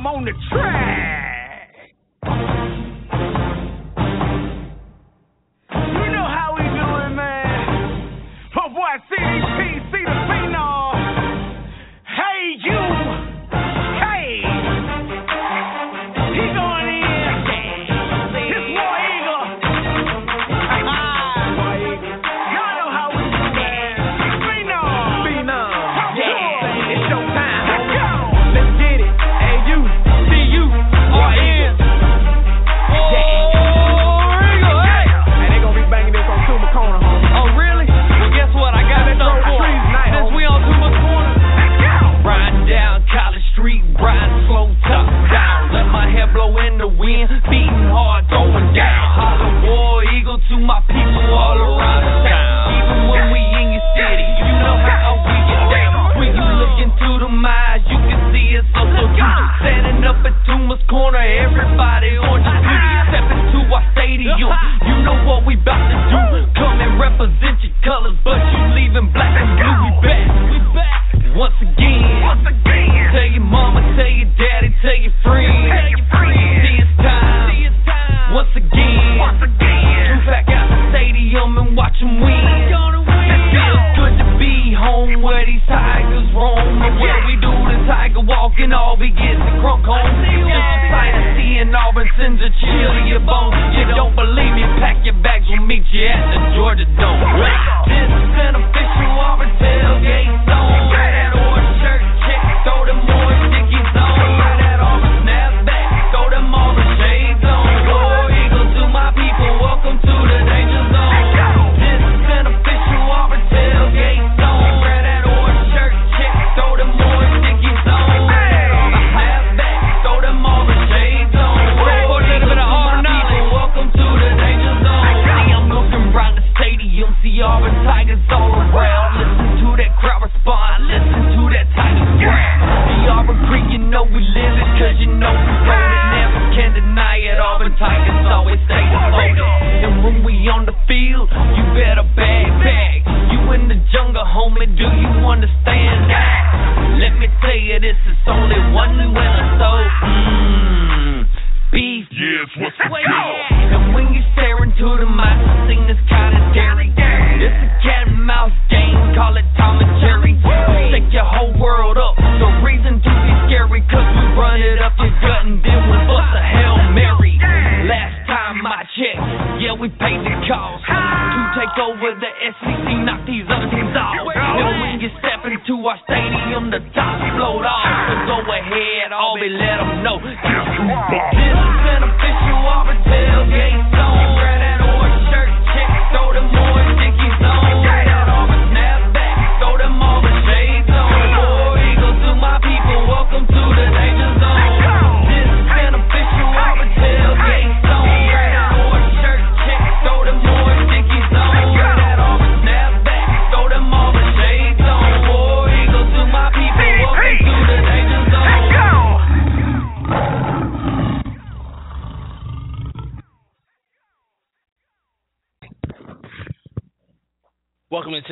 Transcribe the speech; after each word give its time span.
Ham 0.00 0.06
on 0.06 0.24
the 0.24 0.32
track. 0.50 2.59
Going 48.30 48.70
down. 48.72 49.04
Holla 49.18 49.48
war 49.66 50.04
eagle 50.14 50.38
to 50.38 50.56
my 50.62 50.80
people 50.86 51.26
all 51.34 51.58
around 51.58 52.02
the 52.06 52.14
town. 52.24 52.78
Even 52.78 52.98
when 53.10 53.24
we 53.34 53.40
in 53.42 53.74
your 53.74 53.86
city, 53.98 54.26
you 54.38 54.54
know 54.62 54.76
how 54.78 55.18
we 55.26 55.34
get 55.50 55.62
down. 55.74 56.14
When 56.14 56.30
you 56.30 56.46
look 56.62 56.76
into 56.78 57.08
the 57.20 57.30
eyes, 57.30 57.82
you 57.90 57.98
can 57.98 58.20
see 58.30 58.54
it's 58.54 58.66
so 58.70 58.86
so. 58.86 59.04
Standing 59.60 60.06
up 60.06 60.22
at 60.24 60.34
Toomer's 60.46 60.80
Corner, 60.88 61.20
everybody 61.20 62.16
on 62.22 62.38
your 62.40 62.58
feet. 62.62 62.82
Step 63.10 63.26
into 63.34 63.60
our 63.74 63.84
stadium, 63.92 64.38
you 64.86 64.96
know 65.02 65.18
what 65.26 65.44
we 65.44 65.58
bout 65.58 65.82
to 65.90 65.96
do. 66.08 66.46
Come 66.54 66.78
and 66.80 67.02
represent 67.02 67.58
your 67.66 67.74
colors, 67.82 68.16
but 68.22 68.38
you 68.38 68.60
leaving 68.78 69.10
black 69.12 69.34
and 69.34 69.58
blue. 69.58 69.74
We 69.74 70.06
back, 70.06 70.30
we 70.54 70.58
back 70.70 71.02
once 71.34 71.58
again. 71.60 72.22
Once 72.22 72.46
again. 72.46 73.10
Tell 73.10 73.26
your 73.26 73.42
mama, 73.42 73.82
tell 73.98 74.06
your 74.06 74.30
daddy, 74.38 74.49
and 88.62 88.74
all 88.76 88.96
we 89.00 89.08
get 89.08 89.36
the 89.40 89.52
crunk 89.64 89.84
home. 89.88 90.04
Just 90.04 90.52
a 90.52 90.78
sight 90.92 91.14
of 91.16 91.24
seeing 91.36 91.72
Auburn 91.72 92.08
sends 92.20 92.40
a 92.44 92.50
chill 92.60 92.90
to 92.92 93.02
your 93.08 93.24
bones. 93.24 93.56
You 93.72 93.88
don't 93.96 94.12
believe 94.12 94.52
me? 94.52 94.64
Pack 94.80 95.00
your 95.04 95.16
bags, 95.24 95.48
we'll 95.48 95.64
meet 95.64 95.86
you 95.92 96.04
at 96.04 96.20
the 96.28 96.38
Georgia 96.56 96.84
Dome. 97.00 97.20
This 97.88 98.10
is 98.10 98.30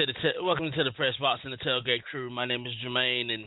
the 0.08 0.14
te- 0.14 0.40
welcome 0.42 0.72
to 0.72 0.84
the 0.84 0.92
press 0.92 1.12
box 1.20 1.42
and 1.44 1.52
the 1.52 1.58
tailgate 1.58 2.02
crew. 2.10 2.30
My 2.30 2.46
name 2.46 2.64
is 2.64 2.72
Jermaine, 2.82 3.30
and 3.30 3.44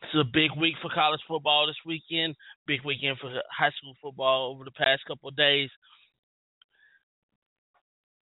it's 0.00 0.16
a 0.16 0.24
big 0.24 0.56
week 0.58 0.72
for 0.80 0.88
college 0.88 1.20
football 1.28 1.66
this 1.66 1.76
weekend. 1.84 2.34
Big 2.66 2.80
weekend 2.82 3.18
for 3.20 3.28
high 3.52 3.68
school 3.76 3.92
football 4.00 4.54
over 4.54 4.64
the 4.64 4.70
past 4.70 5.02
couple 5.06 5.28
of 5.28 5.36
days. 5.36 5.68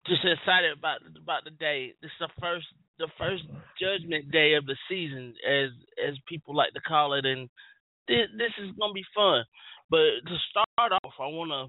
Just 0.07 0.25
excited 0.25 0.73
about 0.75 1.05
about 1.21 1.43
the 1.43 1.51
day. 1.51 1.93
This 2.01 2.09
is 2.09 2.25
the 2.25 2.41
first 2.41 2.65
the 2.97 3.07
first 3.19 3.43
judgment 3.79 4.31
day 4.31 4.55
of 4.55 4.65
the 4.65 4.75
season, 4.89 5.35
as 5.45 5.69
as 6.01 6.17
people 6.27 6.55
like 6.55 6.73
to 6.73 6.81
call 6.81 7.13
it, 7.13 7.25
and 7.25 7.47
this, 8.07 8.49
is 8.57 8.73
gonna 8.79 8.93
be 8.93 9.05
fun. 9.13 9.45
But 9.91 10.25
to 10.25 10.37
start 10.49 10.91
off, 11.03 11.13
I 11.21 11.27
wanna 11.27 11.67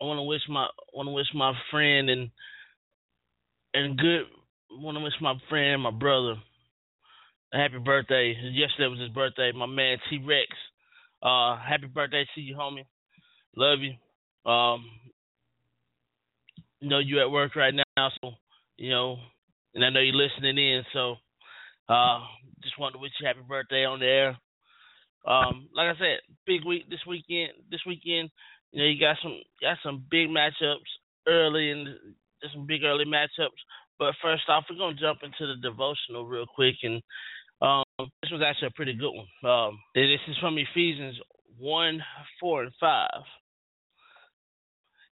I 0.00 0.04
wanna 0.04 0.24
wish 0.24 0.48
my 0.48 0.66
wanna 0.94 1.12
wish 1.12 1.28
my 1.34 1.52
friend 1.70 2.08
and 2.08 2.30
and 3.74 3.98
good 3.98 4.22
want 4.70 4.96
to 4.98 5.04
wish 5.04 5.14
my 5.20 5.34
friend, 5.48 5.82
my 5.82 5.90
brother, 5.90 6.34
a 7.52 7.56
happy 7.56 7.78
birthday. 7.78 8.34
Yesterday 8.52 8.88
was 8.88 9.00
his 9.00 9.10
birthday. 9.10 9.52
My 9.54 9.66
man 9.66 9.98
T 10.08 10.18
Rex. 10.18 10.48
Uh, 11.22 11.56
happy 11.56 11.86
birthday 11.86 12.26
to 12.34 12.40
you, 12.40 12.56
homie. 12.56 12.86
Love 13.56 13.80
you. 13.80 14.50
Um, 14.50 14.84
you 16.80 16.88
know 16.88 16.98
you 16.98 17.20
at 17.20 17.30
work 17.30 17.56
right 17.56 17.74
now, 17.74 18.10
so 18.22 18.32
you 18.76 18.90
know, 18.90 19.16
and 19.74 19.84
I 19.84 19.90
know 19.90 20.00
you're 20.00 20.14
listening 20.14 20.58
in. 20.58 20.82
So 20.92 21.16
Uh, 21.88 22.20
just 22.62 22.78
wanted 22.78 22.92
to 22.92 22.98
wish 23.00 23.10
you 23.20 23.26
happy 23.26 23.40
birthday 23.48 23.84
on 23.84 23.98
there. 23.98 24.38
Um, 25.26 25.68
like 25.74 25.94
I 25.94 25.98
said, 25.98 26.20
big 26.46 26.64
week 26.64 26.88
this 26.88 27.04
weekend. 27.06 27.52
This 27.70 27.80
weekend, 27.84 28.30
you 28.70 28.80
know, 28.80 28.88
you 28.88 29.00
got 29.00 29.16
some 29.22 29.40
got 29.60 29.76
some 29.82 30.04
big 30.08 30.28
matchups 30.28 30.86
early 31.26 31.72
and 31.72 31.88
there's 32.40 32.52
some 32.52 32.66
big 32.66 32.84
early 32.84 33.04
matchups. 33.04 33.60
But 33.98 34.14
first 34.22 34.44
off, 34.48 34.64
we're 34.70 34.76
gonna 34.76 34.94
jump 34.94 35.20
into 35.22 35.46
the 35.46 35.60
devotional 35.60 36.26
real 36.26 36.46
quick, 36.46 36.76
and 36.82 37.02
um, 37.60 37.84
this 37.98 38.32
was 38.32 38.42
actually 38.44 38.68
a 38.68 38.76
pretty 38.76 38.94
good 38.94 39.12
one. 39.12 39.50
Um, 39.50 39.78
this 39.94 40.20
is 40.28 40.36
from 40.38 40.56
Ephesians 40.58 41.18
one, 41.58 42.02
four, 42.40 42.62
and 42.62 42.72
five. 42.80 43.22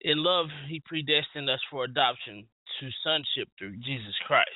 In 0.02 0.24
love, 0.24 0.48
He 0.70 0.82
predestined 0.86 1.50
us 1.50 1.60
for 1.72 1.84
adoption 1.84 2.46
to 2.80 2.90
sonship 3.04 3.50
through 3.58 3.78
Jesus 3.78 4.14
Christ. 4.28 4.50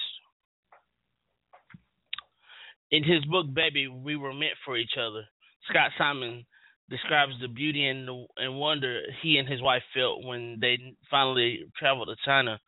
In 2.91 3.03
his 3.03 3.23
book, 3.25 3.51
Baby, 3.53 3.87
We 3.87 4.15
Were 4.15 4.33
Meant 4.33 4.57
for 4.65 4.77
Each 4.77 4.97
Other, 4.99 5.25
Scott 5.69 5.91
Simon 5.97 6.45
describes 6.89 7.33
the 7.39 7.47
beauty 7.47 7.87
and, 7.87 8.09
and 8.37 8.57
wonder 8.57 9.01
he 9.21 9.37
and 9.37 9.47
his 9.47 9.61
wife 9.61 9.83
felt 9.93 10.25
when 10.25 10.57
they 10.59 10.77
finally 11.09 11.65
traveled 11.77 12.09
to 12.09 12.15
China 12.25 12.59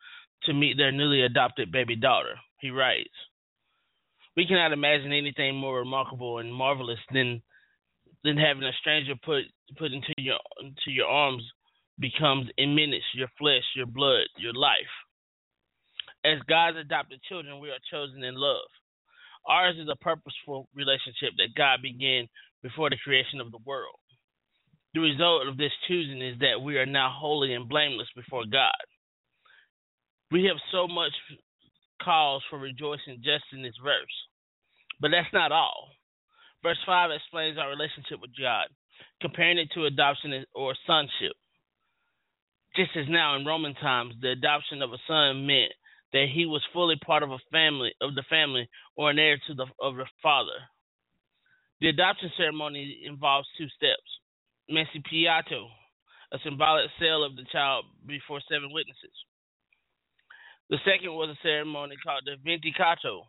to 0.44 0.54
meet 0.54 0.76
their 0.76 0.92
newly 0.92 1.22
adopted 1.22 1.72
baby 1.72 1.96
daughter. 1.96 2.34
He 2.60 2.70
writes, 2.70 3.10
We 4.36 4.46
cannot 4.46 4.72
imagine 4.72 5.12
anything 5.12 5.56
more 5.56 5.78
remarkable 5.78 6.38
and 6.38 6.52
marvelous 6.52 7.00
than 7.12 7.42
than 8.24 8.36
having 8.36 8.62
a 8.62 8.72
stranger 8.80 9.14
put 9.24 9.42
put 9.76 9.92
into 9.92 10.14
your 10.16 10.38
into 10.60 10.90
your 10.90 11.08
arms 11.08 11.42
becomes 11.98 12.48
in 12.56 12.74
minutes 12.74 13.04
your 13.14 13.28
flesh, 13.38 13.64
your 13.74 13.86
blood, 13.86 14.26
your 14.38 14.54
life. 14.54 14.92
As 16.24 16.38
God's 16.48 16.78
adopted 16.78 17.20
children, 17.28 17.58
we 17.58 17.70
are 17.70 17.90
chosen 17.90 18.22
in 18.22 18.34
love. 18.34 18.68
Ours 19.48 19.74
is 19.76 19.88
a 19.90 19.96
purposeful 19.96 20.68
relationship 20.74 21.34
that 21.36 21.56
God 21.56 21.82
began 21.82 22.28
before 22.62 22.90
the 22.90 22.96
creation 23.02 23.40
of 23.40 23.50
the 23.50 23.58
world. 23.66 23.98
The 24.94 25.00
result 25.00 25.48
of 25.48 25.56
this 25.56 25.72
choosing 25.88 26.20
is 26.20 26.38
that 26.40 26.62
we 26.62 26.76
are 26.76 26.86
now 26.86 27.10
holy 27.12 27.54
and 27.54 27.68
blameless 27.68 28.08
before 28.14 28.44
God. 28.50 28.84
We 30.30 30.44
have 30.44 30.56
so 30.70 30.86
much 30.86 31.12
cause 32.02 32.42
for 32.50 32.58
rejoicing 32.58 33.22
just 33.24 33.44
in 33.52 33.62
this 33.62 33.76
verse. 33.82 34.16
But 35.00 35.10
that's 35.10 35.32
not 35.32 35.52
all. 35.52 35.88
Verse 36.62 36.78
5 36.86 37.10
explains 37.10 37.58
our 37.58 37.70
relationship 37.70 38.20
with 38.20 38.30
God, 38.38 38.68
comparing 39.20 39.58
it 39.58 39.68
to 39.74 39.86
adoption 39.86 40.44
or 40.54 40.74
sonship. 40.86 41.32
Just 42.76 42.90
as 42.96 43.06
now 43.08 43.36
in 43.36 43.44
Roman 43.44 43.74
times, 43.74 44.14
the 44.20 44.30
adoption 44.30 44.80
of 44.80 44.92
a 44.92 45.02
son 45.06 45.46
meant 45.46 45.72
that 46.12 46.26
he 46.32 46.46
was 46.46 46.62
fully 46.72 46.96
part 47.04 47.22
of 47.22 47.30
a 47.30 47.38
family 47.50 47.92
of 48.00 48.14
the 48.14 48.22
family 48.28 48.68
or 48.96 49.10
an 49.10 49.18
heir 49.18 49.38
to 49.48 49.54
the 49.54 49.66
of 49.80 49.96
the 49.96 50.06
father. 50.22 50.68
The 51.80 51.88
adoption 51.88 52.30
ceremony 52.36 53.02
involves 53.04 53.48
two 53.58 53.66
steps. 53.76 54.21
Mancipiato, 54.70 55.68
a 56.32 56.38
symbolic 56.44 56.90
sale 56.98 57.24
of 57.24 57.36
the 57.36 57.44
child 57.52 57.84
before 58.06 58.40
seven 58.48 58.72
witnesses. 58.72 59.12
The 60.70 60.78
second 60.84 61.12
was 61.12 61.28
a 61.28 61.42
ceremony 61.42 61.96
called 62.02 62.22
the 62.24 62.36
vindicato, 62.40 63.22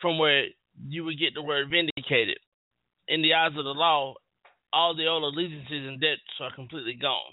from 0.00 0.18
where 0.18 0.46
you 0.86 1.04
would 1.04 1.18
get 1.18 1.34
the 1.34 1.42
word 1.42 1.70
vindicated. 1.70 2.38
In 3.08 3.22
the 3.22 3.34
eyes 3.34 3.56
of 3.56 3.64
the 3.64 3.70
law, 3.70 4.14
all 4.72 4.94
the 4.94 5.06
old 5.06 5.24
allegiances 5.24 5.88
and 5.88 6.00
debts 6.00 6.20
are 6.40 6.54
completely 6.54 6.94
gone. 7.00 7.32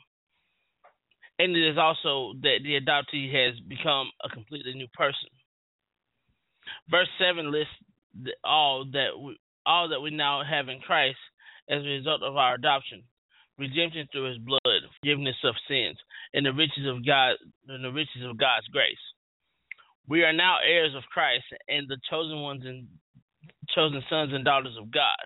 And 1.37 1.55
it 1.55 1.69
is 1.69 1.77
also 1.77 2.33
that 2.43 2.59
the 2.63 2.79
adoptee 2.79 3.33
has 3.33 3.59
become 3.67 4.09
a 4.23 4.29
completely 4.29 4.73
new 4.73 4.87
person. 4.93 5.29
Verse 6.89 7.09
seven 7.19 7.51
lists 7.51 7.75
all 8.43 8.85
that 8.93 9.19
we 9.21 9.37
all 9.65 9.89
that 9.89 9.99
we 9.99 10.11
now 10.11 10.43
have 10.43 10.69
in 10.69 10.79
Christ 10.79 11.17
as 11.69 11.81
a 11.81 11.95
result 11.97 12.21
of 12.23 12.37
our 12.37 12.55
adoption, 12.55 13.03
redemption 13.57 14.07
through 14.11 14.29
His 14.29 14.37
blood, 14.37 14.81
forgiveness 14.99 15.37
of 15.43 15.55
sins, 15.67 15.97
and 16.33 16.45
the 16.45 16.53
riches 16.53 16.85
of 16.87 17.05
God 17.05 17.35
and 17.67 17.83
the 17.83 17.91
riches 17.91 18.23
of 18.23 18.37
God's 18.37 18.67
grace. 18.67 19.01
We 20.07 20.23
are 20.23 20.33
now 20.33 20.57
heirs 20.65 20.93
of 20.95 21.03
Christ 21.11 21.45
and 21.67 21.87
the 21.87 21.97
chosen 22.09 22.41
ones 22.41 22.63
and 22.65 22.87
chosen 23.73 24.03
sons 24.09 24.33
and 24.33 24.45
daughters 24.45 24.77
of 24.79 24.91
God. 24.91 25.25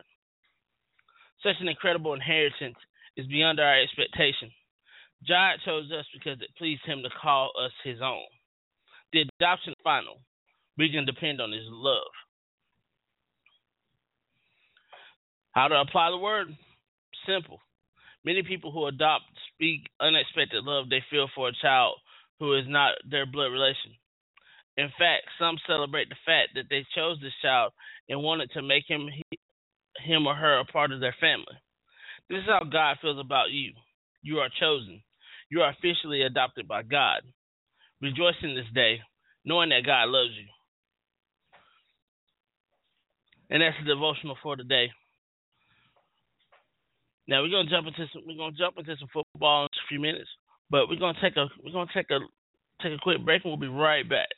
Such 1.43 1.55
an 1.59 1.67
incredible 1.67 2.13
inheritance 2.13 2.77
is 3.17 3.27
beyond 3.27 3.59
our 3.59 3.81
expectation. 3.81 4.51
God 5.27 5.59
chose 5.65 5.91
us 5.91 6.05
because 6.13 6.39
it 6.41 6.55
pleased 6.57 6.81
him 6.85 7.03
to 7.03 7.09
call 7.21 7.51
us 7.59 7.71
his 7.83 7.99
own. 8.01 8.27
The 9.11 9.25
adoption 9.39 9.73
final. 9.83 10.21
We 10.77 10.91
can 10.91 11.05
depend 11.05 11.41
on 11.41 11.51
his 11.51 11.67
love. 11.67 12.11
How 15.59 15.67
to 15.67 15.75
apply 15.75 16.09
the 16.09 16.17
word? 16.17 16.55
Simple. 17.27 17.59
Many 18.23 18.43
people 18.43 18.71
who 18.71 18.85
adopt 18.85 19.25
speak 19.53 19.89
unexpected 19.99 20.63
love 20.63 20.87
they 20.87 21.03
feel 21.11 21.27
for 21.35 21.49
a 21.49 21.61
child 21.61 21.97
who 22.39 22.55
is 22.57 22.63
not 22.65 22.93
their 23.03 23.25
blood 23.25 23.51
relation. 23.51 23.91
In 24.77 24.87
fact, 24.97 25.27
some 25.37 25.57
celebrate 25.67 26.07
the 26.07 26.15
fact 26.25 26.55
that 26.55 26.67
they 26.69 26.87
chose 26.95 27.17
this 27.19 27.35
child 27.41 27.73
and 28.07 28.23
wanted 28.23 28.51
to 28.51 28.61
make 28.61 28.85
him 28.87 29.09
him 30.05 30.27
or 30.27 30.33
her 30.33 30.59
a 30.59 30.63
part 30.63 30.93
of 30.93 31.01
their 31.01 31.15
family. 31.19 31.59
This 32.29 32.37
is 32.37 32.47
how 32.47 32.63
God 32.63 32.95
feels 33.01 33.19
about 33.19 33.51
you. 33.51 33.73
You 34.21 34.37
are 34.37 34.49
chosen. 34.61 35.03
You 35.51 35.63
are 35.63 35.71
officially 35.71 36.21
adopted 36.21 36.69
by 36.69 36.83
God. 36.83 37.23
Rejoice 38.01 38.39
in 38.43 38.55
this 38.55 38.71
day, 38.73 39.01
knowing 39.43 39.71
that 39.71 39.85
God 39.85 40.07
loves 40.07 40.31
you. 40.39 40.47
And 43.49 43.61
that's 43.61 43.75
the 43.83 43.93
devotional 43.93 44.37
for 44.41 44.55
today. 44.55 44.91
Now 47.29 47.43
we're 47.43 47.51
gonna 47.51 47.69
jump 47.69 47.85
into 47.85 48.09
some 48.11 48.23
we're 48.25 48.37
gonna 48.37 48.57
jump 48.57 48.75
into 48.79 48.97
some 48.97 49.07
football 49.13 49.65
in 49.65 49.69
a 49.69 49.87
few 49.87 49.99
minutes, 49.99 50.29
but 50.71 50.89
we're 50.89 50.97
gonna 50.97 51.17
take 51.21 51.37
a 51.37 51.45
we're 51.63 51.71
gonna 51.71 51.91
take 51.93 52.09
a 52.09 52.17
take 52.81 52.91
a 52.91 52.97
quick 53.03 53.23
break 53.23 53.45
and 53.45 53.51
we'll 53.51 53.61
be 53.61 53.67
right 53.67 54.07
back. 54.09 54.29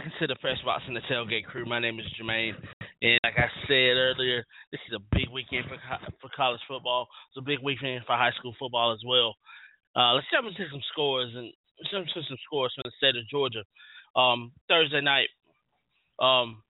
Back 0.00 0.12
into 0.12 0.32
the 0.32 0.38
Press 0.40 0.56
Box 0.64 0.82
and 0.86 0.96
the 0.96 1.00
Tailgate 1.10 1.44
Crew. 1.44 1.66
My 1.66 1.78
name 1.78 1.98
is 1.98 2.06
Jermaine, 2.16 2.54
and 3.02 3.20
like 3.24 3.34
I 3.36 3.48
said 3.66 3.96
earlier, 3.96 4.44
this 4.72 4.80
is 4.88 4.96
a 4.96 5.16
big 5.16 5.28
weekend 5.32 5.64
for 5.68 5.76
for 6.20 6.30
college 6.34 6.60
football. 6.66 7.06
It's 7.28 7.42
a 7.42 7.44
big 7.44 7.58
weekend 7.62 8.04
for 8.06 8.16
high 8.16 8.32
school 8.38 8.54
football 8.58 8.92
as 8.92 9.00
well. 9.06 9.34
Uh, 9.94 10.14
let's 10.14 10.26
jump 10.32 10.46
into 10.46 10.70
some 10.70 10.80
scores 10.92 11.32
and 11.34 11.52
into 11.92 12.22
some 12.28 12.38
scores 12.46 12.72
from 12.74 12.84
the 12.84 12.92
state 12.96 13.18
of 13.18 13.28
Georgia. 13.28 13.62
Um, 14.16 14.52
Thursday 14.68 15.00
night, 15.00 15.28
um, 16.18 16.62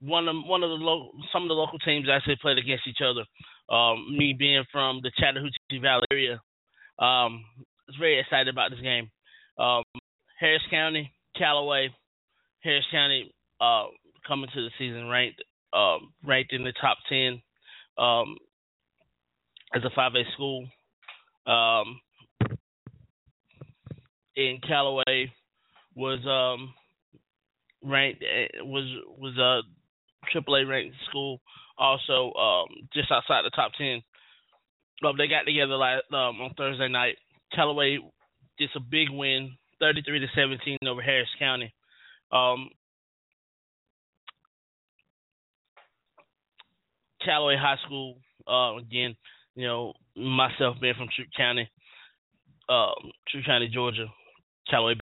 one 0.00 0.28
of 0.28 0.36
one 0.46 0.62
of 0.62 0.70
the 0.70 0.76
lo- 0.78 1.10
some 1.32 1.42
of 1.42 1.48
the 1.48 1.54
local 1.54 1.78
teams 1.80 2.06
actually 2.08 2.38
played 2.40 2.58
against 2.58 2.86
each 2.86 3.02
other. 3.02 3.24
Um, 3.74 4.16
me 4.16 4.32
being 4.38 4.64
from 4.70 5.00
the 5.02 5.10
Chattahoochee 5.18 5.82
Valley 5.82 6.06
area, 6.12 6.40
um, 7.00 7.42
was 7.88 7.96
very 7.98 8.20
excited 8.20 8.48
about 8.48 8.70
this 8.70 8.80
game. 8.80 9.10
Um, 9.58 9.82
Harris 10.38 10.62
County, 10.70 11.10
Callaway. 11.36 11.90
Harris 12.66 12.84
County 12.90 13.32
uh, 13.60 13.84
coming 14.26 14.50
to 14.52 14.60
the 14.60 14.70
season 14.78 15.08
ranked 15.08 15.42
um, 15.72 16.12
ranked 16.24 16.52
in 16.52 16.64
the 16.64 16.72
top 16.80 16.98
ten 17.08 17.40
um, 17.96 18.36
as 19.74 19.82
a 19.84 19.98
5A 19.98 20.22
school. 20.34 20.66
Um, 21.46 22.00
in 24.34 24.58
Callaway 24.66 25.32
was 25.94 26.18
um, 26.26 26.74
ranked 27.84 28.22
eh, 28.22 28.62
was 28.62 28.84
was 29.16 29.36
a 29.38 30.36
AAA 30.36 30.68
ranked 30.68 30.96
school, 31.08 31.40
also 31.78 32.32
um, 32.34 32.66
just 32.92 33.10
outside 33.12 33.44
the 33.44 33.50
top 33.54 33.72
ten. 33.78 34.02
Um, 35.04 35.16
they 35.18 35.28
got 35.28 35.44
together 35.46 35.76
last, 35.76 36.04
um, 36.10 36.40
on 36.40 36.54
Thursday 36.56 36.88
night. 36.88 37.16
Callaway 37.54 37.98
gets 38.58 38.72
a 38.74 38.80
big 38.80 39.10
win, 39.10 39.52
33 39.78 40.20
to 40.20 40.26
17 40.34 40.78
over 40.88 41.02
Harris 41.02 41.28
County. 41.38 41.72
Um, 42.32 42.70
High 47.24 47.76
School, 47.84 48.18
uh, 48.46 48.76
again, 48.76 49.16
you 49.56 49.66
know, 49.66 49.94
myself 50.16 50.76
being 50.80 50.94
from 50.96 51.08
Troup 51.14 51.28
County, 51.36 51.68
um, 52.68 53.10
Troup 53.28 53.44
County, 53.44 53.68
Georgia, 53.72 54.06
Callaway 54.70 54.94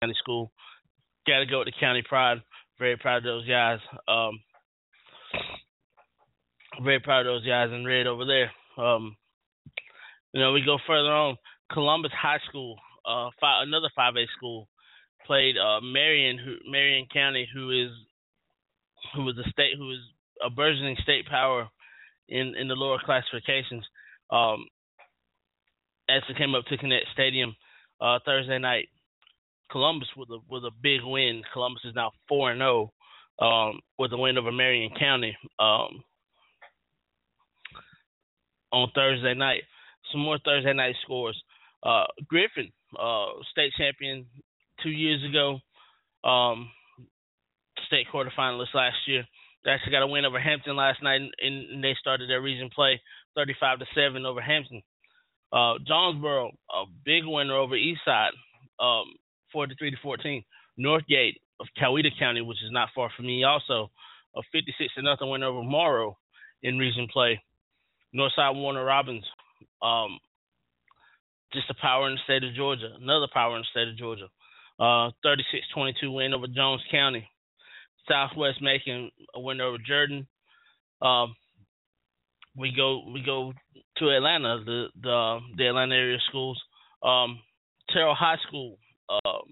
County 0.00 0.14
School. 0.18 0.52
Got 1.26 1.40
to 1.40 1.46
go 1.46 1.58
with 1.60 1.66
the 1.66 1.72
county 1.80 2.02
pride. 2.08 2.38
Very 2.78 2.96
proud 2.96 3.18
of 3.18 3.24
those 3.24 3.48
guys. 3.48 3.78
Um, 4.08 4.40
very 6.82 7.00
proud 7.00 7.26
of 7.26 7.26
those 7.26 7.46
guys 7.46 7.70
in 7.72 7.84
red 7.84 8.06
over 8.06 8.24
there. 8.24 8.50
Um, 8.82 9.16
you 10.32 10.40
know, 10.40 10.52
we 10.52 10.64
go 10.64 10.78
further 10.86 11.10
on. 11.10 11.36
Columbus 11.70 12.12
High 12.20 12.40
School, 12.48 12.76
uh, 13.06 13.30
five, 13.40 13.66
another 13.66 13.88
5A 13.98 14.26
school, 14.36 14.68
played 15.26 15.56
uh, 15.56 15.80
Marion, 15.80 16.38
who 16.38 16.56
Marion 16.70 17.06
County, 17.12 17.48
who 17.52 17.70
is 17.70 17.90
who 19.14 19.24
was 19.24 19.36
a 19.38 19.48
state 19.50 19.76
who 19.76 19.90
is 19.90 19.98
a 20.44 20.50
burgeoning 20.50 20.96
state 21.02 21.26
power 21.26 21.68
in 22.28 22.54
in 22.56 22.68
the 22.68 22.74
lower 22.74 22.98
classifications. 23.04 23.84
Um, 24.30 24.66
as 26.08 26.22
it 26.28 26.36
came 26.36 26.54
up 26.54 26.64
to 26.66 26.76
Kinnett 26.76 27.04
Stadium 27.12 27.54
uh, 28.00 28.18
Thursday 28.24 28.58
night, 28.58 28.88
Columbus 29.70 30.08
with 30.16 30.30
a 30.30 30.38
with 30.48 30.64
a 30.64 30.70
big 30.82 31.00
win. 31.04 31.42
Columbus 31.52 31.82
is 31.84 31.94
now 31.94 32.12
four 32.28 32.50
and 32.50 32.60
zero 32.60 32.92
um, 33.38 33.80
with 33.98 34.12
a 34.12 34.16
win 34.16 34.38
over 34.38 34.52
Marion 34.52 34.90
County 34.98 35.36
um, 35.58 36.02
on 38.72 38.90
Thursday 38.94 39.34
night. 39.34 39.62
Some 40.10 40.20
more 40.20 40.38
Thursday 40.44 40.72
night 40.72 40.94
scores. 41.02 41.40
Uh, 41.82 42.04
Griffin, 42.28 42.70
uh, 42.98 43.26
state 43.50 43.72
champion 43.76 44.26
two 44.82 44.90
years 44.90 45.22
ago, 45.28 45.58
um, 46.28 46.70
state 47.86 48.06
quarterfinalist 48.12 48.74
last 48.74 48.96
year. 49.06 49.24
They 49.64 49.70
actually 49.70 49.92
got 49.92 50.02
a 50.02 50.06
win 50.06 50.24
over 50.24 50.40
Hampton 50.40 50.76
last 50.76 51.02
night, 51.02 51.20
and, 51.20 51.32
and 51.40 51.84
they 51.84 51.94
started 52.00 52.28
their 52.28 52.42
region 52.42 52.70
play 52.74 53.00
35 53.36 53.80
to 53.80 53.86
seven 53.94 54.26
over 54.26 54.40
Hampton. 54.40 54.82
Uh, 55.52 55.74
Jonesboro, 55.86 56.50
a 56.70 56.84
big 57.04 57.24
winner 57.24 57.54
over 57.54 57.74
Eastside, 57.74 58.32
um, 58.80 59.04
43 59.52 59.90
to 59.90 59.96
14. 60.02 60.42
Northgate 60.80 61.36
of 61.60 61.66
Coweta 61.80 62.10
County, 62.18 62.40
which 62.40 62.62
is 62.64 62.72
not 62.72 62.88
far 62.94 63.10
from 63.14 63.26
me, 63.26 63.44
also 63.44 63.90
a 64.34 64.40
56 64.50 64.94
to 64.94 65.02
nothing 65.02 65.30
win 65.30 65.42
over 65.42 65.62
Morrow 65.62 66.16
in 66.62 66.78
region 66.78 67.06
play. 67.12 67.40
Northside 68.14 68.54
Warner 68.54 68.84
Robins, 68.84 69.24
um, 69.82 70.18
just 71.52 71.70
a 71.70 71.74
power 71.80 72.08
in 72.08 72.14
the 72.14 72.20
state 72.24 72.44
of 72.44 72.54
Georgia, 72.54 72.88
another 73.00 73.28
power 73.32 73.56
in 73.56 73.62
the 73.62 73.66
state 73.70 73.88
of 73.88 73.96
Georgia. 73.96 74.28
Uh, 74.82 75.12
36-22 75.24 76.12
win 76.12 76.34
over 76.34 76.48
Jones 76.48 76.82
County. 76.90 77.28
Southwest 78.08 78.60
making 78.60 79.12
a 79.32 79.40
win 79.40 79.60
over 79.60 79.78
Jordan. 79.78 80.26
Um, 81.00 81.36
we 82.56 82.72
go 82.76 83.04
we 83.14 83.22
go 83.22 83.52
to 83.98 84.10
Atlanta, 84.10 84.60
the 84.64 84.86
the 85.00 85.38
the 85.56 85.68
Atlanta 85.68 85.94
area 85.94 86.18
schools. 86.28 86.60
Um, 87.00 87.38
Therrell 87.94 88.16
High 88.16 88.38
School, 88.48 88.76
um, 89.08 89.42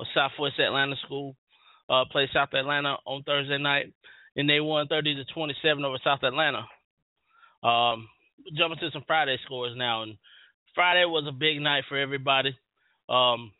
a 0.00 0.04
Southwest 0.14 0.60
Atlanta 0.60 0.94
school, 1.04 1.34
uh, 1.90 2.04
played 2.12 2.28
South 2.32 2.54
Atlanta 2.54 2.96
on 3.06 3.24
Thursday 3.24 3.58
night, 3.58 3.92
and 4.36 4.48
they 4.48 4.60
won 4.60 4.86
30 4.86 5.16
to 5.16 5.24
27 5.34 5.84
over 5.84 5.98
South 6.04 6.22
Atlanta. 6.22 6.64
Um, 7.64 8.08
jumping 8.56 8.78
to 8.78 8.90
some 8.92 9.04
Friday 9.04 9.36
scores 9.44 9.76
now, 9.76 10.04
and 10.04 10.16
Friday 10.76 11.04
was 11.06 11.24
a 11.28 11.32
big 11.32 11.60
night 11.60 11.84
for 11.88 11.98
everybody. 11.98 12.56
Um, 13.08 13.52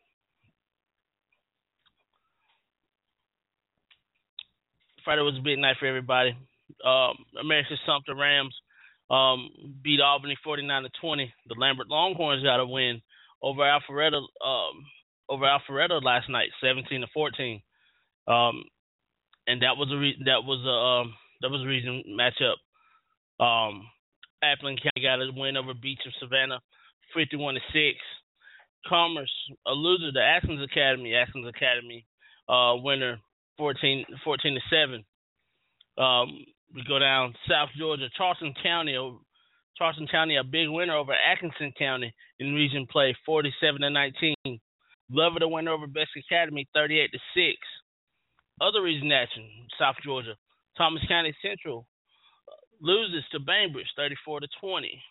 Friday 5.05 5.23
was 5.23 5.39
a 5.39 5.43
big 5.43 5.59
night 5.59 5.77
for 5.81 5.87
everybody. 5.87 6.37
Um, 6.85 7.17
Americus-Sumter 7.41 8.15
Rams 8.15 8.55
um, 9.11 9.49
beat 9.83 10.01
Albany 10.01 10.37
49 10.45 10.83
to 10.83 10.91
20. 11.01 11.33
The 11.49 11.55
Lambert 11.59 11.89
Longhorns 11.89 12.43
got 12.43 12.61
a 12.61 12.67
win 12.67 13.01
over 13.43 13.63
Alpharetta 13.63 14.19
um, 14.19 14.85
over 15.29 15.45
Alpharetta 15.45 16.03
last 16.03 16.29
night, 16.29 16.51
17 16.63 17.01
to 17.01 17.07
14. 17.15 17.63
Um, 18.27 18.65
and 19.47 19.63
that 19.63 19.77
was 19.77 19.91
a 19.91 19.97
re- 19.97 20.23
that 20.27 20.45
was 20.45 20.61
a 20.65 21.09
um, 21.09 21.15
that 21.41 21.51
was 21.51 21.63
a 21.63 21.67
reason 21.67 22.05
matchup. 22.11 22.61
Um, 23.43 23.89
Appling 24.45 24.77
County 24.83 25.03
got 25.03 25.23
a 25.23 25.31
win 25.35 25.57
over 25.57 25.73
Beach 25.73 26.01
of 26.07 26.13
Savannah, 26.21 26.61
51 27.15 27.55
to 27.55 27.61
six. 27.73 27.97
Commerce, 28.89 29.33
a 29.67 29.73
loser 29.73 30.13
to 30.13 30.21
Athens 30.21 30.63
Academy. 30.63 31.15
Athens 31.15 31.47
Academy 31.47 32.07
uh, 32.49 32.75
winner 32.77 33.19
14, 33.59 34.05
14 34.25 34.55
to 34.55 34.61
seven. 34.71 35.05
Um, 35.99 36.45
we 36.75 36.85
go 36.87 36.99
down 36.99 37.35
South 37.49 37.71
Georgia, 37.79 38.09
Charlton 38.17 38.55
County. 38.63 38.97
Charlton 39.77 40.09
County 40.09 40.37
a 40.37 40.45
big 40.45 40.69
winner 40.69 40.97
over 40.97 41.13
Atkinson 41.13 41.73
County 41.79 42.13
in 42.41 42.53
region 42.53 42.87
play, 42.91 43.17
47 43.25 43.81
to 43.81 43.91
19. 43.91 44.35
Lover 45.11 45.39
the 45.39 45.49
win 45.49 45.69
over 45.69 45.87
Best 45.87 46.11
Academy, 46.19 46.69
38 46.75 47.13
to 47.13 47.19
6. 47.35 47.57
Other 48.61 48.83
region 48.83 49.13
action, 49.13 49.45
South 49.79 49.95
Georgia. 50.05 50.35
Thomas 50.77 51.03
County 51.09 51.35
Central 51.41 51.87
loses 52.81 53.25
to 53.33 53.39
Bainbridge, 53.39 53.87
34 53.97 54.41
to 54.41 54.49
20. 54.61 55.03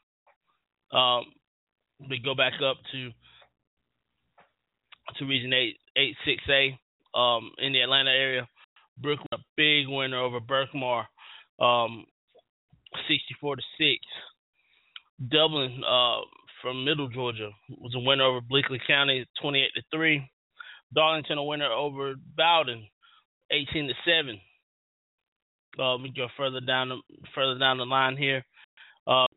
Um, 0.92 1.26
we 2.10 2.20
go 2.24 2.36
back 2.36 2.54
up 2.64 2.78
to 2.92 3.12
to 5.18 5.26
Region 5.26 5.54
8, 5.54 5.78
8 5.96 6.16
6A 6.28 7.20
um, 7.20 7.52
in 7.60 7.74
the 7.74 7.82
Atlanta 7.82 8.12
area. 8.12 8.48
Brooklyn, 9.00 9.28
a 9.34 9.38
big 9.56 9.88
winner 9.88 10.20
over 10.20 10.40
Berkmar, 10.40 11.06
um, 11.60 12.06
64 13.08 13.58
to 13.58 13.62
6. 13.78 15.30
Dublin 15.30 15.82
uh, 15.88 16.22
from 16.62 16.86
Middle 16.86 17.10
Georgia 17.10 17.50
was 17.70 17.94
a 17.96 18.00
winner 18.00 18.24
over 18.24 18.42
Bleckley 18.42 18.80
County, 18.86 19.26
28 19.42 19.70
to 19.76 19.82
3. 19.94 20.30
Darlington, 20.94 21.38
a 21.38 21.44
winner 21.44 21.72
over 21.72 22.16
Bowdon, 22.36 22.88
18 23.52 23.88
to 23.88 23.94
7. 24.06 24.40
Uh, 25.80 25.98
we 25.98 26.12
go 26.16 26.28
further 26.36 26.60
down 26.60 26.90
the 26.90 26.98
further 27.36 27.60
down 27.60 27.78
the 27.78 27.86
line 27.86 28.18
here. 28.18 28.44
Uh, 29.06 29.28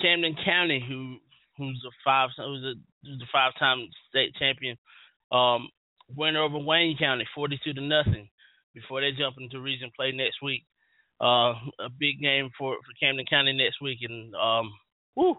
Camden 0.00 0.36
County, 0.42 0.82
who 0.86 1.18
who's 1.58 1.82
a 1.86 1.92
five 2.04 2.30
who's 2.36 2.64
a 2.64 2.74
who's 3.06 3.22
a 3.22 3.30
five 3.32 3.52
time 3.58 3.88
state 4.08 4.34
champion, 4.38 4.76
um, 5.32 5.68
winner 6.14 6.42
over 6.42 6.58
Wayne 6.58 6.96
County, 6.98 7.26
forty 7.34 7.58
two 7.64 7.72
to 7.74 7.80
nothing. 7.80 8.28
Before 8.74 9.00
they 9.00 9.12
jump 9.12 9.36
into 9.38 9.60
region 9.60 9.92
play 9.94 10.10
next 10.10 10.42
week, 10.42 10.64
uh, 11.20 11.54
a 11.78 11.88
big 11.98 12.20
game 12.20 12.50
for 12.58 12.76
for 12.76 12.92
Camden 12.98 13.26
County 13.26 13.52
next 13.52 13.80
week, 13.80 13.98
and 14.02 14.34
um, 14.34 14.72
whoo, 15.14 15.36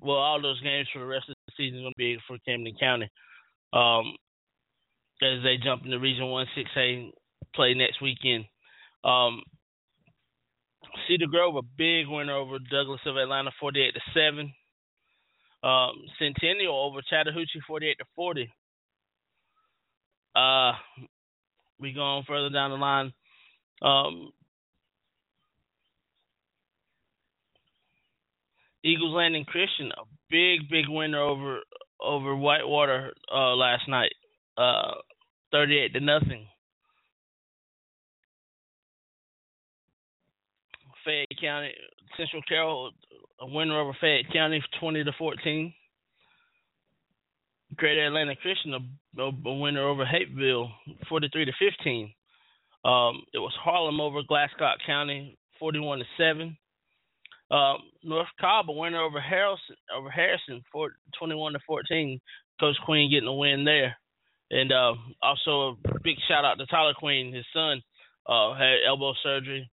well, 0.00 0.16
all 0.16 0.40
those 0.40 0.60
games 0.62 0.88
for 0.92 1.00
the 1.00 1.06
rest 1.06 1.28
of 1.28 1.34
the 1.46 1.52
season 1.56 1.80
are 1.80 1.82
gonna 1.82 1.92
be 1.96 2.18
for 2.26 2.38
Camden 2.46 2.76
County. 2.80 3.10
Um, 3.72 4.14
as 5.22 5.42
they 5.42 5.56
jump 5.62 5.84
into 5.84 5.98
Region 5.98 6.28
One 6.28 6.46
Six 6.54 6.70
A 6.76 7.12
play 7.54 7.74
next 7.74 8.00
weekend. 8.02 8.44
Um, 9.04 9.42
Cedar 11.06 11.26
Grove, 11.26 11.56
a 11.56 11.62
big 11.62 12.08
winner 12.08 12.36
over 12.36 12.58
Douglas 12.58 13.00
of 13.06 13.16
Atlanta, 13.16 13.50
48 13.60 13.94
to 13.94 14.00
7. 14.14 14.52
Um, 15.62 16.04
Centennial 16.18 16.76
over 16.76 17.00
Chattahoochee, 17.08 17.60
48 17.66 17.98
to 17.98 18.04
40. 18.14 18.52
Uh, 20.34 20.72
we 21.80 21.92
go 21.92 22.02
on 22.02 22.24
further 22.24 22.50
down 22.50 22.70
the 22.70 22.76
line. 22.76 23.12
Um, 23.82 24.32
Eagles 28.84 29.14
Landing 29.14 29.44
Christian, 29.44 29.90
a 29.92 30.02
big, 30.30 30.68
big 30.70 30.84
winner 30.88 31.20
over 31.20 31.60
over 32.00 32.36
Whitewater 32.36 33.12
uh, 33.34 33.54
last 33.54 33.88
night, 33.88 34.12
uh, 34.58 34.92
38 35.50 35.94
to 35.94 36.00
nothing. 36.00 36.46
Fayette 41.04 41.40
County, 41.40 41.72
Central 42.16 42.42
Carroll, 42.48 42.90
a 43.40 43.46
winner 43.46 43.78
over 43.80 43.96
Fayette 44.00 44.32
County, 44.32 44.62
twenty 44.80 45.04
to 45.04 45.12
fourteen. 45.18 45.72
Greater 47.76 48.06
Atlanta 48.06 48.36
Christian, 48.36 48.74
a, 48.74 49.22
a 49.22 49.30
winner 49.58 49.86
over 49.86 50.04
Hapeville, 50.04 50.70
forty-three 51.08 51.44
to 51.44 51.52
fifteen. 51.58 52.12
Um, 52.84 53.22
it 53.34 53.38
was 53.38 53.52
Harlem 53.60 54.00
over 54.00 54.22
Glascock 54.22 54.76
County, 54.86 55.36
forty-one 55.58 55.98
to 55.98 56.04
seven. 56.16 56.56
Um, 57.50 57.78
North 58.02 58.28
Cobb, 58.40 58.70
a 58.70 58.72
winner 58.72 59.00
over 59.00 59.20
Harrison, 59.20 59.76
over 59.96 60.10
Harrison, 60.10 60.62
21 61.18 61.52
to 61.52 61.58
fourteen. 61.66 62.20
Coach 62.58 62.76
Queen 62.84 63.10
getting 63.10 63.28
a 63.28 63.34
win 63.34 63.64
there, 63.64 63.96
and 64.50 64.72
uh, 64.72 64.94
also 65.22 65.76
a 65.84 65.98
big 66.02 66.16
shout 66.26 66.44
out 66.44 66.58
to 66.58 66.66
Tyler 66.66 66.94
Queen, 66.94 67.34
his 67.34 67.44
son, 67.52 67.82
uh, 68.26 68.54
had 68.54 68.78
elbow 68.86 69.12
surgery 69.22 69.68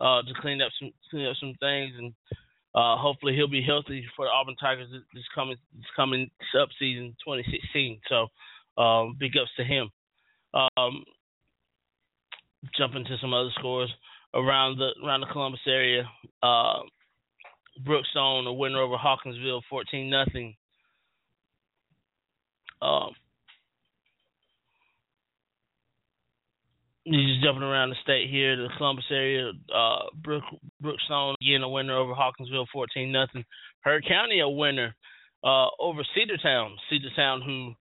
uh, 0.00 0.22
to 0.22 0.32
clean 0.40 0.60
up 0.60 0.70
some 0.78 0.92
clean 1.10 1.26
up 1.26 1.36
some 1.40 1.54
things, 1.60 1.94
and 1.98 2.12
uh, 2.78 2.96
hopefully 2.96 3.34
he'll 3.34 3.48
be 3.48 3.60
healthy 3.60 4.06
for 4.14 4.26
the 4.26 4.30
Auburn 4.30 4.54
Tigers 4.54 4.88
this 5.12 5.24
coming 5.34 5.56
this 5.74 5.90
coming 5.96 6.30
up 6.60 6.68
season 6.78 7.16
2016. 7.26 8.00
So 8.08 8.28
um, 8.80 9.16
big 9.18 9.32
ups 9.36 9.50
to 9.56 9.64
him. 9.64 9.90
Um, 10.54 11.02
jump 12.76 12.94
into 12.94 13.16
some 13.20 13.34
other 13.34 13.50
scores 13.58 13.90
around 14.32 14.78
the 14.78 14.90
around 15.04 15.22
the 15.22 15.32
Columbus 15.32 15.60
area. 15.66 16.08
Uh, 16.40 16.82
Brookstone, 17.84 18.46
a 18.46 18.52
winner 18.52 18.80
over 18.80 18.96
Hawkinsville, 18.96 19.62
14 19.68 20.08
nothing. 20.08 20.54
Um, 22.80 23.10
He's 27.10 27.26
just 27.26 27.42
jumping 27.42 27.62
around 27.62 27.90
the 27.90 27.96
state 28.02 28.28
here, 28.28 28.56
the 28.56 28.68
Columbus 28.76 29.06
area. 29.10 29.52
Uh, 29.74 30.04
Brook 30.22 30.44
Brookstone 30.82 31.34
again 31.40 31.62
a 31.62 31.68
winner 31.68 31.96
over 31.96 32.12
Hawkinsville, 32.12 32.66
fourteen 32.72 33.10
nothing. 33.10 33.44
Heard 33.80 34.04
County 34.06 34.40
a 34.40 34.48
winner 34.48 34.94
uh, 35.42 35.68
over 35.80 36.02
Cedartown. 36.16 36.74
Cedartown 36.92 37.44
who 37.44 37.72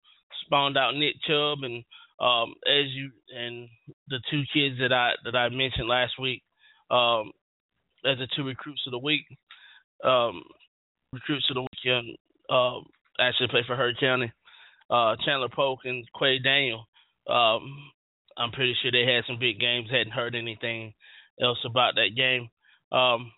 spawned 0.45 0.79
out 0.79 0.95
Nick 0.95 1.17
Chubb 1.27 1.59
and 1.63 1.83
um, 2.21 2.55
as 2.67 2.87
you 2.91 3.11
and 3.37 3.69
the 4.09 4.21
two 4.31 4.43
kids 4.55 4.79
that 4.79 4.93
I 4.93 5.13
that 5.25 5.35
I 5.35 5.49
mentioned 5.49 5.89
last 5.89 6.21
week 6.21 6.43
um, 6.91 7.33
as 8.05 8.19
the 8.19 8.29
two 8.37 8.45
recruits 8.45 8.83
of 8.87 8.93
the 8.93 8.99
week. 8.99 9.27
Um, 10.05 10.43
recruits 11.13 11.47
of 11.51 11.55
the 11.55 11.67
weekend 11.73 12.17
uh, 12.49 12.79
actually 13.19 13.49
play 13.49 13.65
for 13.67 13.77
Heard 13.77 13.99
County. 13.99 14.33
Uh, 14.89 15.17
Chandler 15.25 15.49
Polk 15.49 15.81
and 15.85 16.05
Quay 16.19 16.39
Daniel. 16.39 16.87
Um, 17.29 17.91
I'm 18.37 18.51
pretty 18.53 18.75
sure 18.81 18.93
they 18.93 19.11
had 19.11 19.25
some 19.27 19.39
big 19.39 19.59
games. 19.59 19.89
Hadn't 19.91 20.13
heard 20.13 20.35
anything 20.35 20.93
else 21.41 21.59
about 21.65 21.95
that 21.95 22.17
game. 22.17 22.49
Um, 22.93 23.33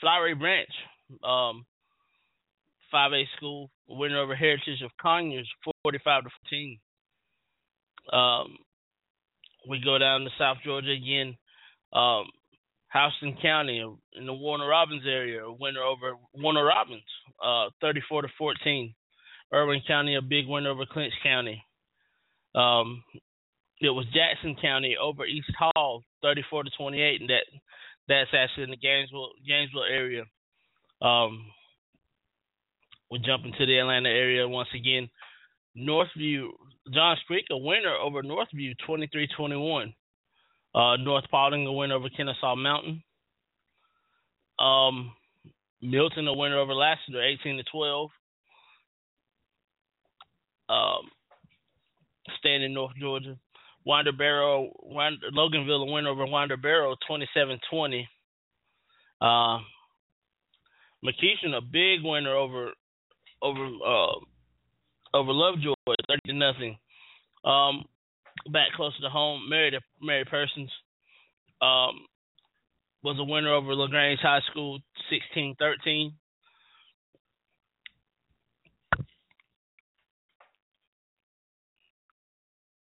Flowery 0.00 0.34
Branch, 0.34 0.68
um, 1.22 1.64
5A 2.92 3.24
school, 3.36 3.70
winner 3.88 4.20
over 4.20 4.34
Heritage 4.34 4.82
of 4.84 4.90
Conyers, 5.00 5.48
45 5.82 6.24
to 6.24 6.30
14. 6.50 6.78
Um, 8.12 8.56
we 9.68 9.80
go 9.82 9.98
down 9.98 10.20
to 10.22 10.30
South 10.38 10.58
Georgia 10.64 10.92
again. 10.92 11.36
Um, 11.92 12.26
Houston 12.92 13.40
County 13.40 13.80
in 14.16 14.26
the 14.26 14.32
Warner 14.32 14.68
Robins 14.68 15.02
area, 15.06 15.42
winner 15.50 15.82
over 15.82 16.14
Warner 16.32 16.64
Robins, 16.64 17.02
uh, 17.42 17.70
34 17.80 18.22
to 18.22 18.28
14. 18.38 18.94
Irwin 19.52 19.82
County, 19.86 20.16
a 20.16 20.22
big 20.22 20.46
winner 20.46 20.70
over 20.70 20.84
Clinch 20.86 21.14
County. 21.22 21.64
Um, 22.54 23.02
it 23.80 23.90
was 23.90 24.06
Jackson 24.14 24.56
County 24.60 24.96
over 25.00 25.26
East 25.26 25.50
Hall, 25.58 26.02
34 26.22 26.64
to 26.64 26.70
28, 26.78 27.20
and 27.20 27.30
that 27.30 27.44
that's 28.08 28.30
actually 28.34 28.64
in 28.64 28.70
the 28.70 28.76
Gainesville 28.76 29.30
Gainesville 29.46 29.84
area. 29.84 30.24
Um, 31.02 31.46
we 33.10 33.18
jump 33.18 33.44
into 33.44 33.66
the 33.66 33.78
Atlanta 33.78 34.08
area 34.08 34.46
once 34.48 34.68
again. 34.74 35.08
Northview, 35.76 36.48
John 36.92 37.16
Creek, 37.26 37.46
a 37.50 37.56
winner 37.56 37.94
over 37.94 38.22
Northview, 38.22 38.74
23-21. 38.88 39.94
Uh, 40.74 40.96
North 40.96 41.24
Paulding, 41.30 41.66
a 41.66 41.72
winner 41.72 41.94
over 41.94 42.08
Kennesaw 42.08 42.56
Mountain. 42.56 43.02
Um, 44.58 45.12
Milton, 45.82 46.28
a 46.28 46.32
winner 46.32 46.58
over 46.58 46.74
Lassiter, 46.74 47.22
18 47.22 47.56
to 47.58 47.64
12. 47.64 48.10
Um, 50.68 51.10
staying 52.38 52.62
in 52.62 52.74
North 52.74 52.92
Georgia. 53.00 53.36
Winder 53.84 54.12
Barrow, 54.12 54.70
Winder, 54.82 55.26
Loganville, 55.32 55.92
winner 55.92 56.08
over 56.08 56.26
Winder 56.26 56.56
Barrow, 56.56 56.96
27-20. 57.08 58.06
Uh, 59.20 59.58
McEachern, 61.04 61.54
a 61.56 61.60
big 61.60 62.02
winner 62.02 62.34
over 62.34 62.70
over 63.42 63.66
uh, 63.66 64.14
over 65.12 65.32
Lovejoy, 65.32 65.74
30 65.86 66.20
to 66.26 66.32
nothing. 66.32 66.78
Um, 67.44 67.84
back 68.50 68.72
closer 68.74 69.00
to 69.02 69.10
home, 69.10 69.48
Mary 69.48 69.78
Mary 70.00 70.24
Persons 70.24 70.70
um, 71.60 72.06
was 73.02 73.18
a 73.18 73.24
winner 73.24 73.52
over 73.52 73.74
Lagrange 73.74 74.20
High 74.20 74.40
School, 74.50 74.80
16-13. 75.36 76.12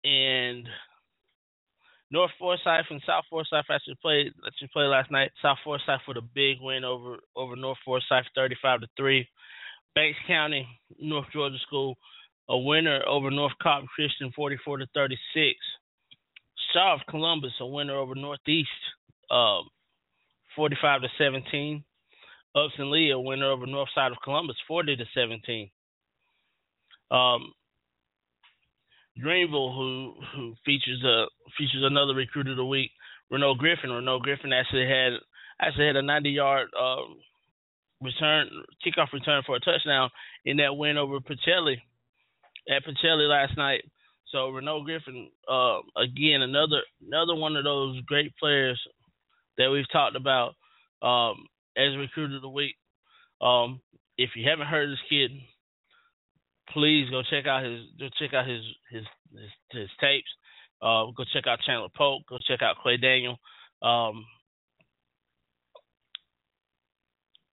And 0.07 0.69
North 2.11 2.31
Forsyth 2.38 2.87
and 2.90 3.03
South 3.05 3.25
Forsyth 3.29 3.66
actually 3.71 3.99
played 4.01 4.33
actually 4.47 4.71
played 4.73 4.87
last 4.87 5.11
night. 5.11 5.33
South 5.42 5.59
Forsyth 5.64 6.07
with 6.07 6.16
a 6.16 6.23
big 6.35 6.59
win 6.61 6.85
over 6.85 7.16
over 7.35 7.57
North 7.57 7.79
Forsyth, 7.85 8.27
thirty 8.35 8.57
five 8.62 8.81
to 8.81 8.87
three. 8.97 9.29
Banks 9.95 10.19
County, 10.27 10.69
North 11.01 11.27
Georgia 11.33 11.59
School, 11.66 11.97
a 12.49 12.57
winner 12.57 13.03
over 13.09 13.31
North 13.31 13.55
Cobb 13.61 13.85
Christian, 13.95 14.31
forty 14.37 14.57
four 14.64 14.79
to 14.79 14.87
thirty 14.95 15.19
six. 15.35 15.57
South 16.73 17.01
Columbus, 17.09 17.53
a 17.61 17.66
winner 17.66 17.97
over 17.97 18.14
Northeast, 18.14 18.69
um, 19.31 19.69
45 20.55 21.03
to 21.03 21.09
17. 21.19 21.85
Upson 22.55 22.90
Lee, 22.90 23.11
a 23.11 23.19
winner 23.19 23.51
over 23.51 23.66
North 23.66 23.88
Side 23.95 24.12
of 24.12 24.19
Columbus, 24.23 24.57
40 24.66 24.97
to 24.97 25.05
17. 25.14 25.71
Um, 27.11 27.53
Greenville, 29.21 29.73
who 29.73 30.15
who 30.35 30.55
features 30.65 31.03
a 31.05 31.27
features 31.59 31.83
another 31.83 32.15
recruit 32.15 32.49
of 32.49 32.57
the 32.57 32.65
week, 32.65 32.91
Renault 33.31 33.57
Griffin. 33.57 33.91
Renault 33.91 34.21
Griffin 34.21 34.53
actually 34.53 34.87
had 34.87 35.13
actually 35.61 35.87
had 35.87 35.97
a 35.97 36.03
90 36.03 36.31
yard 36.31 36.69
um, 36.79 37.17
return 38.03 38.49
kickoff 38.85 39.13
return 39.13 39.43
for 39.47 39.57
a 39.57 39.61
touchdown 39.61 40.11
in 40.45 40.59
that 40.59 40.77
win 40.77 40.99
over 40.99 41.19
Pacelli 41.21 41.77
at 42.69 42.85
Pacelli 42.85 43.29
last 43.29 43.57
night. 43.57 43.83
So 44.33 44.51
Renault 44.51 44.85
Griffin, 44.85 45.31
uh, 45.51 45.79
again, 45.97 46.43
another 46.43 46.83
another 47.07 47.35
one 47.35 47.57
of 47.57 47.65
those 47.65 48.01
great 48.03 48.37
players 48.37 48.81
that 49.57 49.71
we've 49.71 49.91
talked 49.91 50.17
about 50.17 50.55
um, 51.03 51.47
as 51.77 51.97
recruit 51.97 52.35
of 52.35 52.43
the 52.43 52.49
week. 52.49 52.75
Um, 53.41 53.81
if 54.19 54.31
you 54.35 54.49
haven't 54.49 54.67
heard 54.67 54.91
this 54.91 54.99
kid, 55.09 55.31
please 56.73 57.09
go 57.11 57.23
check 57.23 57.47
out 57.47 57.65
his 57.65 57.81
go 57.99 58.09
check 58.19 58.35
out 58.35 58.47
his 58.47 58.63
his 58.91 59.05
his, 59.33 59.51
his 59.73 59.91
tapes. 60.01 60.31
Uh, 60.83 61.07
go 61.17 61.25
check 61.33 61.47
out 61.47 61.61
Chandler 61.65 61.89
Polk. 61.97 62.27
Go 62.29 62.39
check 62.47 62.63
out 62.63 62.77
Clay 62.83 62.97
Daniel. 62.97 63.39
Um, 63.83 64.27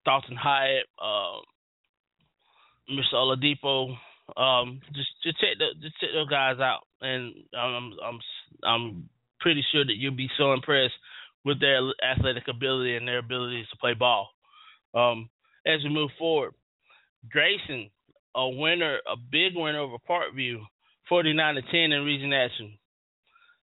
Dalton 0.05 0.35
Hyatt, 0.35 0.85
uh, 1.01 1.39
Mr. 2.91 3.13
Oladipo. 3.15 3.95
Um, 4.37 4.81
just 4.93 5.09
just 5.23 5.39
check 5.39 5.57
the, 5.57 5.67
just 5.81 5.99
check 5.99 6.09
those 6.13 6.29
guys 6.29 6.59
out, 6.59 6.81
and 7.01 7.33
I'm 7.57 7.93
I'm 8.03 8.19
I'm 8.63 9.09
pretty 9.39 9.63
sure 9.71 9.85
that 9.85 9.95
you'll 9.97 10.15
be 10.15 10.29
so 10.37 10.53
impressed 10.53 10.93
with 11.45 11.59
their 11.59 11.79
athletic 12.03 12.47
ability 12.47 12.95
and 12.95 13.07
their 13.07 13.19
abilities 13.19 13.65
to 13.69 13.77
play 13.77 13.93
ball. 13.93 14.29
Um, 14.93 15.29
as 15.65 15.83
we 15.83 15.89
move 15.89 16.11
forward, 16.17 16.53
Grayson, 17.29 17.89
a 18.35 18.49
winner, 18.49 18.99
a 19.07 19.15
big 19.17 19.53
winner 19.55 19.79
over 19.79 19.97
Parkview, 20.09 20.57
49 21.09 21.55
to 21.55 21.61
10 21.61 21.91
in 21.91 22.03
region 22.03 22.33
action. 22.33 22.77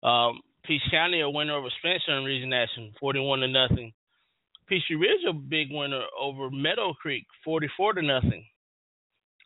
Um, 0.02 0.40
Peach 0.64 0.82
County, 0.90 1.20
a 1.20 1.30
winner 1.30 1.54
over 1.54 1.68
Spencer 1.78 2.18
in 2.18 2.24
region 2.24 2.52
action, 2.52 2.92
41 3.00 3.40
to 3.40 3.48
nothing. 3.48 3.92
Peachtree 4.68 4.96
Ridge, 4.96 5.24
a 5.28 5.32
big 5.32 5.68
winner 5.70 6.02
over 6.18 6.50
Meadow 6.50 6.92
Creek, 6.94 7.26
44 7.44 7.94
to 7.94 8.02
nothing. 8.02 8.44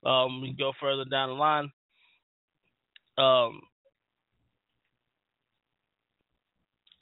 Um, 0.05 0.43
we 0.43 0.53
go 0.53 0.73
further 0.81 1.05
down 1.07 1.31
the 1.31 1.35
line. 1.35 1.71
Um, 3.17 3.61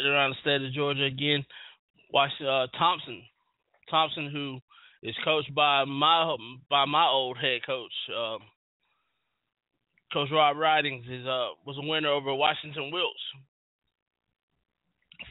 around 0.01 0.31
the 0.31 0.37
state 0.41 0.67
of 0.67 0.73
Georgia 0.73 1.05
again, 1.05 1.45
watch 2.13 2.31
uh, 2.41 2.67
Thompson. 2.79 3.23
Thompson, 3.91 4.31
who 4.33 4.59
is 5.03 5.15
coached 5.25 5.55
by 5.55 5.85
my 5.85 6.37
by 6.71 6.85
my 6.85 7.07
old 7.07 7.37
head 7.39 7.61
coach, 7.67 7.93
um, 8.17 8.39
Coach 10.13 10.29
Rob 10.31 10.57
Ridings, 10.57 11.05
is 11.11 11.27
uh 11.27 11.49
was 11.67 11.77
a 11.79 11.87
winner 11.87 12.11
over 12.11 12.35
Washington 12.35 12.91
Wilkes, 12.93 13.23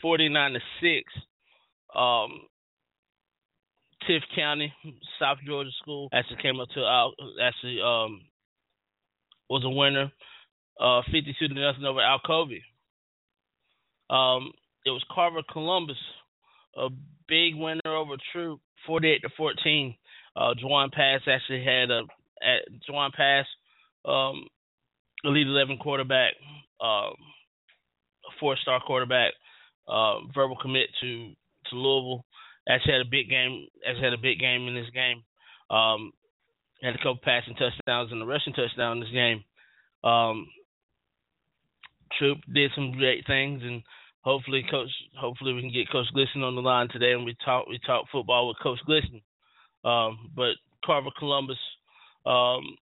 forty 0.02 0.30
nine 0.30 0.54
to 0.54 0.60
six. 0.82 1.12
Um, 1.96 2.42
Tift 4.10 4.36
County, 4.36 4.74
South 5.20 5.38
Georgia 5.46 5.70
School 5.82 6.10
actually 6.12 6.42
came 6.42 6.60
up 6.60 6.70
to 6.70 6.80
Al, 6.80 7.14
actually 7.42 7.80
um 7.82 8.22
was 9.50 9.64
a 9.64 9.70
winner, 9.70 10.12
uh 10.80 11.02
fifty 11.06 11.36
two 11.40 11.48
to 11.48 11.54
nothing 11.54 11.86
over 11.86 12.00
Alcovy. 12.00 12.62
Um, 14.10 14.52
it 14.86 14.90
was 14.90 15.04
Carver 15.14 15.44
Columbus, 15.50 15.98
a 16.76 16.90
big 17.28 17.56
winner 17.56 17.80
over 17.86 18.16
Troup, 18.34 18.60
forty 18.86 19.12
eight 19.12 19.22
to 19.24 19.30
fourteen. 19.38 19.96
Uh, 20.36 20.54
Jawon 20.54 20.92
Pass 20.92 21.22
actually 21.28 21.64
had 21.64 21.92
a 21.92 22.04
at 22.42 22.62
Jawon 22.90 23.12
Pass, 23.14 23.46
um, 24.06 24.46
elite 25.24 25.48
eleven 25.48 25.78
quarterback, 25.78 26.34
um, 26.82 27.14
four 28.40 28.56
star 28.58 28.82
quarterback, 28.86 29.34
uh, 29.88 30.20
verbal 30.34 30.58
commit 30.62 30.88
to 31.02 31.32
to 31.70 31.76
Louisville. 31.76 32.26
Actually 32.70 32.94
had 32.94 33.02
a 33.02 33.10
big 33.10 33.30
game. 33.30 33.68
Actually 33.88 34.04
had 34.04 34.14
a 34.14 34.18
big 34.22 34.40
game 34.40 34.68
in 34.68 34.76
this 34.76 34.90
game. 34.94 35.24
Um, 35.70 36.12
had 36.82 36.96
a 36.96 36.98
couple 36.98 37.20
passing 37.24 37.56
touchdowns 37.56 38.12
and 38.12 38.22
a 38.22 38.26
rushing 38.26 38.54
touchdown 38.54 38.98
in 38.98 39.00
this 39.02 39.12
game. 39.12 39.44
Um, 40.04 40.48
Troup 42.18 42.40
did 42.54 42.72
some 42.76 42.92
great 42.92 43.26
things, 43.26 43.62
and 43.64 43.84
hopefully, 44.22 44.66
Coach. 44.70 44.90
Hopefully, 45.18 45.54
we 45.54 45.62
can 45.62 45.72
get 45.72 45.92
Coach 45.92 46.08
Glisson 46.16 46.44
on 46.44 46.56
the 46.56 46.62
line 46.62 46.90
today, 46.90 47.14
and 47.14 47.26
we 47.26 47.36
talk 47.46 47.68
we 47.68 47.80
talk 47.86 48.06
football 48.12 48.48
with 48.48 48.58
Coach 48.62 48.80
Glisson. 48.88 49.22
Um, 49.84 50.32
but 50.36 50.54
Carver 50.86 51.10
Columbus, 51.18 51.58
um, 52.26 52.76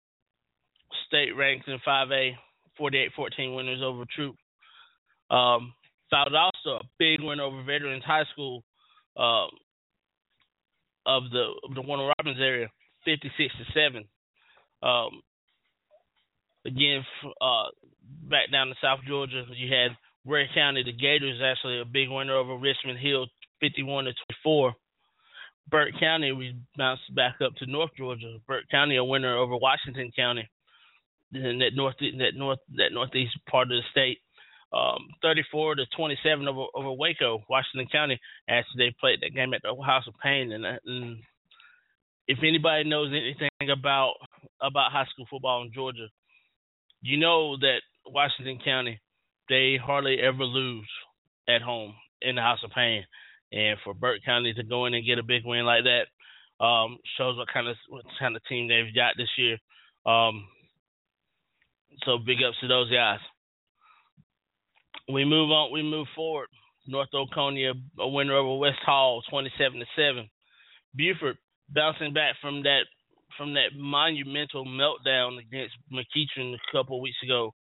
state 1.08 1.36
ranked 1.36 1.68
in 1.68 1.78
5A, 1.88 2.32
48-14 2.80 3.56
winners 3.56 3.82
over 3.84 4.04
Troup. 4.16 4.36
Um, 5.30 5.74
Valdosta, 6.12 6.80
a 6.80 6.84
big 6.98 7.22
win 7.22 7.40
over 7.40 7.64
Veterans 7.64 8.04
High 8.04 8.24
School. 8.34 8.64
Um, 9.16 9.50
of 11.08 11.24
the 11.32 11.54
of 11.64 11.74
the 11.74 11.82
Warner 11.82 12.12
Robins 12.20 12.40
area, 12.40 12.68
fifty 13.06 13.32
six 13.38 13.54
to 13.58 13.66
seven. 13.74 14.06
Um, 14.84 15.22
again, 16.66 17.04
uh, 17.42 17.72
back 18.30 18.52
down 18.52 18.68
to 18.68 18.76
South 18.82 19.00
Georgia, 19.08 19.46
you 19.56 19.74
had 19.74 19.98
Ware 20.28 20.48
County. 20.54 20.84
The 20.84 20.92
Gators 20.92 21.42
actually 21.44 21.80
a 21.80 21.86
big 21.86 22.10
winner 22.10 22.36
over 22.36 22.58
Richmond 22.58 23.00
Hill, 23.00 23.28
fifty 23.60 23.84
one 23.84 24.06
to 24.06 24.12
twenty 24.12 24.38
four. 24.44 24.74
Burke 25.70 26.00
County, 26.00 26.32
we 26.32 26.56
bounced 26.78 27.14
back 27.16 27.36
up 27.44 27.56
to 27.56 27.66
North 27.66 27.92
Georgia. 27.98 28.38
Burke 28.48 28.70
County, 28.70 28.98
a 28.98 29.04
winner 29.04 29.36
over 29.36 29.58
Washington 29.58 30.12
County, 30.16 30.48
in 31.34 31.60
that 31.60 31.72
north 31.76 31.96
that 32.00 32.32
north 32.36 32.60
that 32.76 32.92
northeast 32.92 33.38
part 33.50 33.64
of 33.64 33.70
the 33.70 33.82
state. 33.92 34.20
Um, 34.74 35.08
34 35.22 35.76
to 35.76 35.86
27 35.96 36.46
over, 36.46 36.66
over 36.76 36.92
Waco, 36.92 37.42
Washington 37.50 37.88
County. 37.90 38.20
Actually, 38.50 38.88
they 38.88 38.96
played 39.00 39.20
that 39.22 39.34
game 39.34 39.54
at 39.54 39.62
the 39.64 39.74
House 39.82 40.04
of 40.08 40.14
Pain, 40.22 40.52
and, 40.52 40.66
and 40.66 41.20
if 42.28 42.40
anybody 42.44 42.84
knows 42.84 43.12
anything 43.12 43.70
about 43.72 44.16
about 44.62 44.92
high 44.92 45.06
school 45.12 45.26
football 45.30 45.64
in 45.64 45.72
Georgia, 45.74 46.08
you 47.02 47.18
know 47.18 47.58
that 47.58 47.80
Washington 48.06 48.60
County 48.64 49.00
they 49.50 49.78
hardly 49.82 50.18
ever 50.20 50.44
lose 50.44 50.90
at 51.48 51.62
home 51.62 51.94
in 52.22 52.36
the 52.36 52.42
House 52.42 52.60
of 52.64 52.72
Pain, 52.72 53.04
and 53.52 53.78
for 53.84 53.94
Burke 53.94 54.24
County 54.26 54.54
to 54.54 54.64
go 54.64 54.86
in 54.86 54.94
and 54.94 55.06
get 55.06 55.20
a 55.20 55.24
big 55.24 55.44
win 55.46 55.66
like 55.66 55.84
that 55.84 56.64
um, 56.64 56.98
shows 57.18 57.38
what 57.38 57.48
kind 57.54 57.68
of 57.68 57.76
what 57.90 58.04
kind 58.20 58.36
of 58.36 58.42
team 58.46 58.68
they've 58.68 58.96
got 58.96 59.14
this 59.18 59.30
year. 59.38 59.58
Um, 60.06 60.48
so 62.06 62.18
big 62.18 62.38
ups 62.48 62.58
to 62.62 62.68
those 62.68 62.92
guys 62.92 63.20
we 65.12 65.26
move 65.26 65.52
on. 65.52 65.72
We 65.72 65.84
move 65.84 66.08
forward. 66.16 66.48
North 66.86 67.10
Oconee, 67.14 67.72
a 68.00 68.08
winner 68.08 68.36
over 68.36 68.60
West 68.60 68.80
Hall, 68.86 69.22
twenty-seven 69.30 69.80
to 69.80 69.86
seven. 69.96 70.30
Buford 70.96 71.38
bouncing 71.70 72.14
back 72.14 72.36
from 72.42 72.64
that 72.64 72.84
from 73.38 73.54
that 73.54 73.76
monumental 73.76 74.66
meltdown 74.66 75.38
against 75.38 75.76
McEachern 75.92 76.54
a 76.54 76.72
couple 76.72 77.02
weeks 77.02 77.18
ago. 77.24 77.54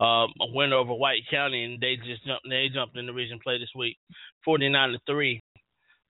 Um, 0.00 0.32
a 0.40 0.46
winner 0.54 0.76
over 0.76 0.94
White 0.94 1.22
County, 1.30 1.62
and 1.64 1.80
they 1.80 1.96
just 1.96 2.24
jumped. 2.24 2.46
They 2.48 2.68
jumped 2.72 2.96
in 2.96 3.06
the 3.06 3.12
region 3.12 3.38
play 3.42 3.58
this 3.58 3.68
week, 3.76 3.96
forty-nine 4.44 4.92
to 4.92 4.98
three. 5.06 5.42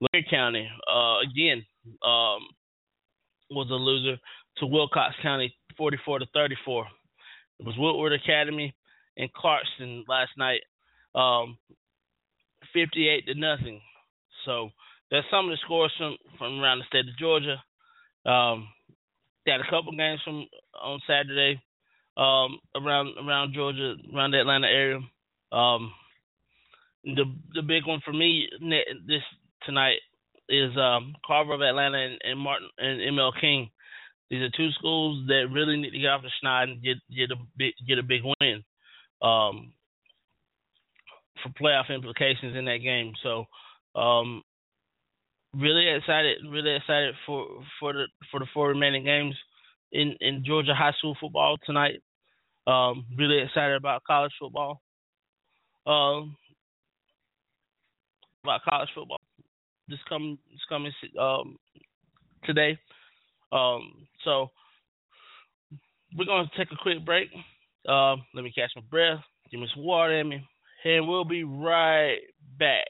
Lear 0.01 0.23
County, 0.31 0.69
uh, 0.91 1.19
again, 1.19 1.65
um, 2.07 2.47
was 3.51 3.69
a 3.71 3.75
loser 3.75 4.17
to 4.59 4.67
Wilcox 4.67 5.17
County, 5.23 5.55
forty-four 5.77 6.21
to 6.21 6.27
thirty-four. 6.33 6.87
It 7.59 7.67
was 7.67 7.75
Woodward 7.77 8.13
Academy 8.13 8.73
and 9.17 9.29
Clarkston 9.33 10.05
last 10.09 10.31
night 10.39 10.61
um, 11.15 11.59
58 12.73 13.27
to 13.27 13.35
nothing. 13.35 13.81
So 14.45 14.71
that's 15.11 15.27
some 15.31 15.47
of 15.47 15.51
the 15.51 15.59
scores 15.65 15.93
from, 15.99 16.17
from 16.39 16.61
around 16.61 16.79
the 16.79 16.85
state 16.87 17.09
of 17.09 17.19
Georgia. 17.19 17.63
Um, 18.25 18.69
got 19.47 19.61
a 19.61 19.71
couple 19.71 19.93
games 19.97 20.21
from 20.25 20.47
on 20.81 21.01
Saturday 21.07 21.61
um, 22.21 22.59
around 22.77 23.15
around 23.19 23.55
Georgia, 23.55 23.95
around 24.15 24.33
the 24.33 24.41
Atlanta 24.41 24.67
area. 24.67 25.01
Um, 25.53 25.93
the 27.05 27.25
the 27.55 27.63
big 27.63 27.87
one 27.87 28.01
for 28.05 28.13
me 28.13 28.49
this 29.07 29.23
tonight 29.65 29.99
is 30.49 30.77
um, 30.77 31.15
Carver 31.27 31.55
of 31.55 31.63
Atlanta 31.63 31.99
and, 31.99 32.19
and 32.23 32.39
Martin 32.39 32.69
and 32.79 33.01
ML 33.01 33.33
King. 33.41 33.71
These 34.29 34.43
are 34.43 34.51
two 34.57 34.71
schools 34.73 35.27
that 35.29 35.49
really 35.53 35.77
need 35.77 35.91
to 35.91 35.99
get 35.99 36.11
off 36.11 36.23
the 36.23 36.31
schneid 36.45 36.65
and 36.65 36.83
get 36.83 36.99
get 37.15 37.31
a 37.31 37.37
big 37.57 37.73
get 37.89 37.99
a 37.99 38.03
big 38.03 38.23
win. 38.23 38.63
Um, 39.23 39.73
for 41.43 41.51
playoff 41.51 41.95
implications 41.95 42.57
in 42.57 42.67
that 42.67 42.79
game. 42.79 43.13
So, 43.23 43.47
um, 43.99 44.43
really 45.55 45.89
excited, 45.89 46.39
really 46.49 46.77
excited 46.77 47.15
for 47.27 47.47
for 47.79 47.93
the 47.93 48.05
for 48.31 48.41
the 48.41 48.47
four 48.53 48.69
remaining 48.69 49.05
games 49.05 49.35
in 49.93 50.15
in 50.21 50.45
Georgia 50.45 50.75
high 50.75 50.93
school 50.99 51.17
football 51.21 51.57
tonight. 51.65 52.03
Um, 52.71 53.05
really 53.19 53.43
excited 53.43 53.75
about 53.75 54.05
college 54.05 54.33
football. 54.39 54.81
Um, 55.87 56.37
about 58.45 58.61
college 58.69 58.89
football. 58.95 59.19
this 59.89 59.99
coming 60.09 60.39
this 60.53 60.61
coming 60.69 60.93
um 61.21 61.57
today. 62.45 62.79
Um, 63.51 64.07
so 64.25 64.51
we're 66.17 66.27
gonna 66.27 66.49
take 66.57 66.71
a 66.71 66.77
quick 66.81 67.05
break. 67.05 67.29
Um, 67.89 68.25
let 68.35 68.45
me 68.45 68.53
catch 68.55 68.71
my 68.77 68.83
breath, 68.89 69.19
give 69.51 69.59
me 69.59 69.69
some 69.75 69.85
water 69.85 70.23
me, 70.23 70.41
and 70.85 71.09
we'll 71.09 71.25
be 71.25 71.43
right 71.43 72.19
back. 72.57 72.87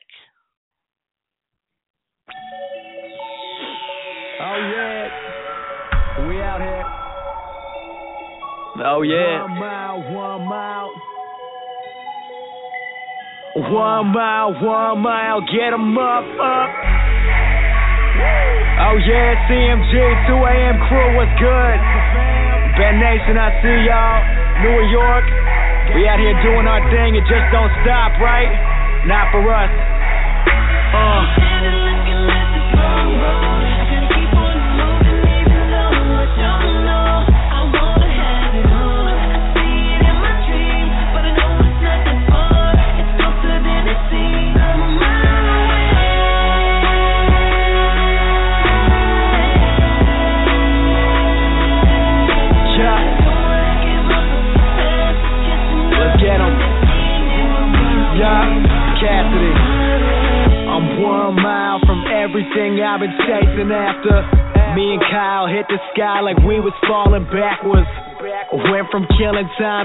Oh 4.42 4.70
yeah, 4.74 6.28
we 6.28 6.40
out 6.40 6.60
here. 6.60 6.89
Oh 8.78 9.02
yeah. 9.02 9.42
One 9.42 9.58
mile, 9.58 9.98
one 10.14 10.42
mile. 10.46 10.90
One 13.56 14.06
mile, 14.14 14.54
one 14.62 14.98
mile, 15.02 15.40
get 15.50 15.74
'em 15.74 15.98
up, 15.98 16.22
up. 16.38 16.70
Oh 18.80 18.96
yeah, 19.02 19.34
CMG, 19.50 19.92
2 20.30 20.38
a.m. 20.38 20.76
crew, 20.86 21.08
what's 21.18 21.34
good? 21.42 21.78
Ben 22.78 22.96
Nation, 23.02 23.36
I 23.36 23.50
see 23.60 23.78
y'all. 23.90 24.22
New 24.62 24.80
York, 24.94 25.24
we 25.94 26.06
out 26.06 26.20
here 26.22 26.36
doing 26.46 26.66
our 26.70 26.80
thing, 26.94 27.16
it 27.16 27.26
just 27.26 27.46
don't 27.50 27.72
stop, 27.82 28.14
right? 28.22 28.48
Not 29.06 29.32
for 29.34 29.42
us. 29.50 29.70
Uh. 30.94 31.39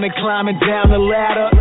And 0.04 0.14
climbing 0.16 0.60
down 0.60 0.90
the 0.90 1.00
ladder. 1.00 1.52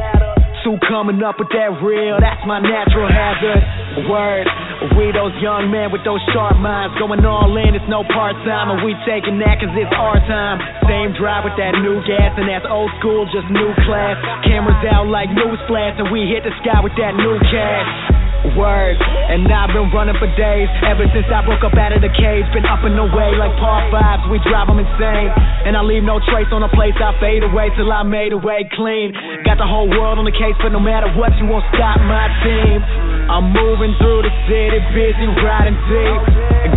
To 0.64 0.80
coming 0.88 1.20
up 1.20 1.36
with 1.36 1.52
that 1.52 1.76
real, 1.84 2.16
that's 2.24 2.40
my 2.48 2.56
natural 2.56 3.04
hazard. 3.04 3.60
Word, 4.08 4.48
we 4.96 5.12
those 5.12 5.36
young 5.44 5.68
men 5.68 5.92
with 5.92 6.00
those 6.08 6.24
sharp 6.32 6.56
minds. 6.56 6.96
Going 6.96 7.20
all 7.20 7.52
in, 7.60 7.76
it's 7.76 7.84
no 7.84 8.00
part 8.00 8.32
time. 8.48 8.72
And 8.72 8.80
we 8.80 8.96
taking 9.04 9.36
that 9.44 9.60
cause 9.60 9.68
it's 9.76 9.92
our 9.92 10.16
time. 10.24 10.56
Same 10.88 11.12
drive 11.20 11.44
with 11.44 11.60
that 11.60 11.76
new 11.84 12.00
gas, 12.08 12.32
and 12.40 12.48
that's 12.48 12.64
old 12.64 12.88
school, 12.96 13.28
just 13.28 13.44
new 13.52 13.76
class. 13.84 14.16
Cameras 14.48 14.80
out 14.88 15.04
like 15.04 15.28
news 15.28 15.60
flash, 15.68 16.00
and 16.00 16.08
we 16.08 16.32
hit 16.32 16.48
the 16.48 16.54
sky 16.64 16.80
with 16.80 16.96
that 16.96 17.12
new 17.12 17.36
cash. 17.52 18.13
Word, 18.52 19.00
and 19.00 19.48
I've 19.48 19.72
been 19.72 19.88
running 19.88 20.14
for 20.20 20.28
days 20.36 20.68
ever 20.84 21.08
since 21.16 21.24
I 21.32 21.40
broke 21.48 21.64
up 21.64 21.72
out 21.80 21.96
of 21.96 22.04
the 22.04 22.12
cage. 22.12 22.44
Been 22.52 22.68
up 22.68 22.84
and 22.84 22.92
away 22.92 23.32
like 23.40 23.56
par 23.56 23.80
fives, 23.88 24.28
we 24.28 24.38
drive 24.44 24.68
'em 24.68 24.78
insane. 24.78 25.32
And 25.64 25.72
I 25.76 25.80
leave 25.80 26.04
no 26.04 26.20
trace 26.28 26.52
on 26.52 26.60
the 26.60 26.68
place 26.68 26.94
I 27.00 27.16
fade 27.18 27.42
away 27.42 27.70
till 27.74 27.90
I 27.90 28.04
made 28.04 28.32
away 28.36 28.68
clean. 28.76 29.16
Got 29.48 29.58
the 29.58 29.66
whole 29.66 29.88
world 29.88 30.18
on 30.18 30.24
the 30.24 30.36
case, 30.36 30.54
but 30.60 30.72
no 30.72 30.78
matter 30.78 31.08
what, 31.16 31.32
you 31.40 31.46
won't 31.46 31.64
stop 31.74 31.98
my 32.04 32.28
team. 32.44 32.84
I'm 33.32 33.50
moving 33.50 33.94
through 33.96 34.22
the 34.22 34.32
city, 34.46 34.78
busy 34.92 35.26
riding 35.40 35.78
deep. 35.88 36.20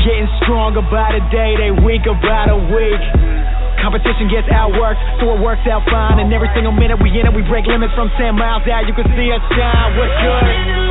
Getting 0.07 0.29
stronger 0.41 0.81
by 0.81 1.11
the 1.11 1.21
day, 1.29 1.57
they 1.57 1.71
weaker 1.71 2.13
by 2.13 2.47
the 2.47 2.55
week. 2.55 3.01
Competition 3.83 4.27
gets 4.29 4.47
outworked, 4.47 4.97
so 5.19 5.35
it 5.35 5.39
works 5.39 5.67
out 5.67 5.83
fine. 5.91 6.19
And 6.19 6.33
every 6.33 6.49
single 6.55 6.71
minute 6.71 6.97
we 6.97 7.11
in 7.19 7.27
it, 7.27 7.33
we 7.33 7.43
break 7.43 7.67
limits 7.67 7.93
from 7.93 8.09
10 8.17 8.35
miles 8.35 8.65
out. 8.67 8.87
You 8.87 8.93
can 8.93 9.05
see 9.15 9.31
us 9.31 9.41
shine. 9.53 9.97
What's 9.97 10.15
good? 10.23 10.86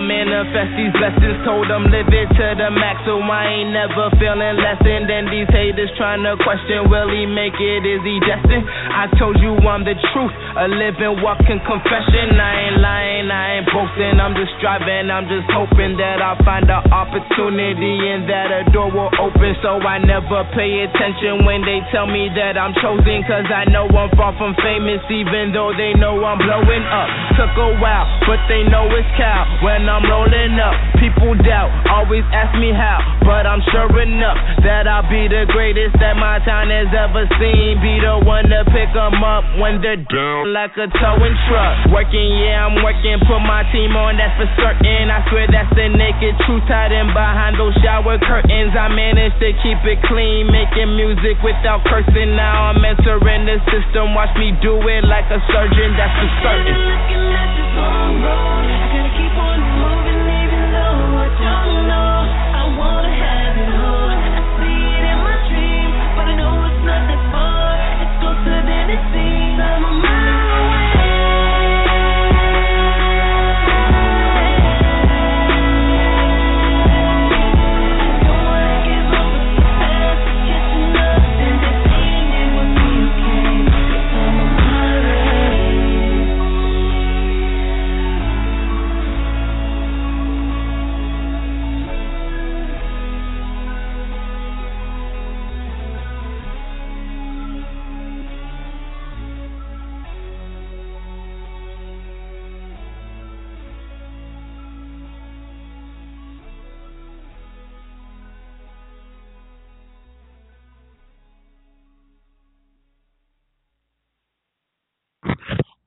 Manifest 0.00 0.72
these 0.78 0.94
blessings. 0.94 1.42
Told 1.42 1.66
them 1.66 1.90
live 1.90 2.10
it 2.12 2.28
to 2.38 2.46
the 2.54 2.70
max, 2.70 3.02
so 3.08 3.18
I 3.18 3.46
ain't 3.48 3.72
never 3.74 4.10
feeling 4.20 4.56
less 4.62 4.78
than. 4.86 5.08
These 5.08 5.48
haters 5.48 5.88
trying 5.96 6.20
to 6.28 6.36
question, 6.44 6.86
will 6.92 7.08
he 7.08 7.24
make 7.24 7.56
it? 7.56 7.82
Is 7.82 8.04
he 8.04 8.20
destined? 8.22 8.62
I 8.68 9.08
told 9.16 9.40
you 9.40 9.56
I'm 9.64 9.82
the 9.82 9.96
truth, 10.12 10.34
a 10.54 10.68
living, 10.68 11.24
walking 11.24 11.58
confession. 11.64 12.36
I 12.36 12.68
ain't 12.68 12.78
lying, 12.78 13.26
I 13.32 13.44
ain't 13.58 13.66
boasting. 13.72 14.20
I'm 14.20 14.36
just 14.36 14.52
striving, 14.60 15.08
I'm 15.08 15.24
just 15.26 15.48
hoping 15.48 15.96
that 15.96 16.20
I'll 16.20 16.36
find 16.44 16.68
an 16.68 16.84
opportunity 16.92 18.04
and 18.12 18.28
that 18.28 18.52
a 18.52 18.62
door 18.68 18.92
will 18.92 19.08
open. 19.16 19.56
So 19.64 19.80
I 19.80 19.96
never 19.98 20.44
pay 20.52 20.84
attention 20.84 21.48
when 21.48 21.64
they 21.64 21.80
tell 21.88 22.06
me 22.06 22.28
that 22.36 22.60
I'm 22.60 22.76
chosen, 22.76 23.24
cause 23.24 23.48
I 23.48 23.64
know 23.72 23.88
I'm 23.88 24.12
far 24.12 24.36
from 24.36 24.54
famous, 24.60 25.00
even 25.08 25.56
though 25.56 25.72
they 25.72 25.96
know 25.96 26.20
I'm 26.20 26.36
blowing 26.36 26.84
up. 26.84 27.08
Took 27.40 27.54
a 27.56 27.70
while, 27.80 28.06
but 28.28 28.44
they 28.52 28.62
know 28.68 28.86
it's 28.92 29.08
cow. 29.16 29.48
When 29.64 29.87
I'm 29.88 30.04
rolling 30.04 30.60
up, 30.60 30.76
people 31.00 31.32
doubt, 31.40 31.72
always 31.88 32.22
ask 32.30 32.52
me 32.60 32.76
how, 32.76 33.00
but 33.24 33.48
I'm 33.48 33.64
sure 33.72 33.88
enough 34.04 34.36
that 34.60 34.84
I'll 34.84 35.08
be 35.08 35.26
the 35.26 35.48
greatest 35.48 35.96
that 35.98 36.14
my 36.20 36.38
town 36.44 36.68
has 36.68 36.92
ever 36.92 37.24
seen. 37.40 37.80
Be 37.80 37.96
the 38.04 38.20
one 38.20 38.44
to 38.52 38.68
pick 38.68 38.92
'em 38.92 39.24
up 39.24 39.44
when 39.56 39.80
they're 39.80 39.96
down 39.96 40.52
like 40.52 40.76
a 40.76 40.86
towing 40.92 41.36
truck. 41.48 41.88
Working, 41.88 42.30
yeah, 42.44 42.68
I'm 42.68 42.84
working, 42.84 43.18
put 43.24 43.40
my 43.40 43.64
team 43.72 43.96
on, 43.96 44.20
that's 44.20 44.36
for 44.36 44.48
certain. 44.60 45.10
I 45.10 45.24
swear 45.32 45.48
that's 45.48 45.72
the 45.74 45.88
naked 45.88 46.36
truth 46.44 46.68
hiding 46.68 47.08
behind 47.16 47.56
those 47.56 47.74
shower 47.80 48.18
curtains. 48.18 48.76
I 48.76 48.88
managed 48.92 49.40
to 49.40 49.52
keep 49.64 49.80
it 49.88 50.02
clean, 50.04 50.52
making 50.52 50.96
music 50.96 51.40
without 51.42 51.84
cursing. 51.88 52.36
Now 52.36 52.70
I'm 52.70 52.84
entering 52.84 53.46
the 53.46 53.56
system, 53.72 54.14
watch 54.14 54.36
me 54.36 54.52
do 54.60 54.76
it 54.86 55.04
like 55.04 55.30
a 55.30 55.40
surgeon, 55.48 55.96
that's 55.96 56.12
for 56.20 56.28
certain. 56.44 56.76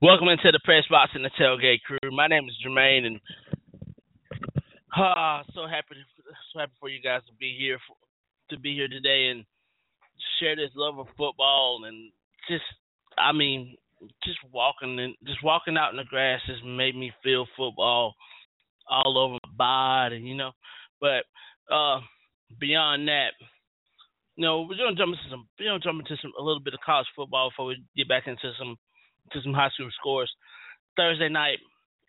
Welcome 0.02 0.30
into 0.30 0.52
the 0.52 0.60
press 0.64 0.82
box 0.90 1.12
and 1.14 1.24
the 1.24 1.30
tailgate 1.40 1.84
crew. 1.86 2.10
My 2.12 2.26
name 2.26 2.46
is 2.50 2.58
Jermaine, 2.66 3.06
and 3.06 3.20
ah, 4.98 5.44
so 5.54 5.68
happy, 5.68 5.94
so 6.52 6.60
happy 6.60 6.72
for 6.80 6.90
you 6.90 7.00
guys 7.00 7.22
to 7.28 7.34
be 7.40 7.56
here, 7.56 7.78
for, 7.88 7.96
to 8.50 8.60
be 8.60 8.74
here 8.74 8.88
today 8.88 9.28
and 9.28 9.46
share 10.40 10.56
this 10.56 10.72
love 10.74 10.98
of 10.98 11.06
football 11.16 11.84
and 11.86 12.12
just, 12.50 12.64
I 13.16 13.32
mean, 13.32 13.78
just 14.24 14.40
walking 14.52 15.00
and 15.00 15.14
just 15.28 15.44
walking 15.44 15.78
out 15.78 15.92
in 15.92 15.98
the 15.98 16.04
grass 16.04 16.40
just 16.48 16.66
made 16.66 16.96
me 16.96 17.12
feel 17.24 17.46
football 17.56 18.16
all 18.90 19.20
over 19.20 19.34
my 19.34 19.56
body, 19.56 20.18
you 20.18 20.34
know. 20.34 20.54
But 21.00 21.26
uh, 21.72 22.00
beyond 22.60 23.08
that, 23.08 23.34
you 24.36 24.46
know, 24.46 24.62
we're 24.62 24.78
gonna 24.78 24.96
jump 24.96 25.14
into 25.14 25.30
some 25.30 25.48
we're 25.60 25.70
gonna 25.70 25.80
jump 25.80 26.00
into 26.00 26.20
some 26.24 26.34
a 26.40 26.42
little 26.42 26.60
bit 26.60 26.74
of 26.74 26.80
college 26.84 27.06
football 27.16 27.52
before 27.52 27.68
we 27.68 27.84
get 27.96 28.10
back 28.10 28.26
into 28.26 28.52
some 28.58 28.78
to 29.32 29.42
some 29.42 29.54
high 29.54 29.70
school 29.70 29.90
scores. 30.00 30.32
Thursday 30.98 31.30
night, 31.30 31.60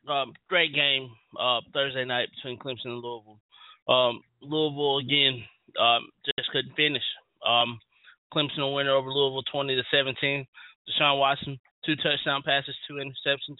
um, 0.09 0.33
great 0.49 0.75
game. 0.75 1.11
Uh, 1.39 1.61
Thursday 1.73 2.05
night 2.05 2.29
between 2.35 2.59
Clemson 2.59 2.93
and 2.93 3.03
Louisville. 3.03 3.41
Um, 3.89 4.21
Louisville 4.41 4.99
again 4.99 5.45
um, 5.81 6.09
just 6.37 6.51
couldn't 6.51 6.75
finish. 6.77 7.03
Um, 7.47 7.79
Clemson 8.35 8.61
a 8.61 8.69
winner 8.69 8.93
over 8.93 9.09
Louisville, 9.09 9.43
twenty 9.51 9.77
to 9.77 9.83
seventeen. 9.91 10.47
Deshaun 10.89 11.19
Watson, 11.19 11.59
two 11.85 11.97
touchdown 11.97 12.43
passes, 12.45 12.75
two 12.89 12.95
interceptions. 12.95 13.59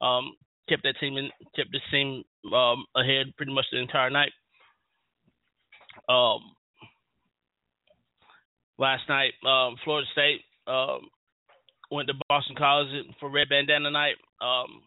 Um, 0.00 0.34
kept 0.68 0.82
that 0.82 0.98
team 0.98 1.16
in, 1.16 1.30
kept 1.54 1.70
the 1.72 1.80
team 1.90 2.24
um, 2.52 2.84
ahead 2.96 3.26
pretty 3.36 3.52
much 3.52 3.66
the 3.70 3.78
entire 3.78 4.10
night. 4.10 4.32
Um, 6.08 6.40
last 8.78 9.08
night, 9.08 9.32
um, 9.46 9.76
Florida 9.84 10.06
State 10.12 10.40
went 11.90 12.08
to 12.08 12.14
Boston 12.28 12.56
College 12.56 12.88
for 13.20 13.30
Red 13.30 13.48
Bandana 13.48 13.90
Night, 13.90 14.16
um, 14.40 14.82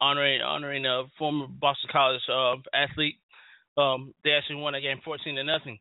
honoring 0.00 0.40
honoring 0.40 0.86
a 0.86 1.04
former 1.18 1.46
Boston 1.48 1.90
College 1.92 2.20
uh, 2.32 2.56
athlete. 2.74 3.16
Um, 3.76 4.14
they 4.22 4.30
actually 4.30 4.56
won 4.56 4.74
that 4.74 4.80
game 4.80 5.00
14 5.04 5.34
to 5.34 5.44
nothing. 5.44 5.78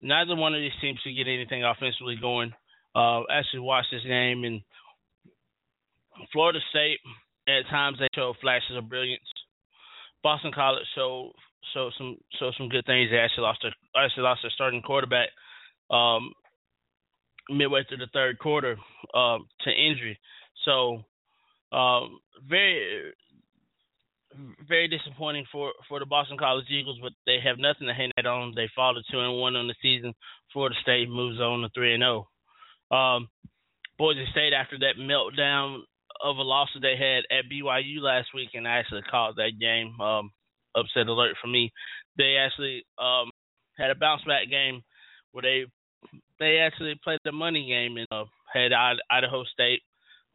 Neither 0.00 0.36
one 0.36 0.54
of 0.54 0.60
these 0.60 0.72
teams 0.80 1.00
could 1.02 1.16
get 1.16 1.28
anything 1.28 1.64
offensively 1.64 2.16
going. 2.20 2.52
Uh, 2.94 3.22
actually 3.30 3.60
watched 3.60 3.88
this 3.90 4.02
game 4.02 4.44
and 4.44 4.60
Florida 6.32 6.58
State 6.70 6.98
at 7.48 7.68
times 7.70 7.98
they 7.98 8.08
showed 8.14 8.36
flashes 8.40 8.76
of 8.76 8.88
brilliance. 8.88 9.24
Boston 10.22 10.52
College 10.54 10.86
showed 10.94 11.32
showed 11.74 11.92
some 11.96 12.16
showed 12.38 12.54
some 12.56 12.68
good 12.68 12.84
things. 12.86 13.10
They 13.10 13.18
actually 13.18 13.44
lost 13.44 13.60
their 13.62 13.72
actually 13.96 14.22
lost 14.24 14.42
their 14.42 14.50
starting 14.54 14.82
quarterback 14.82 15.28
um, 15.90 16.32
midway 17.50 17.84
through 17.84 17.98
the 17.98 18.10
third 18.12 18.38
quarter 18.38 18.76
uh, 19.14 19.38
to 19.62 19.70
injury. 19.70 20.18
So 20.64 21.02
um, 21.72 22.18
very 22.48 23.12
very 24.66 24.88
disappointing 24.88 25.44
for 25.52 25.72
for 25.88 25.98
the 25.98 26.06
Boston 26.06 26.38
College 26.38 26.66
Eagles, 26.70 26.98
but 27.02 27.12
they 27.26 27.38
have 27.44 27.58
nothing 27.58 27.86
to 27.86 27.94
hang 27.94 28.10
that 28.16 28.26
on. 28.26 28.52
They 28.54 28.68
fall 28.74 28.94
to 28.94 29.02
two 29.10 29.20
and 29.20 29.40
one 29.40 29.56
on 29.56 29.66
the 29.66 29.74
season. 29.82 30.14
Florida 30.52 30.76
State 30.82 31.08
moves 31.08 31.40
on 31.40 31.62
to 31.62 31.68
three 31.74 31.94
and 31.94 32.02
zero. 32.02 32.28
Um, 32.90 33.28
Boise 33.98 34.26
State 34.32 34.52
after 34.52 34.78
that 34.78 34.98
meltdown 34.98 35.80
of 36.22 36.36
a 36.36 36.42
loss 36.42 36.68
that 36.74 36.80
they 36.80 36.96
had 36.96 37.24
at 37.36 37.50
BYU 37.50 38.00
last 38.00 38.28
week, 38.34 38.50
and 38.54 38.66
I 38.66 38.78
actually 38.78 39.02
called 39.02 39.36
that 39.36 39.58
game. 39.60 40.00
Um, 40.00 40.30
upset 40.74 41.06
alert 41.06 41.36
for 41.40 41.48
me. 41.48 41.72
They 42.16 42.36
actually 42.36 42.84
um, 42.98 43.30
had 43.76 43.90
a 43.90 43.94
bounce 43.94 44.22
back 44.24 44.48
game 44.50 44.82
where 45.32 45.42
they 45.42 45.64
they 46.42 46.58
actually 46.58 46.98
played 47.02 47.20
the 47.24 47.32
money 47.32 47.66
game 47.68 47.96
and 47.96 48.06
uh, 48.10 48.24
had 48.52 48.72
Idaho 49.10 49.44
State 49.44 49.80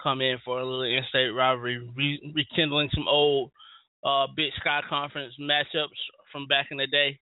come 0.01 0.21
in 0.21 0.37
for 0.45 0.59
a 0.59 0.65
little 0.65 0.83
in-state 0.83 1.29
rivalry, 1.29 1.79
re- 1.95 2.33
rekindling 2.33 2.89
some 2.93 3.07
old 3.07 3.51
uh, 4.05 4.27
Big 4.35 4.51
Sky 4.59 4.79
Conference 4.89 5.33
matchups 5.39 5.99
from 6.31 6.47
back 6.47 6.67
in 6.71 6.77
the 6.77 6.87
day. 6.87 7.19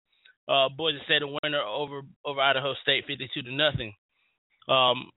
Uh, 0.47 0.67
Boise 0.75 0.97
State 1.05 1.21
a 1.21 1.27
winner 1.27 1.61
over 1.61 2.01
over 2.25 2.41
Idaho 2.41 2.73
State, 2.81 3.05
fifty-two 3.05 3.43
to 3.43 3.53
nothing. 3.53 3.93
Um, 4.67 5.11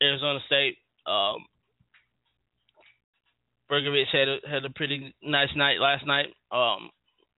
Arizona 0.00 0.38
State 0.46 0.78
um, 1.06 1.44
Bercovici 3.70 4.06
had 4.12 4.28
a, 4.28 4.38
had 4.48 4.64
a 4.64 4.70
pretty 4.70 5.14
nice 5.22 5.48
night 5.56 5.80
last 5.80 6.06
night 6.06 6.28
um, 6.52 6.90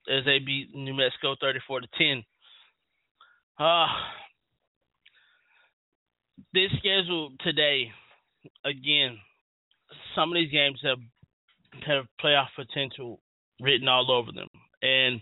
as 0.09 0.23
they 0.25 0.39
beat 0.39 0.73
New 0.73 0.93
Mexico 0.93 1.35
34 1.39 1.81
to 1.81 1.87
10. 1.97 2.23
Uh, 3.59 3.87
this 6.53 6.71
schedule 6.77 7.31
today, 7.43 7.91
again, 8.65 9.17
some 10.15 10.29
of 10.29 10.35
these 10.35 10.51
games 10.51 10.79
have 10.83 10.99
have 11.87 12.05
playoff 12.23 12.47
potential 12.55 13.19
written 13.59 13.87
all 13.87 14.11
over 14.11 14.31
them, 14.31 14.47
and 14.81 15.21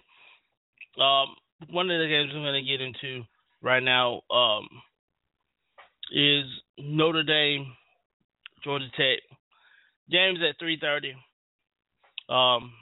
um, 0.99 1.35
one 1.69 1.89
of 1.89 1.99
the 1.99 2.07
games 2.07 2.31
I'm 2.33 2.41
going 2.41 2.63
to 2.63 2.69
get 2.69 2.81
into 2.81 3.23
right 3.61 3.81
now 3.81 4.21
um, 4.29 4.67
is 6.11 6.45
Notre 6.77 7.23
Dame, 7.23 7.73
Georgia 8.63 8.89
Tech. 8.97 9.19
Game's 10.09 10.39
at 10.47 10.59
three 10.59 10.77
thirty. 10.79 11.11
Um, 12.27 12.73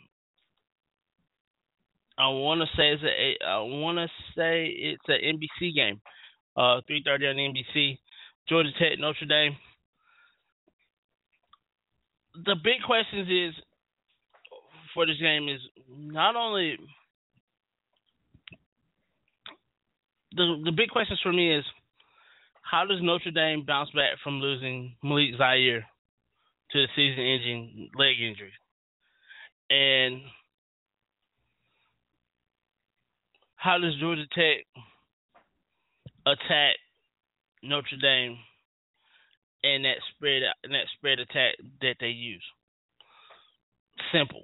I 2.18 2.28
want 2.30 2.62
to 2.62 2.68
say 2.76 2.90
it's 2.94 3.04
a. 3.04 3.46
I 3.46 3.60
want 3.60 3.98
to 3.98 4.08
say 4.36 4.66
it's 4.68 5.04
an 5.08 5.20
NBC 5.24 5.76
game. 5.76 6.02
Uh, 6.58 6.82
three 6.88 7.04
thirty 7.06 7.28
on 7.28 7.36
NBC. 7.36 7.98
Georgia 8.50 8.72
Tech, 8.80 9.00
Notre 9.00 9.26
Dame. 9.26 9.56
The 12.46 12.56
big 12.64 12.82
questions 12.86 13.30
is 13.30 13.54
for 14.94 15.06
this 15.06 15.18
game 15.20 15.48
is 15.48 15.62
not 15.88 16.36
only 16.36 16.78
the 20.36 20.62
the 20.66 20.72
big 20.72 20.90
questions 20.90 21.20
for 21.22 21.32
me 21.32 21.56
is 21.56 21.66
how 22.64 22.86
does 22.86 23.00
Notre 23.02 23.32
Dame 23.32 23.64
bounce 23.66 23.92
back 23.92 24.18
from 24.24 24.40
losing 24.40 24.96
Malik 25.04 25.36
Zaire 25.38 25.86
to 26.72 26.82
the 26.82 26.88
season-ending 26.96 27.90
leg 27.96 28.20
injury, 28.22 28.54
and 29.70 30.22
how 33.56 33.78
does 33.80 33.96
Georgia 34.00 34.28
Tech 34.34 34.66
attack 36.26 36.76
Notre 37.62 37.98
Dame 38.02 38.38
and 39.64 39.86
that 39.86 39.98
spread 40.16 40.42
and 40.64 40.74
that 40.74 40.86
spread 40.98 41.20
attack 41.20 41.56
that 41.82 41.96
they 42.00 42.08
use? 42.08 42.44
Simple. 44.14 44.44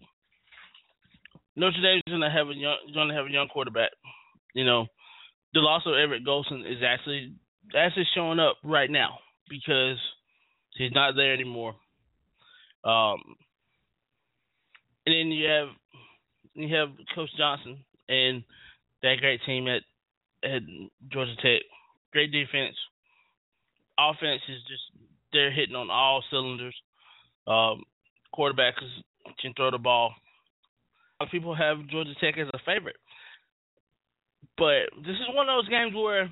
Notre 1.56 1.82
Dame's 1.82 2.04
gonna 2.08 2.32
have 2.32 2.50
a 2.50 2.54
young 2.54 2.78
gonna 2.94 3.14
have 3.14 3.28
a 3.28 3.32
young 3.32 3.48
quarterback. 3.48 3.92
You 4.54 4.66
know, 4.66 4.88
the 5.54 5.62
loss 5.62 5.84
of 5.86 5.94
Everett 5.94 6.26
Golson 6.26 6.62
is 6.70 6.84
actually 6.86 7.34
actually 7.76 8.08
showing 8.14 8.40
up 8.40 8.58
right 8.64 8.90
now 8.90 9.20
because 9.50 9.98
he's 10.78 10.92
not 10.94 11.16
there 11.16 11.34
anymore. 11.34 11.76
Um, 12.84 13.20
and 15.06 15.16
then 15.16 15.32
you 15.32 15.50
have 15.50 15.68
you 16.54 16.76
have 16.76 16.90
Coach 17.14 17.30
Johnson 17.38 17.84
and 18.10 18.44
that 19.02 19.16
great 19.20 19.42
team 19.46 19.68
at 19.68 19.82
at 20.44 20.62
Georgia 21.12 21.36
Tech. 21.38 21.62
Great 22.12 22.32
defense. 22.32 22.76
Offense 24.00 24.42
is 24.50 24.62
just 24.68 24.84
they're 25.32 25.52
hitting 25.52 25.76
on 25.76 25.90
all 25.90 26.24
cylinders. 26.30 26.76
Um, 27.48 27.84
quarterbacks 28.34 28.82
can 29.40 29.54
throw 29.56 29.72
the 29.72 29.78
ball. 29.78 30.14
People 31.32 31.56
have 31.56 31.88
Georgia 31.88 32.14
Tech 32.20 32.38
as 32.38 32.48
a 32.54 32.60
favorite, 32.66 32.98
but 34.58 34.92
this 35.06 35.16
is 35.16 35.34
one 35.34 35.50
of 35.50 35.56
those 35.56 35.70
games 35.70 35.94
where 35.96 36.30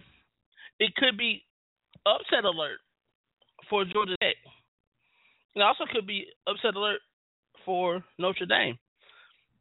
it 0.79 0.93
could 0.95 1.17
be 1.17 1.43
upset 2.05 2.43
alert 2.43 2.79
for 3.69 3.85
Georgia 3.85 4.15
Tech. 4.21 4.35
It 5.55 5.61
also 5.61 5.85
could 5.91 6.05
be 6.05 6.25
upset 6.47 6.75
alert 6.75 6.99
for 7.65 8.03
Notre 8.19 8.45
Dame. 8.45 8.77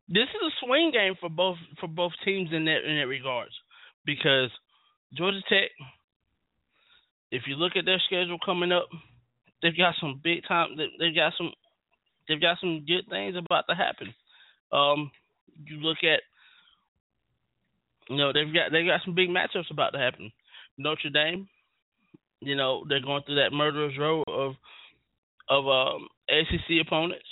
This 0.09 0.29
is 0.29 0.43
a 0.43 0.67
swing 0.67 0.91
game 0.93 1.15
for 1.21 1.29
both 1.29 1.57
for 1.81 1.87
both 1.87 2.13
teams 2.25 2.51
in 2.53 2.65
that 2.65 2.85
in 2.85 2.97
that 2.97 3.07
regards 3.07 3.53
because 4.05 4.51
Georgia 5.15 5.41
Tech, 5.49 5.71
if 7.33 7.43
you 7.47 7.57
look 7.57 7.73
at 7.77 7.85
their 7.85 8.01
schedule 8.07 8.39
coming 8.45 8.71
up, 8.71 8.89
they've 9.63 9.77
got 9.77 9.95
some 10.01 10.21
big 10.23 10.45
time. 10.47 10.77
They've 10.77 11.15
got 11.15 11.33
some 11.37 11.51
they've 12.29 12.41
got 12.41 12.59
some 12.61 12.85
good 12.87 13.09
things 13.09 13.35
about 13.37 13.65
to 13.69 13.75
happen. 13.75 14.15
Um, 14.71 15.11
you 15.65 15.79
look 15.79 15.99
at 16.05 16.21
you 18.09 18.17
know 18.17 18.33
they've 18.33 18.53
got 18.53 18.71
they've 18.71 18.87
got 18.87 19.01
some 19.05 19.15
big 19.15 19.31
matchups 19.31 19.71
about 19.71 19.91
to 19.91 19.99
happen. 19.99 20.31
Notre 20.79 21.11
Dame, 21.11 21.49
you 22.41 22.55
know 22.55 22.85
they're 22.89 23.01
going 23.01 23.23
through 23.25 23.37
that 23.37 23.53
murderer's 23.53 23.99
row 23.99 24.23
of 24.29 24.53
of 25.49 25.67
um, 25.67 26.09
ACC 26.29 26.87
opponents. 26.87 27.27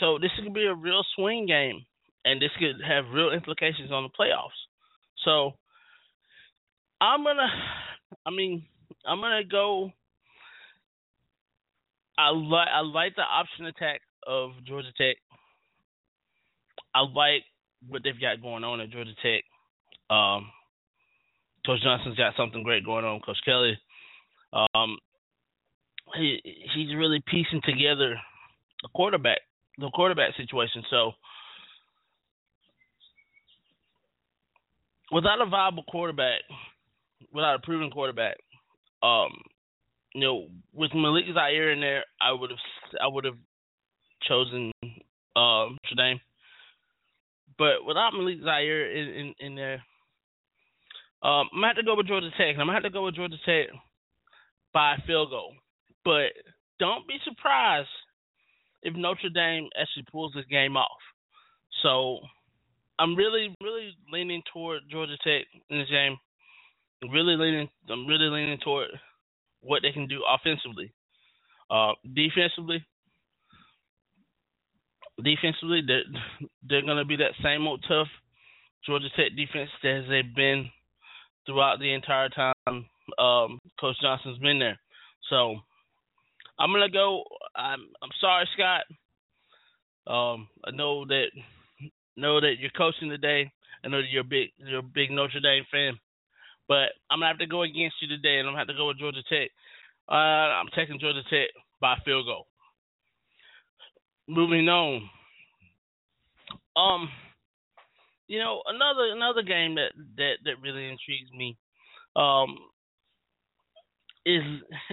So 0.00 0.18
this 0.20 0.30
could 0.42 0.52
be 0.52 0.66
a 0.66 0.74
real 0.74 1.02
swing 1.14 1.46
game, 1.46 1.84
and 2.24 2.42
this 2.42 2.50
could 2.58 2.76
have 2.86 3.12
real 3.12 3.32
implications 3.32 3.90
on 3.90 4.02
the 4.02 4.10
playoffs. 4.10 4.58
So 5.24 5.52
I'm 7.00 7.24
gonna, 7.24 7.48
I 8.24 8.30
mean, 8.30 8.64
I'm 9.04 9.20
gonna 9.20 9.44
go. 9.44 9.92
I 12.18 12.30
like 12.30 12.68
I 12.72 12.80
like 12.80 13.14
the 13.16 13.22
option 13.22 13.66
attack 13.66 14.00
of 14.26 14.50
Georgia 14.66 14.92
Tech. 14.96 15.16
I 16.94 17.00
like 17.00 17.44
what 17.88 18.02
they've 18.02 18.20
got 18.20 18.42
going 18.42 18.64
on 18.64 18.80
at 18.80 18.90
Georgia 18.90 19.12
Tech. 19.22 19.44
Um, 20.08 20.50
Coach 21.64 21.82
Johnson's 21.82 22.16
got 22.16 22.34
something 22.36 22.62
great 22.62 22.84
going 22.84 23.04
on. 23.04 23.20
Coach 23.20 23.38
Kelly, 23.44 23.78
um, 24.52 24.98
he 26.16 26.40
he's 26.74 26.94
really 26.96 27.22
piecing 27.26 27.60
together 27.64 28.16
a 28.84 28.88
quarterback, 28.94 29.38
the 29.78 29.90
quarterback 29.90 30.36
situation. 30.36 30.82
So 30.90 31.12
without 35.12 35.40
a 35.40 35.46
viable 35.46 35.84
quarterback, 35.88 36.40
without 37.32 37.56
a 37.56 37.58
proven 37.60 37.90
quarterback, 37.90 38.36
um, 39.02 39.30
you 40.14 40.22
know, 40.22 40.48
with 40.72 40.94
Malik 40.94 41.26
Zaire 41.32 41.72
in 41.72 41.80
there, 41.80 42.04
I 42.20 42.32
would 42.32 42.50
have 42.50 42.58
I 43.02 43.06
would 43.06 43.24
have 43.24 43.38
chosen 44.26 44.72
um 45.36 45.76
Notre 45.84 45.96
Dame. 45.96 46.20
But 47.58 47.84
without 47.86 48.12
Malik 48.12 48.38
Zaire 48.44 48.90
in, 48.90 49.08
in, 49.08 49.34
in 49.40 49.54
there, 49.54 49.82
um, 51.22 51.48
I'm 51.52 51.60
gonna 51.60 51.66
have 51.68 51.76
to 51.76 51.82
go 51.82 51.96
with 51.96 52.06
Georgia 52.06 52.30
Tech. 52.36 52.56
I'm 52.58 52.66
gonna 52.66 52.74
have 52.74 52.82
to 52.82 52.90
go 52.90 53.04
with 53.04 53.16
Georgia 53.16 53.36
Tech 53.44 53.68
by 54.72 54.96
field 55.06 55.30
goal. 55.30 55.54
But 56.04 56.32
don't 56.78 57.08
be 57.08 57.16
surprised 57.24 57.88
if 58.82 58.94
Notre 58.94 59.30
Dame 59.30 59.68
actually 59.80 60.04
pulls 60.10 60.32
this 60.34 60.44
game 60.50 60.76
off. 60.76 61.00
So 61.82 62.18
I'm 62.98 63.16
really, 63.16 63.54
really 63.62 63.96
leaning 64.12 64.42
toward 64.52 64.82
Georgia 64.90 65.16
Tech 65.24 65.46
in 65.70 65.78
this 65.78 65.90
game. 65.90 66.16
Really 67.02 67.36
leaning. 67.36 67.68
I'm 67.90 68.06
really 68.06 68.28
leaning 68.28 68.58
toward 68.58 68.88
what 69.60 69.82
they 69.82 69.92
can 69.92 70.06
do 70.06 70.22
offensively. 70.28 70.92
Uh, 71.70 71.92
defensively, 72.14 72.84
defensively, 75.22 75.82
they're, 75.86 76.04
they're 76.68 76.82
going 76.82 76.96
to 76.98 77.04
be 77.04 77.16
that 77.16 77.32
same 77.42 77.66
old 77.66 77.84
tough 77.88 78.08
Georgia 78.84 79.08
Tech 79.16 79.36
defense 79.36 79.70
as 79.84 80.04
they've 80.08 80.34
been 80.34 80.70
throughout 81.46 81.80
the 81.80 81.92
entire 81.92 82.28
time 82.28 82.54
um, 83.18 83.60
Coach 83.80 83.96
Johnson's 84.00 84.38
been 84.38 84.58
there. 84.58 84.78
So 85.30 85.56
I'm 86.58 86.72
gonna 86.72 86.90
go. 86.90 87.24
I'm 87.54 87.88
I'm 88.02 88.10
sorry, 88.20 88.48
Scott. 88.54 88.84
Um, 90.06 90.48
I 90.64 90.70
know 90.72 91.04
that 91.06 91.26
know 92.16 92.40
that 92.40 92.54
you're 92.58 92.70
coaching 92.70 93.08
today. 93.08 93.50
I 93.84 93.88
know 93.88 94.00
that 94.00 94.10
you're 94.10 94.22
a 94.22 94.24
big 94.24 94.50
you're 94.56 94.80
a 94.80 94.82
big 94.82 95.10
Notre 95.10 95.40
Dame 95.40 95.64
fan, 95.70 95.98
but 96.68 96.90
I'm 97.10 97.20
gonna 97.20 97.28
have 97.28 97.38
to 97.38 97.46
go 97.46 97.62
against 97.62 97.96
you 98.00 98.08
today, 98.08 98.38
and 98.38 98.48
I'm 98.48 98.54
gonna 98.54 98.58
have 98.58 98.68
to 98.68 98.74
go 98.74 98.88
with 98.88 98.98
Georgia 98.98 99.22
Tech. 99.28 99.50
Uh, 100.08 100.14
I'm 100.14 100.68
taking 100.74 101.00
Georgia 101.00 101.22
Tech 101.30 101.48
by 101.80 101.96
field 102.04 102.26
goal. 102.26 102.46
Moving 104.28 104.68
on. 104.68 105.08
Um, 106.76 107.08
you 108.28 108.38
know 108.38 108.62
another 108.66 109.12
another 109.12 109.42
game 109.42 109.76
that 109.76 109.92
that 110.16 110.34
that 110.44 110.60
really 110.62 110.88
intrigues 110.88 111.30
me. 111.32 111.56
Um, 112.16 112.56
is 114.24 114.42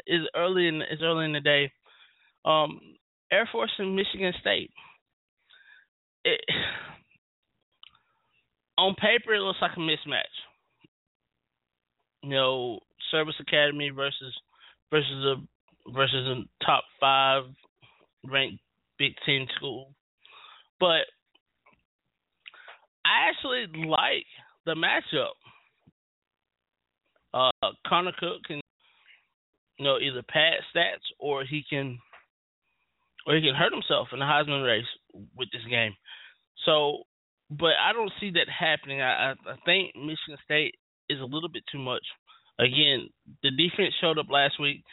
is 0.06 0.22
early 0.36 0.68
in 0.68 0.82
is 0.82 1.02
early 1.02 1.26
in 1.26 1.34
the 1.34 1.40
day. 1.40 1.72
Um, 2.46 2.80
Air 3.32 3.50
Force 3.52 3.72
and 3.80 3.96
Michigan 3.96 4.34
State. 4.40 4.72
It, 6.24 6.42
on 8.78 8.96
paper, 8.96 9.34
it 9.34 9.40
looks 9.40 9.60
like 9.62 9.72
a 9.76 9.80
mismatch. 9.80 10.24
You 12.24 12.30
know, 12.30 12.80
Service 13.12 13.36
Academy 13.40 13.90
versus 13.90 14.34
versus 14.92 15.26
a 15.26 15.92
versus 15.92 16.28
a 16.28 16.66
top 16.66 16.84
five 17.00 17.44
ranked 18.26 18.62
Big 18.98 19.14
Ten 19.26 19.46
school, 19.56 19.94
but 20.80 21.04
I 23.06 23.30
actually 23.30 23.66
like 23.86 24.26
the 24.66 24.76
matchup. 24.76 25.34
Uh, 27.34 27.72
Connor 27.88 28.14
Cook 28.18 28.44
can, 28.48 28.62
you 29.78 29.86
know, 29.86 29.98
either 29.98 30.24
pad 30.28 30.54
stats 30.74 31.04
or 31.20 31.44
he 31.44 31.64
can, 31.70 31.98
or 33.28 33.36
he 33.36 33.42
can 33.42 33.56
hurt 33.56 33.74
himself 33.74 34.10
in 34.14 34.20
the 34.20 34.26
Heisman 34.26 34.66
race 34.66 34.86
with 35.36 35.50
this 35.52 35.64
game. 35.70 35.94
So, 36.66 37.00
but 37.50 37.74
I 37.82 37.92
don't 37.92 38.12
see 38.20 38.32
that 38.32 38.48
happening. 38.48 39.02
I, 39.02 39.32
I, 39.32 39.52
I 39.52 39.56
think 39.66 39.96
Michigan 39.96 40.38
State 40.46 40.76
is 41.14 41.22
a 41.22 41.26
little 41.26 41.50
bit 41.50 41.64
too 41.72 41.80
much. 41.80 42.04
Again, 42.60 43.10
the 43.42 43.52
defense 43.52 43.94
showed 44.00 44.20
up 44.20 44.28
last 44.30 44.60
week. 44.60 44.84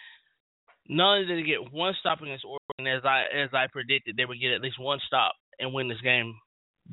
Not 0.89 1.15
only 1.15 1.27
did 1.27 1.39
they 1.39 1.47
get 1.47 1.73
one 1.73 1.95
stop 2.01 2.21
against 2.21 2.45
Oregon, 2.45 2.93
as 2.93 3.05
I 3.05 3.25
as 3.35 3.51
I 3.53 3.67
predicted, 3.71 4.17
they 4.17 4.25
would 4.25 4.41
get 4.41 4.53
at 4.53 4.63
least 4.63 4.81
one 4.81 4.99
stop 5.07 5.33
and 5.59 5.73
win 5.73 5.89
this 5.89 6.01
game 6.01 6.35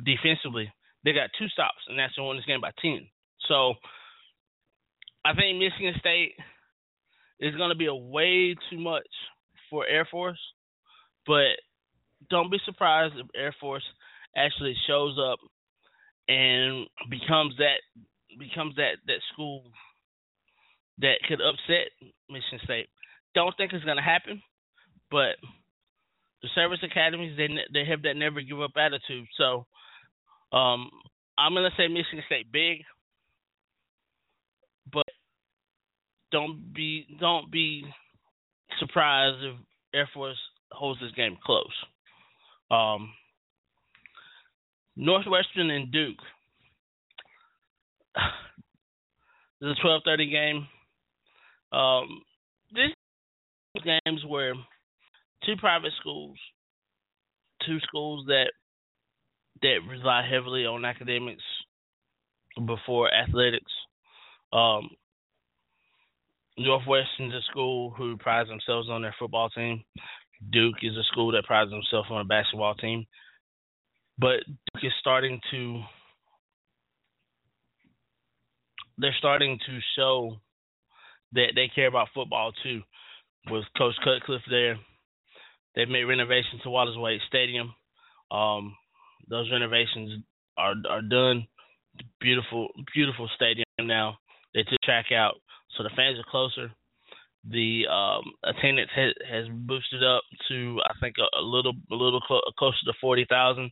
defensively. 0.05 0.71
They 1.03 1.13
got 1.13 1.29
two 1.39 1.47
stops, 1.47 1.81
and 1.87 1.97
that's 1.97 2.13
win 2.17 2.37
this 2.37 2.45
game 2.45 2.61
by 2.61 2.71
ten. 2.81 3.07
So 3.47 3.75
I 5.23 5.33
think 5.33 5.57
Michigan 5.57 5.95
State 5.99 6.33
is 7.39 7.55
going 7.55 7.69
to 7.69 7.75
be 7.75 7.87
a 7.87 7.95
way 7.95 8.55
too 8.69 8.79
much 8.79 9.07
for 9.69 9.85
Air 9.87 10.07
Force, 10.09 10.39
but 11.25 11.57
don't 12.29 12.51
be 12.51 12.59
surprised 12.65 13.15
if 13.17 13.27
Air 13.35 13.55
Force 13.59 13.83
actually 14.35 14.75
shows 14.87 15.17
up 15.19 15.39
and 16.27 16.87
becomes 17.09 17.55
that 17.57 17.79
becomes 18.39 18.75
that 18.75 18.97
that 19.07 19.21
school 19.33 19.63
that 20.99 21.15
could 21.27 21.39
upset 21.41 21.91
Michigan 22.29 22.59
State. 22.63 22.87
Don't 23.35 23.55
think 23.57 23.73
it's 23.73 23.85
to 23.97 24.03
happen, 24.03 24.41
but 25.11 25.37
the 26.41 26.49
service 26.55 26.79
academies 26.83 27.37
they 27.37 27.47
they 27.73 27.85
have 27.89 28.03
that 28.03 28.15
never 28.15 28.41
give 28.41 28.61
up 28.61 28.71
attitude. 28.77 29.27
So 29.37 29.65
um, 30.55 30.89
I'm 31.37 31.53
to 31.69 31.75
say 31.77 31.87
Michigan 31.87 32.23
State 32.25 32.51
big, 32.51 32.83
but 34.91 35.05
don't 36.31 36.73
be 36.73 37.05
don't 37.19 37.51
be 37.51 37.83
surprised 38.79 39.43
if 39.43 39.55
Air 39.93 40.09
Force 40.13 40.37
holds 40.71 40.99
this 40.99 41.11
game 41.13 41.37
close. 41.43 41.65
Um, 42.69 43.13
Northwestern 44.95 45.69
and 45.69 45.91
Duke. 45.91 46.17
A 49.63 49.73
twelve 49.81 50.01
thirty 50.05 50.29
game. 50.29 50.67
Um, 51.71 52.21
this 52.73 52.91
games 53.83 54.23
where 54.27 54.53
two 55.45 55.55
private 55.57 55.91
schools, 55.99 56.37
two 57.65 57.79
schools 57.87 58.25
that 58.27 58.51
that 59.61 59.79
rely 59.89 60.27
heavily 60.29 60.65
on 60.65 60.85
academics 60.85 61.43
before 62.65 63.13
athletics. 63.13 63.71
Um, 64.53 64.89
Northwestern's 66.57 67.33
a 67.33 67.41
school 67.49 67.91
who 67.91 68.17
prides 68.17 68.49
themselves 68.49 68.89
on 68.89 69.01
their 69.01 69.15
football 69.19 69.49
team. 69.49 69.83
Duke 70.51 70.77
is 70.81 70.95
a 70.95 71.03
school 71.11 71.31
that 71.31 71.45
prides 71.45 71.71
themselves 71.71 72.09
on 72.11 72.21
a 72.21 72.25
basketball 72.25 72.75
team. 72.75 73.05
But 74.17 74.45
Duke 74.47 74.83
is 74.83 74.93
starting 74.99 75.39
to 75.51 75.81
they're 78.97 79.15
starting 79.17 79.59
to 79.65 79.79
show 79.95 80.37
that 81.33 81.51
they 81.55 81.69
care 81.73 81.87
about 81.87 82.09
football 82.13 82.51
too. 82.63 82.81
With 83.49 83.63
Coach 83.77 83.95
Cutcliffe 84.03 84.41
there, 84.49 84.77
they've 85.75 85.87
made 85.87 86.03
renovations 86.03 86.61
to 86.63 86.69
Wallace 86.69 86.97
Wade 86.97 87.21
Stadium. 87.27 87.73
Um, 88.31 88.75
those 89.29 89.49
renovations 89.51 90.23
are 90.57 90.75
are 90.89 91.01
done. 91.01 91.47
Beautiful, 92.19 92.67
beautiful 92.93 93.29
stadium 93.35 93.65
now. 93.81 94.17
They 94.53 94.63
took 94.63 94.81
track 94.83 95.11
out, 95.11 95.35
so 95.75 95.83
the 95.83 95.89
fans 95.95 96.19
are 96.19 96.29
closer. 96.29 96.71
The 97.49 97.85
um, 97.89 98.23
attendance 98.43 98.89
has, 98.95 99.13
has 99.29 99.45
boosted 99.51 100.03
up 100.03 100.23
to 100.49 100.79
I 100.83 100.93
think 100.99 101.15
a, 101.19 101.39
a 101.39 101.43
little 101.43 101.73
a 101.91 101.95
little 101.95 102.21
clo- 102.21 102.41
closer 102.59 102.77
to 102.85 102.93
forty 102.99 103.25
thousand. 103.29 103.71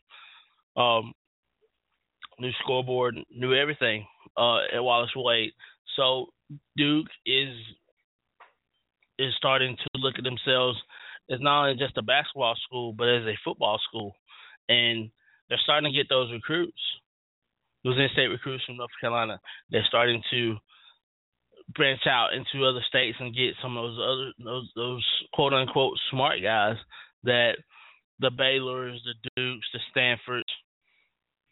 Um, 0.76 1.12
new 2.38 2.50
scoreboard, 2.62 3.16
new 3.30 3.54
everything 3.54 4.06
uh, 4.36 4.58
at 4.74 4.82
Wallace 4.82 5.10
Wade. 5.16 5.52
So 5.96 6.26
Duke 6.76 7.08
is 7.24 7.54
is 9.18 9.32
starting 9.38 9.76
to 9.76 10.00
look 10.00 10.14
at 10.18 10.24
themselves 10.24 10.78
as 11.30 11.40
not 11.40 11.64
only 11.64 11.78
just 11.78 11.96
a 11.96 12.02
basketball 12.02 12.54
school, 12.66 12.92
but 12.92 13.08
as 13.08 13.24
a 13.24 13.38
football 13.44 13.80
school, 13.88 14.14
and 14.68 15.10
they're 15.48 15.58
starting 15.62 15.90
to 15.90 15.96
get 15.96 16.08
those 16.08 16.30
recruits, 16.30 16.78
those 17.84 17.98
in-state 17.98 18.26
recruits 18.26 18.64
from 18.64 18.76
North 18.76 18.90
Carolina. 19.00 19.40
They're 19.70 19.86
starting 19.88 20.22
to 20.30 20.56
branch 21.74 22.02
out 22.06 22.30
into 22.32 22.66
other 22.66 22.84
states 22.88 23.16
and 23.18 23.34
get 23.34 23.54
some 23.60 23.76
of 23.76 23.84
those 23.84 23.98
other 23.98 24.32
those 24.44 24.70
those 24.76 25.06
quote 25.32 25.52
unquote 25.52 25.98
smart 26.10 26.42
guys 26.42 26.76
that 27.24 27.56
the 28.20 28.30
Baylors, 28.30 28.98
the 29.04 29.14
Dukes, 29.36 29.66
the 29.72 29.80
Stanfords, 29.90 30.44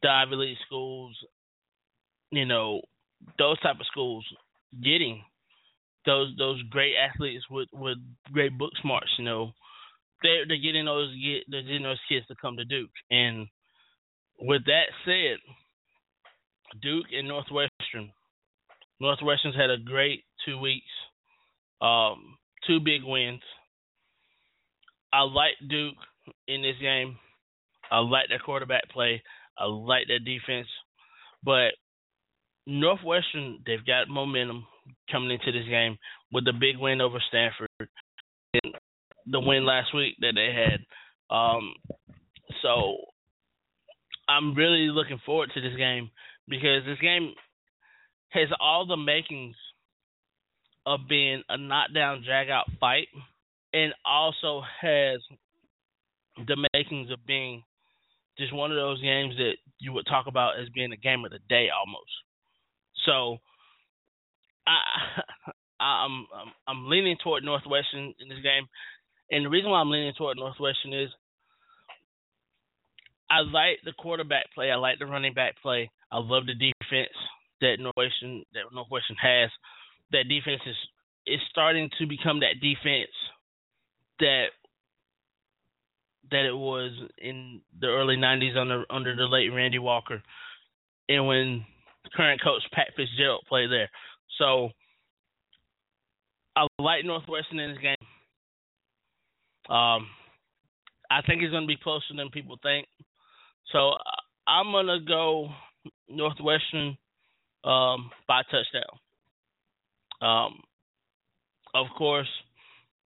the 0.02 0.08
Ivy 0.08 0.36
League 0.36 0.56
schools, 0.66 1.16
you 2.36 2.46
know, 2.46 2.80
those 3.38 3.58
type 3.60 3.76
of 3.80 3.86
schools 3.86 4.24
getting 4.82 5.22
those 6.06 6.34
those 6.38 6.62
great 6.70 6.94
athletes 6.96 7.44
with 7.50 7.68
with 7.72 7.98
great 8.32 8.56
book 8.58 8.72
smarts, 8.82 9.10
you 9.18 9.24
know. 9.24 9.52
They're 10.22 10.46
they're 10.46 10.56
getting 10.56 10.84
those 10.86 11.14
get 11.14 11.44
they're 11.48 11.62
getting 11.62 11.82
those 11.82 12.00
kids 12.08 12.26
to 12.28 12.34
come 12.40 12.56
to 12.56 12.64
Duke. 12.64 12.90
And 13.10 13.46
with 14.40 14.64
that 14.66 14.86
said, 15.04 15.38
Duke 16.82 17.06
and 17.12 17.28
Northwestern. 17.28 18.12
Northwestern's 19.00 19.56
had 19.56 19.70
a 19.70 19.78
great 19.78 20.24
two 20.46 20.58
weeks. 20.58 20.86
Um, 21.80 22.38
two 22.66 22.80
big 22.80 23.02
wins. 23.04 23.42
I 25.12 25.22
like 25.22 25.54
Duke 25.68 25.96
in 26.48 26.62
this 26.62 26.76
game. 26.80 27.18
I 27.90 27.98
like 27.98 28.28
their 28.28 28.38
quarterback 28.38 28.88
play. 28.90 29.22
I 29.58 29.66
like 29.66 30.08
their 30.08 30.18
defense. 30.18 30.68
But 31.44 31.74
Northwestern, 32.66 33.60
they've 33.66 33.84
got 33.86 34.08
momentum 34.08 34.66
coming 35.10 35.30
into 35.30 35.52
this 35.52 35.68
game 35.68 35.98
with 36.32 36.44
the 36.44 36.52
big 36.52 36.78
win 36.78 37.00
over 37.00 37.22
Stanford 37.28 37.68
and 37.78 38.74
the 39.26 39.40
win 39.40 39.64
last 39.64 39.94
week 39.94 40.14
that 40.20 40.32
they 40.34 40.52
had. 40.52 41.34
Um, 41.34 41.74
so 42.62 42.96
I'm 44.28 44.54
really 44.54 44.88
looking 44.88 45.20
forward 45.24 45.50
to 45.54 45.60
this 45.60 45.76
game 45.76 46.10
because 46.48 46.84
this 46.86 46.98
game 47.00 47.34
has 48.30 48.48
all 48.60 48.86
the 48.86 48.96
makings 48.96 49.56
of 50.86 51.00
being 51.08 51.42
a 51.48 51.56
knockdown, 51.56 52.22
drag 52.26 52.50
out 52.50 52.66
fight, 52.80 53.08
and 53.72 53.92
also 54.04 54.62
has 54.80 55.20
the 56.46 56.68
makings 56.72 57.10
of 57.10 57.24
being 57.26 57.62
just 58.38 58.52
one 58.52 58.70
of 58.70 58.76
those 58.76 59.00
games 59.00 59.34
that 59.36 59.54
you 59.78 59.92
would 59.92 60.06
talk 60.06 60.26
about 60.26 60.58
as 60.60 60.68
being 60.74 60.92
a 60.92 60.96
game 60.96 61.24
of 61.24 61.30
the 61.30 61.38
day 61.48 61.68
almost. 61.70 62.10
So 63.06 63.38
I 64.66 64.78
I'm 65.80 66.26
I'm, 66.34 66.52
I'm 66.66 66.88
leaning 66.88 67.16
toward 67.22 67.44
Northwestern 67.44 68.14
in 68.20 68.28
this 68.28 68.42
game, 68.42 68.66
and 69.30 69.44
the 69.44 69.50
reason 69.50 69.70
why 69.70 69.80
I'm 69.80 69.90
leaning 69.90 70.14
toward 70.16 70.36
Northwestern 70.36 70.92
is 70.92 71.10
I 73.30 73.40
like 73.40 73.80
the 73.84 73.92
quarterback 73.92 74.52
play. 74.54 74.70
I 74.70 74.76
like 74.76 74.98
the 74.98 75.06
running 75.06 75.34
back 75.34 75.54
play. 75.62 75.90
I 76.12 76.18
love 76.18 76.46
the 76.46 76.54
defense 76.54 77.14
that 77.60 77.76
Northwestern 77.78 78.44
that 78.54 78.72
Northwestern 78.72 79.16
has. 79.16 79.50
That 80.12 80.28
defense 80.28 80.60
is 80.66 80.76
is 81.26 81.40
starting 81.50 81.90
to 81.98 82.06
become 82.06 82.40
that 82.40 82.60
defense 82.60 83.10
that 84.20 84.46
that 86.30 86.46
it 86.46 86.56
was 86.56 86.92
in 87.18 87.60
the 87.80 87.88
early 87.88 88.16
'90s 88.16 88.56
under 88.56 88.84
under 88.90 89.16
the 89.16 89.24
late 89.24 89.48
Randy 89.48 89.78
Walker, 89.78 90.22
and 91.08 91.26
when 91.26 91.66
current 92.16 92.42
coach 92.42 92.62
Pat 92.72 92.88
Fitzgerald 92.96 93.44
played 93.48 93.70
there. 93.70 93.90
So 94.38 94.70
I 96.56 96.66
like 96.78 97.04
Northwestern 97.04 97.58
in 97.58 97.72
this 97.72 97.80
game. 97.80 97.96
Um, 99.74 100.06
I 101.10 101.22
think 101.26 101.42
it's 101.42 101.50
going 101.50 101.64
to 101.64 101.68
be 101.68 101.76
closer 101.82 102.14
than 102.16 102.30
people 102.30 102.58
think. 102.62 102.86
So 103.72 103.92
I'm 104.46 104.72
going 104.72 104.86
to 104.86 105.00
go 105.06 105.48
Northwestern 106.08 106.96
um, 107.64 108.10
by 108.28 108.42
touchdown. 108.42 108.98
Um, 110.20 110.60
of 111.74 111.86
course, 111.96 112.28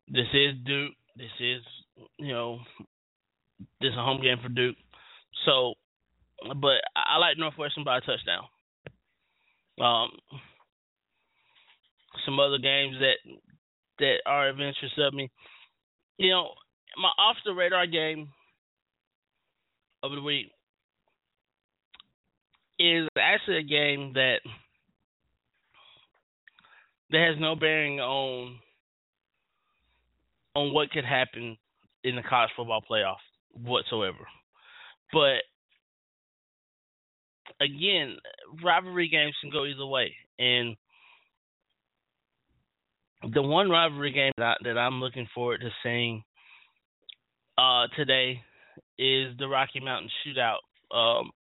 this 0.07 0.27
is 0.33 0.55
Duke. 0.65 0.93
This 1.15 1.31
is 1.39 1.61
you 2.17 2.33
know 2.33 2.59
this 3.81 3.89
is 3.89 3.97
a 3.97 4.03
home 4.03 4.21
game 4.21 4.37
for 4.41 4.49
Duke. 4.49 4.75
So, 5.45 5.73
but 6.61 6.81
I 6.95 7.17
like 7.17 7.37
Northwestern 7.37 7.83
by 7.83 7.97
a 7.97 8.01
touchdown. 8.01 8.43
Um, 9.79 10.09
some 12.25 12.39
other 12.39 12.57
games 12.57 12.95
that 12.99 13.17
that 13.99 14.17
are 14.25 14.49
of 14.49 14.59
interest 14.59 14.97
of 14.97 15.13
me. 15.13 15.29
You 16.17 16.31
know, 16.31 16.49
my 16.97 17.09
off 17.19 17.37
the 17.45 17.53
radar 17.53 17.87
game 17.87 18.29
of 20.03 20.11
the 20.11 20.21
week 20.21 20.51
is 22.79 23.07
actually 23.19 23.57
a 23.57 23.63
game 23.63 24.13
that 24.13 24.39
that 27.11 27.27
has 27.27 27.39
no 27.39 27.55
bearing 27.55 27.99
on 27.99 28.57
on 30.55 30.73
what 30.73 30.91
could 30.91 31.05
happen 31.05 31.57
in 32.03 32.15
the 32.15 32.23
college 32.23 32.49
football 32.55 32.81
playoff 32.89 33.17
whatsoever. 33.53 34.27
But 35.13 35.43
again, 37.61 38.17
rivalry 38.63 39.09
games 39.09 39.35
can 39.41 39.49
go 39.49 39.65
either 39.65 39.85
way, 39.85 40.13
and 40.39 40.75
the 43.33 43.41
one 43.41 43.69
rivalry 43.69 44.11
game 44.11 44.33
that, 44.37 44.57
I, 44.63 44.69
I'm 44.69 44.99
looking 44.99 45.27
forward 45.33 45.61
to 45.61 45.69
seeing 45.83 46.23
uh, 47.57 47.87
today 47.95 48.41
is 48.99 49.35
the 49.37 49.47
Rocky 49.47 49.79
Mountain 49.79 50.09
Shootout. 50.25 50.95
Um, 50.95 51.31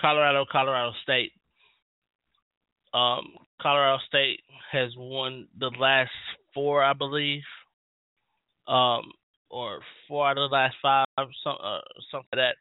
Colorado, 0.00 0.44
Colorado 0.50 0.92
State. 1.02 1.32
Um, 2.92 3.24
Colorado 3.60 3.98
State 4.06 4.40
has 4.72 4.90
won 4.96 5.48
the 5.58 5.70
last 5.78 6.10
four, 6.54 6.82
I 6.82 6.92
believe, 6.92 7.42
um, 8.68 9.12
or 9.50 9.80
four 10.08 10.28
out 10.28 10.38
of 10.38 10.50
the 10.50 10.54
last 10.54 10.76
five, 10.82 11.06
some, 11.42 11.56
uh, 11.62 11.80
something 12.10 12.28
like 12.34 12.52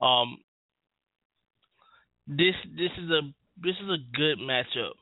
that. 0.00 0.04
Um, 0.04 0.38
this 2.26 2.54
this 2.76 2.90
is 2.98 3.10
a 3.10 3.20
this 3.62 3.74
is 3.82 3.88
a 3.88 4.16
good 4.16 4.38
matchup. 4.38 4.94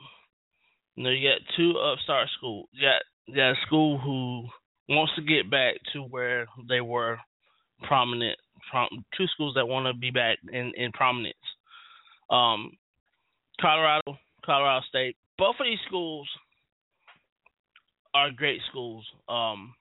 You 0.96 1.04
know, 1.04 1.10
you 1.10 1.28
got 1.28 1.56
two 1.56 1.78
upstart 1.78 2.28
schools. 2.36 2.68
You 2.72 2.88
got 2.88 3.02
you 3.26 3.36
got 3.36 3.50
a 3.52 3.66
school 3.66 3.98
who 3.98 4.48
wants 4.94 5.12
to 5.16 5.22
get 5.22 5.50
back 5.50 5.76
to 5.92 6.00
where 6.00 6.46
they 6.68 6.80
were 6.80 7.18
prominent. 7.86 8.38
Prom, 8.70 8.88
two 9.16 9.26
schools 9.34 9.54
that 9.54 9.66
want 9.66 9.86
to 9.86 9.98
be 9.98 10.10
back 10.10 10.38
in 10.52 10.72
in 10.76 10.92
prominence. 10.92 11.36
Um, 12.28 12.72
Colorado, 13.60 14.18
Colorado 14.44 14.84
State. 14.88 15.16
Both 15.38 15.56
of 15.58 15.66
these 15.66 15.78
schools 15.86 16.28
are 18.14 18.30
great 18.30 18.60
schools. 18.68 19.06
Um, 19.28 19.74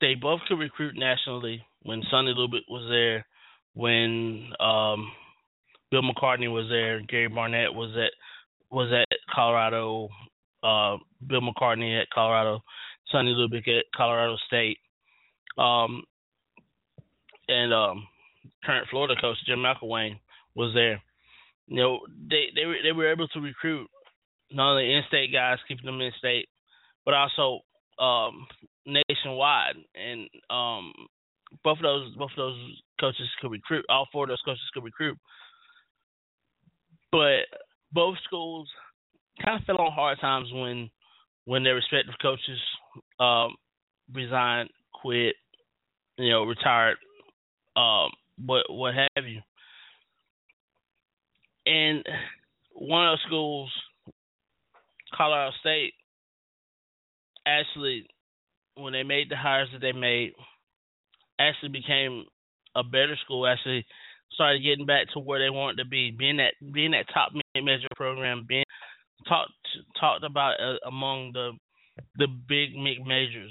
they 0.00 0.14
both 0.14 0.40
could 0.48 0.58
recruit 0.58 0.94
nationally. 0.96 1.64
When 1.82 2.02
Sonny 2.10 2.34
Lubick 2.34 2.68
was 2.68 2.88
there, 2.90 3.26
when 3.74 4.50
um, 4.60 5.10
Bill 5.90 6.02
McCartney 6.02 6.52
was 6.52 6.66
there, 6.68 7.00
Gary 7.00 7.28
Barnett 7.28 7.74
was 7.74 7.90
at 7.96 8.12
was 8.70 8.92
at 8.92 9.18
Colorado, 9.34 10.08
uh, 10.62 10.98
Bill 11.26 11.40
McCartney 11.40 12.00
at 12.00 12.10
Colorado, 12.10 12.60
Sonny 13.10 13.32
Lubick 13.32 13.68
at 13.68 13.84
Colorado 13.96 14.36
State, 14.46 14.78
um, 15.56 16.02
and 17.48 17.72
um, 17.72 18.06
current 18.64 18.86
Florida 18.90 19.14
coach 19.20 19.36
Jim 19.46 19.60
McElwain 19.60 20.18
was 20.54 20.72
there. 20.74 21.02
You 21.68 21.76
know, 21.76 22.00
they 22.30 22.46
they 22.54 22.66
were 22.66 22.76
they 22.82 22.92
were 22.92 23.10
able 23.10 23.28
to 23.28 23.40
recruit 23.40 23.88
not 24.50 24.72
only 24.72 24.94
in-state 24.94 25.32
guys, 25.32 25.58
keeping 25.66 25.86
them 25.86 26.00
in-state, 26.00 26.48
but 27.04 27.14
also 27.14 27.60
um, 27.98 28.46
nationwide. 28.86 29.76
And 29.94 30.28
um, 30.50 30.92
both 31.64 31.78
of 31.78 31.82
those 31.82 32.14
both 32.16 32.30
of 32.32 32.36
those 32.36 32.82
coaches 33.00 33.28
could 33.40 33.50
recruit. 33.50 33.84
All 33.88 34.06
four 34.12 34.24
of 34.24 34.28
those 34.28 34.42
coaches 34.44 34.70
could 34.72 34.84
recruit. 34.84 35.18
But 37.10 37.46
both 37.92 38.16
schools 38.24 38.68
kind 39.44 39.60
of 39.60 39.66
fell 39.66 39.78
on 39.78 39.92
hard 39.92 40.20
times 40.20 40.48
when 40.52 40.90
when 41.44 41.64
their 41.64 41.74
respective 41.74 42.14
coaches 42.20 42.60
um, 43.18 43.54
resigned, 44.12 44.68
quit, 44.92 45.34
you 46.18 46.30
know, 46.30 46.44
retired, 46.44 46.98
um, 47.76 48.10
what 48.44 48.64
what 48.68 48.94
have 48.94 49.26
you. 49.26 49.40
And 51.64 52.04
one 52.74 53.06
of 53.06 53.12
those 53.12 53.26
schools, 53.26 53.72
Colorado 55.14 55.52
State, 55.60 55.94
actually, 57.46 58.06
when 58.74 58.92
they 58.92 59.02
made 59.02 59.30
the 59.30 59.36
hires 59.36 59.68
that 59.72 59.80
they 59.80 59.92
made, 59.92 60.32
actually 61.38 61.70
became 61.70 62.24
a 62.74 62.82
better 62.82 63.16
school. 63.24 63.46
Actually, 63.46 63.86
started 64.38 64.62
getting 64.62 64.86
back 64.86 65.08
to 65.12 65.18
where 65.18 65.40
they 65.40 65.50
wanted 65.50 65.82
to 65.82 65.88
be, 65.88 66.14
being 66.16 66.36
that 66.36 66.54
being 66.72 66.92
that 66.92 67.06
top 67.12 67.32
mid-major 67.54 67.88
program, 67.96 68.46
being 68.48 68.64
talked 69.26 69.50
talked 69.98 70.22
about 70.22 70.54
uh, 70.60 70.78
among 70.86 71.32
the 71.32 71.50
the 72.16 72.28
big 72.48 72.76
mid 72.76 73.04
majors 73.04 73.50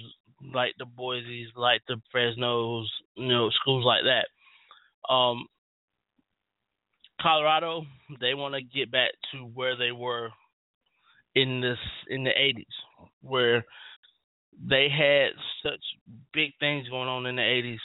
like 0.53 0.73
the 0.79 0.85
Boise's, 0.85 1.51
like 1.55 1.81
the 1.87 1.97
Fresno's, 2.11 2.89
you 3.15 3.27
know, 3.27 3.49
schools 3.49 3.83
like 3.83 4.03
that. 4.03 5.13
Um, 5.13 5.47
Colorado, 7.21 7.83
they 8.21 8.33
want 8.33 8.53
to 8.55 8.61
get 8.61 8.91
back 8.91 9.11
to 9.31 9.39
where 9.39 9.75
they 9.75 9.91
were 9.91 10.29
in 11.35 11.59
this 11.59 11.79
in 12.09 12.23
the 12.23 12.29
80s, 12.29 13.09
where 13.21 13.65
they 14.63 14.87
had 14.89 15.31
such 15.63 15.81
big 16.33 16.51
things 16.59 16.87
going 16.89 17.09
on 17.09 17.25
in 17.25 17.35
the 17.35 17.41
80s 17.41 17.77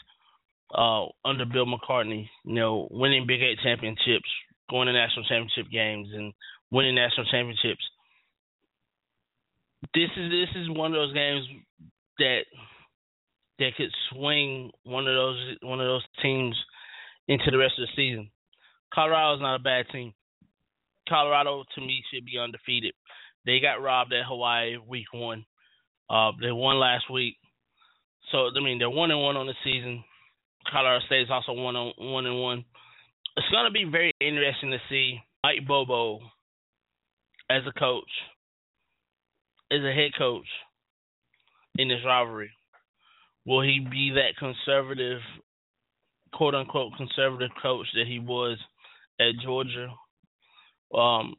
uh, 0.75 1.07
under 1.25 1.45
Bill 1.45 1.67
McCartney. 1.67 2.29
You 2.45 2.55
know, 2.55 2.89
winning 2.91 3.27
Big 3.27 3.43
Eight 3.43 3.59
championships, 3.63 4.29
going 4.71 4.87
to 4.87 4.93
national 4.93 5.25
championship 5.25 5.71
games, 5.71 6.09
and 6.13 6.33
winning 6.71 6.95
national 6.95 7.27
championships. 7.27 7.83
This 9.95 10.11
is 10.17 10.31
this 10.31 10.49
is 10.57 10.71
one 10.71 10.93
of 10.93 10.99
those 10.99 11.13
games 11.13 11.47
that 12.19 12.43
that 13.59 13.71
could 13.77 13.91
swing 14.11 14.71
one 14.85 15.07
of 15.07 15.15
those 15.15 15.57
one 15.63 15.81
of 15.81 15.87
those 15.87 16.05
teams 16.23 16.57
into 17.29 17.51
the 17.51 17.59
rest 17.59 17.75
of 17.79 17.87
the 17.87 17.93
season. 17.97 18.31
Colorado 18.93 19.35
is 19.35 19.41
not 19.41 19.57
a 19.57 19.63
bad 19.63 19.87
team. 19.93 20.13
Colorado 21.09 21.65
to 21.75 21.81
me 21.81 22.03
should 22.13 22.25
be 22.25 22.39
undefeated. 22.39 22.95
They 23.45 23.61
got 23.61 23.83
robbed 23.83 24.13
at 24.13 24.27
Hawaii 24.27 24.77
week 24.77 25.07
one. 25.13 25.45
Uh, 26.09 26.33
they 26.41 26.53
won 26.53 26.79
last 26.79 27.11
week, 27.11 27.37
so 28.31 28.49
I 28.57 28.63
mean 28.63 28.79
they're 28.79 28.91
one 28.91 29.11
and 29.11 29.21
one 29.21 29.37
on 29.37 29.47
the 29.47 29.55
season. 29.65 30.05
Colorado 30.73 31.05
State 31.07 31.23
is 31.23 31.31
also 31.31 31.53
one 31.53 31.77
on 31.77 31.93
one 31.99 32.27
and 32.27 32.41
one. 32.41 32.65
It's 33.37 33.49
going 33.51 33.67
to 33.67 33.71
be 33.71 33.85
very 33.85 34.13
interesting 34.21 34.71
to 34.71 34.79
see 34.89 35.21
Mike 35.45 35.67
Bobo 35.67 36.21
as 37.51 37.63
a 37.67 37.79
coach, 37.79 38.11
as 39.71 39.81
a 39.81 39.93
head 39.93 40.13
coach 40.17 40.47
in 41.77 41.89
this 41.89 41.99
rivalry? 42.05 42.51
Will 43.45 43.63
he 43.63 43.81
be 43.81 44.15
that 44.15 44.37
conservative, 44.39 45.21
quote 46.33 46.55
unquote, 46.55 46.93
conservative 46.97 47.51
coach 47.61 47.87
that 47.95 48.07
he 48.07 48.19
was 48.19 48.59
at 49.21 49.43
Georgia? 49.43 49.89
Um, 50.95 51.35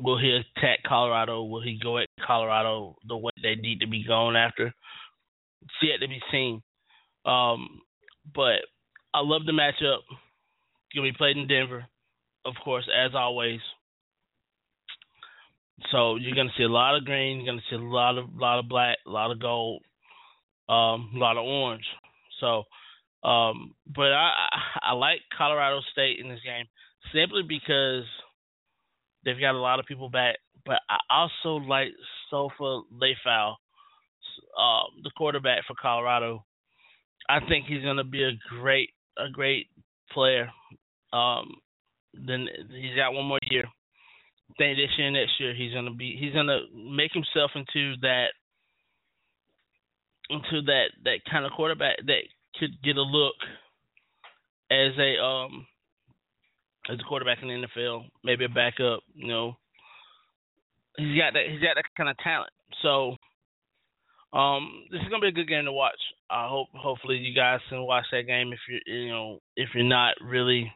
will 0.00 0.18
he 0.18 0.30
attack 0.30 0.80
Colorado? 0.86 1.42
Will 1.44 1.62
he 1.62 1.78
go 1.82 1.98
at 1.98 2.08
Colorado 2.26 2.96
the 3.06 3.16
way 3.16 3.32
they 3.42 3.54
need 3.54 3.80
to 3.80 3.86
be 3.86 4.04
going 4.06 4.36
after? 4.36 4.74
It's 5.62 5.72
yet 5.82 6.00
to 6.00 6.08
be 6.08 6.20
seen. 6.30 6.62
Um, 7.24 7.80
but 8.34 8.60
I 9.14 9.20
love 9.20 9.42
the 9.46 9.52
matchup. 9.52 10.00
Gonna 10.94 11.08
be 11.08 11.16
played 11.16 11.36
in 11.36 11.48
Denver, 11.48 11.86
of 12.44 12.54
course, 12.62 12.88
as 12.94 13.12
always. 13.14 13.60
So 15.90 16.16
you're 16.16 16.36
gonna 16.36 16.52
see 16.56 16.64
a 16.64 16.68
lot 16.68 16.96
of 16.96 17.04
green. 17.04 17.38
You're 17.38 17.54
gonna 17.54 17.64
see 17.70 17.76
a 17.76 17.78
lot 17.78 18.18
of 18.18 18.26
lot 18.34 18.58
of 18.58 18.68
black, 18.68 18.98
a 19.06 19.10
lot 19.10 19.30
of 19.30 19.40
gold, 19.40 19.82
um, 20.68 21.10
a 21.14 21.18
lot 21.18 21.36
of 21.36 21.44
orange. 21.44 21.86
So, 22.40 22.64
um, 23.28 23.74
but 23.86 24.12
I, 24.12 24.48
I 24.82 24.92
like 24.92 25.20
Colorado 25.36 25.80
State 25.92 26.18
in 26.20 26.28
this 26.28 26.40
game 26.44 26.66
simply 27.14 27.42
because 27.42 28.04
they've 29.24 29.40
got 29.40 29.54
a 29.54 29.58
lot 29.58 29.80
of 29.80 29.86
people 29.86 30.08
back. 30.08 30.36
But 30.64 30.80
I 30.88 30.98
also 31.10 31.56
like 31.64 31.88
Sefo 32.32 32.82
Liufau, 32.92 33.54
um, 34.58 35.02
the 35.02 35.10
quarterback 35.16 35.64
for 35.66 35.74
Colorado. 35.80 36.44
I 37.28 37.40
think 37.48 37.66
he's 37.66 37.82
gonna 37.82 38.04
be 38.04 38.24
a 38.24 38.32
great 38.48 38.90
a 39.16 39.30
great 39.30 39.68
player. 40.12 40.50
Um, 41.12 41.54
then 42.14 42.48
he's 42.70 42.96
got 42.96 43.12
one 43.12 43.26
more 43.26 43.38
year. 43.50 43.64
I 43.64 44.54
think 44.58 44.76
this 44.76 44.90
year 44.98 45.10
next 45.10 45.40
year 45.40 45.54
he's 45.54 45.72
gonna 45.72 45.94
be 45.94 46.16
he's 46.18 46.34
gonna 46.34 46.60
make 46.74 47.12
himself 47.12 47.52
into 47.54 47.96
that 48.02 48.28
into 50.30 50.62
that 50.62 50.86
that 51.04 51.18
kind 51.30 51.44
of 51.44 51.52
quarterback 51.52 51.96
that 52.06 52.22
could 52.58 52.70
get 52.82 52.96
a 52.96 53.02
look 53.02 53.36
as 54.70 54.92
a 54.98 55.22
um 55.22 55.66
as 56.90 56.98
a 56.98 57.04
quarterback 57.04 57.38
in 57.42 57.48
the 57.48 57.66
NFL, 57.66 58.04
maybe 58.24 58.44
a 58.44 58.48
backup, 58.48 59.00
you 59.14 59.28
know. 59.28 59.56
He's 60.96 61.16
got 61.18 61.32
that 61.34 61.44
he's 61.48 61.60
got 61.60 61.76
that 61.76 61.84
kind 61.96 62.10
of 62.10 62.16
talent. 62.18 62.50
So 62.82 63.16
um 64.32 64.84
this 64.90 65.00
is 65.00 65.08
gonna 65.08 65.20
be 65.20 65.28
a 65.28 65.32
good 65.32 65.48
game 65.48 65.64
to 65.64 65.72
watch. 65.72 66.00
I 66.30 66.48
hope 66.48 66.68
hopefully 66.74 67.18
you 67.18 67.34
guys 67.34 67.60
can 67.68 67.82
watch 67.82 68.06
that 68.12 68.26
game 68.26 68.52
if 68.52 68.58
you're 68.68 68.96
you 68.96 69.10
know 69.10 69.40
if 69.56 69.68
you're 69.74 69.84
not 69.84 70.14
really 70.22 70.72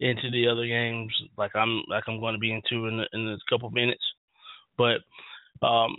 into 0.00 0.30
the 0.30 0.48
other 0.48 0.66
games 0.66 1.12
like 1.38 1.54
I'm 1.54 1.82
like 1.88 2.04
I'm 2.08 2.18
going 2.18 2.34
to 2.34 2.40
be 2.40 2.52
into 2.52 2.86
in 2.88 3.04
in 3.12 3.28
a 3.28 3.36
couple 3.48 3.70
minutes. 3.70 4.02
But 4.76 4.98
um 5.64 5.96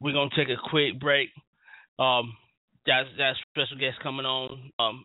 we're 0.00 0.12
gonna 0.12 0.30
take 0.36 0.48
a 0.48 0.70
quick 0.70 1.00
break. 1.00 1.30
Um 1.98 2.36
got 2.86 3.06
got 3.16 3.34
special 3.50 3.78
guest 3.78 3.98
coming 4.02 4.26
on 4.26 4.70
um 4.78 5.04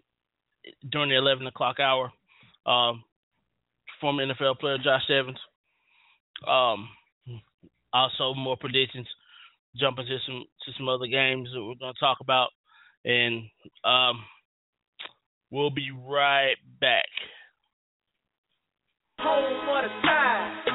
during 0.91 1.09
the 1.09 1.17
eleven 1.17 1.47
o'clock 1.47 1.79
hour. 1.79 2.11
Um 2.65 3.03
former 3.99 4.25
NFL 4.25 4.59
player 4.59 4.77
Josh 4.77 5.09
Evans. 5.09 5.39
Um 6.47 6.89
also 7.93 8.34
more 8.34 8.57
predictions 8.57 9.07
jump 9.76 9.99
into 9.99 10.17
some 10.26 10.43
to 10.65 10.71
some 10.78 10.89
other 10.89 11.07
games 11.07 11.49
that 11.53 11.59
we're 11.59 11.76
going 11.76 11.93
to 11.93 11.99
talk 11.99 12.17
about, 12.21 12.49
and 13.05 13.43
um, 13.84 14.24
we'll 15.51 15.69
be 15.69 15.89
right 15.91 16.55
back. 16.80 17.05
Home 19.19 19.69
of 19.86 19.91
the. 20.01 20.72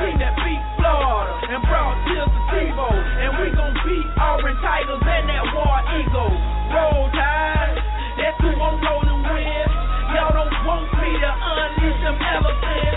Team 0.00 0.16
that 0.20 0.36
beat 0.44 0.62
Florida 0.76 1.32
and 1.56 1.62
brought 1.64 1.96
tears 2.04 2.28
to 2.28 2.40
Tebow. 2.52 2.92
And 2.92 3.30
we 3.40 3.46
gon' 3.56 3.74
beat 3.84 4.06
Auburn 4.20 4.56
Tigers 4.60 5.00
and 5.00 5.24
that 5.28 5.44
War 5.56 5.78
Eagle. 5.96 6.34
Roll 6.72 7.08
Tide, 7.16 7.78
that's 8.20 8.36
who 8.44 8.52
I'm 8.52 8.76
rolling 8.82 9.22
with. 9.24 9.70
Y'all 10.12 10.32
don't 10.36 10.52
want 10.68 10.84
me 11.00 11.10
to 11.16 11.30
unleash 11.32 12.00
them 12.04 12.16
elephants. 12.20 12.95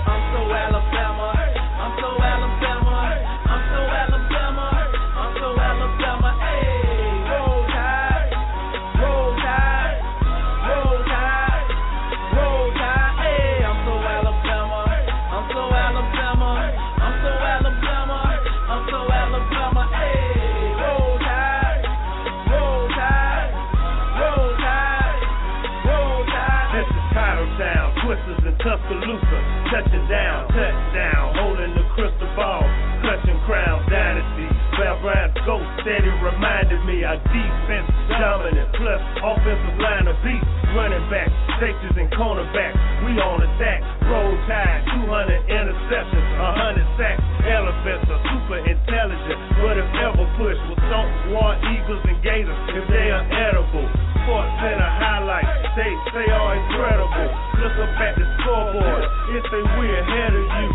Touching 29.70 30.02
down, 30.10 30.50
touchdown, 30.50 31.38
holding 31.38 31.78
the 31.78 31.86
crystal 31.94 32.26
ball, 32.34 32.66
clutching 33.06 33.38
crown 33.46 33.86
dynasty. 33.86 34.50
Bear 34.74 34.98
Bryant's 34.98 35.38
ghost 35.46 35.70
steady 35.86 36.10
reminded 36.26 36.82
me 36.90 37.06
our 37.06 37.22
defense 37.30 37.86
dominant, 38.18 38.66
plus 38.74 39.02
offensive 39.22 39.78
line 39.78 40.10
of 40.10 40.18
beats, 40.26 40.50
running 40.74 41.06
back, 41.14 41.30
safeties 41.62 42.02
and 42.02 42.10
cornerbacks. 42.18 42.82
We 43.06 43.14
on 43.22 43.46
attack, 43.46 43.86
roll 44.10 44.34
tide, 44.50 44.90
200 45.06 45.38
interceptions, 45.54 46.28
100 46.42 46.98
sacks. 46.98 47.22
Elephants 47.46 48.10
are 48.10 48.22
super 48.26 48.60
intelligent, 48.66 49.40
but 49.62 49.78
if 49.78 49.90
ever 50.02 50.26
push, 50.42 50.58
will 50.66 50.82
stomp 50.90 51.14
war 51.30 51.54
eagles 51.70 52.02
and 52.10 52.18
gators 52.26 52.58
if 52.74 52.90
they 52.90 53.14
are 53.14 53.22
edible. 53.22 53.86
Sports 54.26 54.50
Center 54.66 54.92
highlights, 55.40 55.72
they 55.76 55.94
say 56.12 56.28
are 56.32 56.56
incredible. 56.56 57.30
Look 57.60 57.76
up 57.80 58.00
at 58.00 58.14
the 58.16 58.26
scoreboard, 58.40 59.04
if 59.36 59.44
they 59.52 59.64
we 59.80 59.86
ahead 59.88 60.34
of 60.36 60.48
you. 60.48 60.70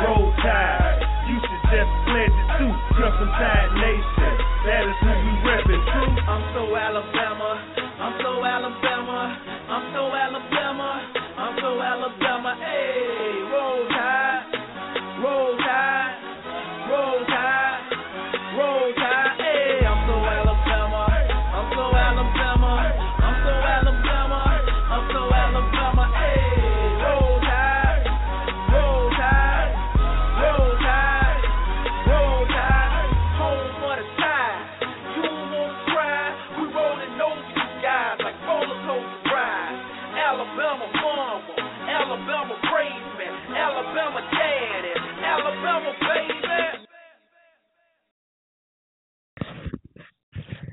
Roll 0.00 0.32
tide, 0.40 1.00
you 1.28 1.36
should 1.40 1.64
just 1.68 1.92
pledge 2.08 2.32
it 2.32 2.48
to 2.56 2.66
Crimson 2.96 3.28
Tide 3.36 3.72
Nation. 3.76 4.32
That 4.64 4.82
is 4.88 4.96
who 5.00 5.12
we 5.12 5.32
reppin' 5.44 5.82
to. 5.84 6.00
I'm 6.24 6.44
so 6.54 6.62
Alabama. 6.76 7.50
I'm 8.00 8.14
so 8.20 8.32
Alabama. 8.44 9.20
I'm 9.68 9.84
so 9.92 10.02
Alabama. 10.14 10.90
I'm 11.36 11.54
so 11.60 11.70
Alabama. 11.80 12.56
Hey, 12.60 13.39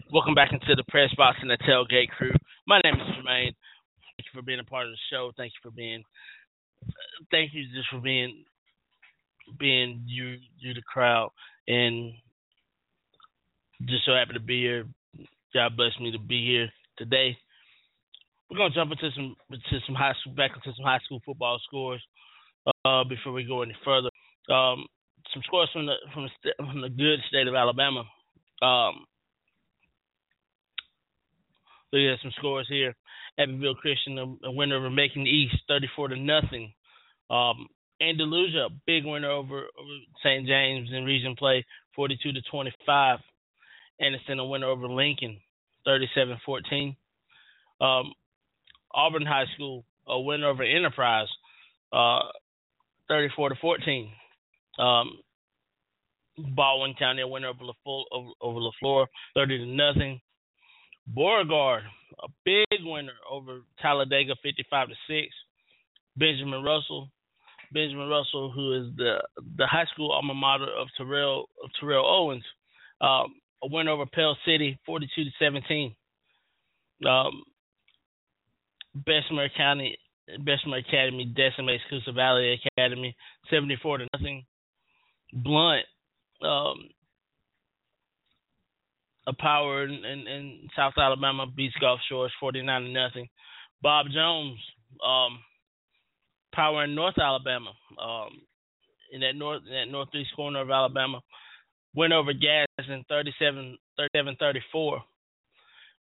Welcome 0.09 0.35
back 0.35 0.53
into 0.53 0.73
the 0.73 0.85
press 0.87 1.13
box 1.17 1.37
and 1.41 1.49
the 1.49 1.57
tailgate 1.57 2.07
crew. 2.17 2.31
My 2.65 2.79
name 2.81 2.93
is 2.93 3.01
Jermaine. 3.01 3.51
Thank 4.15 4.23
you 4.23 4.31
for 4.33 4.41
being 4.41 4.59
a 4.59 4.63
part 4.63 4.85
of 4.85 4.93
the 4.93 4.97
show. 5.11 5.33
Thank 5.35 5.51
you 5.51 5.69
for 5.69 5.75
being, 5.75 6.01
uh, 6.81 7.25
thank 7.29 7.53
you 7.53 7.63
just 7.75 7.89
for 7.91 7.99
being, 7.99 8.45
being 9.59 10.03
you, 10.05 10.37
you 10.59 10.73
the 10.73 10.81
crowd, 10.81 11.31
and 11.67 12.13
just 13.85 14.05
so 14.05 14.13
happy 14.13 14.31
to 14.31 14.39
be 14.39 14.61
here. 14.61 14.85
God 15.53 15.75
bless 15.75 15.91
me 15.99 16.13
to 16.13 16.19
be 16.19 16.45
here 16.45 16.69
today. 16.97 17.37
We're 18.49 18.57
gonna 18.59 18.73
jump 18.73 18.93
into 18.93 19.11
some 19.13 19.35
into 19.49 19.85
some 19.85 19.95
high 19.95 20.13
school 20.21 20.35
back 20.35 20.51
into 20.55 20.73
some 20.77 20.85
high 20.85 20.99
school 21.03 21.21
football 21.25 21.59
scores 21.67 22.01
uh, 22.85 23.03
before 23.03 23.33
we 23.33 23.43
go 23.43 23.61
any 23.61 23.75
further. 23.83 24.09
Um, 24.49 24.85
some 25.33 25.43
scores 25.43 25.69
from 25.73 25.85
the 25.85 25.95
from 26.13 26.29
the, 26.43 26.53
from 26.57 26.79
the 26.79 26.89
good 26.89 27.19
state 27.27 27.47
of 27.47 27.55
Alabama. 27.55 28.05
Um, 28.61 29.05
look 31.91 32.13
at 32.13 32.21
some 32.21 32.31
scores 32.37 32.67
here. 32.69 32.95
Abbeville 33.39 33.75
Christian, 33.75 34.17
a, 34.17 34.47
a 34.47 34.51
winner 34.51 34.77
over 34.77 34.89
Macon 34.89 35.27
East, 35.27 35.55
thirty-four 35.67 36.09
to 36.09 36.17
nothing. 36.17 36.73
Um, 37.29 37.67
Andalusia, 38.01 38.67
big 38.85 39.05
winner 39.05 39.31
over, 39.31 39.57
over 39.57 39.97
St. 40.23 40.47
James 40.47 40.89
in 40.91 41.03
region 41.03 41.35
play, 41.37 41.65
forty-two 41.95 42.33
to 42.33 42.41
twenty-five. 42.49 43.19
Anderson, 43.99 44.39
a 44.39 44.45
winner 44.45 44.67
over 44.67 44.87
Lincoln, 44.87 45.39
37-14. 45.87 46.95
Um, 47.79 48.13
Auburn 48.93 49.25
High 49.25 49.45
School, 49.55 49.85
a 50.07 50.19
winner 50.19 50.47
over 50.47 50.63
Enterprise, 50.63 51.27
uh, 51.91 52.19
34 53.07 53.49
to 53.49 53.55
14. 53.55 54.11
Um, 54.79 55.19
Baldwin 56.55 56.93
County, 56.99 57.21
a 57.21 57.27
winner 57.27 57.47
over 57.47 57.63
LeFlore, 57.63 58.03
over, 58.11 58.29
over 58.41 58.59
LeFlore, 58.59 59.07
30 59.35 59.57
to 59.59 59.65
nothing. 59.65 60.21
Beauregard, 61.07 61.83
a 62.23 62.27
big 62.43 62.65
winner 62.83 63.13
over 63.29 63.61
Talladega, 63.81 64.35
55 64.43 64.89
to 64.89 64.93
6. 65.07 65.27
Benjamin 66.17 66.63
Russell, 66.63 67.09
Benjamin 67.71 68.09
Russell, 68.09 68.51
who 68.51 68.73
is 68.73 68.95
the 68.95 69.17
the 69.57 69.67
high 69.67 69.85
school 69.93 70.11
alma 70.11 70.33
mater 70.33 70.65
of 70.65 70.87
Terrell 70.97 71.49
of 71.63 71.69
Terrell 71.79 72.05
Owens, 72.05 72.43
um, 73.01 73.35
a 73.63 73.67
win 73.69 73.87
over 73.87 74.05
Pell 74.05 74.37
City, 74.45 74.79
42 74.85 75.25
to 75.25 75.29
17. 75.39 75.95
Um, 77.07 77.43
Bessemer 78.95 79.49
County, 79.55 79.97
Bessemer 80.39 80.77
Academy 80.77 81.25
decimates 81.25 81.83
Coosa 81.89 82.11
Valley 82.11 82.59
Academy, 82.77 83.15
74 83.49 83.99
to 83.99 84.07
nothing. 84.13 84.45
Blount, 85.33 85.85
um, 86.41 86.89
a 89.27 89.33
power 89.33 89.83
in, 89.83 89.91
in, 90.05 90.27
in 90.27 90.69
South 90.75 90.93
Alabama 90.97 91.45
beats 91.45 91.75
Gulf 91.79 91.99
Shores, 92.09 92.31
49 92.39 92.81
to 92.81 92.89
nothing. 92.89 93.27
Bob 93.81 94.07
Jones, 94.11 94.57
um, 95.05 95.39
power 96.53 96.85
in 96.85 96.95
North 96.95 97.17
Alabama, 97.19 97.71
um, 98.01 98.41
in 99.11 99.21
that 99.21 99.35
north 99.35 99.61
in 99.67 99.73
that 99.73 99.91
northeast 99.91 100.29
corner 100.35 100.61
of 100.61 100.71
Alabama, 100.71 101.21
went 101.93 102.13
over 102.13 102.31
Gadsden 102.33 103.05
37 103.09 103.77
37 103.97 104.35
34. 104.39 105.01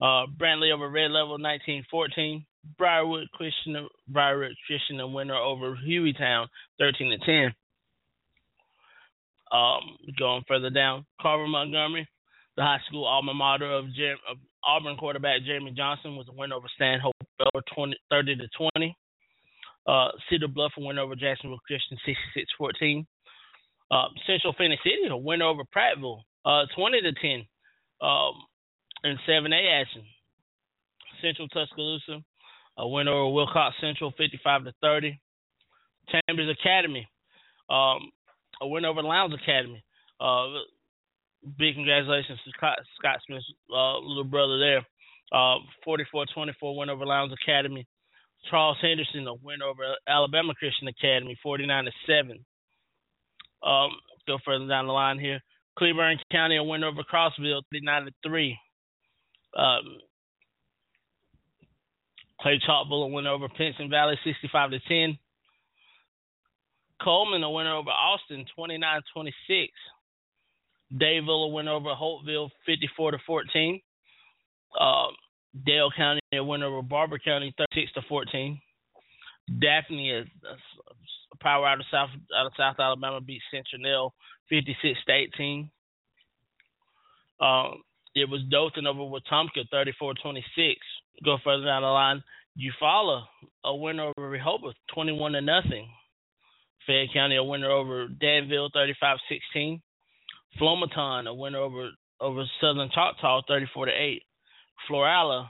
Uh, 0.01 0.27
Brantley 0.37 0.73
over 0.75 0.91
Red 0.91 1.13
Level 1.13 1.39
1914. 1.39 2.45
Briarwood 2.79 3.29
Christian 3.33 3.89
Briarwood 4.09 4.53
Christian 4.67 4.97
the 4.97 5.07
winner 5.07 5.37
over 5.37 5.77
Hueytown 5.77 6.47
13 6.79 7.11
to 7.11 7.27
10. 7.27 7.55
Um, 9.53 9.81
going 10.19 10.43
further 10.49 10.71
down, 10.71 11.05
Carver 11.21 11.47
Montgomery, 11.47 12.09
the 12.57 12.63
high 12.63 12.81
school 12.87 13.05
alma 13.05 13.35
mater 13.35 13.71
of, 13.71 13.87
of 13.87 14.37
Auburn 14.65 14.97
quarterback 14.97 15.43
Jeremy 15.45 15.73
Johnson 15.73 16.17
was 16.17 16.27
a 16.29 16.33
win 16.33 16.53
over 16.53 16.67
Stanhope 16.77 17.15
over 17.55 17.65
20, 17.75 17.97
30 18.11 18.37
to 18.37 18.49
20. 18.75 18.97
Uh, 19.87 20.09
Cedar 20.29 20.49
Bluff 20.49 20.73
a 20.79 20.81
win 20.81 20.99
over 20.99 21.17
Jacksonville 21.17 21.59
Christian 21.67 21.99
66-14. 22.61 23.07
Uh, 23.91 24.09
Central 24.27 24.55
Phoenix 24.57 24.83
City 24.83 25.09
a 25.11 25.17
win 25.17 25.43
over 25.43 25.63
Prattville 25.77 26.21
uh, 26.45 26.67
20 26.77 27.01
to 27.03 27.13
10 27.13 27.47
um, 28.01 28.35
in 29.05 29.19
7A 29.29 29.81
action. 29.81 30.03
Central 31.21 31.49
Tuscaloosa 31.49 32.23
a 32.79 32.89
win 32.89 33.09
over 33.09 33.33
Wilcox 33.33 33.77
Central 33.81 34.13
55 34.17 34.65
to 34.65 34.73
30. 34.83 35.21
Chambers 36.29 36.57
Academy 36.61 37.07
um, 37.71 38.11
a 38.61 38.67
win 38.67 38.85
over 38.85 39.03
Lowndes 39.03 39.39
Academy. 39.43 39.83
Big 41.59 41.75
congratulations 41.75 42.39
to 42.45 42.51
Scott, 42.57 42.79
Scott 42.99 43.19
Smith's 43.27 43.45
uh, 43.73 43.99
little 43.99 44.25
brother 44.25 44.59
there. 44.59 44.87
Uh, 45.33 45.59
44-24 45.87 46.77
win 46.77 46.91
over 46.91 47.07
Lowndes 47.07 47.35
Academy. 47.43 47.87
Charles 48.51 48.77
Henderson 48.81 49.27
a 49.27 49.35
win 49.35 49.63
over 49.63 49.83
Alabama 50.07 50.55
Christian 50.55 50.89
Academy, 50.89 51.39
49 51.43 51.85
to 51.85 51.91
seven. 52.07 52.45
Um, 53.63 53.91
go 54.27 54.39
further 54.45 54.67
down 54.67 54.87
the 54.87 54.93
line 54.93 55.19
here. 55.19 55.41
Cleburne 55.79 56.19
County 56.31 56.57
a 56.57 56.63
win 56.63 56.85
over 56.85 57.03
Crossville, 57.03 57.63
39 57.71 58.07
to 58.07 58.13
three. 58.27 58.59
Um, 59.57 59.99
Clay 62.41 62.61
Chalkville 62.69 63.05
a 63.05 63.07
win 63.07 63.27
over 63.27 63.49
Pinson 63.49 63.89
Valley, 63.89 64.19
65 64.25 64.73
to 64.73 64.81
10. 64.81 65.19
Cullman 67.03 67.43
a 67.43 67.51
winner 67.51 67.75
over 67.75 67.91
Austin, 67.91 68.45
29-26. 68.59 69.69
Dadeville 70.95 71.47
a 71.47 71.49
win 71.49 71.69
over 71.69 71.91
Holtville, 71.91 72.51
54 72.67 73.13
to 73.13 73.19
14. 73.27 73.81
Um, 74.81 75.09
Dale 75.67 75.91
County 75.97 76.21
win 76.33 76.63
over 76.63 76.83
Barbour 76.83 77.19
County, 77.19 77.55
36 77.57 77.93
to 77.93 78.03
14. 78.09 78.61
Daphne, 79.61 80.11
is 80.11 80.27
a 81.33 81.37
power 81.39 81.67
out 81.67 81.81
of 81.81 81.87
South 81.91 82.11
out 82.39 82.47
of 82.47 82.53
South 82.57 82.77
Alabama, 82.79 83.21
beat 83.21 83.43
Central 83.51 84.15
56 84.49 84.99
to 85.07 85.13
18. 85.13 85.71
Um, 87.41 87.83
it 88.15 88.29
was 88.29 88.43
Dothan 88.51 88.87
over 88.87 89.01
Wetumpka, 89.01 89.69
34-26. 89.73 90.77
Go 91.25 91.39
further 91.43 91.65
down 91.65 91.83
the 91.83 91.89
line. 91.89 92.23
Eufaula, 92.59 93.25
a 93.65 93.75
winner 93.75 94.13
over 94.17 94.31
Rehobeth, 94.31 94.75
21 94.95 95.33
to 95.33 95.41
nothing. 95.41 95.89
Fayette 96.87 97.13
County, 97.15 97.37
a 97.37 97.45
winner 97.45 97.71
over 97.71 98.09
Danville, 98.09 98.71
35-16. 98.71 99.81
Flomaton, 100.61 101.27
a 101.27 101.35
winner 101.35 101.59
over 101.59 101.91
over 102.21 102.45
Southern 102.61 102.91
Choctaw, 102.95 103.43
34 103.49 103.87
to 103.87 103.93
8. 103.93 104.23
Florala, 104.89 105.49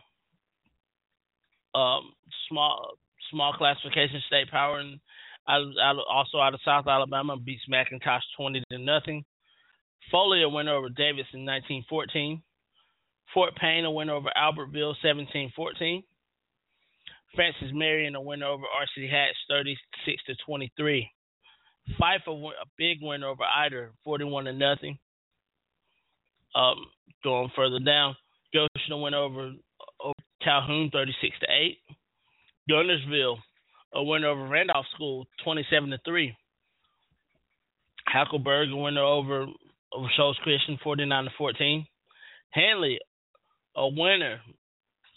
um, 1.75 2.13
small 2.49 2.93
small 3.31 3.53
classification 3.55 4.23
state 4.27 4.51
power, 4.51 4.79
and 4.79 5.01
out, 5.49 5.63
out, 5.83 5.97
also 6.11 6.39
out 6.39 6.55
of 6.55 6.61
South 6.65 6.87
Alabama, 6.87 7.37
beats 7.37 7.63
McIntosh 7.71 8.21
20 8.37 8.63
to 8.71 8.79
nothing. 8.79 9.25
Foley, 10.11 10.43
a 10.43 10.49
winner 10.49 10.75
over 10.75 10.89
Davis 10.89 11.27
in 11.33 11.45
1914. 11.45 12.43
Fort 13.33 13.57
Payne, 13.57 13.85
a 13.85 13.91
winner 13.91 14.15
over 14.15 14.31
Albertville, 14.37 14.95
17-14. 15.03 16.03
Francis 17.35 17.71
Marion, 17.73 18.15
a 18.15 18.21
winner 18.21 18.47
over 18.47 18.65
RC 18.65 19.11
Hatch, 19.11 19.35
36 19.49 20.23
to 20.27 20.35
23. 20.45 21.11
Fyffe, 22.01 22.27
a, 22.27 22.31
a 22.31 22.67
big 22.79 22.99
win 23.01 23.25
over 23.25 23.43
Ider, 23.43 23.93
41 24.05 24.45
to 24.45 24.53
nothing. 24.53 24.99
Um, 26.55 26.77
going 27.25 27.51
further 27.57 27.79
down, 27.79 28.15
Goshen 28.53 29.01
went 29.01 29.15
over, 29.15 29.53
over 30.01 30.15
Calhoun, 30.43 30.91
36 30.93 31.35
to 31.41 31.47
8. 31.51 31.79
Guntersville, 32.71 33.39
a 33.95 34.05
winner 34.05 34.29
over 34.29 34.47
Randolph 34.47 34.87
School, 34.95 35.27
27 35.45 35.91
to 35.91 35.99
3. 36.05 36.37
Hackleburg, 38.15 38.73
a 38.73 38.77
winner 38.77 39.03
over 39.03 39.47
over 39.95 40.09
Christian, 40.43 40.79
49 40.83 41.25
to 41.25 41.31
14. 41.37 41.87
Handley, 42.51 42.99
a 43.77 43.89
winner 43.89 44.41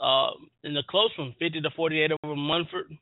uh, 0.01 0.29
in 0.63 0.73
the 0.73 0.83
close 0.89 1.11
one, 1.17 1.35
50 1.39 1.61
to 1.61 1.69
48 1.75 2.11
over 2.23 2.35
Munford. 2.35 2.97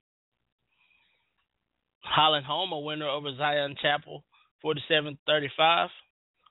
Holland 2.04 2.46
Home, 2.46 2.72
a 2.72 2.80
winner 2.80 3.08
over 3.08 3.36
Zion 3.36 3.76
Chapel, 3.82 4.24
47-35. 4.64 5.88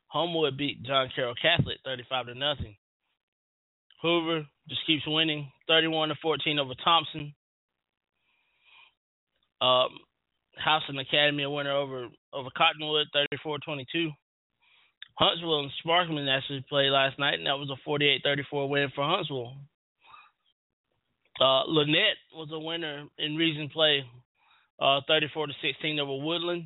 Homewood 0.09 0.59
beat 0.59 0.83
John 0.83 1.09
Carroll 1.15 1.35
Catholic, 1.41 1.79
35 1.85 2.27
to 2.27 2.35
nothing. 2.35 2.77
Hoover 4.03 4.47
just 4.69 4.87
keeps 4.87 5.05
winning, 5.07 5.51
31 5.69 6.11
to 6.11 6.15
14 6.21 6.59
over 6.59 6.73
Thompson. 6.85 7.35
Um, 9.61 9.89
Houston 10.65 10.99
Academy, 10.99 11.45
a 11.45 11.51
winner 11.51 11.73
over 11.73 12.09
over 12.33 12.49
Cottonwood, 12.57 13.07
34-22. 13.47 14.11
Huntsville 15.19 15.61
and 15.61 15.71
Sparkman 15.85 16.29
actually 16.29 16.65
played 16.69 16.91
last 16.91 17.19
night, 17.19 17.35
and 17.35 17.47
that 17.47 17.59
was 17.59 17.71
a 17.71 17.89
48-34 17.89 18.69
win 18.69 18.93
for 18.95 19.05
Huntsville. 19.05 19.55
Uh, 21.41 21.65
Lanett 21.69 22.17
was 22.35 22.49
a 22.53 22.59
winner 22.59 23.07
in 23.19 23.37
region 23.37 23.69
play, 23.69 24.05
uh, 24.83 25.01
34 25.07 25.47
to 25.47 25.53
16 25.63 26.01
over 26.01 26.25
Woodland. 26.25 26.65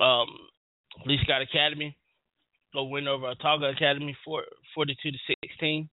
Um, 0.00 0.26
Lee 1.06 1.18
Scott 1.22 1.42
Academy, 1.42 1.96
a 2.74 2.82
win 2.82 3.06
over 3.06 3.32
Autauga 3.32 3.72
Academy, 3.74 4.16
for, 4.24 4.42
42 4.74 5.10
to 5.10 5.18
16. 5.44 5.88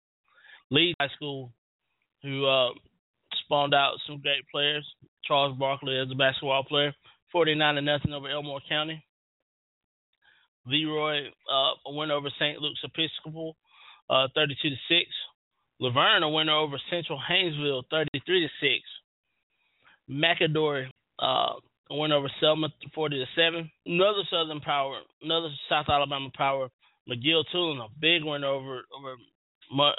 Lee 0.71 0.95
High 0.99 1.09
School, 1.15 1.51
who 2.23 2.45
uh, 2.45 2.69
spawned 3.43 3.73
out 3.73 3.93
some 4.07 4.21
great 4.21 4.43
players. 4.51 4.85
Charles 5.25 5.57
Barkley 5.57 5.97
as 5.97 6.09
a 6.11 6.15
basketball 6.15 6.63
player, 6.63 6.93
49 7.31 7.75
to 7.75 7.81
nothing 7.81 8.13
over 8.13 8.29
Elmore 8.29 8.61
County. 8.67 9.03
Leroy, 10.65 11.27
uh, 11.27 11.73
a 11.85 11.93
win 11.93 12.09
over 12.09 12.29
St. 12.39 12.59
Luke's 12.59 12.83
Episcopal, 12.83 13.55
uh, 14.09 14.27
32 14.33 14.69
to 14.69 14.75
6. 14.89 15.01
Luverne, 15.81 16.23
a 16.23 16.29
winner 16.29 16.55
over 16.55 16.77
Central 16.89 17.19
Hayneville, 17.19 17.83
33 17.91 18.41
to 18.41 18.47
6. 18.61 18.83
McAdory, 20.09 20.87
uh, 21.19 21.53
win 21.89 22.11
over 22.11 22.31
Selma, 22.39 22.69
40 22.93 23.19
to 23.19 23.25
7. 23.35 23.71
Another 23.85 24.21
Southern 24.29 24.61
Power, 24.61 24.99
another 25.21 25.49
South 25.69 25.87
Alabama 25.89 26.29
Power, 26.35 26.69
McGill-Toolen, 27.09 27.79
a 27.79 27.87
big 27.99 28.23
win 28.23 28.43
over 28.43 28.81
over 28.95 29.15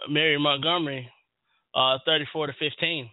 Mary 0.08 0.38
Montgomery, 0.38 1.10
uh, 1.74 1.98
34 2.04 2.48
to 2.48 2.52
15. 2.58 3.10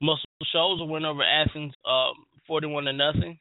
Muscle 0.00 0.24
Shoals 0.52 0.80
win 0.88 1.04
over 1.04 1.22
Athens, 1.24 1.74
uh, 1.84 2.10
41 2.46 2.84
to 2.84 2.92
nothing. 2.92 3.38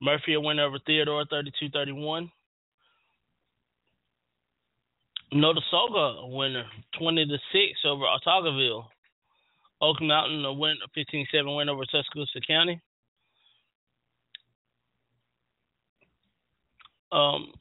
Murphy 0.00 0.36
win 0.36 0.60
over 0.60 0.78
Theodore, 0.86 1.24
32-31. 1.32 2.30
Notasulga 5.32 6.24
a 6.24 6.28
winner, 6.28 6.64
20 6.98 7.26
to 7.26 7.38
6 7.52 7.80
over 7.86 8.04
Autaugaville. 8.04 8.84
Oak 9.80 10.00
Mountain 10.00 10.44
a 10.44 10.52
win, 10.52 10.76
a 10.84 10.98
15-7 10.98 11.56
win 11.56 11.68
over 11.68 11.84
Tuscaloosa 11.84 12.40
County. 12.46 12.80
Um, 17.12 17.52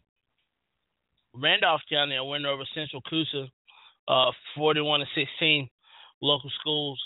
Randolph 1.35 1.81
County 1.89 2.15
a 2.15 2.23
winner 2.23 2.49
over 2.49 2.63
Central 2.73 3.01
Coosa, 3.09 3.47
uh, 4.07 4.31
41 4.55 5.01
to 5.01 5.05
16. 5.15 5.69
Local 6.21 6.49
schools, 6.61 6.99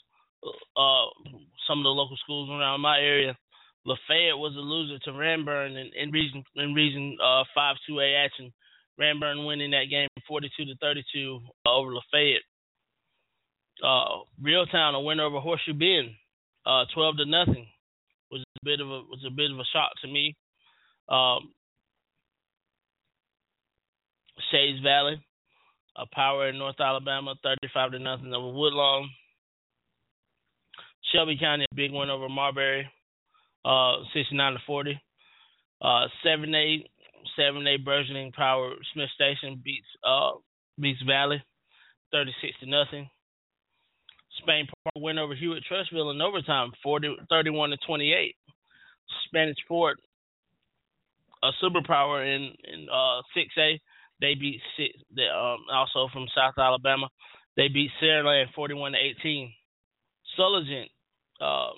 uh, 0.43 1.05
some 1.67 1.79
of 1.79 1.83
the 1.83 1.89
local 1.89 2.17
schools 2.17 2.49
around 2.49 2.81
my 2.81 2.99
area. 2.99 3.35
Lafayette 3.85 4.37
was 4.37 4.53
a 4.55 4.59
loser 4.59 4.99
to 4.99 5.11
Ranburne 5.11 5.77
in, 5.79 5.91
in 5.95 6.11
region 6.11 6.43
in 6.55 6.73
region 6.73 7.17
uh, 7.23 7.43
five 7.55 7.77
two 7.87 7.99
A 7.99 8.15
action. 8.15 8.51
Ranburne 8.99 9.45
winning 9.45 9.71
that 9.71 9.89
game 9.89 10.07
42 10.27 10.65
to 10.65 10.75
32 10.81 11.39
uh, 11.65 11.73
over 11.73 11.93
Lafayette. 11.93 12.41
Uh, 13.83 14.23
Reeltown 14.43 14.95
a 14.95 14.99
winner 14.99 15.23
over 15.23 15.39
Horseshoe 15.39 15.73
Bend, 15.73 16.15
uh, 16.65 16.85
12 16.93 17.17
to 17.17 17.25
nothing, 17.25 17.67
was 18.31 18.41
a 18.41 18.65
bit 18.65 18.81
of 18.81 18.87
a 18.87 19.01
was 19.09 19.23
a 19.25 19.29
bit 19.29 19.51
of 19.51 19.59
a 19.59 19.63
shock 19.71 19.91
to 20.01 20.07
me. 20.07 20.35
Um, 21.09 21.51
Shades 24.51 24.81
Valley, 24.81 25.21
a 25.95 26.05
power 26.13 26.49
in 26.49 26.57
North 26.57 26.79
Alabama, 26.79 27.35
35 27.43 27.91
to 27.91 27.99
nothing 27.99 28.33
over 28.33 28.51
Woodlawn. 28.51 29.09
Shelby 31.11 31.37
County, 31.39 31.65
a 31.71 31.75
big 31.75 31.91
win 31.91 32.09
over 32.09 32.27
Marbury, 32.27 32.89
uh, 33.63 33.97
69 34.13 34.53
to 34.53 34.59
40. 34.65 35.01
Uh, 35.81 36.07
7A, 37.37 37.83
7A 37.83 37.83
burgeoning 37.83 38.31
power 38.31 38.73
Smith 38.93 39.09
Station 39.15 39.61
beats 39.63 39.87
uh 40.05 40.31
beats 40.79 41.01
Valley, 41.03 41.41
36 42.11 42.59
to 42.59 42.65
nothing. 42.69 43.09
Spain 44.41 44.67
Park 44.67 45.03
win 45.03 45.17
over 45.17 45.33
Hewitt 45.35 45.63
Trussville 45.69 46.13
in 46.13 46.21
overtime, 46.21 46.71
40, 46.83 47.15
31 47.29 47.71
to 47.71 47.77
28. 47.85 48.35
Spanish 49.25 49.57
Fort, 49.67 49.97
a 51.43 51.49
superpower 51.63 52.23
in 52.23 52.53
in 52.71 52.87
uh 52.89 53.21
6A, 53.35 53.79
they 54.21 54.35
beat 54.35 54.61
six. 54.75 54.93
They, 55.15 55.27
um, 55.27 55.65
also 55.71 56.07
from 56.11 56.27
South 56.35 56.57
Alabama, 56.57 57.09
they 57.55 57.67
beat 57.67 57.91
Saraland 58.01 58.53
41 58.55 58.93
to 58.93 58.97
18. 58.97 59.51
Sulligent, 60.35 60.89
uh, 61.41 61.69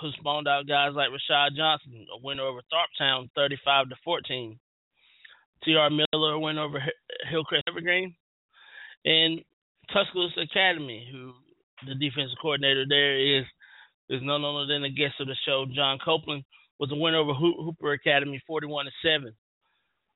who 0.00 0.10
spawned 0.12 0.48
out 0.48 0.66
guys 0.66 0.92
like 0.94 1.08
Rashad 1.08 1.56
Johnson, 1.56 2.06
a 2.12 2.18
winner 2.22 2.42
over 2.42 2.60
Tharptown 2.72 3.30
35 3.34 3.90
to 3.90 3.96
14. 4.04 4.58
T.R. 5.64 5.90
Miller, 5.90 6.38
win 6.38 6.58
over 6.58 6.82
Hillcrest 7.30 7.64
Evergreen. 7.68 8.14
And 9.04 9.40
Tuscaloosa 9.92 10.40
Academy, 10.40 11.08
who 11.10 11.32
the 11.86 11.94
defensive 11.94 12.38
coordinator 12.40 12.84
there 12.88 13.38
is 13.38 13.44
is 14.10 14.20
none 14.22 14.44
other 14.44 14.66
than 14.66 14.82
the 14.82 14.90
guest 14.90 15.14
of 15.20 15.26
the 15.26 15.36
show, 15.46 15.64
John 15.74 15.98
Copeland, 16.04 16.44
was 16.78 16.90
a 16.92 16.94
win 16.94 17.14
over 17.14 17.32
Hooper 17.32 17.92
Academy, 17.92 18.42
41 18.46 18.84
to 18.84 18.90
seven. 19.02 19.34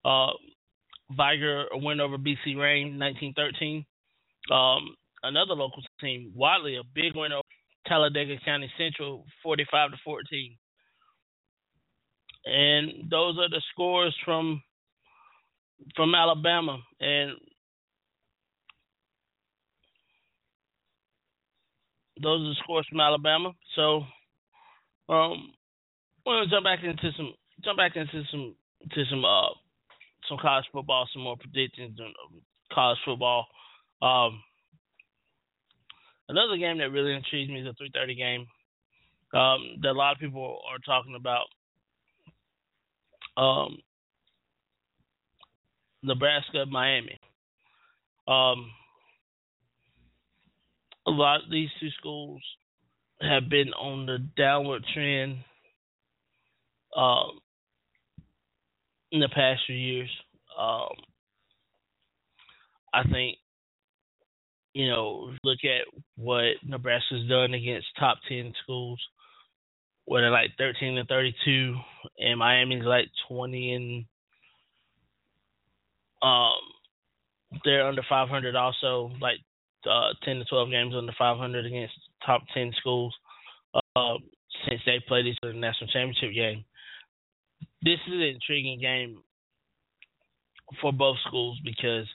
Uh, 0.04 0.32
Vigor 1.10 1.66
a 1.72 1.78
win 1.78 2.00
over 2.00 2.18
BC 2.18 2.56
Rain, 2.56 2.98
1913. 2.98 3.84
Um, 4.50 4.94
another 5.22 5.54
local 5.54 5.82
team, 6.00 6.32
Wadley, 6.34 6.76
a 6.76 6.82
big 6.94 7.14
win 7.14 7.32
over 7.32 7.42
Talladega 7.88 8.36
County 8.44 8.70
Central, 8.78 9.24
45 9.42 9.92
to 9.92 9.96
14. 10.04 10.56
And 12.44 13.10
those 13.10 13.36
are 13.38 13.48
the 13.48 13.62
scores 13.72 14.14
from 14.24 14.62
from 15.96 16.14
Alabama. 16.14 16.78
And 17.00 17.32
those 22.22 22.40
are 22.40 22.48
the 22.48 22.56
scores 22.62 22.86
from 22.88 23.00
Alabama. 23.00 23.52
So 23.74 24.02
um 25.08 25.52
we're 26.24 26.36
gonna 26.40 26.50
jump 26.50 26.64
back 26.64 26.80
into 26.84 27.10
some 27.16 27.34
jump 27.64 27.78
back 27.78 27.96
into 27.96 28.22
some 28.30 28.54
to 28.92 29.04
some 29.10 29.24
uh 29.24 29.48
some 30.28 30.38
college 30.40 30.66
football, 30.72 31.08
some 31.12 31.22
more 31.22 31.36
predictions 31.36 31.98
on 32.00 32.12
college 32.72 32.98
football. 33.04 33.46
Um 34.02 34.42
another 36.28 36.56
game 36.56 36.78
that 36.78 36.90
really 36.90 37.14
intrigues 37.14 37.50
me 37.50 37.60
is 37.60 37.66
a 37.66 37.74
three 37.74 37.90
thirty 37.92 38.14
game. 38.14 38.46
Um 39.34 39.78
that 39.82 39.90
a 39.90 39.92
lot 39.92 40.12
of 40.12 40.18
people 40.18 40.60
are 40.70 40.78
talking 40.78 41.14
about. 41.14 41.46
Um 43.36 43.78
Nebraska, 46.02 46.64
Miami. 46.66 47.18
Um, 48.26 48.70
a 51.06 51.10
lot 51.10 51.42
of 51.44 51.50
these 51.50 51.70
two 51.80 51.88
schools 51.98 52.42
have 53.20 53.48
been 53.48 53.72
on 53.72 54.06
the 54.06 54.18
downward 54.36 54.84
trend 54.94 55.38
um, 56.96 57.40
in 59.10 59.20
the 59.20 59.28
past 59.28 59.62
few 59.66 59.74
years. 59.74 60.10
Um, 60.58 60.88
I 62.92 63.02
think, 63.04 63.38
you 64.78 64.86
know, 64.86 65.32
look 65.42 65.58
at 65.64 65.92
what 66.14 66.54
Nebraska's 66.64 67.28
done 67.28 67.52
against 67.52 67.88
top 67.98 68.18
10 68.28 68.52
schools, 68.62 69.00
where 70.04 70.22
they're 70.22 70.30
like 70.30 70.50
13 70.56 70.96
and 70.96 71.08
32, 71.08 71.74
and 72.20 72.38
Miami's 72.38 72.84
like 72.84 73.08
20 73.28 73.72
and 73.72 74.04
um, 76.22 76.52
they're 77.64 77.88
under 77.88 78.02
500 78.08 78.54
also, 78.54 79.10
like 79.20 79.38
uh, 79.84 80.10
10 80.24 80.36
to 80.36 80.44
12 80.44 80.70
games 80.70 80.94
under 80.96 81.12
500 81.18 81.66
against 81.66 81.94
top 82.24 82.42
10 82.54 82.72
schools 82.78 83.12
uh, 83.74 84.14
since 84.68 84.80
they 84.86 85.02
played 85.08 85.26
each 85.26 85.38
other 85.42 85.50
in 85.50 85.60
the 85.60 85.66
national 85.66 85.90
championship 85.90 86.32
game. 86.32 86.64
This 87.82 87.98
is 88.06 88.12
an 88.12 88.22
intriguing 88.22 88.78
game 88.80 89.22
for 90.80 90.92
both 90.92 91.16
schools 91.26 91.58
because 91.64 92.06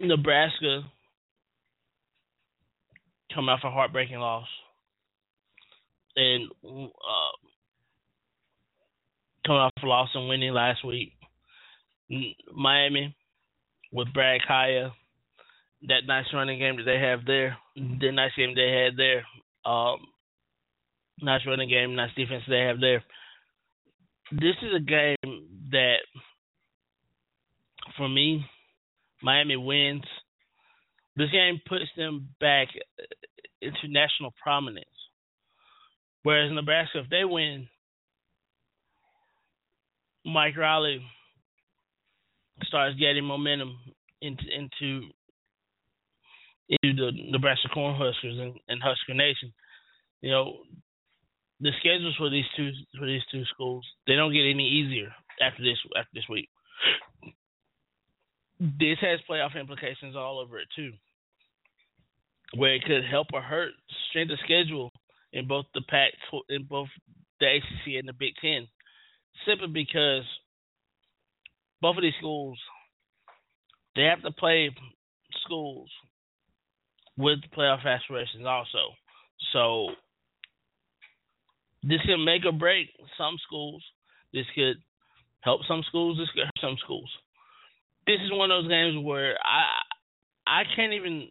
Nebraska 0.00 0.82
coming 3.34 3.50
off 3.50 3.60
a 3.64 3.70
heartbreaking 3.70 4.18
loss. 4.18 4.46
And 6.16 6.50
uh, 6.64 7.36
coming 9.46 9.60
off 9.60 9.72
a 9.82 9.86
loss 9.86 10.08
and 10.14 10.28
winning 10.28 10.52
last 10.52 10.84
week. 10.84 11.12
Miami 12.52 13.14
with 13.92 14.12
Brad 14.12 14.40
Kaaya, 14.48 14.90
that 15.88 16.06
nice 16.06 16.26
running 16.34 16.58
game 16.58 16.76
that 16.76 16.84
they 16.84 16.98
have 16.98 17.24
there, 17.24 17.56
the 17.76 18.10
nice 18.12 18.32
game 18.36 18.54
they 18.54 18.84
had 18.84 18.96
there, 18.96 19.24
um, 19.64 19.98
nice 21.20 21.42
running 21.46 21.68
game, 21.68 21.94
nice 21.94 22.10
defense 22.16 22.42
they 22.48 22.60
have 22.60 22.80
there. 22.80 23.04
This 24.32 24.56
is 24.62 24.74
a 24.76 24.80
game 24.80 25.46
that, 25.70 25.98
for 27.96 28.08
me, 28.08 28.44
Miami 29.22 29.56
wins. 29.56 30.04
This 31.16 31.30
game 31.30 31.60
puts 31.68 31.84
them 31.96 32.28
back 32.40 32.68
uh, 32.98 33.04
into 33.60 33.88
national 33.88 34.32
prominence. 34.42 34.86
Whereas 36.22 36.52
Nebraska, 36.52 37.00
if 37.00 37.10
they 37.10 37.24
win, 37.24 37.68
Mike 40.24 40.56
Riley 40.56 41.02
starts 42.64 42.98
getting 42.98 43.24
momentum 43.24 43.78
into 44.20 44.42
into 44.54 45.08
into 46.82 47.06
the 47.06 47.12
Nebraska 47.30 47.68
Cornhuskers 47.74 48.38
and, 48.38 48.54
and 48.68 48.82
Husker 48.82 49.14
Nation. 49.14 49.52
you 50.20 50.30
know, 50.30 50.58
the 51.60 51.70
schedules 51.80 52.14
for 52.16 52.30
these 52.30 52.44
two 52.56 52.70
for 52.98 53.06
these 53.06 53.22
two 53.32 53.44
schools 53.52 53.86
they 54.06 54.14
don't 54.14 54.32
get 54.32 54.48
any 54.48 54.68
easier 54.68 55.12
after 55.40 55.62
this 55.62 55.78
after 55.96 56.10
this 56.14 56.28
week. 56.28 56.48
This 58.60 58.98
has 59.00 59.20
playoff 59.28 59.58
implications 59.58 60.14
all 60.14 60.38
over 60.38 60.58
it 60.58 60.68
too, 60.76 60.92
where 62.54 62.74
it 62.74 62.84
could 62.84 63.04
help 63.10 63.28
or 63.32 63.40
hurt 63.40 63.72
strength 64.10 64.32
of 64.32 64.38
schedule 64.44 64.92
in 65.32 65.48
both 65.48 65.64
the 65.72 65.80
Pac 65.88 66.12
in 66.50 66.64
both 66.64 66.88
the 67.40 67.46
ACC 67.46 67.98
and 67.98 68.06
the 68.06 68.12
Big 68.12 68.34
Ten, 68.40 68.68
simply 69.46 69.68
because 69.68 70.24
both 71.80 71.96
of 71.96 72.02
these 72.02 72.12
schools 72.18 72.58
they 73.96 74.02
have 74.02 74.22
to 74.22 74.30
play 74.30 74.70
schools 75.44 75.90
with 77.16 77.38
playoff 77.56 77.84
aspirations 77.84 78.46
also. 78.46 78.94
So 79.52 79.88
this 81.82 82.00
could 82.06 82.24
make 82.24 82.44
or 82.44 82.52
break 82.52 82.88
some 83.16 83.36
schools. 83.46 83.82
This 84.32 84.46
could 84.54 84.76
help 85.40 85.62
some 85.66 85.82
schools. 85.88 86.18
This 86.18 86.28
could 86.34 86.44
hurt 86.44 86.60
some 86.60 86.76
schools. 86.82 87.10
This 88.06 88.18
is 88.24 88.32
one 88.32 88.50
of 88.50 88.62
those 88.62 88.70
games 88.70 89.04
where 89.04 89.36
I 89.44 89.64
I 90.46 90.62
can't 90.74 90.92
even 90.92 91.28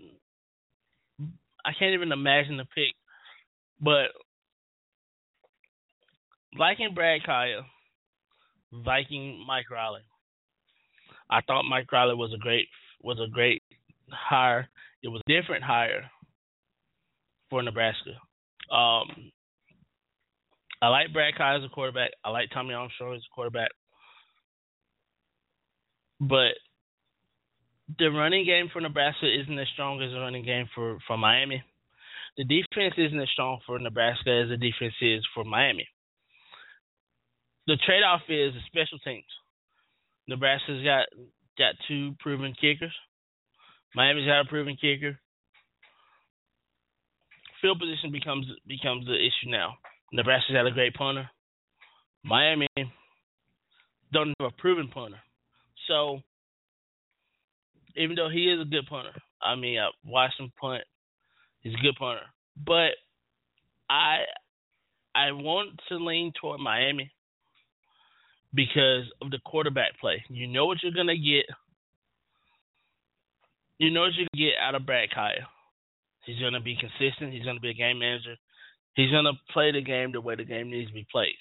I 1.65 1.71
can't 1.77 1.93
even 1.93 2.11
imagine 2.11 2.57
the 2.57 2.65
pick. 2.65 2.93
But 3.81 4.09
liking 6.57 6.93
Brad 6.93 7.21
Kaaya, 7.23 7.61
Viking 8.71 9.43
Mike 9.47 9.69
Riley. 9.69 10.01
I 11.29 11.41
thought 11.41 11.63
Mike 11.63 11.91
Riley 11.91 12.15
was 12.15 12.33
a 12.33 12.37
great 12.37 12.67
was 13.01 13.19
a 13.19 13.29
great 13.29 13.61
hire. 14.11 14.67
It 15.03 15.09
was 15.09 15.21
a 15.27 15.31
different 15.31 15.63
hire 15.63 16.09
for 17.49 17.61
Nebraska. 17.63 18.11
Um, 18.71 19.31
I 20.81 20.87
like 20.87 21.13
Brad 21.13 21.35
Kaaya 21.35 21.59
as 21.59 21.65
a 21.65 21.69
quarterback. 21.69 22.11
I 22.23 22.29
like 22.29 22.49
Tommy 22.53 22.73
Armstrong 22.73 23.15
as 23.15 23.21
a 23.21 23.33
quarterback. 23.33 23.69
But 26.19 26.53
the 27.97 28.11
running 28.11 28.45
game 28.45 28.69
for 28.71 28.81
Nebraska 28.81 29.25
isn't 29.25 29.57
as 29.57 29.67
strong 29.73 30.01
as 30.01 30.11
the 30.11 30.19
running 30.19 30.45
game 30.45 30.67
for, 30.75 30.99
for 31.07 31.17
Miami. 31.17 31.63
The 32.37 32.43
defense 32.43 32.93
isn't 32.97 33.19
as 33.19 33.29
strong 33.33 33.59
for 33.65 33.79
Nebraska 33.79 34.29
as 34.29 34.49
the 34.49 34.57
defense 34.57 34.93
is 35.01 35.25
for 35.33 35.43
Miami. 35.43 35.87
The 37.67 37.77
trade 37.85 38.03
off 38.03 38.21
is 38.29 38.53
the 38.53 38.61
special 38.67 38.99
teams. 38.99 39.25
Nebraska's 40.27 40.83
got 40.83 41.05
got 41.57 41.75
two 41.87 42.15
proven 42.19 42.53
kickers. 42.59 42.93
Miami's 43.95 44.25
got 44.25 44.41
a 44.41 44.45
proven 44.45 44.77
kicker. 44.79 45.19
Field 47.61 47.79
position 47.79 48.11
becomes 48.11 48.45
becomes 48.67 49.05
the 49.05 49.15
issue 49.15 49.49
now. 49.49 49.75
Nebraska's 50.13 50.53
got 50.53 50.67
a 50.67 50.71
great 50.71 50.93
punter. 50.93 51.29
Miami 52.23 52.67
don't 54.13 54.33
have 54.39 54.51
a 54.51 54.61
proven 54.61 54.87
punter. 54.87 55.19
So 55.89 56.21
even 57.97 58.15
though 58.15 58.29
he 58.29 58.45
is 58.45 58.61
a 58.61 58.69
good 58.69 58.85
punter, 58.87 59.11
I 59.41 59.55
mean 59.55 59.79
I 59.79 59.89
watched 60.05 60.39
him 60.39 60.53
punt. 60.61 60.83
He's 61.59 61.73
a 61.73 61.83
good 61.83 61.95
punter. 61.99 62.21
But 62.55 62.91
I 63.89 64.19
I 65.15 65.31
want 65.31 65.79
to 65.89 65.97
lean 65.97 66.31
toward 66.39 66.61
Miami 66.61 67.11
because 68.53 69.03
of 69.21 69.31
the 69.31 69.39
quarterback 69.45 69.99
play. 69.99 70.23
You 70.29 70.47
know 70.47 70.65
what 70.65 70.77
you're 70.83 70.93
gonna 70.93 71.17
get. 71.17 71.45
You 73.79 73.91
know 73.91 74.01
what 74.01 74.13
you 74.13 74.27
get 74.33 74.59
out 74.61 74.75
of 74.75 74.85
Brad 74.85 75.09
Kaaya. 75.09 75.45
He's 76.25 76.39
gonna 76.39 76.61
be 76.61 76.77
consistent. 76.79 77.33
He's 77.33 77.45
gonna 77.45 77.59
be 77.59 77.71
a 77.71 77.73
game 77.73 77.99
manager. 77.99 78.35
He's 78.93 79.11
gonna 79.11 79.33
play 79.51 79.71
the 79.71 79.81
game 79.81 80.11
the 80.11 80.21
way 80.21 80.35
the 80.35 80.43
game 80.43 80.69
needs 80.69 80.89
to 80.89 80.93
be 80.93 81.07
played. 81.11 81.35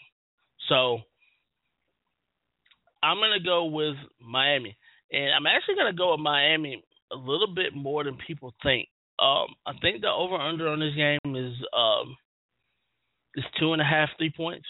So 0.69 1.01
I'm 3.03 3.19
gonna 3.19 3.41
go 3.45 3.67
with 3.67 3.97
Miami, 4.21 4.77
and 5.13 5.33
I'm 5.33 5.47
actually 5.47 5.77
gonna 5.77 5.93
go 5.93 6.13
with 6.13 6.21
Miami 6.21 6.83
a 7.13 7.17
little 7.17 7.53
bit 7.55 7.75
more 7.75 8.05
than 8.05 8.19
people 8.27 8.55
think. 8.63 8.89
Um, 9.19 9.49
I 9.67 9.73
think 9.81 10.01
the 10.01 10.09
over 10.09 10.37
under 10.37 10.69
on 10.69 10.81
this 10.81 10.95
game 10.95 11.37
is 11.37 11.55
um 11.77 12.17
is 13.35 13.45
two 13.59 13.73
and 13.73 13.83
a 13.83 13.85
half, 13.85 14.11
three 14.19 14.33
points. 14.37 14.67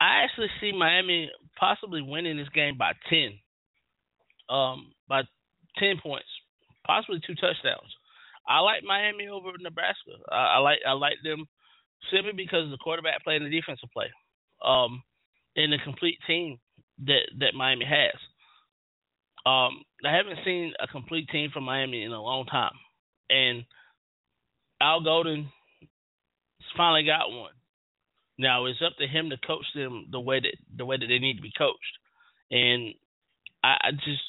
I 0.00 0.24
actually 0.24 0.48
see 0.60 0.72
Miami 0.72 1.30
possibly 1.58 2.02
winning 2.02 2.36
this 2.36 2.48
game 2.50 2.76
by 2.76 2.92
ten, 3.08 3.38
um, 4.48 4.92
by 5.08 5.22
ten 5.78 5.96
points, 6.02 6.28
possibly 6.86 7.20
two 7.26 7.34
touchdowns. 7.34 7.94
I 8.46 8.60
like 8.60 8.82
Miami 8.84 9.28
over 9.28 9.52
Nebraska. 9.58 10.12
I, 10.30 10.56
I 10.56 10.58
like 10.58 10.78
I 10.86 10.92
like 10.92 11.16
them 11.22 11.46
simply 12.12 12.32
because 12.32 12.70
the 12.70 12.78
quarterback 12.78 13.24
play 13.24 13.36
and 13.36 13.46
the 13.46 13.50
defensive 13.50 13.88
play, 13.92 14.10
um, 14.64 15.02
and 15.56 15.72
the 15.72 15.78
complete 15.84 16.18
team 16.26 16.58
that 17.06 17.22
that 17.40 17.54
Miami 17.54 17.84
has. 17.84 18.18
Um, 19.46 19.82
I 20.04 20.16
haven't 20.16 20.38
seen 20.44 20.72
a 20.82 20.86
complete 20.86 21.28
team 21.28 21.50
from 21.52 21.64
Miami 21.64 22.02
in 22.02 22.12
a 22.12 22.22
long 22.22 22.46
time, 22.46 22.72
and 23.28 23.64
Al 24.80 25.02
Golden 25.02 25.50
finally 26.76 27.04
got 27.04 27.30
one. 27.30 27.52
Now 28.38 28.66
it's 28.66 28.82
up 28.84 28.96
to 28.98 29.06
him 29.06 29.30
to 29.30 29.36
coach 29.46 29.66
them 29.74 30.08
the 30.10 30.20
way 30.20 30.40
that 30.40 30.56
the 30.76 30.84
way 30.84 30.96
that 30.96 31.06
they 31.06 31.18
need 31.18 31.36
to 31.36 31.42
be 31.42 31.52
coached, 31.56 31.98
and 32.50 32.94
I, 33.62 33.76
I 33.82 33.90
just 33.92 34.22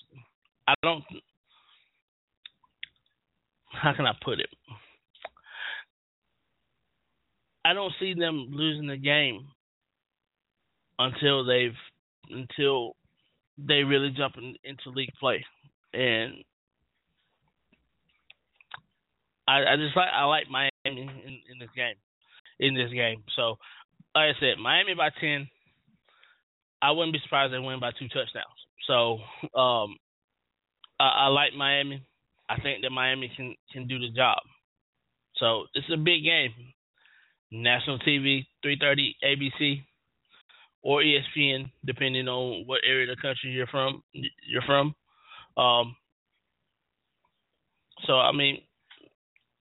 I 0.68 0.74
don't 0.84 1.04
how 3.72 3.94
can 3.94 4.06
I 4.06 4.14
put 4.24 4.40
it? 4.40 4.50
I 7.66 7.74
don't 7.74 7.94
see 8.00 8.14
them 8.14 8.50
losing 8.52 8.88
the 8.88 8.98
game 8.98 9.48
until 11.00 11.46
they've 11.46 11.76
until 12.30 12.96
they 13.58 13.84
really 13.84 14.12
jump 14.12 14.36
in, 14.38 14.56
into 14.64 14.90
league 14.90 15.14
play, 15.20 15.44
and 15.94 16.44
I, 19.48 19.60
I 19.60 19.76
just 19.78 19.96
like 19.96 20.10
I 20.14 20.26
like 20.26 20.50
Miami 20.50 20.72
in, 20.86 20.98
in 20.98 21.60
this 21.60 21.70
game, 21.76 21.96
in 22.60 22.74
this 22.76 22.92
game. 22.92 23.24
So, 23.36 23.58
like 24.16 24.36
I 24.36 24.40
said, 24.40 24.60
Miami 24.62 24.94
by 24.94 25.10
ten. 25.20 25.48
I 26.82 26.92
wouldn't 26.92 27.14
be 27.14 27.20
surprised 27.24 27.54
they 27.54 27.60
win 27.60 27.80
by 27.80 27.92
two 27.98 28.08
touchdowns. 28.10 28.62
So, 28.86 29.18
um, 29.60 29.96
I, 31.00 31.26
I 31.26 31.28
like 31.28 31.54
Miami. 31.58 32.06
I 32.48 32.60
think 32.60 32.84
that 32.84 32.92
Miami 32.92 33.32
can 33.36 33.56
can 33.72 33.88
do 33.88 33.98
the 33.98 34.10
job. 34.16 34.38
So 35.38 35.66
it's 35.74 35.88
a 35.92 35.98
big 35.98 36.24
game. 36.24 36.52
National 37.52 38.00
TV, 38.00 38.46
3:30 38.66 39.16
ABC 39.24 39.84
or 40.86 41.02
ESPN, 41.02 41.72
depending 41.84 42.28
on 42.28 42.68
what 42.68 42.82
area 42.88 43.12
of 43.12 43.18
the 43.18 43.22
country 43.22 43.50
you're 43.50 43.66
from. 43.66 44.04
You're 44.14 44.62
from. 44.62 44.94
Um, 45.58 45.96
so 48.06 48.14
I 48.14 48.32
mean, 48.32 48.62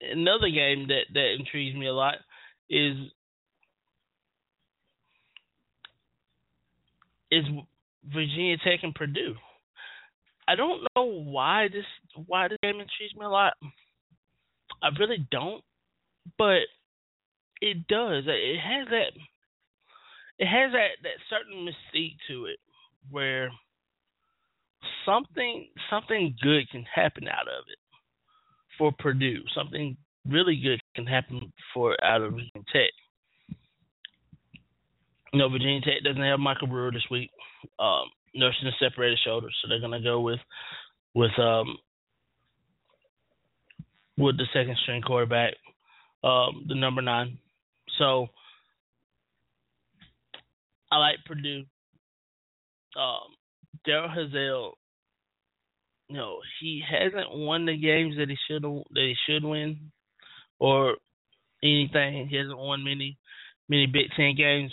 another 0.02 0.50
game 0.50 0.88
that 0.88 1.04
that 1.14 1.36
intrigues 1.38 1.74
me 1.74 1.86
a 1.86 1.94
lot 1.94 2.16
is 2.68 2.94
is 7.30 7.44
Virginia 8.12 8.58
Tech 8.58 8.80
and 8.82 8.94
Purdue. 8.94 9.34
I 10.46 10.56
don't 10.56 10.86
know 10.94 11.06
why 11.06 11.68
this 11.72 11.86
why 12.26 12.48
this 12.48 12.58
game 12.62 12.74
intrigues 12.74 13.16
me 13.16 13.24
a 13.24 13.30
lot. 13.30 13.54
I 14.82 14.88
really 14.98 15.26
don't, 15.30 15.64
but 16.36 16.60
it 17.62 17.88
does. 17.88 18.24
It 18.26 18.60
has 18.60 18.88
that 18.90 19.12
it 20.38 20.46
has 20.46 20.72
that 20.72 21.02
that 21.02 21.18
certain 21.30 21.66
mystique 21.66 22.16
to 22.28 22.46
it 22.46 22.58
where 23.10 23.50
something 25.06 25.68
something 25.90 26.34
good 26.42 26.68
can 26.70 26.84
happen 26.92 27.28
out 27.28 27.48
of 27.48 27.64
it 27.70 27.78
for 28.78 28.92
Purdue. 28.98 29.42
Something 29.54 29.96
really 30.28 30.56
good 30.56 30.80
can 30.94 31.06
happen 31.06 31.52
for 31.72 31.96
out 32.04 32.22
of 32.22 32.32
Virginia 32.32 32.64
Tech. 32.72 32.90
You 35.32 35.38
know, 35.38 35.48
Virginia 35.48 35.80
Tech 35.80 36.02
doesn't 36.04 36.22
have 36.22 36.40
Michael 36.40 36.68
Brewer 36.68 36.92
this 36.92 37.06
week. 37.10 37.30
Um, 37.78 38.04
nursing 38.34 38.68
a 38.68 38.72
separated 38.78 39.18
shoulder, 39.24 39.48
so 39.50 39.68
they're 39.68 39.80
gonna 39.80 40.02
go 40.02 40.20
with 40.20 40.40
with 41.14 41.36
um 41.38 41.76
with 44.16 44.36
the 44.36 44.46
second 44.52 44.76
string 44.82 45.02
quarterback, 45.02 45.54
um, 46.22 46.66
the 46.68 46.74
number 46.74 47.02
nine. 47.02 47.38
So 47.98 48.28
I 50.94 50.98
like 50.98 51.24
Purdue. 51.26 51.64
Um, 52.96 53.34
Darrell 53.84 54.08
Hazell, 54.08 54.72
you 56.08 56.16
know, 56.16 56.38
he 56.60 56.82
hasn't 56.88 57.34
won 57.34 57.66
the 57.66 57.76
games 57.76 58.16
that 58.18 58.28
he 58.28 58.36
should 58.46 58.62
that 58.62 58.84
he 58.94 59.14
should 59.26 59.44
win, 59.44 59.90
or 60.58 60.96
anything. 61.62 62.28
He 62.28 62.36
hasn't 62.36 62.58
won 62.58 62.84
many 62.84 63.18
many 63.68 63.86
Big 63.86 64.10
Ten 64.16 64.34
games, 64.36 64.72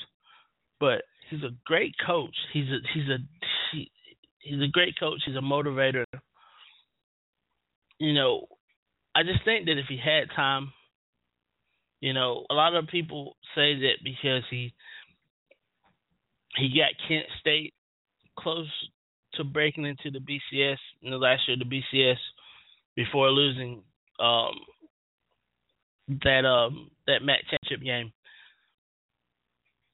but 0.80 1.04
he's 1.30 1.44
a 1.44 1.56
great 1.66 1.96
coach. 2.06 2.36
He's 2.54 2.70
a 2.70 2.80
he's 2.94 3.10
a 3.10 3.18
he, 3.72 3.92
he's 4.40 4.62
a 4.62 4.68
great 4.72 4.96
coach. 5.00 5.22
He's 5.26 5.36
a 5.36 5.40
motivator. 5.40 6.06
You 8.00 8.14
know, 8.14 8.48
I 9.16 9.24
just 9.24 9.44
think 9.46 9.66
that 9.66 9.80
if 9.80 9.88
he 9.90 9.98
had 9.98 10.30
time, 10.36 10.74
You 12.02 12.14
know, 12.14 12.46
a 12.50 12.54
lot 12.54 12.76
of 12.76 12.88
people 12.88 13.38
say 13.56 13.76
that 13.76 13.98
because 14.04 14.44
he 14.50 14.74
he 16.58 16.70
got 16.70 17.08
Kent 17.08 17.26
State 17.40 17.74
close 18.38 18.70
to 19.36 19.44
breaking 19.44 19.86
into 19.86 20.12
the 20.12 20.20
BCS 20.20 20.78
in 21.02 21.12
the 21.12 21.18
last 21.18 21.48
year, 21.48 21.58
the 21.58 21.66
BCS, 21.66 22.18
before 22.96 23.30
losing 23.30 23.82
um, 24.20 24.54
that 26.24 26.46
um, 26.46 26.92
that 27.08 27.24
MAC 27.24 27.40
championship 27.50 27.86
game. 27.86 28.12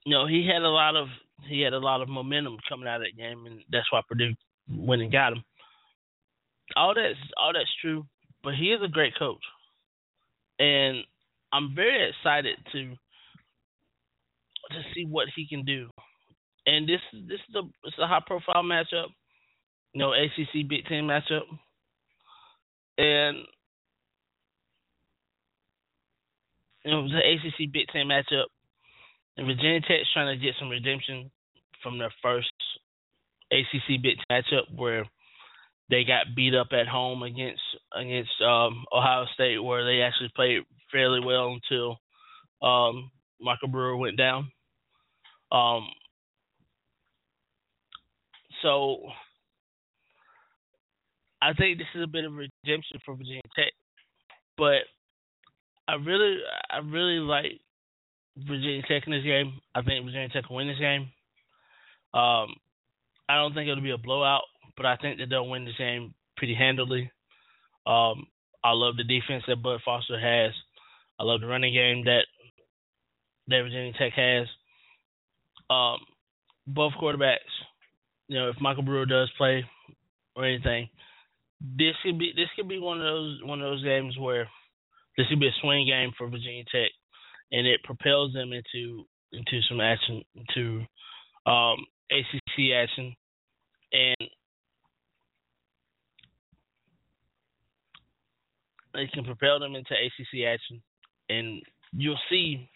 You 0.06 0.14
know, 0.14 0.26
he 0.28 0.48
had 0.48 0.62
a 0.62 0.70
lot 0.70 0.96
of 0.96 1.08
he 1.48 1.62
had 1.62 1.74
a 1.74 1.80
lot 1.80 2.02
of 2.02 2.10
momentum 2.10 2.58
coming 2.68 2.88
out 2.88 3.02
of 3.02 3.04
that 3.04 3.18
game, 3.18 3.46
and 3.46 3.62
that's 3.72 3.92
why 3.92 4.02
Purdue 4.08 4.34
went 4.70 5.02
and 5.02 5.12
got 5.12 5.34
him. 5.34 5.44
All 6.76 6.94
that's 6.94 7.20
all 7.38 7.54
that's 7.54 7.70
true, 7.82 8.06
but 8.44 8.56
he 8.56 8.72
is 8.72 8.82
a 8.84 8.88
great 8.88 9.14
coach, 9.18 9.44
and 10.60 11.04
I'm 11.54 11.76
very 11.76 12.10
excited 12.10 12.58
to 12.72 12.96
to 14.72 14.82
see 14.94 15.06
what 15.06 15.28
he 15.36 15.48
can 15.48 15.64
do. 15.64 15.90
And 16.68 16.88
this 16.88 17.00
this 17.14 17.40
is 17.48 17.56
a 17.56 17.62
it's 17.86 17.98
a 17.98 18.08
high 18.08 18.22
profile 18.28 18.62
matchup, 18.62 19.08
you 19.94 20.00
know, 20.00 20.12
ACC 20.12 20.68
Big 20.68 20.86
Ten 20.86 21.04
matchup, 21.04 21.48
and 22.98 23.38
you 26.84 26.92
know, 26.92 27.08
the 27.08 27.20
ACC 27.20 27.72
Big 27.72 27.88
Ten 27.88 28.08
matchup, 28.08 28.48
and 29.38 29.48
Virginia 29.48 29.80
Tech's 29.80 30.12
trying 30.14 30.38
to 30.38 30.46
get 30.46 30.56
some 30.60 30.70
redemption 30.70 31.32
from 31.82 31.98
their 31.98 32.14
first 32.22 32.52
ACC 33.54 34.02
Big 34.04 34.18
Ten 34.28 34.44
matchup 34.44 34.64
where 34.76 35.06
they 35.90 36.04
got 36.04 36.36
beat 36.36 36.54
up 36.54 36.68
at 36.74 36.88
home 36.90 37.24
against 37.24 37.62
against 37.96 38.42
um, 38.42 38.84
Ohio 38.94 39.26
State, 39.34 39.64
where 39.64 39.86
they 39.86 40.02
actually 40.02 40.32
played 40.36 40.64
fairly 40.92 41.22
well 41.24 41.54
until 41.54 41.98
um, 42.62 43.10
Michael 43.40 43.70
Brewer 43.70 43.96
went 43.96 44.18
down. 44.18 44.52
Um, 45.50 45.88
so 48.62 49.00
I 51.42 51.54
think 51.54 51.78
this 51.78 51.88
is 51.96 52.04
a 52.04 52.08
bit 52.08 52.26
of 52.26 52.34
redemption 52.34 53.00
for 53.06 53.16
Virginia 53.16 53.42
Tech, 53.56 53.72
but 54.58 54.82
I 55.88 55.96
really, 55.96 56.38
I 56.70 56.80
really 56.80 57.20
like 57.20 57.60
Virginia 58.38 58.82
Tech 58.88 59.04
in 59.06 59.14
this 59.14 59.24
game. 59.24 59.54
I 59.74 59.82
think 59.82 60.06
Virginia 60.06 60.30
Tech 60.30 60.50
will 60.50 60.58
win 60.58 60.68
this 60.68 60.80
game. 60.80 61.10
Um, 62.14 62.56
I 63.30 63.36
don't 63.36 63.54
think 63.54 63.70
it'll 63.70 63.84
be 63.84 63.92
a 63.92 63.98
blowout, 63.98 64.44
but 64.76 64.86
I 64.86 64.96
think 64.98 65.20
that 65.20 65.30
they'll 65.30 65.50
win 65.50 65.66
this 65.66 65.78
game 65.78 66.14
pretty 66.38 66.56
handily. 66.56 67.12
Um, 67.86 68.28
I 68.64 68.72
love 68.72 68.98
the 68.98 69.04
defense 69.04 69.44
that 69.48 69.62
Bud 69.62 69.82
Foster 69.86 70.20
has. 70.20 70.54
I 71.20 71.24
love 71.24 71.42
the 71.42 71.48
running 71.48 71.74
game 71.74 72.06
that 72.06 72.26
that 73.48 73.64
Virginia 73.64 73.94
Tech 73.94 74.14
has. 74.14 74.48
Um, 75.70 76.00
both 76.66 76.94
quarterbacks, 77.02 77.38
you 78.28 78.38
know, 78.38 78.50
if 78.50 78.60
Michael 78.60 78.84
Brewer 78.84 79.06
does 79.06 79.32
play 79.38 79.64
or 80.36 80.46
anything, 80.46 80.90
this 81.62 81.96
could 82.04 82.20
be 82.20 82.34
this 82.36 82.50
could 82.56 82.68
be 82.68 82.80
one 82.80 82.98
of 82.98 83.04
those 83.04 83.40
one 83.44 83.62
of 83.62 83.70
those 83.70 83.84
games 83.84 84.18
where 84.18 84.48
this 85.18 85.28
could 85.30 85.40
be 85.40 85.48
a 85.48 85.62
swing 85.62 85.88
game 85.88 86.12
for 86.18 86.28
Virginia 86.28 86.64
Tech, 86.72 86.92
and 87.52 87.66
it 87.66 87.84
propels 87.84 88.34
them 88.34 88.52
into 88.54 89.06
into 89.32 89.62
some 89.68 89.82
action 89.82 90.24
to 90.54 90.82
um, 91.50 91.78
ACC 92.12 92.74
action, 92.76 93.16
and 93.92 94.30
it 98.96 99.12
can 99.12 99.24
propel 99.24 99.60
them 99.60 99.76
into 99.76 99.94
ACC 99.94 100.46
action, 100.48 100.82
and 101.30 101.62
you'll 101.94 102.20
see 102.30 102.70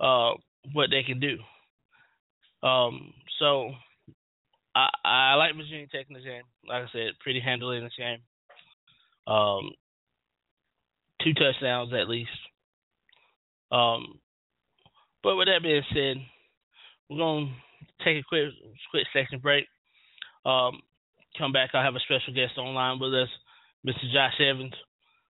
uh, 0.00 0.32
what 0.72 0.90
they 0.90 1.02
can 1.02 1.20
do. 1.20 1.38
Um, 2.66 3.12
so 3.38 3.72
I, 4.76 4.88
I 5.04 5.34
like 5.34 5.56
Virginia 5.56 5.86
Tech 5.86 6.06
in 6.08 6.14
this 6.14 6.24
game. 6.24 6.42
Like 6.68 6.82
I 6.82 6.86
said, 6.92 7.18
pretty 7.20 7.40
handily 7.40 7.78
in 7.78 7.84
this 7.84 7.96
game. 7.96 8.18
Um, 9.26 9.70
two 11.24 11.32
touchdowns 11.32 11.92
at 11.94 12.08
least. 12.08 12.30
Um, 13.72 14.20
but 15.22 15.36
with 15.36 15.48
that 15.48 15.62
being 15.62 15.82
said, 15.92 16.16
we're 17.08 17.18
gonna 17.18 17.52
take 18.04 18.18
a 18.18 18.28
quick 18.28 18.50
quick 18.90 19.06
section 19.12 19.40
break. 19.40 19.64
Um, 20.44 20.80
come 21.38 21.52
back. 21.52 21.70
I'll 21.72 21.82
have 21.82 21.96
a 21.96 22.00
special 22.00 22.34
guest 22.34 22.58
online 22.58 23.00
with 23.00 23.14
us, 23.14 23.28
Mr. 23.86 24.12
Josh 24.12 24.40
Evans. 24.40 24.74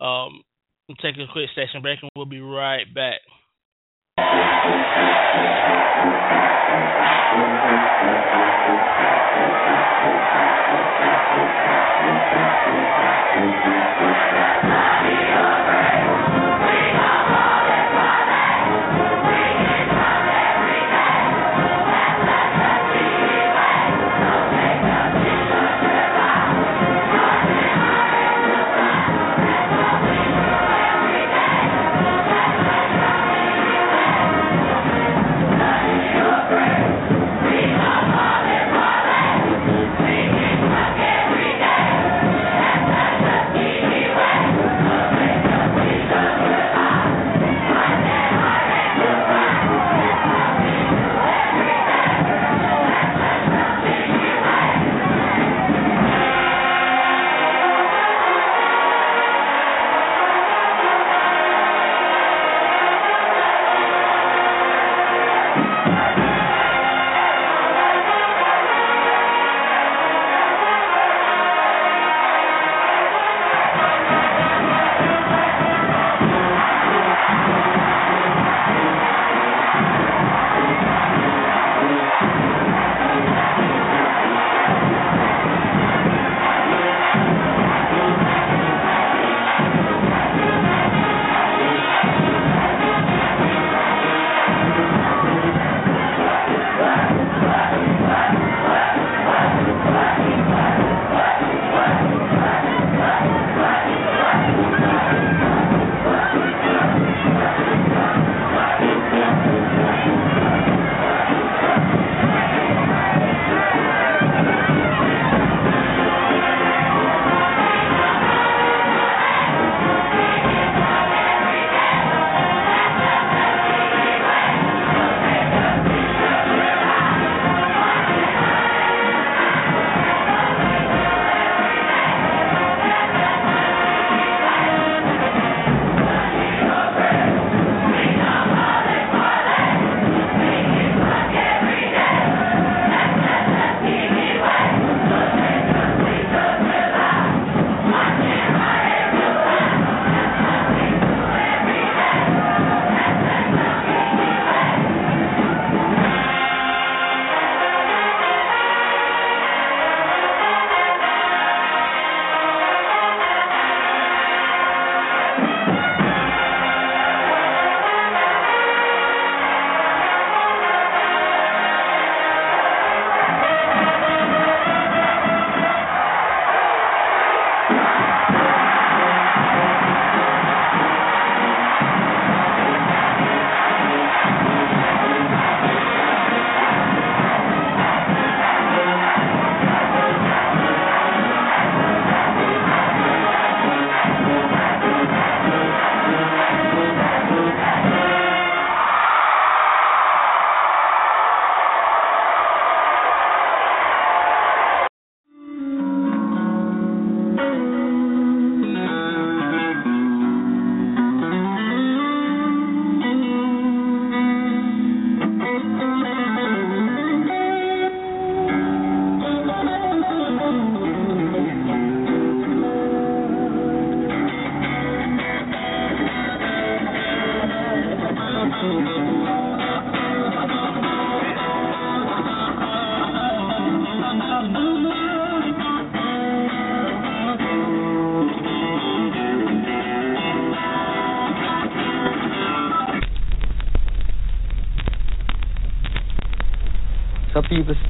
Um, 0.02 0.44
we'll 0.88 0.96
take 0.98 1.16
a 1.16 1.32
quick 1.32 1.50
station 1.54 1.82
break 1.82 2.00
and 2.02 2.12
we'll 2.16 2.26
be 2.26 2.42
right 2.42 2.86
back. 2.94 3.22
Thank 7.40 7.64
you. 15.04 15.29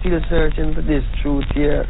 Still 0.10 0.22
searching 0.30 0.73
for 0.73 0.81
this 0.81 1.03
truth 1.22 1.45
here. 1.53 1.86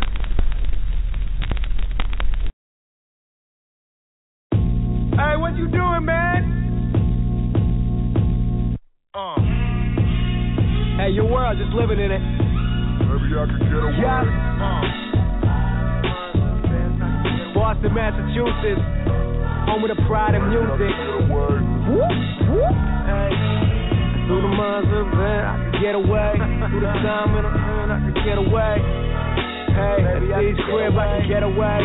Hey, 4.51 5.37
what 5.37 5.55
you 5.55 5.69
doing, 5.69 6.03
man? 6.03 6.43
Uh. 9.13 9.35
Hey, 10.97 11.11
your 11.11 11.31
world, 11.31 11.57
just 11.57 11.71
living 11.71 11.99
in 11.99 12.11
it. 12.11 12.19
Maybe 12.19 13.39
I 13.39 13.45
could 13.47 13.59
get 13.59 13.71
away. 13.71 13.95
Yeah. 14.01 14.23
Uh. 14.59 14.83
Boston, 17.53 17.93
Massachusetts, 17.93 18.81
home 19.67 19.83
of 19.83 19.95
the 19.95 20.03
pride 20.07 20.35
of 20.35 20.43
music. 20.43 20.91
Whoop, 21.29 22.11
whoop. 22.51 22.75
Hey. 23.07 23.59
Through 24.29 24.45
the 24.45 24.53
months 24.53 24.93
of 24.93 25.09
bed, 25.17 25.41
I 25.41 25.57
could 25.57 25.81
get 25.81 25.95
away. 25.95 26.37
Through 26.69 26.85
the 26.85 26.93
time 27.01 27.33
in 27.33 27.41
the 27.41 27.49
hood, 27.49 27.68
I 27.99 28.07
could 28.07 28.23
get 28.23 28.38
away. 28.39 28.76
Hey, 29.76 29.99
at 30.07 30.19
these 30.39 30.59
crib, 30.65 30.95
I 30.95 31.19
can 31.19 31.27
get 31.27 31.43
away. 31.43 31.80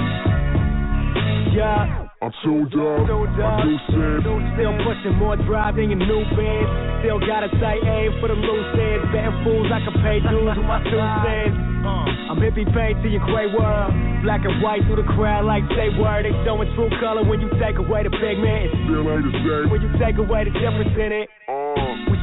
Yeah. 1.58 2.00
I'm 2.22 2.32
tuned 2.40 2.72
up, 2.72 3.04
I'm 3.04 3.76
sick. 3.92 4.24
Still 4.56 4.72
pushing 4.80 5.12
more 5.20 5.36
drive 5.44 5.76
than 5.76 5.92
your 5.92 6.00
new 6.00 6.24
band. 6.32 7.04
Still 7.04 7.20
got 7.20 7.44
a 7.44 7.52
tight 7.60 7.84
aim 7.84 8.16
for 8.16 8.32
the 8.32 8.38
loose 8.38 8.72
ends. 8.80 9.12
Betting 9.12 9.36
fools 9.44 9.68
I 9.68 9.84
can 9.84 9.92
pay 10.00 10.24
dues 10.24 10.56
with 10.56 10.64
my 10.64 10.80
two 10.88 10.96
cents. 11.26 11.52
Uh. 11.84 12.32
I'm 12.32 12.40
hippie 12.40 12.64
paint 12.72 13.04
to 13.04 13.08
your 13.12 13.20
gray 13.28 13.52
world. 13.52 13.92
Black 14.24 14.40
and 14.40 14.56
white 14.64 14.80
through 14.88 15.04
the 15.04 15.08
crowd 15.12 15.44
like 15.44 15.68
say 15.76 15.92
word. 16.00 16.24
They 16.24 16.32
showing 16.48 16.72
true 16.72 16.88
color 16.96 17.28
when 17.28 17.44
you 17.44 17.52
take 17.60 17.76
away 17.76 18.08
the 18.08 18.12
pigment. 18.16 18.72
Still 18.88 19.04
ain't 19.04 19.28
the 19.28 19.34
same. 19.44 19.68
When 19.68 19.84
you 19.84 19.92
take 20.00 20.16
away 20.16 20.48
the 20.48 20.54
difference 20.56 20.96
in 20.96 21.12
it. 21.12 21.28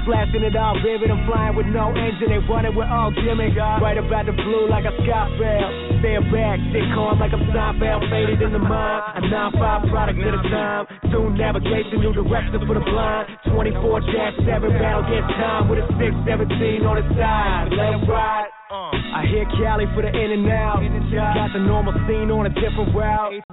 We 0.01 0.09
splashing 0.09 0.41
it 0.41 0.55
all 0.55 0.73
vivid. 0.81 1.11
I'm 1.11 1.25
flying 1.29 1.55
with 1.55 1.67
no 1.67 1.93
engine. 1.93 2.29
They 2.29 2.41
running 2.49 2.73
with 2.73 2.87
all 2.87 3.11
gimmick. 3.11 3.55
Right 3.55 3.97
about 3.97 4.25
the 4.25 4.33
blue 4.33 4.67
like 4.69 4.85
a 4.85 4.91
fail. 5.37 5.69
Stand 6.01 6.31
back, 6.33 6.57
sit 6.73 6.81
calm 6.93 7.19
like 7.19 7.33
I'm. 7.33 7.45
Faded 8.09 8.41
in 8.41 8.51
the 8.53 8.59
mind. 8.59 9.03
A 9.17 9.21
9-5 9.29 9.89
product 9.89 10.19
at 10.19 10.33
a 10.33 10.41
time. 10.49 10.87
Tune 11.11 11.37
navigation, 11.37 12.01
new 12.01 12.13
direction 12.13 12.65
for 12.65 12.73
the 12.73 12.81
blind. 12.81 13.29
24-7 13.53 14.45
battle 14.79 15.05
against 15.05 15.29
time 15.37 15.69
with 15.69 15.79
a 15.79 15.87
617 15.99 16.85
on 16.85 16.95
the 16.97 17.05
side. 17.15 17.69
Let 17.71 17.93
'em 17.93 18.09
ride. 18.09 18.60
I 19.11 19.27
hear 19.27 19.43
Cali 19.59 19.85
for 19.93 20.01
the 20.01 20.11
in 20.11 20.31
and 20.31 20.47
out. 20.47 20.79
Got 21.11 21.51
the 21.51 21.59
normal 21.59 21.91
scene 22.07 22.31
on 22.31 22.47
a 22.47 22.53
different 22.55 22.95
route. 22.95 23.43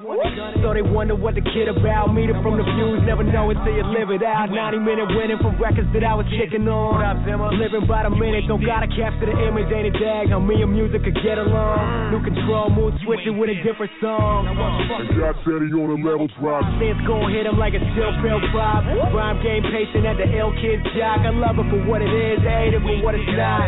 So 0.62 0.70
they 0.70 0.82
wonder 0.86 1.18
what 1.18 1.35
the 1.35 1.43
kid 1.43 1.66
about. 1.66 2.14
Meet 2.14 2.30
it 2.30 2.39
from 2.47 2.56
the 2.56 2.62
views, 2.62 3.02
never 3.02 3.26
know 3.26 3.51
until 3.51 3.74
you 3.74 3.82
live 3.90 4.14
it 4.14 4.22
out. 4.22 4.55
90 4.55 4.78
minute 4.78 5.10
winning 5.18 5.39
from 5.43 5.59
records 5.59 5.90
that 5.93 6.06
I 6.06 6.14
was 6.14 6.26
kicking 6.30 6.66
on. 6.70 7.02
Living 7.59 7.90
by 7.90 8.06
the 8.06 8.14
minute, 8.14 8.47
don't 8.47 8.62
gotta 8.62 8.86
capture 8.86 9.26
the 9.26 9.35
image, 9.35 9.66
ain't 9.74 9.90
a 9.90 9.94
dag? 9.98 10.30
How 10.30 10.39
me 10.39 10.62
and 10.62 10.70
music 10.70 11.02
could 11.02 11.18
get 11.26 11.39
along. 11.43 12.14
New 12.14 12.22
control, 12.22 12.70
mood 12.70 12.94
switching 13.02 13.36
with 13.36 13.51
a 13.51 13.59
different 13.66 13.90
song. 13.98 14.47
God 15.18 15.35
said 15.43 15.59
he 15.66 15.74
on 15.74 15.90
a 15.90 15.98
level 15.98 16.30
drop. 16.39 16.62
It's 16.78 17.02
gon' 17.02 17.35
hit 17.35 17.51
him 17.51 17.59
like 17.59 17.74
a 17.74 17.82
still 17.98 18.14
pill 18.22 18.39
pop. 18.55 18.86
Rhyme 19.10 19.43
game 19.43 19.66
patient 19.66 20.06
at 20.06 20.22
the 20.22 20.30
ill 20.39 20.55
kid 20.62 20.78
jock. 20.94 21.26
I 21.26 21.35
love 21.35 21.59
it 21.59 21.66
for 21.66 21.82
what 21.90 21.98
it 21.98 22.10
is, 22.14 22.39
hate 22.47 22.78
it 22.78 22.82
for 22.86 22.94
what 23.02 23.18
it's 23.18 23.26
not. 23.35 23.66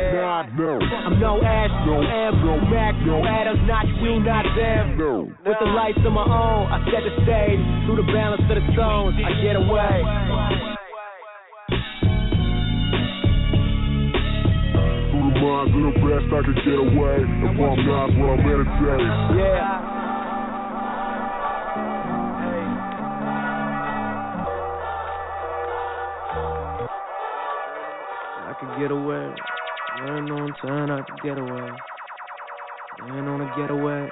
No. 0.54 0.78
I'm 0.78 1.18
no 1.18 1.42
Ash, 1.42 1.72
no 1.86 2.02
M, 2.02 2.32
no 2.44 2.60
Mac, 2.68 2.94
no 3.06 3.24
Adams, 3.24 3.60
not 3.66 3.86
you, 3.88 4.20
not 4.20 4.44
them. 4.56 4.98
No. 4.98 5.32
With 5.46 5.56
the 5.60 5.66
lights 5.66 5.98
of 6.04 6.12
my 6.12 6.24
own, 6.24 6.68
I 6.72 6.84
set 6.92 7.02
the 7.04 7.12
stage. 7.24 7.60
Through 7.86 7.96
the 7.96 8.08
balance 8.12 8.42
of 8.42 8.54
the 8.54 8.64
stones, 8.72 9.16
I 9.16 9.32
get 9.40 9.56
away. 9.56 10.04
Through 15.10 15.24
the 15.24 15.40
minds 15.40 15.72
of 15.72 15.82
the 15.88 15.94
best, 16.04 16.28
I 16.28 16.40
could 16.44 16.60
get 16.64 16.78
away. 16.78 17.24
If 17.24 17.56
I'm 17.56 17.86
not 17.86 18.08
what 18.18 18.36
I'm 18.36 18.44
meditate. 18.44 19.08
Yeah. 19.40 20.00
I 28.48 28.52
could 28.58 28.72
get 28.80 28.90
away. 28.90 29.32
Learn 30.00 30.30
on 30.32 30.48
time, 30.64 30.90
I 30.90 31.02
could 31.04 31.20
get 31.20 31.36
away. 31.36 31.68
Learn 33.04 33.28
on 33.28 33.44
a 33.44 33.48
getaway. 33.52 34.08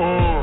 Uh, 0.00 0.40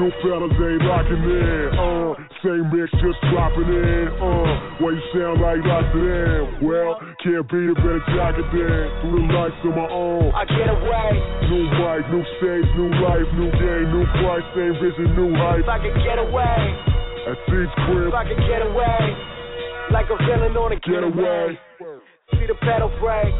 new 0.00 0.08
fellas 0.24 0.56
ain't 0.56 0.80
locking 0.88 1.20
in. 1.20 1.68
Uh, 1.76 2.16
same 2.40 2.64
mix 2.72 2.88
just 2.96 3.20
dropping 3.28 3.68
in. 3.68 4.08
Uh, 4.16 4.80
why 4.80 4.96
you 4.96 5.04
sound 5.12 5.36
like 5.36 5.60
lots 5.68 5.92
of 5.92 6.00
them? 6.00 6.64
Well, 6.64 6.96
can't 7.20 7.44
be 7.52 7.68
a 7.68 7.76
better 7.76 8.00
jock 8.16 8.40
it 8.40 8.48
then. 8.56 8.88
Through 9.04 9.20
the 9.20 9.36
lights 9.36 9.60
of 9.68 9.76
my 9.76 9.84
own. 9.84 10.32
I 10.32 10.48
get 10.48 10.72
away. 10.80 11.12
New 11.52 11.68
mic, 11.76 12.08
new 12.08 12.24
stage, 12.40 12.68
new 12.72 12.88
life, 13.04 13.28
new 13.36 13.52
game, 13.52 13.86
new 13.92 14.08
price, 14.24 14.48
same 14.56 14.80
vision, 14.80 15.12
new 15.12 15.36
height. 15.36 15.60
If 15.60 15.68
I 15.68 15.76
could 15.76 16.00
get 16.00 16.16
away. 16.16 16.56
At 17.28 17.36
C's 17.52 17.68
crib, 17.84 18.08
If 18.08 18.16
I 18.16 18.24
could 18.24 18.40
get 18.48 18.64
away. 18.64 19.39
Like 19.92 20.06
a 20.06 20.16
villain 20.16 20.56
on 20.56 20.70
a 20.70 20.78
get 20.78 21.02
away. 21.02 21.58
See 22.30 22.46
the 22.46 22.54
pedal 22.62 22.94
break. 23.00 23.34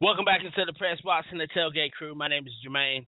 Welcome 0.00 0.24
back 0.24 0.40
into 0.42 0.64
the 0.64 0.72
press 0.78 0.98
box 1.04 1.26
and 1.30 1.38
the 1.38 1.46
tailgate 1.54 1.92
crew. 1.92 2.14
My 2.14 2.28
name 2.28 2.44
is 2.46 2.52
Jermaine, 2.64 3.06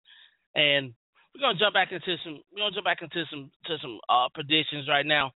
and 0.54 0.92
we're 1.34 1.40
gonna 1.40 1.58
jump 1.58 1.72
back 1.72 1.92
into 1.92 2.16
some. 2.22 2.42
We're 2.52 2.60
gonna 2.60 2.74
jump 2.74 2.84
back 2.84 3.00
into 3.00 3.24
some 3.30 3.50
to 3.64 3.78
some 3.80 3.98
uh, 4.10 4.28
predictions 4.34 4.86
right 4.86 5.06
now. 5.06 5.32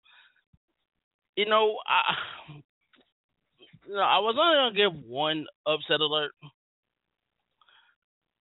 You 1.37 1.45
know, 1.45 1.77
I, 1.87 2.53
you 3.87 3.93
know, 3.93 4.01
I 4.01 4.19
was 4.19 4.35
only 4.37 4.55
gonna 4.55 4.91
give 4.91 5.09
one 5.09 5.45
upset 5.65 6.01
alert, 6.01 6.31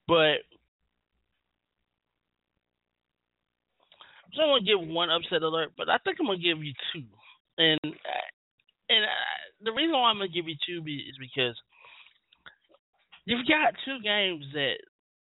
but 0.09 0.43
I'm 4.41 4.49
gonna 4.49 4.63
give 4.63 4.81
one 4.81 5.11
upset 5.11 5.43
alert, 5.43 5.73
but 5.77 5.89
I 5.89 5.99
think 5.99 6.19
I'm 6.21 6.27
gonna 6.27 6.39
give 6.39 6.63
you 6.63 6.73
two, 6.93 7.05
and 7.59 7.81
and 7.83 9.05
uh, 9.05 9.37
the 9.63 9.73
reason 9.73 9.93
why 9.93 10.11
I'm 10.11 10.19
gonna 10.19 10.29
give 10.29 10.49
you 10.49 10.57
two 10.67 10.83
is 10.87 11.17
because 11.19 11.57
you've 13.25 13.47
got 13.47 13.75
two 13.85 13.99
games 14.03 14.45
that 14.55 14.77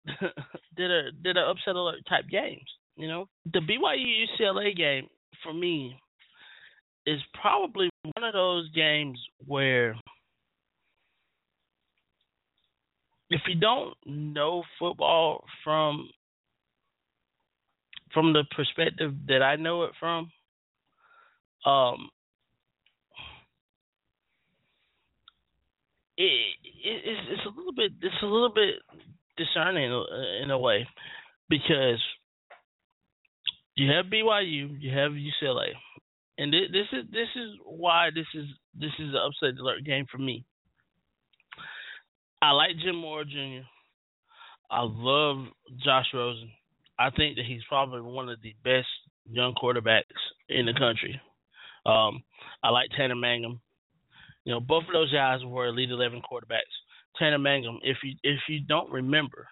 that 0.77 0.91
are 0.91 1.11
that 1.25 1.37
are 1.37 1.51
upset 1.51 1.77
alert 1.77 2.01
type 2.09 2.29
games. 2.31 2.69
You 2.97 3.09
know, 3.09 3.29
the 3.53 3.61
BYU 3.61 4.27
UCLA 4.41 4.77
game 4.77 5.09
for 5.43 5.53
me 5.53 5.97
is 7.07 7.21
probably 7.41 7.91
one 8.15 8.25
of 8.25 8.33
those 8.33 8.71
games 8.71 9.19
where 9.47 9.97
if 13.31 13.41
you 13.49 13.57
don't 13.57 13.95
know 14.07 14.63
football 14.79 15.45
from 15.63 16.09
from 18.15 18.33
the 18.33 18.45
perspective 18.57 19.13
that 19.29 19.43
I 19.43 19.57
know 19.57 19.85
it 19.85 19.93
from, 20.01 20.31
um, 21.67 22.11
it, 26.17 26.25
it 26.25 27.03
it's, 27.05 27.21
it's 27.33 27.47
a 27.47 27.57
little 27.59 27.73
bit 27.75 27.93
it's 28.03 28.23
a 28.23 28.27
little 28.27 28.53
bit 28.55 28.77
discerning 29.37 29.93
uh, 29.93 30.43
in 30.45 30.51
a 30.51 30.59
way 30.59 30.87
because 31.49 32.01
you 33.77 33.91
have 33.91 34.07
BYU, 34.07 34.81
you 34.81 34.91
have 34.97 35.13
UCLA, 35.13 35.71
and 36.39 36.53
thi- 36.53 36.69
this 36.73 36.87
is 36.93 37.05
this 37.11 37.29
is 37.37 37.51
why 37.65 38.11
this 38.15 38.27
is 38.35 38.47
this 38.79 38.93
is 38.99 39.11
an 39.11 39.17
upset 39.27 39.59
alert 39.61 39.85
game 39.85 40.07
for 40.11 40.19
me. 40.19 40.45
I 42.43 42.51
like 42.53 42.73
Jim 42.85 42.97
Mora 42.97 43.25
Jr. 43.25 43.67
I 44.71 44.83
love 44.83 45.47
Josh 45.85 46.07
Rosen. 46.15 46.51
I 46.99 47.11
think 47.11 47.37
that 47.37 47.45
he's 47.47 47.63
probably 47.69 48.01
one 48.01 48.29
of 48.29 48.41
the 48.43 48.55
best 48.63 48.87
young 49.29 49.55
quarterbacks 49.55 50.03
in 50.49 50.67
the 50.67 50.75
country. 50.75 51.21
Um, 51.87 52.23
I 52.63 52.71
like 52.71 52.91
Tanner 52.97 53.17
Mangum. 53.17 53.61
You 54.45 54.55
know, 54.55 54.61
both 54.61 54.85
of 54.85 54.93
those 54.93 55.13
guys 55.13 55.41
were 55.45 55.67
Elite 55.67 55.91
Eleven 55.91 56.21
quarterbacks. 56.21 56.61
Tanner 57.19 57.39
Mangum, 57.39 57.79
if 57.83 57.99
you 58.03 58.15
if 58.23 58.41
you 58.49 58.61
don't 58.61 58.91
remember, 58.91 59.49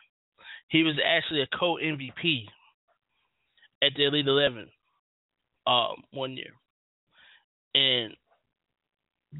he 0.68 0.82
was 0.82 0.94
actually 1.04 1.42
a 1.42 1.58
co 1.58 1.76
MVP 1.82 2.44
at 3.82 3.92
the 3.96 4.06
Elite 4.06 4.26
Eleven 4.26 4.68
um, 5.66 6.02
one 6.12 6.36
year, 6.36 6.52
and 7.74 8.14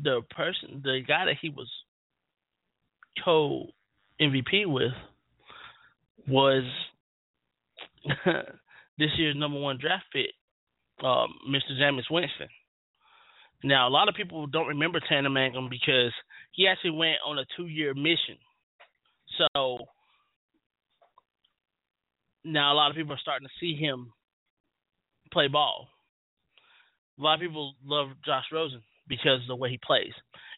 the 0.03 0.23
person, 0.31 0.81
the 0.83 1.01
guy 1.07 1.27
that 1.27 1.37
he 1.41 1.51
was 1.51 1.69
co 3.25 3.67
MVP 4.21 4.67
with 4.67 4.93
was 6.29 6.65
this 8.99 9.11
year's 9.17 9.37
number 9.37 9.59
one 9.59 9.79
draft 9.81 10.05
pick, 10.13 10.33
um, 11.05 11.29
Mr. 11.49 11.73
Jameis 11.81 12.11
Winston. 12.11 12.49
Now, 13.65 13.89
a 13.89 13.91
lot 13.91 14.09
of 14.09 14.15
people 14.15 14.47
don't 14.47 14.67
remember 14.67 15.01
Tanner 15.09 15.31
Mangum 15.31 15.69
because 15.71 16.13
he 16.53 16.67
actually 16.67 16.91
went 16.91 17.19
on 17.25 17.39
a 17.39 17.45
two-year 17.57 17.95
mission. 17.95 18.37
So 19.39 19.79
now 22.45 22.73
a 22.73 22.75
lot 22.75 22.91
of 22.91 22.97
people 22.97 23.15
are 23.15 23.19
starting 23.19 23.47
to 23.47 23.55
see 23.61 23.77
him 23.77 24.13
play 25.33 25.49
ball. 25.49 25.89
A 27.19 27.23
lot 27.23 27.35
of 27.35 27.41
people 27.41 27.75
love 27.85 28.09
Josh 28.27 28.45
Rosen 28.53 28.83
because 29.09 29.43
of 29.43 29.49
the 29.49 29.57
way 29.57 29.71
he 29.71 29.79
plays. 29.85 30.13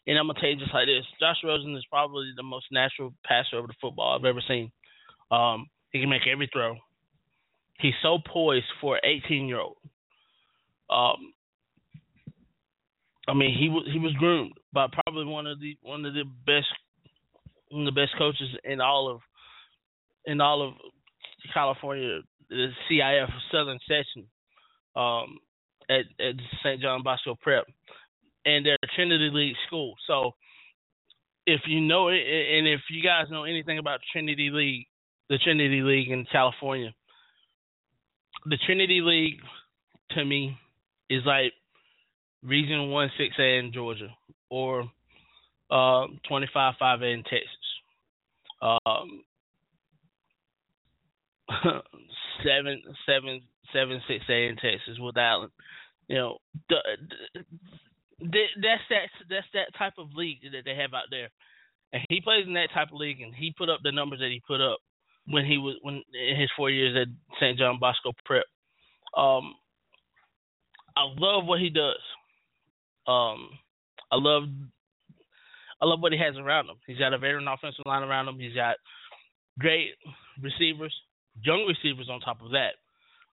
And 0.07 0.17
I'm 0.17 0.27
gonna 0.27 0.39
tell 0.39 0.49
you 0.49 0.57
just 0.57 0.73
like 0.73 0.87
this: 0.87 1.05
Josh 1.19 1.37
Rosen 1.43 1.75
is 1.75 1.85
probably 1.89 2.31
the 2.35 2.43
most 2.43 2.65
natural 2.71 3.13
passer 3.25 3.57
over 3.57 3.67
the 3.67 3.73
football 3.81 4.15
I've 4.15 4.25
ever 4.25 4.41
seen. 4.47 4.71
Um, 5.31 5.67
he 5.91 5.99
can 5.99 6.09
make 6.09 6.27
every 6.31 6.49
throw. 6.51 6.75
He's 7.79 7.93
so 8.01 8.19
poised 8.25 8.65
for 8.79 8.95
an 8.95 9.01
18 9.25 9.47
year 9.47 9.59
old. 9.59 9.77
Um, 10.89 11.33
I 13.27 13.33
mean, 13.33 13.57
he 13.57 13.69
was 13.69 13.87
he 13.91 13.99
was 13.99 14.13
groomed 14.13 14.53
by 14.73 14.87
probably 14.91 15.25
one 15.25 15.47
of 15.47 15.59
the 15.59 15.77
one 15.81 16.05
of 16.05 16.13
the 16.13 16.23
best 16.45 16.67
one 17.69 17.87
of 17.87 17.93
the 17.93 17.99
best 17.99 18.13
coaches 18.17 18.49
in 18.63 18.81
all 18.81 19.09
of 19.09 19.21
in 20.25 20.41
all 20.41 20.67
of 20.67 20.73
California, 21.53 22.19
the 22.49 22.67
CIF 22.89 23.29
Southern 23.51 23.79
Section, 23.87 24.27
um, 24.95 25.37
at 25.89 26.05
at 26.19 26.35
St. 26.63 26.81
John 26.81 27.03
Bosco 27.03 27.35
Prep, 27.41 27.65
and 28.45 28.65
they're 28.65 28.77
Trinity 28.95 29.29
League 29.33 29.55
school. 29.67 29.95
So, 30.07 30.31
if 31.47 31.61
you 31.67 31.81
know 31.81 32.09
it, 32.09 32.21
and 32.21 32.67
if 32.67 32.81
you 32.91 33.03
guys 33.03 33.25
know 33.31 33.43
anything 33.43 33.79
about 33.79 33.99
Trinity 34.11 34.49
League, 34.51 34.85
the 35.29 35.39
Trinity 35.39 35.81
League 35.81 36.11
in 36.11 36.25
California, 36.31 36.93
the 38.45 38.57
Trinity 38.65 39.01
League 39.01 39.39
to 40.11 40.23
me 40.23 40.57
is 41.09 41.23
like 41.25 41.53
Region 42.43 42.89
One 42.89 43.09
Six 43.17 43.35
A 43.39 43.57
in 43.59 43.73
Georgia 43.73 44.09
or 44.49 44.83
uh, 45.71 46.05
twenty 46.27 46.47
five 46.53 46.75
five 46.79 47.01
A 47.01 47.05
in 47.05 47.23
Texas. 47.23 47.49
Um, 48.61 49.23
seven 52.43 52.81
seven 53.05 53.41
seven 53.73 54.01
six 54.07 54.23
A 54.29 54.47
in 54.47 54.55
Texas 54.55 54.97
with 54.99 55.17
Allen. 55.17 55.49
You 56.07 56.15
know, 56.17 56.37
the, 56.69 56.77
the, 58.19 58.43
that's 58.61 58.81
that 58.89 59.09
that's 59.29 59.47
that 59.53 59.77
type 59.77 59.93
of 59.97 60.13
league 60.15 60.41
that 60.43 60.63
they 60.65 60.75
have 60.75 60.93
out 60.93 61.09
there, 61.09 61.29
and 61.91 62.03
he 62.09 62.21
plays 62.21 62.45
in 62.45 62.53
that 62.53 62.69
type 62.73 62.89
of 62.91 62.99
league, 62.99 63.21
and 63.21 63.33
he 63.33 63.53
put 63.57 63.69
up 63.69 63.79
the 63.83 63.91
numbers 63.91 64.19
that 64.19 64.29
he 64.29 64.41
put 64.45 64.61
up 64.61 64.79
when 65.27 65.45
he 65.45 65.57
was 65.57 65.75
when 65.81 66.03
in 66.13 66.39
his 66.39 66.49
four 66.55 66.69
years 66.69 66.95
at 66.95 67.35
St. 67.39 67.57
John 67.57 67.79
Bosco 67.79 68.11
Prep. 68.25 68.45
Um, 69.17 69.55
I 70.95 71.03
love 71.17 71.45
what 71.45 71.59
he 71.59 71.69
does. 71.69 72.01
Um, 73.07 73.49
I 74.11 74.15
love 74.15 74.43
I 75.81 75.85
love 75.85 75.99
what 75.99 76.13
he 76.13 76.19
has 76.19 76.35
around 76.37 76.69
him. 76.69 76.77
He's 76.87 76.97
got 76.97 77.13
a 77.13 77.17
veteran 77.17 77.47
offensive 77.47 77.85
line 77.85 78.03
around 78.03 78.27
him. 78.27 78.39
He's 78.39 78.55
got 78.55 78.77
great 79.59 79.91
receivers, 80.41 80.93
young 81.43 81.65
receivers 81.67 82.09
on 82.09 82.19
top 82.21 82.41
of 82.41 82.51
that. 82.51 82.75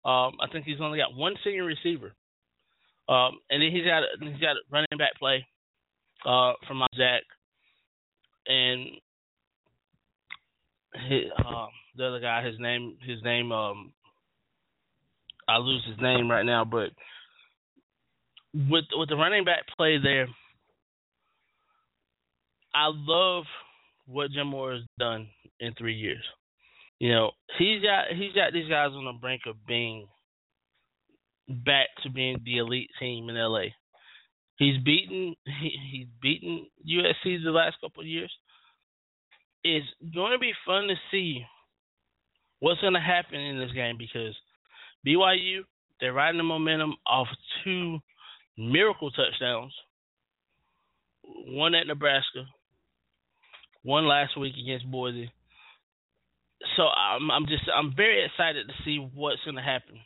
Um, 0.09 0.35
I 0.41 0.49
think 0.51 0.65
he's 0.65 0.81
only 0.81 0.99
got 0.99 1.15
one 1.15 1.35
senior 1.45 1.65
receiver, 1.65 2.15
um, 3.09 3.39
and 3.51 3.63
then 3.63 3.71
he's 3.71 3.85
got 3.85 4.03
he's 4.21 4.41
got 4.41 4.57
a 4.57 4.65
running 4.71 4.87
back 4.97 5.19
play 5.19 5.47
uh, 6.25 6.55
from 6.67 6.83
Zach, 6.97 7.23
and 8.47 8.89
his, 11.09 11.25
uh, 11.39 11.67
the 12.01 12.07
other 12.07 12.21
guy, 12.21 12.45
his 12.45 12.59
name 12.59 12.97
his 13.07 13.23
name 13.23 13.53
um, 13.53 13.93
I 15.47 15.59
lose 15.59 15.85
his 15.87 16.01
name 16.01 16.31
right 16.31 16.47
now, 16.47 16.65
but 16.65 16.91
with 18.55 18.85
with 18.93 19.09
the 19.09 19.17
running 19.17 19.45
back 19.45 19.65
play 19.77 19.99
there, 20.03 20.27
I 22.75 22.91
love 22.93 23.45
what 24.07 24.31
Jim 24.31 24.49
Mora 24.49 24.77
has 24.77 24.85
done 24.99 25.29
in 25.61 25.75
three 25.75 25.95
years. 25.95 26.25
You 26.99 27.13
know, 27.13 27.31
he's 27.59 27.83
got 27.83 28.17
he's 28.17 28.33
got 28.33 28.53
these 28.53 28.69
guys 28.69 28.91
on 28.93 29.05
the 29.05 29.13
brink 29.21 29.43
of 29.47 29.57
being 29.67 30.09
back 31.49 31.89
to 32.03 32.11
being 32.11 32.41
the 32.45 32.59
elite 32.59 32.91
team 32.99 33.29
in 33.29 33.37
LA. 33.37 33.65
He's 34.57 34.83
beaten 34.83 35.35
he, 35.45 35.73
he's 35.93 36.07
beaten 36.23 36.67
USC 36.89 37.45
the 37.45 37.51
last 37.51 37.77
couple 37.83 38.01
of 38.01 38.07
years. 38.07 38.33
It's 39.63 39.87
going 40.15 40.33
to 40.33 40.39
be 40.39 40.53
fun 40.65 40.89
to 40.89 40.95
see 41.11 41.45
what's 42.61 42.81
going 42.81 42.95
to 42.95 43.01
happen 43.01 43.41
in 43.41 43.59
this 43.59 43.73
game 43.73 43.97
because 43.99 44.37
BYU 45.07 45.63
they're 46.01 46.13
riding 46.13 46.39
the 46.39 46.45
momentum 46.45 46.95
off 47.07 47.29
two 47.63 47.99
miracle 48.57 49.11
touchdowns. 49.11 49.73
One 51.23 51.75
at 51.75 51.87
Nebraska, 51.87 52.47
one 53.83 54.07
last 54.07 54.39
week 54.39 54.55
against 54.61 54.91
Boise. 54.91 55.31
So 56.77 56.83
I'm 56.83 57.31
I'm 57.31 57.47
just 57.47 57.65
I'm 57.75 57.95
very 57.95 58.25
excited 58.25 58.67
to 58.67 58.75
see 58.85 58.99
what's 59.15 59.45
going 59.45 59.57
to 59.57 59.63
happen. 59.63 60.01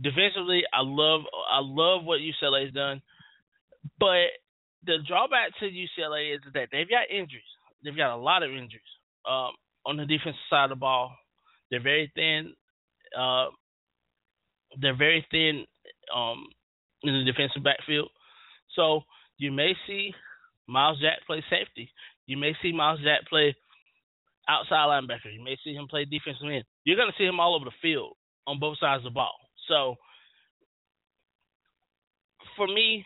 Defensively, 0.00 0.62
I 0.72 0.80
love 0.82 1.22
I 1.50 1.60
love 1.60 2.04
what 2.04 2.20
UCLA's 2.20 2.72
done, 2.72 3.02
but 3.98 4.32
the 4.84 4.98
drawback 5.06 5.50
to 5.60 5.66
UCLA 5.66 6.34
is 6.34 6.40
that 6.52 6.68
they've 6.70 6.88
got 6.88 7.10
injuries. 7.10 7.42
They've 7.82 7.96
got 7.96 8.14
a 8.14 8.16
lot 8.16 8.42
of 8.42 8.50
injuries 8.50 8.82
um, 9.28 9.52
on 9.86 9.96
the 9.96 10.06
defensive 10.06 10.40
side 10.48 10.64
of 10.64 10.70
the 10.70 10.76
ball. 10.76 11.16
They're 11.74 11.82
very 11.82 12.12
thin. 12.14 12.54
Uh, 13.18 13.46
they're 14.80 14.96
very 14.96 15.26
thin 15.32 15.64
um, 16.14 16.46
in 17.02 17.12
the 17.12 17.24
defensive 17.24 17.64
backfield. 17.64 18.10
So 18.76 19.00
you 19.38 19.50
may 19.50 19.72
see 19.88 20.14
Myles 20.68 21.00
Jack 21.00 21.26
play 21.26 21.42
safety. 21.50 21.90
You 22.26 22.36
may 22.36 22.52
see 22.62 22.72
Myles 22.72 23.00
Jack 23.02 23.28
play 23.28 23.56
outside 24.48 24.86
linebacker. 24.86 25.34
You 25.34 25.42
may 25.42 25.56
see 25.64 25.74
him 25.74 25.88
play 25.88 26.04
defensive 26.04 26.46
end. 26.46 26.62
You're 26.84 26.96
going 26.96 27.10
to 27.10 27.18
see 27.18 27.26
him 27.26 27.40
all 27.40 27.56
over 27.56 27.64
the 27.64 27.82
field 27.82 28.14
on 28.46 28.60
both 28.60 28.78
sides 28.78 29.00
of 29.00 29.10
the 29.10 29.10
ball. 29.10 29.34
So 29.66 29.96
for 32.56 32.68
me, 32.68 33.04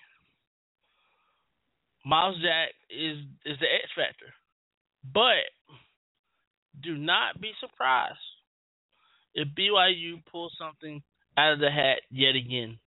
Myles 2.04 2.36
Jack 2.42 2.74
is 2.90 3.16
is 3.46 3.58
the 3.60 3.66
X 3.66 3.88
factor. 3.96 4.34
But 5.14 5.48
do 6.82 6.98
not 6.98 7.40
be 7.40 7.52
surprised 7.60 8.18
if 9.34 9.48
BYU 9.56 10.24
pulls 10.30 10.52
something 10.58 11.02
out 11.36 11.54
of 11.54 11.60
the 11.60 11.70
hat 11.70 11.98
yet 12.10 12.34
again. 12.34 12.78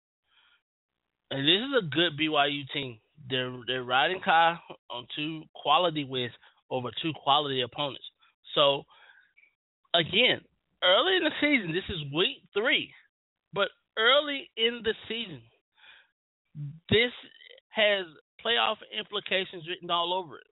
And 1.30 1.47
this 1.47 1.61
is 1.61 1.73
a 1.80 1.95
good 1.95 2.19
BYU 2.19 2.63
team. 2.73 2.99
They're 3.30 3.53
they're 3.68 3.84
riding 3.84 4.19
Kai 4.23 4.57
on 4.89 5.07
two 5.15 5.43
quality 5.55 6.03
wins 6.03 6.34
over 6.69 6.89
two 7.01 7.13
quality 7.23 7.61
opponents. 7.61 8.03
So 8.55 8.84
again, 9.93 10.41
early 10.84 11.18
in 11.18 11.23
the 11.23 11.31
season, 11.39 11.73
this 11.73 11.88
is 11.89 12.13
week 12.13 12.43
three, 12.53 12.91
but 13.53 13.69
early 13.97 14.49
in 14.57 14.81
the 14.84 14.93
season, 15.07 15.41
this 16.89 17.11
has 17.69 18.05
playoff 18.45 18.77
implications 18.97 19.68
written 19.69 19.89
all 19.89 20.13
over 20.13 20.38
it. 20.38 20.47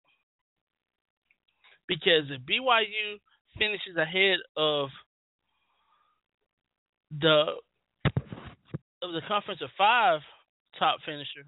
Because 1.87 2.29
if 2.29 2.41
BYU 2.41 3.17
finishes 3.57 3.97
ahead 3.97 4.37
of 4.55 4.89
the 7.11 7.45
of 9.01 9.13
the 9.13 9.21
conference 9.27 9.61
of 9.61 9.69
five 9.77 10.21
top 10.77 10.97
finisher, 11.05 11.47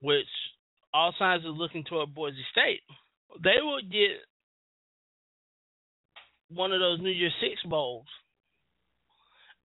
which 0.00 0.26
all 0.92 1.14
signs 1.18 1.44
are 1.44 1.48
looking 1.48 1.84
toward 1.84 2.14
Boise 2.14 2.44
State, 2.52 2.80
they 3.42 3.62
will 3.62 3.80
get 3.82 4.18
one 6.50 6.72
of 6.72 6.80
those 6.80 7.00
New 7.00 7.10
Year's 7.10 7.34
Six 7.40 7.62
bowls, 7.64 8.06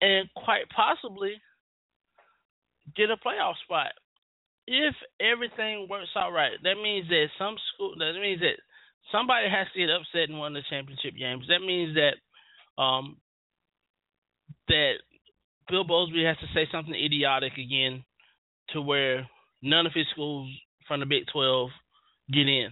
and 0.02 0.30
quite 0.36 0.70
possibly 0.76 1.36
get 2.96 3.12
a 3.12 3.18
playoff 3.18 3.56
spot. 3.64 3.92
If 4.68 4.96
everything 5.20 5.88
works 5.90 6.10
out 6.16 6.32
right, 6.32 6.54
that 6.64 6.76
means 6.82 7.08
that 7.10 7.28
some 7.38 7.56
school 7.74 7.96
that 7.98 8.14
means 8.22 8.42
that 8.42 8.58
somebody 9.12 9.50
has 9.50 9.68
to 9.74 9.80
get 9.80 9.90
upset 9.90 10.30
in 10.30 10.38
one 10.38 10.56
of 10.56 10.64
the 10.64 10.70
championship 10.70 11.18
games. 11.18 11.46
That 11.50 11.66
means 11.66 11.96
that 11.96 12.82
um 12.82 13.18
that 14.68 14.94
Bill 15.70 15.86
Bowlsby 15.86 16.26
has 16.26 16.38
to 16.38 16.48
say 16.54 16.68
something 16.72 16.94
idiotic 16.94 17.54
again 17.54 18.04
to 18.74 18.82
where 18.82 19.28
none 19.62 19.86
of 19.86 19.94
his 19.94 20.06
schools 20.12 20.50
from 20.88 21.00
the 21.00 21.06
Big 21.06 21.24
Twelve 21.32 21.70
get 22.32 22.48
in. 22.48 22.70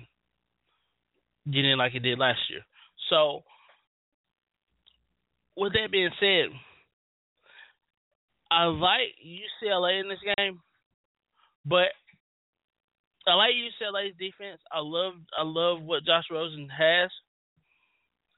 Get 1.52 1.66
in 1.66 1.78
like 1.78 1.96
it 1.96 2.00
did 2.00 2.20
last 2.20 2.40
year. 2.50 2.62
So 3.10 3.44
with 5.56 5.74
that 5.74 5.92
being 5.92 6.10
said, 6.20 6.50
I 8.52 8.66
like 8.66 9.16
UCLA 9.24 10.02
in 10.02 10.10
this 10.10 10.20
game, 10.38 10.62
but 11.66 11.90
I 13.28 13.36
like 13.36 13.52
UCLA's 13.52 14.18
defense. 14.18 14.60
I 14.72 14.80
love 14.80 15.14
I 15.38 15.44
love 15.44 15.82
what 15.82 16.06
Josh 16.06 16.26
Rosen 16.32 16.68
has 16.70 17.12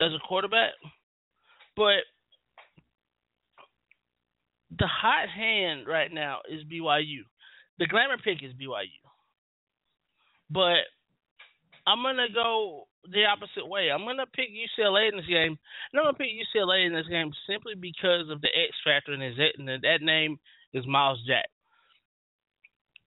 as 0.02 0.11
a 0.11 0.28
quarterback, 0.28 0.72
but 1.78 2.03
the 4.77 4.88
hot 4.88 5.30
hand 5.30 5.88
right 5.88 6.11
now 6.11 6.39
is 6.49 6.64
BYU. 6.64 7.23
The 7.80 7.88
glamour 7.88 8.18
pick 8.23 8.43
is 8.43 8.53
BYU. 8.53 9.02
But 10.49 10.85
I'm 11.88 12.03
gonna 12.03 12.27
go 12.34 12.88
the 13.10 13.26
opposite 13.26 13.68
way. 13.68 13.89
I'm 13.91 14.06
gonna 14.06 14.27
pick 14.27 14.49
UCLA 14.49 15.10
in 15.10 15.18
this 15.18 15.26
game. 15.26 15.57
And 15.91 15.99
I'm 15.99 16.06
gonna 16.06 16.18
pick 16.18 16.30
UCLA 16.30 16.85
in 16.85 16.93
this 16.93 17.07
game 17.07 17.31
simply 17.49 17.76
because 17.76 18.30
of 18.30 18.41
the 18.41 18.49
X 18.49 18.76
factor 18.84 19.14
in 19.14 19.22
his 19.22 19.38
and 19.57 19.68
that 19.68 20.02
name 20.02 20.39
is 20.73 20.85
Myles 20.85 21.22
Jack. 21.27 21.49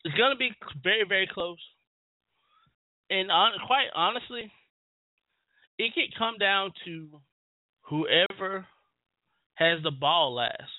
It's 0.04 0.16
gonna 0.16 0.36
be 0.36 0.50
very 0.82 1.04
very 1.08 1.28
close. 1.32 1.58
And 3.10 3.30
on, 3.30 3.52
quite 3.66 3.88
honestly, 3.94 4.50
it 5.78 5.92
could 5.94 6.18
come 6.18 6.36
down 6.38 6.72
to 6.84 7.08
whoever 7.82 8.66
has 9.54 9.82
the 9.82 9.90
ball 9.90 10.34
last. 10.34 10.70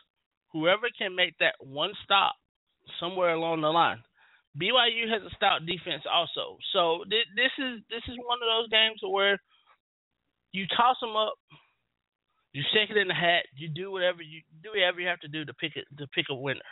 Whoever 0.56 0.88
can 0.98 1.19
make 1.19 1.36
that 1.44 1.60
one 1.60 1.91
stop 2.06 2.36
somewhere 2.99 3.36
along 3.36 3.60
the 3.60 3.68
line. 3.68 3.99
BYU 4.56 5.11
has 5.11 5.19
a 5.19 5.36
stout 5.36 5.68
defense 5.68 6.07
also. 6.07 6.56
So 6.72 7.03
th- 7.10 7.27
this 7.36 7.52
is 7.60 7.84
this 7.91 8.07
is 8.07 8.15
one 8.23 8.40
of 8.40 8.48
those 8.48 8.72
games 8.72 9.03
where 9.03 9.36
you 10.53 10.64
toss 10.72 10.95
them 11.02 11.19
up, 11.19 11.36
you 12.53 12.64
shake 12.72 12.88
it 12.90 12.95
in 12.95 13.10
the 13.10 13.14
hat, 13.14 13.44
you 13.60 13.68
do 13.68 13.91
whatever 13.91 14.23
you 14.23 14.40
do 14.64 14.72
whatever 14.72 15.02
you 15.02 15.11
have 15.11 15.19
to 15.27 15.27
do 15.27 15.44
to 15.44 15.53
pick 15.60 15.76
it 15.76 15.84
to 15.99 16.07
pick 16.15 16.27
a 16.32 16.36
winner. 16.36 16.72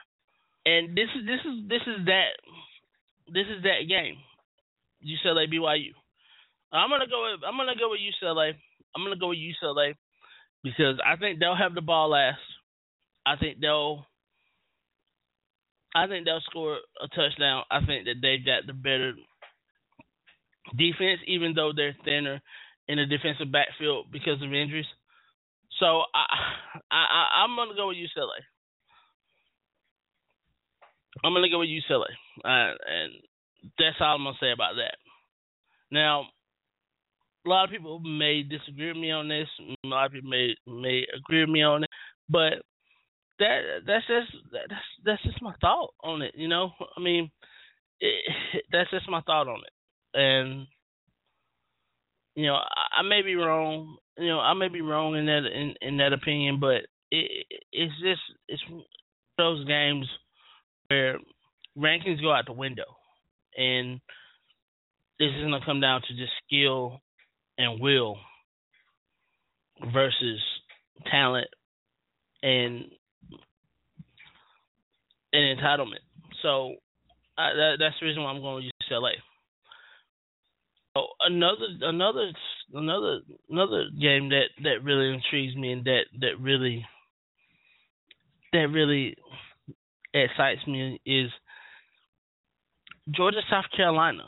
And 0.65 0.95
this 0.95 1.11
is 1.11 1.27
this 1.27 1.43
is 1.43 1.67
this 1.67 1.83
is 1.83 2.05
that 2.07 2.39
this 3.27 3.47
is 3.51 3.63
that 3.67 3.83
game. 3.91 4.15
UCLA 5.03 5.51
BYU. 5.51 5.91
I'm 6.71 6.89
gonna 6.89 7.11
go 7.11 7.27
with 7.27 7.43
I'm 7.43 7.59
gonna 7.59 7.75
go 7.75 7.91
with 7.91 7.99
UCLA. 7.99 8.55
I'm 8.95 9.03
gonna 9.03 9.19
go 9.19 9.35
with 9.35 9.43
UCLA 9.43 9.95
because 10.63 10.95
I 11.03 11.17
think 11.17 11.39
they'll 11.39 11.59
have 11.59 11.75
the 11.75 11.83
ball 11.83 12.11
last. 12.15 12.39
I 13.25 13.35
think 13.37 13.59
they'll 13.59 14.05
I 15.95 16.07
think 16.07 16.25
they'll 16.25 16.41
score 16.49 16.77
a 17.01 17.07
touchdown. 17.09 17.63
I 17.69 17.85
think 17.85 18.05
that 18.05 18.15
they've 18.21 18.43
got 18.43 18.65
the 18.65 18.73
better 18.73 19.13
defense, 20.75 21.21
even 21.27 21.53
though 21.55 21.71
they're 21.75 21.95
thinner 22.03 22.41
in 22.87 22.97
the 22.97 23.05
defensive 23.05 23.51
backfield 23.51 24.07
because 24.11 24.41
of 24.41 24.53
injuries. 24.53 24.87
So 25.79 26.03
I, 26.13 26.25
I, 26.91 27.43
I'm 27.43 27.55
gonna 27.55 27.75
go 27.75 27.87
with 27.89 27.97
UCLA. 27.97 28.41
I'm 31.23 31.33
gonna 31.33 31.49
go 31.49 31.59
with 31.59 31.69
UCLA, 31.69 32.09
uh, 32.43 32.73
and 32.87 33.13
that's 33.77 33.97
all 33.99 34.15
I'm 34.15 34.23
gonna 34.23 34.37
say 34.39 34.51
about 34.51 34.75
that. 34.75 34.97
Now, 35.91 36.25
a 37.45 37.49
lot 37.49 37.65
of 37.65 37.69
people 37.69 37.99
may 37.99 38.43
disagree 38.43 38.87
with 38.87 38.97
me 38.97 39.11
on 39.11 39.27
this. 39.27 39.47
A 39.59 39.87
lot 39.87 40.07
of 40.07 40.11
people 40.11 40.29
may 40.29 40.55
may 40.67 41.05
agree 41.15 41.41
with 41.41 41.49
me 41.49 41.63
on 41.63 41.83
it, 41.83 41.89
but 42.29 42.53
that 43.39 43.59
that's 43.85 44.07
just 44.07 44.31
that's 44.51 44.81
that's 45.05 45.23
just 45.23 45.41
my 45.41 45.53
thought 45.61 45.93
on 46.03 46.21
it. 46.21 46.33
You 46.35 46.47
know, 46.47 46.71
I 46.95 46.99
mean, 47.01 47.31
it, 47.99 48.23
that's 48.71 48.89
just 48.91 49.09
my 49.09 49.21
thought 49.21 49.47
on 49.47 49.59
it, 49.59 50.19
and 50.19 50.67
you 52.35 52.45
know, 52.47 52.55
I, 52.55 52.99
I 52.99 53.01
may 53.03 53.21
be 53.21 53.35
wrong. 53.35 53.97
You 54.17 54.27
know, 54.27 54.39
I 54.39 54.53
may 54.53 54.67
be 54.67 54.81
wrong 54.81 55.15
in 55.15 55.25
that 55.25 55.45
in, 55.45 55.73
in 55.81 55.97
that 55.97 56.13
opinion, 56.13 56.59
but 56.59 56.81
it 57.11 57.45
it's 57.71 57.93
just 58.01 58.21
it's 58.47 58.63
those 59.37 59.65
games 59.65 60.07
where 60.87 61.17
rankings 61.77 62.21
go 62.21 62.31
out 62.31 62.45
the 62.45 62.53
window, 62.53 62.85
and 63.57 63.99
this 65.19 65.29
is 65.29 65.41
gonna 65.41 65.65
come 65.65 65.81
down 65.81 66.01
to 66.01 66.15
just 66.15 66.31
skill 66.45 67.01
and 67.57 67.81
will 67.81 68.17
versus 69.93 70.41
talent 71.11 71.47
and 72.41 72.85
an 75.33 75.57
entitlement. 75.57 76.03
So 76.41 76.75
uh, 77.37 77.53
that, 77.53 77.75
that's 77.79 77.95
the 77.99 78.05
reason 78.05 78.23
why 78.23 78.31
I'm 78.31 78.41
going 78.41 78.63
to 78.63 78.93
UCLA. 78.93 79.13
So 80.95 81.07
another 81.25 81.65
another 81.81 82.31
another 82.73 83.19
another 83.49 83.85
game 83.99 84.29
that 84.29 84.49
that 84.61 84.83
really 84.83 85.13
intrigues 85.13 85.55
me 85.55 85.71
and 85.71 85.83
that 85.85 86.03
that 86.21 86.39
really 86.39 86.85
that 88.51 88.67
really 88.69 89.15
excites 90.13 90.65
me 90.67 91.01
is 91.03 91.31
Georgia 93.09 93.41
South 93.49 93.65
Carolina. 93.75 94.23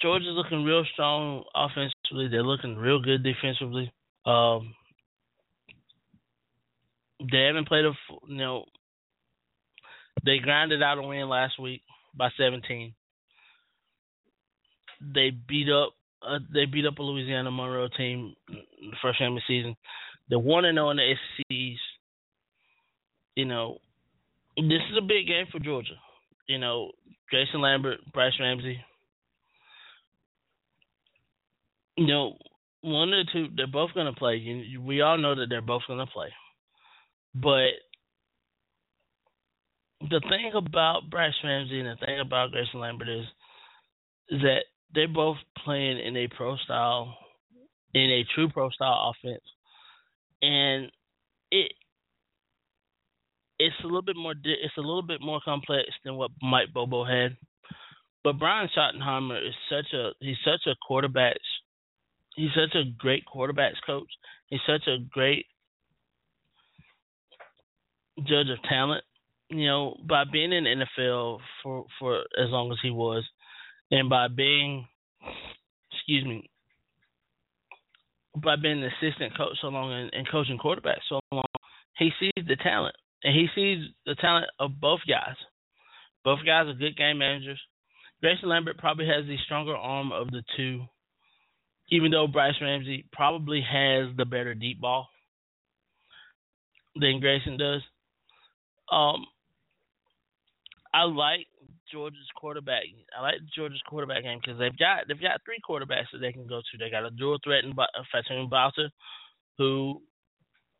Georgia's 0.00 0.32
looking 0.32 0.64
real 0.64 0.84
strong 0.92 1.44
offensively. 1.54 2.28
They're 2.30 2.42
looking 2.42 2.76
real 2.76 3.00
good 3.00 3.22
defensively. 3.22 3.92
Um, 4.24 4.74
they 7.20 7.44
haven't 7.44 7.68
played 7.68 7.84
a 7.84 7.92
you 8.28 8.36
know 8.36 8.64
they 10.24 10.38
grinded 10.38 10.82
out 10.82 10.98
a 10.98 11.02
win 11.02 11.28
last 11.28 11.60
week 11.60 11.82
by 12.16 12.30
17. 12.38 12.94
They 15.00 15.30
beat 15.30 15.70
up 15.70 15.92
uh, 16.26 16.38
they 16.52 16.64
beat 16.64 16.86
up 16.86 16.98
a 16.98 17.02
Louisiana 17.02 17.50
Monroe 17.50 17.88
team 17.96 18.34
the 18.48 18.96
first 19.02 19.18
game 19.18 19.32
of 19.32 19.36
the 19.36 19.42
season. 19.46 19.76
They're 20.28 20.38
one 20.38 20.64
and 20.64 20.76
zero 20.76 20.90
in 20.90 20.96
the 20.96 21.14
SECs. 21.14 21.78
You 23.36 23.44
know, 23.44 23.78
this 24.56 24.80
is 24.90 24.98
a 24.98 25.02
big 25.02 25.26
game 25.26 25.46
for 25.52 25.58
Georgia. 25.58 25.94
You 26.48 26.58
know, 26.58 26.92
Grayson 27.30 27.60
Lambert, 27.60 28.00
Brice 28.12 28.32
Ramsey. 28.40 28.78
You 31.96 32.06
know, 32.06 32.36
one 32.80 33.10
the 33.10 33.24
two, 33.32 33.48
they're 33.54 33.66
both 33.66 33.92
going 33.94 34.06
to 34.06 34.18
play. 34.18 34.36
You, 34.36 34.80
we 34.80 35.00
all 35.00 35.18
know 35.18 35.34
that 35.34 35.46
they're 35.48 35.60
both 35.60 35.82
going 35.86 35.98
to 35.98 36.12
play. 36.12 36.28
But 37.42 37.76
the 40.00 40.20
thing 40.20 40.52
about 40.54 41.10
Brice 41.10 41.34
Ramsey 41.44 41.80
and 41.80 41.88
the 41.88 42.06
thing 42.06 42.20
about 42.20 42.52
Grayson 42.52 42.80
Lambert 42.80 43.08
is, 43.08 43.26
is 44.30 44.40
that 44.42 44.64
they're 44.94 45.08
both 45.08 45.36
playing 45.64 45.98
in 45.98 46.16
a 46.16 46.28
pro 46.28 46.56
style, 46.56 47.16
in 47.94 48.10
a 48.10 48.24
true 48.34 48.48
pro 48.48 48.70
style 48.70 49.12
offense, 49.12 49.42
and 50.42 50.90
it 51.50 51.72
it's 53.58 53.76
a 53.82 53.86
little 53.86 54.02
bit 54.02 54.16
more 54.16 54.34
it's 54.44 54.76
a 54.76 54.80
little 54.80 55.02
bit 55.02 55.20
more 55.20 55.40
complex 55.44 55.88
than 56.04 56.16
what 56.16 56.30
Mike 56.42 56.72
Bobo 56.72 57.04
had. 57.04 57.36
But 58.22 58.38
Brian 58.38 58.68
Schottenheimer 58.76 59.46
is 59.46 59.54
such 59.70 59.92
a 59.92 60.12
he's 60.20 60.36
such 60.44 60.66
a 60.66 60.76
quarterbacks 60.90 61.34
he's 62.36 62.50
such 62.54 62.74
a 62.74 62.84
great 62.96 63.24
quarterbacks 63.26 63.82
coach. 63.84 64.08
He's 64.48 64.60
such 64.66 64.86
a 64.86 64.98
great 65.10 65.46
judge 68.18 68.48
of 68.50 68.62
talent. 68.68 69.04
You 69.48 69.66
know, 69.66 69.96
by 70.08 70.24
being 70.30 70.52
in 70.52 70.64
NFL 70.64 71.38
for 71.62 71.86
for 71.98 72.18
as 72.18 72.50
long 72.50 72.72
as 72.72 72.78
he 72.82 72.90
was, 72.90 73.24
and 73.90 74.10
by 74.10 74.28
being, 74.28 74.88
excuse 75.92 76.24
me, 76.24 76.50
by 78.42 78.56
being 78.56 78.82
an 78.82 78.90
assistant 79.00 79.36
coach 79.36 79.56
so 79.60 79.68
long 79.68 79.92
and, 79.92 80.10
and 80.12 80.28
coaching 80.28 80.58
quarterbacks 80.58 81.06
so 81.08 81.20
long, 81.30 81.44
he 81.96 82.10
sees 82.18 82.44
the 82.46 82.56
talent 82.56 82.96
and 83.22 83.34
he 83.34 83.46
sees 83.54 83.88
the 84.04 84.14
talent 84.16 84.46
of 84.58 84.80
both 84.80 85.00
guys. 85.08 85.36
Both 86.24 86.40
guys 86.44 86.66
are 86.66 86.74
good 86.74 86.96
game 86.96 87.18
managers. 87.18 87.60
Grayson 88.20 88.48
Lambert 88.48 88.78
probably 88.78 89.06
has 89.06 89.26
the 89.26 89.36
stronger 89.44 89.76
arm 89.76 90.12
of 90.12 90.30
the 90.30 90.42
two, 90.56 90.84
even 91.90 92.10
though 92.10 92.26
Brice 92.26 92.54
Ramsey 92.60 93.04
probably 93.12 93.60
has 93.60 94.08
the 94.16 94.24
better 94.24 94.54
deep 94.54 94.80
ball 94.80 95.08
than 96.94 97.20
Grayson 97.20 97.56
does. 97.56 97.82
Um, 98.90 99.26
I 100.92 101.02
like 101.04 101.46
Georgia's 101.92 102.28
quarterback. 102.36 102.84
I 103.16 103.22
like 103.22 103.34
Georgia's 103.54 103.82
quarterback 103.88 104.22
game 104.22 104.38
because 104.40 104.58
they've 104.58 104.76
got 104.78 105.08
they've 105.08 105.20
got 105.20 105.40
three 105.44 105.60
quarterbacks 105.68 106.10
that 106.12 106.18
they 106.20 106.32
can 106.32 106.46
go 106.46 106.60
to. 106.60 106.78
They 106.78 106.90
got 106.90 107.06
a 107.06 107.10
dual 107.10 107.38
threat 107.42 107.64
in 107.64 107.74
Faton 107.74 108.48
Bauta, 108.50 108.90
who, 109.58 110.02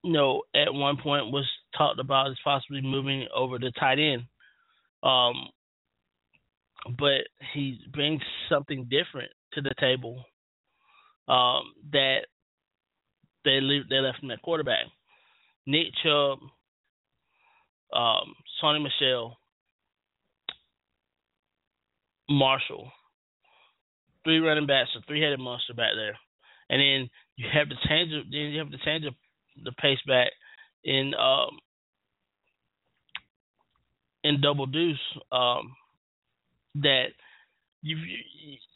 you 0.03 0.13
know, 0.13 0.43
at 0.55 0.73
one 0.73 0.97
point 0.97 1.33
was 1.33 1.49
talked 1.77 2.01
about 2.01 2.31
as 2.31 2.37
possibly 2.43 2.81
moving 2.81 3.27
over 3.35 3.59
to 3.59 3.71
tight 3.73 3.99
end. 3.99 4.23
Um, 5.03 5.49
but 6.99 7.27
he 7.53 7.81
brings 7.93 8.23
something 8.49 8.89
different 8.91 9.31
to 9.55 9.61
the 9.61 9.75
table. 9.81 10.25
Um, 11.29 11.73
that 11.93 12.21
they 13.45 13.61
leave 13.61 13.89
they 13.89 13.97
left 13.97 14.23
him 14.23 14.31
at 14.31 14.43
quarterback. 14.43 14.87
Nick 15.67 15.89
Chubb 16.03 16.39
um, 17.93 18.35
Sony 18.63 18.83
Michel, 18.83 19.39
Marshall, 22.29 22.91
three 24.25 24.39
running 24.39 24.67
backs, 24.67 24.91
a 24.97 25.01
three-headed 25.07 25.39
monster 25.39 25.75
back 25.75 25.93
there, 25.95 26.17
and 26.71 26.81
then 26.81 27.11
you 27.37 27.47
have 27.53 27.69
to 27.69 27.77
change. 27.89 28.11
Then 28.11 28.41
you 28.41 28.59
have 28.59 28.71
to 28.71 28.79
change 28.79 29.05
the 29.65 29.73
pace 29.73 30.01
back 30.07 30.29
in 30.85 31.15
um, 31.15 31.59
in 34.25 34.41
double 34.41 34.67
deuce. 34.67 34.99
Um, 35.31 35.75
that 36.83 37.07
you've 37.83 38.01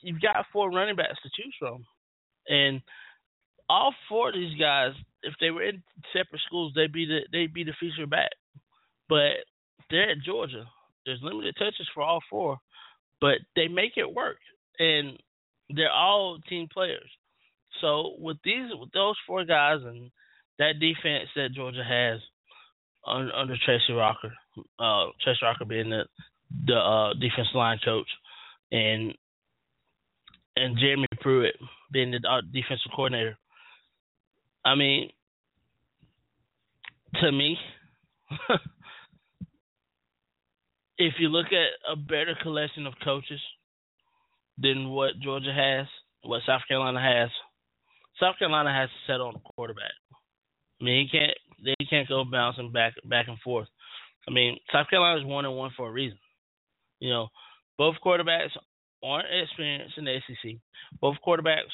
you've 0.00 0.22
got 0.22 0.46
four 0.52 0.70
running 0.70 0.96
backs 0.96 1.18
to 1.22 1.30
choose 1.34 1.54
from, 1.58 1.84
and 2.48 2.80
all 3.68 3.94
four 4.08 4.28
of 4.28 4.34
these 4.34 4.58
guys 4.58 4.94
if 5.22 5.34
they 5.40 5.50
were 5.50 5.62
in 5.62 5.82
separate 6.12 6.40
schools, 6.46 6.72
they'd 6.74 6.92
be 6.92 7.06
the 7.06 7.20
they'd 7.32 7.52
be 7.52 7.64
the 7.64 7.74
feature 7.78 8.06
back. 8.06 8.30
But 9.10 9.44
they're 9.90 10.12
at 10.12 10.22
Georgia. 10.24 10.64
There's 11.04 11.20
limited 11.22 11.56
touches 11.58 11.88
for 11.92 12.02
all 12.02 12.20
four, 12.30 12.58
but 13.20 13.38
they 13.56 13.68
make 13.68 13.92
it 13.96 14.14
work, 14.14 14.38
and 14.78 15.18
they're 15.68 15.92
all 15.92 16.38
team 16.48 16.68
players. 16.72 17.10
So 17.80 18.14
with 18.18 18.38
these, 18.44 18.70
with 18.72 18.92
those 18.92 19.16
four 19.26 19.44
guys 19.44 19.80
and 19.84 20.10
that 20.58 20.80
defense 20.80 21.28
that 21.36 21.52
Georgia 21.54 21.84
has 21.86 22.20
under, 23.06 23.34
under 23.34 23.56
Tracy 23.64 23.92
Rocker, 23.92 24.32
uh, 24.78 25.06
Tracy 25.22 25.40
Rocker 25.42 25.64
being 25.64 25.90
the 25.90 26.04
the 26.66 26.74
uh, 26.74 27.12
defensive 27.14 27.54
line 27.54 27.78
coach, 27.84 28.08
and 28.72 29.14
and 30.56 30.78
Jeremy 30.78 31.06
Pruitt 31.20 31.56
being 31.92 32.10
the 32.10 32.20
uh, 32.28 32.40
defensive 32.52 32.92
coordinator. 32.94 33.38
I 34.64 34.74
mean, 34.74 35.10
to 37.20 37.32
me, 37.32 37.56
if 41.00 41.14
you 41.18 41.28
look 41.28 41.46
at 41.46 41.90
a 41.90 41.96
better 41.96 42.36
collection 42.42 42.86
of 42.86 42.92
coaches 43.02 43.40
than 44.58 44.90
what 44.90 45.18
Georgia 45.22 45.52
has, 45.52 45.86
what 46.22 46.42
South 46.46 46.60
Carolina 46.68 47.00
has, 47.00 47.30
South 48.20 48.38
Carolina 48.38 48.72
has 48.72 48.90
to 48.90 49.12
settle 49.12 49.28
on 49.28 49.34
a 49.34 49.52
quarterback. 49.54 49.92
I 50.80 50.84
mean, 50.84 51.08
he 51.08 51.18
can't 51.18 51.36
they 51.64 51.86
can't 51.88 52.08
go 52.08 52.24
bouncing 52.24 52.70
back 52.70 52.94
back 53.04 53.28
and 53.28 53.38
forth. 53.40 53.68
I 54.28 54.30
mean, 54.30 54.58
South 54.72 54.88
Carolina 54.90 55.20
is 55.20 55.26
one 55.26 55.46
and 55.46 55.56
one 55.56 55.70
for 55.74 55.88
a 55.88 55.92
reason. 55.92 56.18
You 57.00 57.10
know, 57.10 57.28
both 57.78 57.96
quarterbacks 58.04 58.50
aren't 59.02 59.26
experienced 59.42 59.96
in 59.96 60.04
the 60.04 60.18
SEC. 60.26 60.52
Both 61.00 61.16
quarterbacks, 61.26 61.72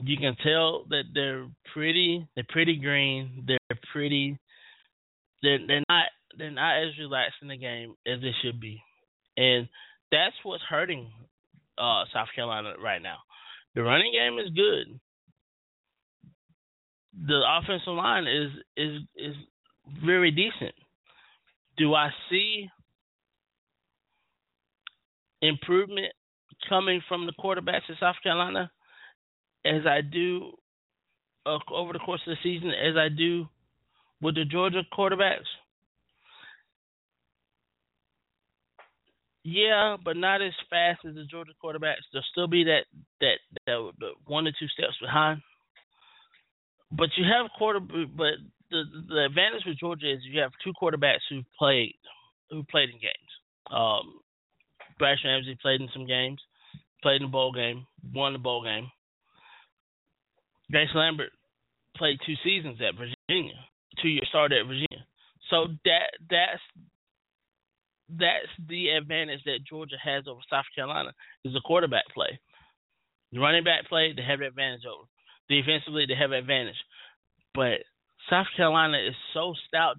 you 0.00 0.16
can 0.16 0.36
tell 0.42 0.84
that 0.90 1.04
they're 1.14 1.46
pretty. 1.72 2.26
They're 2.34 2.46
pretty 2.48 2.76
green. 2.76 3.44
They're 3.46 3.78
pretty. 3.92 4.38
They're 5.44 5.58
they're 5.66 5.84
not 5.90 6.06
they're 6.38 6.50
not 6.50 6.82
as 6.82 6.98
relaxed 6.98 7.36
in 7.42 7.48
the 7.48 7.56
game 7.58 7.94
as 8.06 8.20
they 8.22 8.32
should 8.42 8.58
be, 8.60 8.82
and 9.36 9.68
that's 10.10 10.34
what's 10.42 10.62
hurting 10.64 11.10
uh, 11.76 12.04
South 12.14 12.28
Carolina 12.34 12.72
right 12.82 13.02
now. 13.02 13.18
The 13.74 13.82
running 13.82 14.12
game 14.12 14.38
is 14.38 14.50
good. 14.54 14.98
The 17.26 17.42
offensive 17.46 17.92
line 17.92 18.26
is 18.26 18.50
is 18.76 19.02
is 19.16 19.36
very 20.02 20.30
decent. 20.30 20.74
Do 21.76 21.94
I 21.94 22.08
see 22.30 22.70
improvement 25.42 26.12
coming 26.70 27.02
from 27.06 27.26
the 27.26 27.32
quarterbacks 27.32 27.88
in 27.90 27.96
South 28.00 28.16
Carolina 28.22 28.70
as 29.66 29.86
I 29.86 30.00
do 30.00 30.52
uh, 31.44 31.58
over 31.70 31.92
the 31.92 31.98
course 31.98 32.22
of 32.26 32.34
the 32.34 32.42
season 32.42 32.70
as 32.70 32.96
I 32.96 33.08
do 33.08 33.46
with 34.24 34.34
the 34.36 34.46
Georgia 34.46 34.80
quarterbacks? 34.90 35.44
Yeah, 39.44 39.98
but 40.02 40.16
not 40.16 40.40
as 40.40 40.54
fast 40.70 41.00
as 41.06 41.14
the 41.14 41.24
Georgia 41.30 41.52
quarterbacks. 41.62 42.08
There'll 42.10 42.24
still 42.32 42.48
be 42.48 42.64
that 42.64 42.86
that 43.20 43.36
that, 43.66 43.92
that 44.00 44.12
one 44.26 44.46
or 44.46 44.52
two 44.58 44.68
steps 44.68 44.96
behind. 45.00 45.42
But 46.90 47.10
you 47.16 47.24
have 47.24 47.50
quarter, 47.58 47.80
but 47.80 48.40
the 48.70 48.84
the 49.08 49.24
advantage 49.26 49.64
with 49.66 49.78
Georgia 49.78 50.10
is 50.10 50.20
you 50.22 50.40
have 50.40 50.52
two 50.64 50.72
quarterbacks 50.80 51.28
who 51.28 51.42
played 51.58 51.94
who 52.50 52.64
played 52.70 52.88
in 52.88 52.96
games. 52.96 53.32
Um, 53.70 54.20
Brice 54.98 55.18
Ramsey 55.22 55.58
played 55.60 55.82
in 55.82 55.88
some 55.92 56.06
games, 56.06 56.40
played 57.02 57.16
in 57.16 57.28
the 57.28 57.32
bowl 57.32 57.52
game, 57.52 57.86
won 58.14 58.32
the 58.32 58.38
bowl 58.38 58.64
game. 58.64 58.90
Grace 60.70 60.88
Lambert 60.94 61.32
played 61.96 62.18
two 62.24 62.34
seasons 62.42 62.78
at 62.80 62.94
Virginia, 62.94 63.54
two 64.00 64.08
year 64.08 64.22
started 64.28 64.60
at 64.60 64.66
Virginia. 64.66 65.06
So 65.50 65.68
that 65.84 66.10
that's 66.30 66.62
that's 68.08 68.52
the 68.68 68.90
advantage 68.90 69.40
that 69.44 69.64
Georgia 69.68 69.96
has 70.02 70.24
over 70.28 70.40
South 70.50 70.66
Carolina 70.74 71.12
is 71.44 71.52
the 71.52 71.60
quarterback 71.64 72.04
play. 72.14 72.38
The 73.32 73.40
running 73.40 73.64
back 73.64 73.88
play, 73.88 74.12
they 74.14 74.22
have 74.22 74.40
an 74.40 74.46
advantage 74.46 74.82
over. 74.86 75.08
Defensively, 75.48 76.06
they 76.06 76.14
have 76.14 76.32
advantage. 76.32 76.76
But 77.54 77.84
South 78.30 78.46
Carolina 78.56 78.98
is 78.98 79.14
so 79.32 79.54
stout 79.68 79.96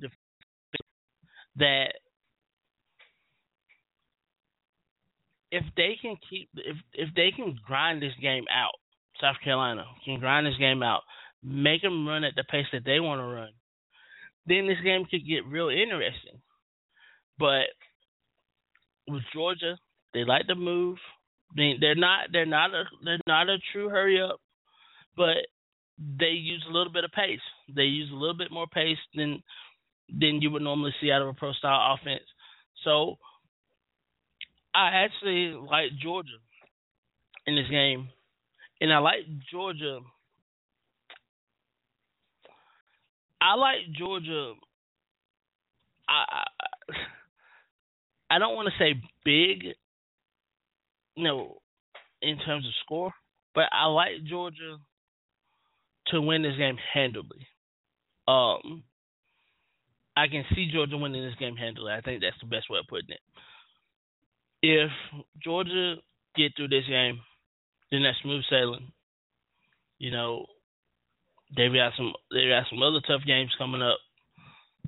that 1.57 1.93
if 5.51 5.63
they 5.77 5.97
can 6.01 6.17
keep 6.30 6.49
if 6.55 6.77
if 6.93 7.09
they 7.15 7.31
can 7.35 7.57
grind 7.65 8.01
this 8.01 8.13
game 8.22 8.45
out, 8.51 8.76
South 9.22 9.38
Carolina 9.43 9.85
can 10.03 10.19
grind 10.19 10.45
this 10.45 10.57
game 10.57 10.84
out, 10.84 11.01
make 11.43 11.81
them 11.81 12.07
run 12.07 12.23
at 12.23 12.35
the 12.35 12.43
pace 12.43 12.65
that 12.73 12.84
they 12.85 12.99
want 12.99 13.19
to 13.19 13.26
run, 13.26 13.49
then 14.47 14.67
this 14.67 14.77
game 14.84 15.05
could 15.09 15.27
get 15.27 15.45
real 15.45 15.69
interesting. 15.69 16.39
But 17.38 17.67
with 19.07 19.23
Georgia, 19.34 19.77
they 20.13 20.23
like 20.23 20.47
to 20.47 20.55
move. 20.55 20.97
They, 21.55 21.73
they're 21.80 21.95
not 21.95 22.27
they're 22.31 22.45
not 22.45 22.73
a 22.73 22.84
they're 23.03 23.19
not 23.27 23.49
a 23.49 23.57
true 23.72 23.89
hurry 23.89 24.22
up, 24.22 24.39
but 25.15 25.38
they 25.97 26.27
use 26.27 26.63
a 26.67 26.72
little 26.72 26.91
bit 26.91 27.03
of 27.03 27.11
pace. 27.11 27.39
They 27.73 27.84
use 27.84 28.09
a 28.11 28.15
little 28.15 28.38
bit 28.38 28.51
more 28.51 28.67
pace 28.67 28.97
than 29.13 29.41
than 30.09 30.41
you 30.41 30.51
would 30.51 30.61
normally 30.61 30.93
see 31.01 31.11
out 31.11 31.22
of 31.22 31.27
a 31.27 31.34
pro 31.34 31.53
style 31.53 31.95
offense. 31.95 32.23
So 32.84 33.15
I 34.73 35.05
actually 35.05 35.53
like 35.53 35.91
Georgia 36.01 36.38
in 37.47 37.55
this 37.55 37.69
game, 37.69 38.09
and 38.81 38.91
I 38.91 38.99
like 38.99 39.22
Georgia. 39.51 39.99
I 43.45 43.53
like 43.53 43.93
Georgia. 43.95 44.53
I 46.09 46.45
I, 48.31 48.39
don't 48.39 48.55
want 48.55 48.69
to 48.69 48.84
say 48.84 48.99
big, 49.23 49.76
you 51.15 51.23
know, 51.23 51.57
in 52.23 52.39
terms 52.39 52.65
of 52.65 52.73
score, 52.84 53.11
but 53.53 53.65
I 53.72 53.85
like 53.85 54.23
Georgia 54.27 54.77
to 56.07 56.22
win 56.22 56.41
this 56.41 56.57
game 56.57 56.77
handily. 56.93 57.47
Um, 58.27 58.84
I 60.17 60.27
can 60.27 60.43
see 60.55 60.72
Georgia 60.73 60.97
winning 60.97 61.23
this 61.23 61.38
game 61.39 61.55
handily. 61.55 61.91
I 61.91 62.01
think 62.01 62.22
that's 62.22 62.39
the 62.41 62.47
best 62.47 62.67
way 62.69 62.80
of 62.80 62.88
putting 62.88 63.11
it. 63.11 63.22
If 64.63 64.91
Georgia 65.43 65.95
get 66.35 66.53
through 66.55 66.69
this 66.69 66.88
game, 66.89 67.19
then 67.91 68.01
that's 68.01 68.17
smooth 68.23 68.43
sailing. 68.49 68.91
You 69.99 70.09
know, 70.09 70.47
they've 71.56 71.73
got 71.73 71.94
some 71.98 72.14
they 72.32 72.48
got 72.49 72.65
some 72.69 72.82
other 72.82 73.02
tough 73.07 73.22
games 73.26 73.52
coming 73.57 73.82
up. 73.82 73.99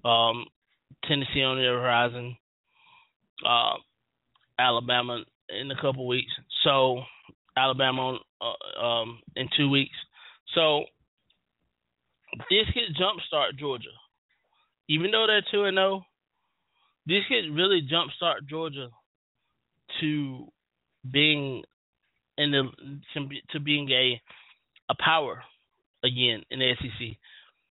Um, 0.07 0.45
Tennessee 1.05 1.43
on 1.43 1.57
the 1.57 1.63
horizon, 1.63 2.37
uh, 3.45 3.75
Alabama 4.59 5.23
in 5.49 5.71
a 5.71 5.81
couple 5.81 6.07
weeks. 6.07 6.31
So 6.63 7.01
Alabama 7.55 8.01
on, 8.01 8.19
uh, 8.41 8.85
um, 8.85 9.19
in 9.35 9.47
two 9.55 9.69
weeks. 9.69 9.95
So 10.53 10.83
this 12.49 12.65
could 12.73 12.95
jumpstart 12.95 13.57
Georgia, 13.57 13.89
even 14.89 15.11
though 15.11 15.25
they're 15.27 15.43
two 15.51 15.65
and 15.65 15.75
zero. 15.75 16.05
This 17.05 17.23
could 17.29 17.55
really 17.55 17.81
jumpstart 17.81 18.47
Georgia 18.49 18.89
to 20.01 20.47
being 21.09 21.63
in 22.37 22.51
the 22.51 22.69
to 23.51 23.59
being 23.59 23.89
a 23.91 24.21
a 24.89 24.95
power 24.99 25.41
again 26.07 26.43
in 26.49 26.59
the 26.59 26.73
SEC. 26.79 27.17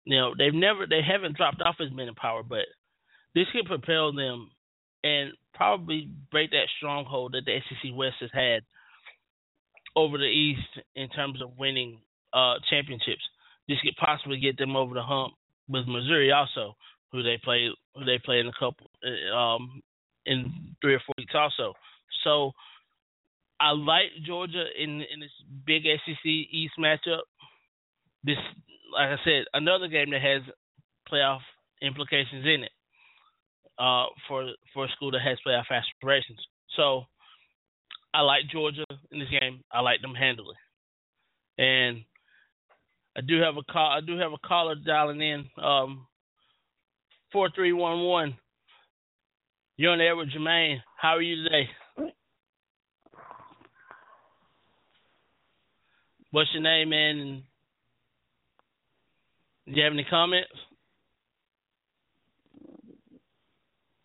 Now 0.05 0.33
they've 0.37 0.53
never 0.53 0.85
they 0.87 1.01
haven't 1.01 1.37
dropped 1.37 1.61
off 1.61 1.75
as 1.79 1.91
many 1.93 2.11
power, 2.13 2.43
but 2.43 2.65
this 3.35 3.47
could 3.51 3.65
propel 3.65 4.13
them 4.13 4.51
and 5.03 5.31
probably 5.53 6.09
break 6.31 6.51
that 6.51 6.67
stronghold 6.77 7.33
that 7.33 7.45
the 7.45 7.59
SEC 7.67 7.91
West 7.95 8.17
has 8.21 8.29
had 8.33 8.61
over 9.95 10.17
the 10.17 10.25
East 10.25 10.85
in 10.95 11.09
terms 11.09 11.41
of 11.41 11.57
winning 11.57 11.99
uh, 12.33 12.55
championships. 12.69 13.23
This 13.67 13.79
could 13.83 13.95
possibly 13.97 14.39
get 14.39 14.57
them 14.57 14.75
over 14.75 14.93
the 14.93 15.03
hump 15.03 15.33
with 15.67 15.87
Missouri 15.87 16.31
also, 16.31 16.75
who 17.11 17.23
they 17.23 17.39
play 17.43 17.69
who 17.95 18.05
they 18.05 18.19
play 18.23 18.39
in 18.39 18.47
a 18.47 18.51
couple 18.57 18.89
um, 19.35 19.81
in 20.25 20.75
three 20.81 20.95
or 20.95 21.01
four 21.05 21.15
weeks 21.17 21.33
also. 21.35 21.73
So 22.23 22.51
I 23.59 23.71
like 23.71 24.11
Georgia 24.25 24.65
in 24.77 25.01
in 25.01 25.19
this 25.19 25.31
big 25.65 25.83
SEC 25.83 26.25
East 26.25 26.73
matchup. 26.79 27.21
This, 28.23 28.37
like 28.93 29.09
I 29.09 29.23
said, 29.23 29.45
another 29.53 29.87
game 29.87 30.11
that 30.11 30.21
has 30.21 30.41
playoff 31.11 31.39
implications 31.81 32.45
in 32.45 32.63
it 32.63 32.71
uh, 33.79 34.05
for 34.27 34.49
for 34.73 34.85
a 34.85 34.89
school 34.89 35.11
that 35.11 35.21
has 35.21 35.37
playoff 35.45 35.65
aspirations. 35.71 36.39
So 36.75 37.03
I 38.13 38.21
like 38.21 38.49
Georgia 38.51 38.85
in 39.11 39.19
this 39.19 39.29
game. 39.29 39.63
I 39.71 39.81
like 39.81 40.01
them 40.01 40.15
handily, 40.15 40.55
and 41.57 42.03
I 43.15 43.21
do 43.21 43.39
have 43.41 43.57
a 43.57 43.63
call. 43.71 43.91
I 43.91 44.01
do 44.01 44.17
have 44.17 44.33
a 44.33 44.47
caller 44.47 44.75
dialing 44.75 45.21
in. 45.21 45.45
Um, 45.63 46.07
four 47.31 47.49
three 47.53 47.73
one 47.73 48.03
one. 48.03 48.37
You're 49.75 49.91
on 49.91 50.01
air 50.01 50.15
with 50.15 50.29
Jermaine. 50.31 50.77
How 50.99 51.09
are 51.09 51.21
you 51.21 51.43
today? 51.43 51.69
What's 56.31 56.49
your 56.53 56.63
name, 56.63 56.89
man? 56.89 57.17
And 57.19 57.43
do 59.67 59.73
you 59.73 59.83
have 59.83 59.93
any 59.93 60.05
comments? 60.05 60.49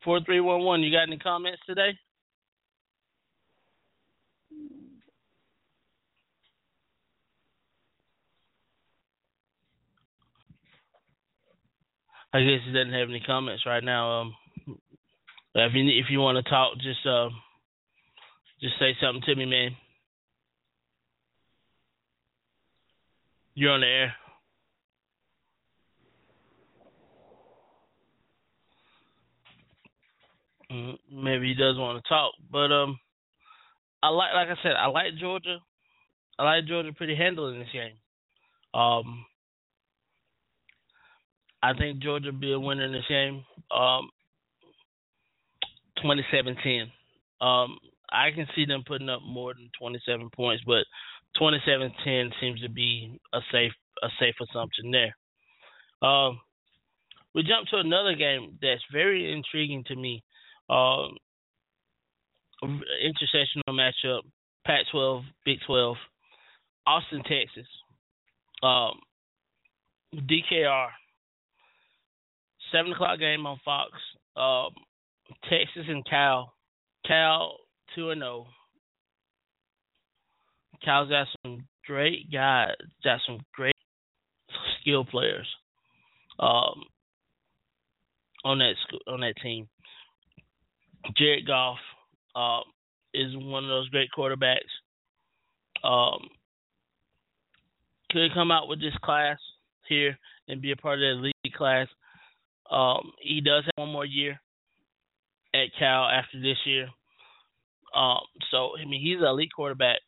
Four 0.04 0.20
three 0.24 0.40
one 0.40 0.62
one. 0.62 0.82
You 0.82 0.90
got 0.90 1.06
any 1.06 1.18
comments 1.18 1.60
today? 1.66 1.90
I 12.34 12.40
guess 12.40 12.60
he 12.66 12.72
doesn't 12.72 12.92
have 12.94 13.08
any 13.10 13.20
comments 13.20 13.64
right 13.66 13.84
now. 13.84 14.22
Um, 14.22 14.34
if 15.54 15.74
you 15.74 15.84
if 15.84 16.06
you 16.10 16.18
want 16.18 16.42
to 16.42 16.50
talk, 16.50 16.74
just 16.78 17.06
uh, 17.06 17.28
just 18.60 18.74
say 18.80 18.96
something 19.00 19.22
to 19.26 19.36
me, 19.36 19.44
man. 19.44 19.76
You're 23.54 23.72
on 23.72 23.82
the 23.82 23.86
air. 23.86 24.14
Maybe 31.10 31.48
he 31.48 31.54
does 31.54 31.76
want 31.76 32.02
to 32.02 32.08
talk, 32.08 32.32
but 32.50 32.72
um, 32.72 32.98
I 34.02 34.08
like 34.08 34.34
like 34.34 34.48
I 34.48 34.62
said, 34.62 34.72
I 34.72 34.86
like 34.86 35.16
Georgia. 35.20 35.58
I 36.38 36.44
like 36.44 36.66
Georgia 36.66 36.92
pretty 36.92 37.14
handling 37.14 37.58
this 37.58 37.68
game. 37.72 37.96
Um, 38.74 39.24
I 41.62 41.74
think 41.74 41.98
Georgia 42.00 42.32
be 42.32 42.52
a 42.52 42.58
winner 42.58 42.84
in 42.84 42.92
this 42.92 43.04
game. 43.08 43.44
Um, 43.70 44.08
27-10. 46.02 46.90
Um, 47.40 47.78
I 48.10 48.30
can 48.34 48.46
see 48.56 48.64
them 48.64 48.82
putting 48.86 49.08
up 49.08 49.20
more 49.22 49.54
than 49.54 49.70
27 49.78 50.30
points, 50.34 50.64
but 50.66 50.84
27-10 51.40 52.30
seems 52.40 52.60
to 52.62 52.68
be 52.68 53.20
a 53.32 53.40
safe 53.52 53.72
a 54.02 54.08
safe 54.18 54.34
assumption 54.42 54.90
there. 54.90 55.14
Um, 56.08 56.40
we 57.34 57.44
jump 57.44 57.68
to 57.68 57.76
another 57.76 58.14
game 58.14 58.58
that's 58.60 58.82
very 58.92 59.32
intriguing 59.32 59.84
to 59.84 59.94
me. 59.94 60.24
Um, 60.72 61.16
intersectional 62.62 63.70
matchup, 63.70 64.20
Pac-12, 64.64 65.22
Big 65.44 65.58
12, 65.66 65.96
Austin, 66.86 67.22
Texas. 67.24 67.66
Um, 68.62 69.00
DKR, 70.14 70.88
seven 72.70 72.92
o'clock 72.92 73.18
game 73.18 73.46
on 73.46 73.58
Fox. 73.64 73.90
Um, 74.36 74.70
Texas 75.50 75.84
and 75.88 76.04
Cal. 76.06 76.52
Cal 77.06 77.56
two 77.94 78.10
and 78.10 78.20
zero. 78.20 78.46
Cal's 80.84 81.08
got 81.08 81.26
some 81.44 81.66
great 81.86 82.30
guys, 82.32 82.74
got 83.04 83.20
some 83.26 83.40
great 83.54 83.74
skill 84.80 85.04
players. 85.04 85.46
Um, 86.38 86.82
on 88.44 88.58
that 88.58 88.74
sc- 88.82 89.08
on 89.08 89.20
that 89.20 89.34
team. 89.42 89.68
Jared 91.16 91.46
Goff 91.46 91.78
um, 92.34 92.62
is 93.14 93.34
one 93.36 93.64
of 93.64 93.70
those 93.70 93.88
great 93.88 94.08
quarterbacks. 94.16 94.60
Um, 95.84 96.28
could 98.10 98.34
come 98.34 98.50
out 98.50 98.68
with 98.68 98.80
this 98.80 98.94
class 99.02 99.38
here 99.88 100.18
and 100.48 100.62
be 100.62 100.72
a 100.72 100.76
part 100.76 100.98
of 100.98 101.00
the 101.00 101.18
elite 101.18 101.56
class. 101.56 101.88
Um, 102.70 103.12
he 103.20 103.40
does 103.40 103.64
have 103.64 103.72
one 103.76 103.92
more 103.92 104.04
year 104.04 104.40
at 105.54 105.68
Cal 105.78 106.04
after 106.04 106.40
this 106.40 106.58
year. 106.64 106.88
Um, 107.94 108.20
so 108.50 108.70
I 108.80 108.84
mean, 108.84 109.02
he's 109.02 109.18
an 109.18 109.26
elite 109.26 109.50
quarterback. 109.54 109.98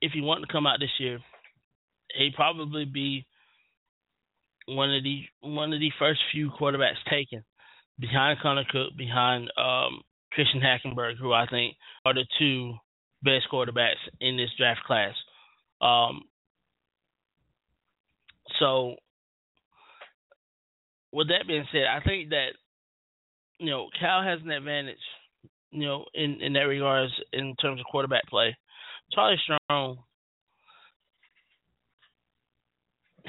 If 0.00 0.12
he 0.12 0.20
wanted 0.20 0.46
to 0.46 0.52
come 0.52 0.66
out 0.66 0.78
this 0.78 0.90
year, 0.98 1.18
he'd 2.16 2.34
probably 2.34 2.84
be 2.84 3.26
one 4.66 4.94
of 4.94 5.02
the 5.02 5.22
one 5.40 5.72
of 5.72 5.80
the 5.80 5.90
first 5.98 6.20
few 6.32 6.50
quarterbacks 6.50 7.02
taken 7.08 7.44
behind 7.98 8.38
Connor 8.40 8.64
Cook, 8.70 8.96
behind 8.96 9.50
um, 9.56 10.00
Christian 10.32 10.60
Hackenberg, 10.60 11.16
who 11.18 11.32
I 11.32 11.46
think 11.46 11.76
are 12.04 12.14
the 12.14 12.26
two 12.38 12.74
best 13.22 13.46
quarterbacks 13.52 14.02
in 14.20 14.36
this 14.36 14.50
draft 14.58 14.82
class. 14.84 15.14
Um, 15.80 16.22
so, 18.58 18.96
with 21.12 21.28
that 21.28 21.46
being 21.46 21.66
said, 21.72 21.84
I 21.90 22.00
think 22.04 22.30
that 22.30 22.50
you 23.58 23.70
know 23.70 23.88
Cal 23.98 24.22
has 24.22 24.40
an 24.42 24.50
advantage, 24.50 24.96
you 25.70 25.86
know, 25.86 26.04
in 26.14 26.40
in 26.40 26.52
that 26.54 26.60
regards 26.60 27.12
in 27.32 27.54
terms 27.56 27.80
of 27.80 27.86
quarterback 27.86 28.26
play. 28.28 28.56
Charlie 29.12 29.40
Strong, 29.42 29.98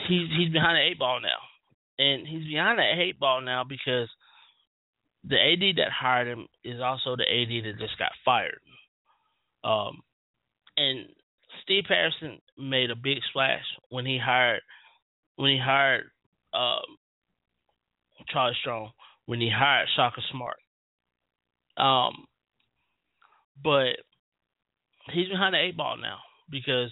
he's 0.08 0.28
he's 0.38 0.52
behind 0.52 0.78
the 0.78 0.90
eight 0.90 1.00
ball 1.00 1.20
now, 1.22 2.04
and 2.04 2.28
he's 2.28 2.48
behind 2.48 2.80
the 2.80 3.02
eight 3.02 3.20
ball 3.20 3.42
now 3.42 3.64
because 3.64 4.10
the 5.30 5.36
AD 5.36 5.78
that 5.78 5.92
hired 5.92 6.28
him 6.28 6.48
is 6.64 6.80
also 6.82 7.16
the 7.16 7.24
AD 7.24 7.66
that 7.66 7.80
just 7.80 7.98
got 7.98 8.12
fired. 8.24 8.60
Um, 9.64 10.02
and 10.78 11.08
Steve 11.64 11.84
Patterson 11.88 12.40
made 12.58 12.92
a 12.92 12.96
big 12.96 13.18
splash 13.30 13.64
when 13.90 14.06
he 14.06 14.20
hired 14.24 14.62
when 15.36 15.52
he 15.52 15.60
hired 15.60 16.06
um, 16.54 16.98
Charlie 18.30 18.56
Strong, 18.62 18.92
when 19.26 19.40
he 19.40 19.50
hired 19.54 19.88
Shaka 19.96 20.22
Smart. 20.32 20.58
Um, 21.78 22.26
but 23.64 23.98
he's 25.14 25.30
behind 25.30 25.54
the 25.54 25.60
eight 25.60 25.78
ball 25.78 25.98
now 25.98 26.18
because 26.50 26.92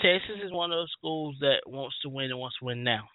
Texas 0.00 0.36
is 0.44 0.52
one 0.52 0.72
of 0.72 0.78
those 0.78 0.92
schools 0.96 1.36
that 1.40 1.60
wants 1.66 1.96
to 2.02 2.08
win 2.08 2.30
and 2.30 2.38
wants 2.38 2.56
to 2.58 2.64
win 2.64 2.82
now. 2.82 3.08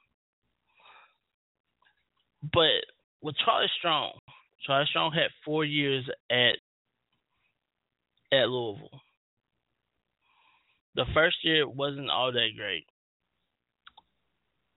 But 2.53 2.85
with 3.21 3.35
Charlie 3.43 3.67
Strong, 3.79 4.13
Charlie 4.65 4.87
Strong 4.89 5.13
had 5.13 5.29
four 5.45 5.65
years 5.65 6.05
at 6.29 6.57
at 8.31 8.49
Louisville. 8.49 9.01
The 10.95 11.05
first 11.13 11.37
year 11.43 11.67
wasn't 11.67 12.09
all 12.09 12.31
that 12.31 12.49
great. 12.57 12.85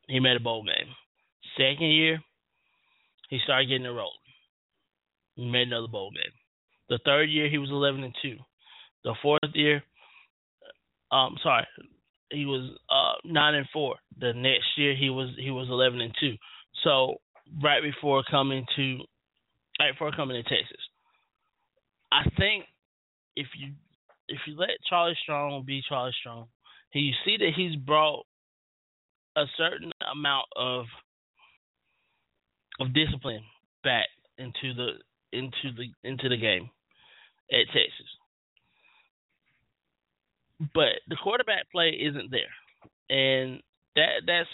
He 0.06 0.20
made 0.20 0.36
a 0.36 0.40
bowl 0.40 0.64
game. 0.64 0.94
Second 1.56 1.90
year, 1.90 2.20
he 3.28 3.38
started 3.42 3.68
getting 3.68 3.86
it 3.86 3.88
rolling. 3.88 4.12
He 5.36 5.50
made 5.50 5.68
another 5.68 5.88
bowl 5.88 6.10
game. 6.10 6.32
The 6.88 6.98
third 7.04 7.30
year, 7.30 7.48
he 7.48 7.58
was 7.58 7.70
eleven 7.70 8.04
and 8.04 8.14
two. 8.20 8.36
The 9.04 9.14
fourth 9.22 9.40
year, 9.54 9.82
um, 11.10 11.36
sorry, 11.42 11.66
he 12.30 12.44
was 12.44 12.70
uh 12.90 13.14
nine 13.24 13.54
and 13.54 13.66
four. 13.72 13.96
The 14.18 14.32
next 14.34 14.66
year, 14.76 14.94
he 14.94 15.10
was 15.10 15.30
he 15.38 15.50
was 15.50 15.68
eleven 15.68 16.00
and 16.00 16.14
two. 16.20 16.34
So 16.84 17.16
right 17.62 17.82
before 17.82 18.22
coming 18.30 18.64
to 18.76 18.98
right 19.78 19.92
before 19.92 20.12
coming 20.12 20.42
to 20.42 20.48
Texas. 20.48 20.80
I 22.12 22.28
think 22.38 22.64
if 23.36 23.46
you 23.58 23.72
if 24.28 24.38
you 24.46 24.56
let 24.56 24.70
Charlie 24.88 25.18
Strong 25.22 25.64
be 25.66 25.82
Charlie 25.88 26.14
Strong, 26.20 26.46
you 26.92 27.12
see 27.24 27.36
that 27.38 27.52
he's 27.56 27.76
brought 27.76 28.24
a 29.36 29.44
certain 29.56 29.92
amount 30.12 30.46
of 30.56 30.86
of 32.80 32.94
discipline 32.94 33.42
back 33.84 34.06
into 34.38 34.74
the 34.74 34.92
into 35.32 35.72
the 35.76 36.08
into 36.08 36.28
the 36.28 36.36
game 36.36 36.70
at 37.52 37.66
Texas. 37.66 38.06
But 40.74 41.00
the 41.08 41.16
quarterback 41.16 41.70
play 41.72 41.90
isn't 41.90 42.30
there. 42.30 42.52
And 43.08 43.60
that 43.96 44.22
that's 44.26 44.48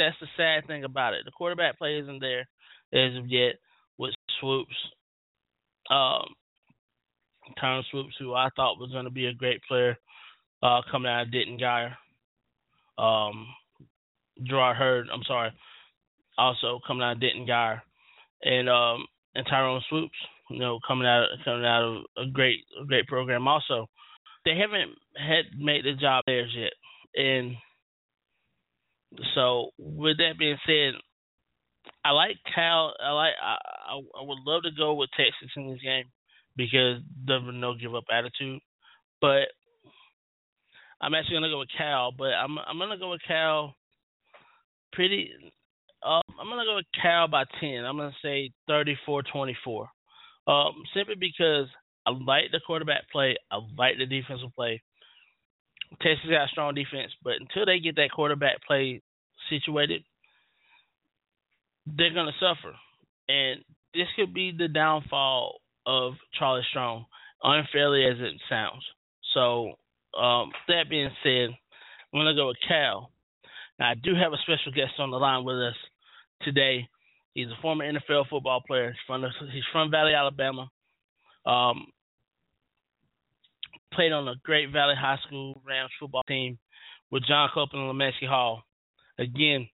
that's 0.00 0.16
the 0.20 0.26
sad 0.36 0.66
thing 0.66 0.84
about 0.84 1.14
it. 1.14 1.20
The 1.24 1.30
quarterback 1.30 1.78
play 1.78 1.98
isn't 1.98 2.20
there 2.20 2.48
as 2.92 3.16
of 3.16 3.28
yet 3.28 3.54
with 3.98 4.14
Swoopes. 4.40 4.76
Um 5.90 6.34
Tyrone 7.58 7.84
Swoopes, 7.90 8.14
who 8.18 8.34
I 8.34 8.48
thought 8.54 8.78
was 8.78 8.92
going 8.92 9.04
to 9.04 9.10
be 9.10 9.26
a 9.26 9.34
great 9.34 9.60
player 9.66 9.96
uh, 10.62 10.80
coming 10.90 11.10
out 11.10 11.22
of 11.22 11.32
Denton 11.32 11.58
Guyer. 11.58 11.94
Um, 12.98 13.46
Jerrod 14.48 14.76
Heard, 14.76 15.08
I'm 15.12 15.22
sorry, 15.26 15.50
also 16.38 16.80
coming 16.86 17.02
out 17.02 17.12
of 17.12 17.20
Denton 17.20 17.46
Guyer, 17.46 17.80
and 18.42 18.68
um, 18.68 19.06
and 19.34 19.46
Tyrone 19.48 19.82
Swoopes, 19.88 20.16
you 20.50 20.58
know, 20.58 20.78
coming 20.86 21.06
out 21.06 21.26
coming 21.44 21.64
out 21.64 21.82
of 21.82 22.26
a 22.26 22.30
great 22.30 22.58
a 22.80 22.86
great 22.86 23.06
program. 23.06 23.48
Also, 23.48 23.88
they 24.44 24.56
haven't 24.56 24.92
had 25.16 25.58
made 25.58 25.84
the 25.84 25.94
job 26.00 26.24
theirs 26.26 26.54
yet, 26.54 26.72
and 27.14 27.54
so 29.34 29.70
with 29.78 30.18
that 30.18 30.38
being 30.38 30.58
said, 30.66 30.94
I 32.04 32.10
like 32.10 32.36
Cal. 32.54 32.94
I 33.02 33.10
like 33.12 33.34
I 33.42 33.56
I, 33.92 34.22
would 34.22 34.38
love 34.46 34.62
to 34.62 34.70
go 34.76 34.94
with 34.94 35.10
Texas 35.16 35.50
in 35.56 35.70
this 35.70 35.82
game 35.82 36.04
because 36.56 37.00
the 37.26 37.40
no 37.52 37.74
give 37.74 37.94
up 37.94 38.04
attitude. 38.12 38.60
But 39.20 39.48
I'm 41.00 41.14
actually 41.14 41.36
gonna 41.36 41.50
go 41.50 41.60
with 41.60 41.68
Cal, 41.76 42.12
but 42.16 42.32
I'm 42.32 42.58
I'm 42.58 42.78
gonna 42.78 42.98
go 42.98 43.10
with 43.10 43.22
Cal 43.26 43.74
pretty 44.92 45.30
uh, 46.02 46.20
I'm 46.40 46.48
gonna 46.48 46.64
go 46.64 46.76
with 46.76 46.86
Cal 47.00 47.28
by 47.28 47.44
ten. 47.60 47.84
I'm 47.84 47.96
gonna 47.96 48.14
say 48.22 48.52
34-24. 48.68 49.86
Um, 50.46 50.72
simply 50.94 51.14
because 51.18 51.66
I 52.06 52.10
like 52.10 52.44
the 52.52 52.60
quarterback 52.66 53.10
play, 53.12 53.36
I 53.50 53.60
like 53.76 53.98
the 53.98 54.06
defensive 54.06 54.54
play. 54.56 54.82
Texas 56.00 56.30
got 56.30 56.44
a 56.44 56.48
strong 56.48 56.74
defense, 56.74 57.12
but 57.22 57.34
until 57.40 57.66
they 57.66 57.80
get 57.80 57.96
that 57.96 58.12
quarterback 58.14 58.62
play 58.66 59.02
situated, 59.48 60.04
they're 61.86 62.14
gonna 62.14 62.32
suffer. 62.38 62.74
And 63.28 63.64
this 63.94 64.06
could 64.16 64.32
be 64.32 64.52
the 64.56 64.68
downfall 64.68 65.60
of 65.86 66.14
Charlie 66.38 66.66
Strong, 66.70 67.06
unfairly 67.42 68.04
as 68.06 68.18
it 68.18 68.40
sounds. 68.48 68.82
So, 69.34 69.74
um, 70.18 70.52
that 70.68 70.88
being 70.88 71.10
said, 71.22 71.50
I'm 72.12 72.20
gonna 72.20 72.34
go 72.34 72.48
with 72.48 72.56
Cal. 72.66 73.10
Now 73.78 73.90
I 73.90 73.94
do 73.94 74.14
have 74.14 74.32
a 74.32 74.38
special 74.38 74.72
guest 74.72 74.98
on 74.98 75.10
the 75.10 75.18
line 75.18 75.44
with 75.44 75.56
us 75.56 75.76
today. 76.42 76.88
He's 77.34 77.48
a 77.48 77.62
former 77.62 77.84
NFL 77.84 78.28
football 78.28 78.62
player. 78.66 78.90
He's 78.90 79.00
from 79.06 79.24
he's 79.52 79.64
from 79.72 79.90
Valley, 79.90 80.14
Alabama. 80.14 80.70
Um, 81.46 81.86
played 83.92 84.12
on 84.12 84.28
a 84.28 84.34
Great 84.44 84.72
Valley 84.72 84.94
High 84.98 85.18
School 85.26 85.60
Rams 85.66 85.90
football 85.98 86.22
team 86.28 86.58
with 87.10 87.24
John 87.26 87.48
Copeland 87.52 87.88
and 87.88 87.98
Lemeski 87.98 88.28
Hall. 88.28 88.62
Again, 89.18 89.68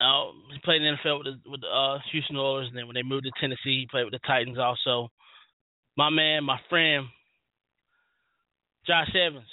uh, 0.00 0.32
he 0.52 0.58
played 0.64 0.82
in 0.82 0.96
the 1.04 1.08
NFL 1.08 1.18
with 1.18 1.26
the, 1.26 1.50
with 1.50 1.60
the 1.60 1.68
uh, 1.68 1.98
Houston 2.12 2.36
Oilers, 2.36 2.68
and 2.68 2.76
then 2.76 2.86
when 2.86 2.94
they 2.94 3.02
moved 3.02 3.24
to 3.24 3.32
Tennessee, 3.40 3.80
he 3.80 3.88
played 3.90 4.04
with 4.04 4.12
the 4.12 4.26
Titans 4.26 4.58
also. 4.58 5.10
My 5.96 6.10
man, 6.10 6.44
my 6.44 6.58
friend, 6.68 7.06
Josh 8.86 9.14
Evans. 9.14 9.48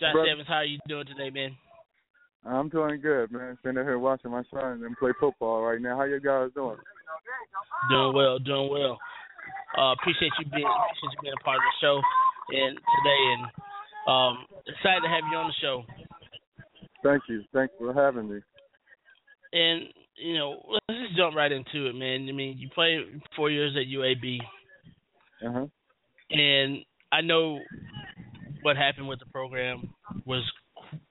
Josh 0.00 0.12
Brother. 0.12 0.30
Evans, 0.30 0.48
how 0.48 0.54
are 0.54 0.64
you 0.64 0.78
doing 0.88 1.06
today, 1.06 1.30
man? 1.30 1.56
I'm 2.46 2.68
doing 2.68 3.00
good, 3.00 3.32
man. 3.32 3.58
Sitting 3.62 3.82
here 3.82 3.98
watching 3.98 4.30
my 4.30 4.42
son 4.52 4.82
and 4.84 4.96
play 4.96 5.10
football 5.18 5.62
right 5.62 5.80
now. 5.80 5.96
How 5.96 6.04
you 6.04 6.20
guys 6.20 6.50
doing? 6.54 6.78
Doing 7.90 8.14
well, 8.14 8.38
doing 8.38 8.70
well. 8.70 8.98
Uh, 9.76 9.92
appreciate 9.92 10.32
you 10.38 10.46
being 10.50 10.64
appreciate 10.64 11.12
you 11.12 11.22
being 11.22 11.34
a 11.38 11.44
part 11.44 11.56
of 11.56 11.62
the 11.62 11.76
show 11.80 12.00
and 12.50 12.76
today, 12.76 13.22
and 13.34 13.44
um, 14.08 14.44
excited 14.66 15.02
to 15.02 15.08
have 15.08 15.24
you 15.30 15.36
on 15.36 15.48
the 15.48 15.54
show. 15.60 15.84
Thank 17.02 17.22
you. 17.28 17.42
Thanks 17.52 17.74
for 17.78 17.92
having 17.94 18.28
me. 18.28 18.40
And 19.52 19.84
you 20.16 20.36
know, 20.36 20.62
let's 20.70 21.00
just 21.00 21.16
jump 21.16 21.36
right 21.36 21.52
into 21.52 21.86
it, 21.86 21.94
man. 21.94 22.26
I 22.28 22.32
mean, 22.32 22.58
you 22.58 22.68
played 22.74 23.00
four 23.36 23.50
years 23.50 23.76
at 23.76 23.86
UAB, 23.86 24.38
Uh 25.46 25.52
huh. 25.52 25.66
and 26.30 26.84
I 27.12 27.20
know 27.20 27.60
what 28.62 28.76
happened 28.76 29.08
with 29.08 29.20
the 29.20 29.26
program 29.26 29.90
was 30.26 30.42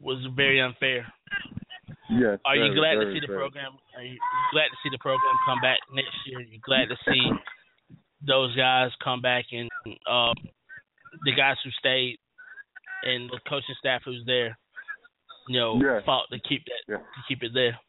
was 0.01 0.17
very 0.35 0.61
unfair. 0.61 1.05
Yes. 2.09 2.39
Are 2.45 2.55
you 2.55 2.73
very, 2.73 2.75
glad 2.75 2.95
to 3.03 3.13
see 3.13 3.19
the 3.19 3.27
program? 3.33 3.73
Are 3.95 4.03
you 4.03 4.17
glad 4.51 4.67
to 4.71 4.77
see 4.83 4.89
the 4.91 4.97
program 4.99 5.33
come 5.45 5.59
back 5.61 5.79
next 5.93 6.15
year? 6.25 6.39
You 6.41 6.59
glad 6.63 6.87
to 6.89 6.95
see 7.05 7.21
those 8.27 8.55
guys 8.55 8.91
come 9.03 9.21
back 9.21 9.45
and 9.51 9.69
um, 10.09 10.33
the 11.25 11.33
guys 11.33 11.55
who 11.63 11.71
stayed 11.71 12.17
and 13.03 13.29
the 13.29 13.39
coaching 13.47 13.75
staff 13.79 14.01
who's 14.05 14.23
there, 14.25 14.57
you 15.47 15.59
know, 15.59 15.79
Yes. 15.81 16.03
fought 16.05 16.27
to 16.31 16.39
keep 16.39 16.63
that 16.65 16.83
Yes. 16.87 17.01
to 17.01 17.21
keep 17.27 17.43
it 17.43 17.53
there. 17.53 17.79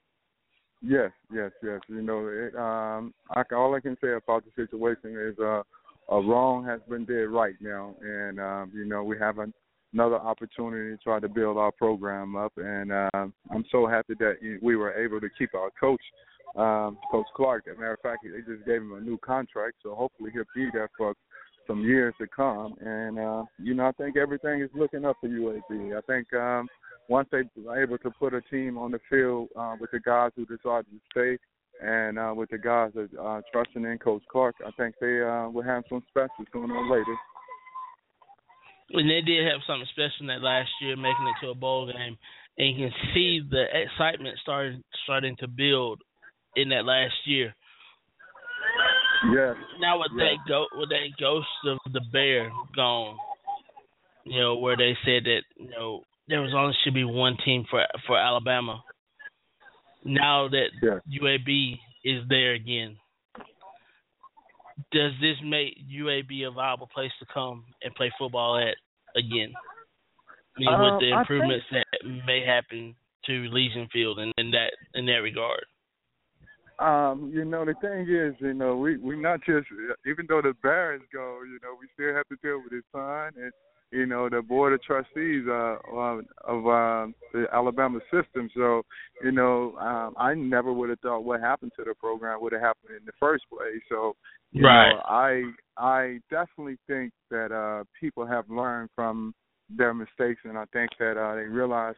Yes, 0.81 1.11
yes, 1.33 1.51
yes. 1.63 1.81
You 1.89 2.03
know, 2.03 2.27
it, 2.29 2.55
um, 2.55 3.13
I, 3.31 3.43
all 3.55 3.75
I 3.75 3.81
can 3.81 3.97
say 4.01 4.13
about 4.13 4.45
the 4.45 4.53
situation 4.55 5.17
is 5.17 5.39
uh, 5.39 5.63
a 6.09 6.21
wrong 6.23 6.65
has 6.65 6.81
been 6.89 7.05
did 7.05 7.29
right 7.29 7.57
now, 7.61 7.97
and 8.01 8.39
um, 8.39 8.71
you 8.73 8.85
know 8.85 9.03
we 9.03 9.19
have 9.19 9.39
an, 9.39 9.53
another 9.93 10.17
opportunity 10.17 10.97
to 10.97 11.03
try 11.03 11.19
to 11.19 11.29
build 11.29 11.57
our 11.57 11.73
program 11.73 12.37
up, 12.37 12.53
and 12.57 12.93
um, 12.93 13.35
I'm 13.51 13.65
so 13.73 13.87
happy 13.87 14.15
that 14.21 14.37
we 14.63 14.77
were 14.77 14.93
able 14.95 15.21
to 15.21 15.29
keep 15.37 15.55
our 15.55 15.71
coach, 15.79 16.03
um, 16.57 16.97
Coach 17.11 17.27
Clark. 17.35 17.65
As 17.69 17.77
a 17.77 17.81
matter 17.81 17.95
of 17.95 18.01
fact, 18.01 18.25
they 18.25 18.39
just 18.53 18.65
gave 18.65 18.81
him 18.81 18.93
a 18.93 19.01
new 19.01 19.19
contract, 19.19 19.79
so 19.83 19.97
hopefully 19.97 20.31
he'll 20.33 20.45
be 20.55 20.69
there 20.73 20.91
for 20.97 21.15
some 21.69 21.83
years 21.83 22.15
to 22.19 22.27
come. 22.27 22.75
And 22.81 23.19
uh, 23.19 23.45
you 23.63 23.75
know, 23.75 23.87
I 23.87 23.93
think 23.93 24.17
everything 24.17 24.63
is 24.63 24.71
looking 24.75 25.05
up 25.05 25.17
for 25.21 25.29
UAB. 25.29 25.97
I 25.97 26.01
think. 26.03 26.33
Um, 26.33 26.69
once 27.09 27.27
they 27.33 27.43
were 27.57 27.83
able 27.83 27.97
to 27.99 28.11
put 28.11 28.35
a 28.35 28.43
team 28.43 28.77
on 28.77 28.91
the 28.91 29.01
field 29.09 29.49
uh, 29.57 29.75
with 29.81 29.91
the 29.91 30.01
guys 30.01 30.31
who 30.37 30.45
decided 30.45 30.85
to 30.91 31.01
stay 31.11 31.39
and 31.81 32.19
uh, 32.19 32.33
with 32.35 32.51
the 32.51 32.59
guys 32.59 32.91
that 32.95 33.09
uh, 33.19 33.41
trusting 33.53 33.85
in 33.85 33.99
Coach 33.99 34.23
Clark, 34.31 34.57
I 34.67 34.71
think 34.73 34.95
they 35.01 35.23
uh, 35.23 35.49
will 35.49 35.63
have 35.63 35.85
some 35.89 36.03
specials 36.09 36.49
going 36.53 36.71
on 36.71 36.91
later. 36.91 37.17
And 38.91 39.09
they 39.09 39.21
did 39.21 39.47
have 39.47 39.61
something 39.67 39.87
special 39.93 40.23
in 40.23 40.27
that 40.29 40.43
last 40.43 40.71
year, 40.81 40.97
making 40.97 41.29
it 41.29 41.47
to 41.47 41.51
a 41.51 41.55
bowl 41.55 41.87
game, 41.87 42.17
and 42.57 42.77
you 42.77 42.89
can 42.89 42.95
see 43.15 43.41
the 43.49 43.65
excitement 43.73 44.39
starting 44.43 44.83
starting 45.05 45.37
to 45.41 45.47
build 45.47 46.01
in 46.57 46.71
that 46.71 46.85
last 46.85 47.15
year. 47.27 47.55
Yes. 49.33 49.57
Now 49.81 49.99
with 49.99 50.13
yes. 50.17 50.39
that 50.45 50.49
go 50.49 50.67
with 50.77 50.89
that 50.91 51.09
ghost 51.19 51.47
of 51.67 51.79
the 51.93 52.01
bear 52.13 52.51
gone, 52.75 53.17
you 54.25 54.41
know, 54.41 54.57
where 54.57 54.77
they 54.77 54.97
said 55.05 55.25
that 55.25 55.43
you 55.57 55.71
know 55.71 56.03
there 56.29 56.41
was 56.43 56.53
only 56.55 56.75
should 56.85 56.95
be 56.95 57.05
one 57.05 57.37
team 57.45 57.65
for 57.71 57.85
for 58.07 58.19
Alabama. 58.19 58.83
Now 60.05 60.49
that 60.49 60.69
Yes. 60.83 61.01
UAB 61.23 61.79
is 62.05 62.23
there 62.29 62.55
again, 62.55 62.97
does 64.93 65.13
this 65.21 65.37
make 65.45 65.77
UAB 65.93 66.47
a 66.47 66.51
viable 66.51 66.89
place 66.93 67.11
to 67.19 67.27
come 67.33 67.65
and 67.83 67.95
play 67.95 68.13
football 68.19 68.57
at 68.59 68.77
again? 69.17 69.53
I 70.57 70.61
mean, 70.61 70.81
with 70.81 70.93
um, 70.93 70.99
the 71.01 71.13
I 71.13 71.21
improvements 71.21 71.67
that 71.73 71.87
may 72.27 72.45
happen 72.45 72.95
to 73.27 73.33
Legion 73.51 73.89
Field 73.93 74.19
in, 74.19 74.33
in 74.39 74.51
that 74.53 74.73
in 74.95 75.07
that 75.07 75.23
regard. 75.23 75.65
Um, 76.79 77.33
you 77.35 77.45
know, 77.45 77.65
the 77.65 77.75
thing 77.81 78.07
is, 78.09 78.35
you 78.41 78.55
know, 78.55 78.77
we 78.77 78.97
we 78.99 79.17
not 79.17 79.41
just 79.41 79.67
even 80.07 80.27
though 80.29 80.43
the 80.43 80.55
Barons 80.63 81.03
go, 81.13 81.41
you 81.45 81.59
know, 81.63 81.77
we 81.81 81.89
still 81.95 82.15
have 82.15 82.29
to 82.29 82.37
deal 82.43 82.63
with 82.63 82.73
his 82.73 82.85
son 82.93 83.33
and 83.37 83.53
you 83.91 84.07
know 84.07 84.29
the 84.29 84.43
board 84.43 84.73
of 84.75 84.83
trustees 84.83 85.45
uh, 85.49 85.77
uh, 85.93 86.21
of 86.45 86.67
um, 86.67 87.15
the 87.33 87.47
Alabama 87.53 87.99
system. 88.13 88.49
So, 88.55 88.83
you 89.25 89.33
know, 89.33 89.77
um, 89.79 90.15
I 90.17 90.35
never 90.35 90.73
would 90.73 90.91
have 90.91 91.01
thought 91.01 91.25
what 91.25 91.41
happened 91.41 91.73
to 91.79 91.85
the 91.85 91.95
program 91.95 92.41
would 92.43 92.53
have 92.53 92.63
happened 92.63 92.97
in 92.99 93.05
the 93.07 93.13
first 93.19 93.45
place. 93.51 93.83
So, 93.89 94.15
you 94.53 94.65
Right. 94.65 94.91
know, 94.91 95.03
I 95.05 95.43
I 95.77 96.19
definitely 96.31 96.77
think 96.87 97.13
that 97.31 97.51
uh, 97.51 97.85
people 97.99 98.27
have 98.27 98.49
learned 98.49 98.91
from 98.95 99.35
their 99.71 99.95
mistakes, 99.95 100.43
and 100.45 100.57
I 100.57 100.65
think 100.73 100.91
that 100.99 101.17
uh, 101.17 101.35
they 101.35 101.43
realize 101.43 101.95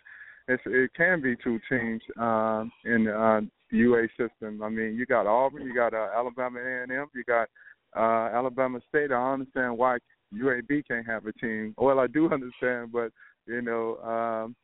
it's, 0.48 0.62
it 0.66 0.90
can 0.96 1.20
be 1.20 1.36
two 1.36 1.60
teams 1.68 2.02
um, 2.18 2.72
in 2.84 3.08
uh, 3.08 3.40
UA 3.70 4.08
system. 4.18 4.62
I 4.62 4.68
mean, 4.68 4.94
you 4.94 5.06
got 5.06 5.26
Auburn, 5.26 5.62
you 5.62 5.74
got 5.74 5.94
uh, 5.94 6.08
Alabama 6.14 6.58
A&M, 6.60 7.06
you 7.14 7.24
got 7.24 7.48
uh, 7.96 8.34
Alabama 8.34 8.80
State. 8.88 9.12
I 9.12 9.32
understand 9.32 9.76
why 9.76 9.98
UAB 10.34 10.86
can't 10.86 11.06
have 11.06 11.26
a 11.26 11.32
team. 11.32 11.74
Well, 11.76 11.98
I 11.98 12.06
do 12.06 12.30
understand, 12.32 12.92
but 12.92 13.12
you 13.46 13.62
know, 13.62 13.96
um, 13.98 14.54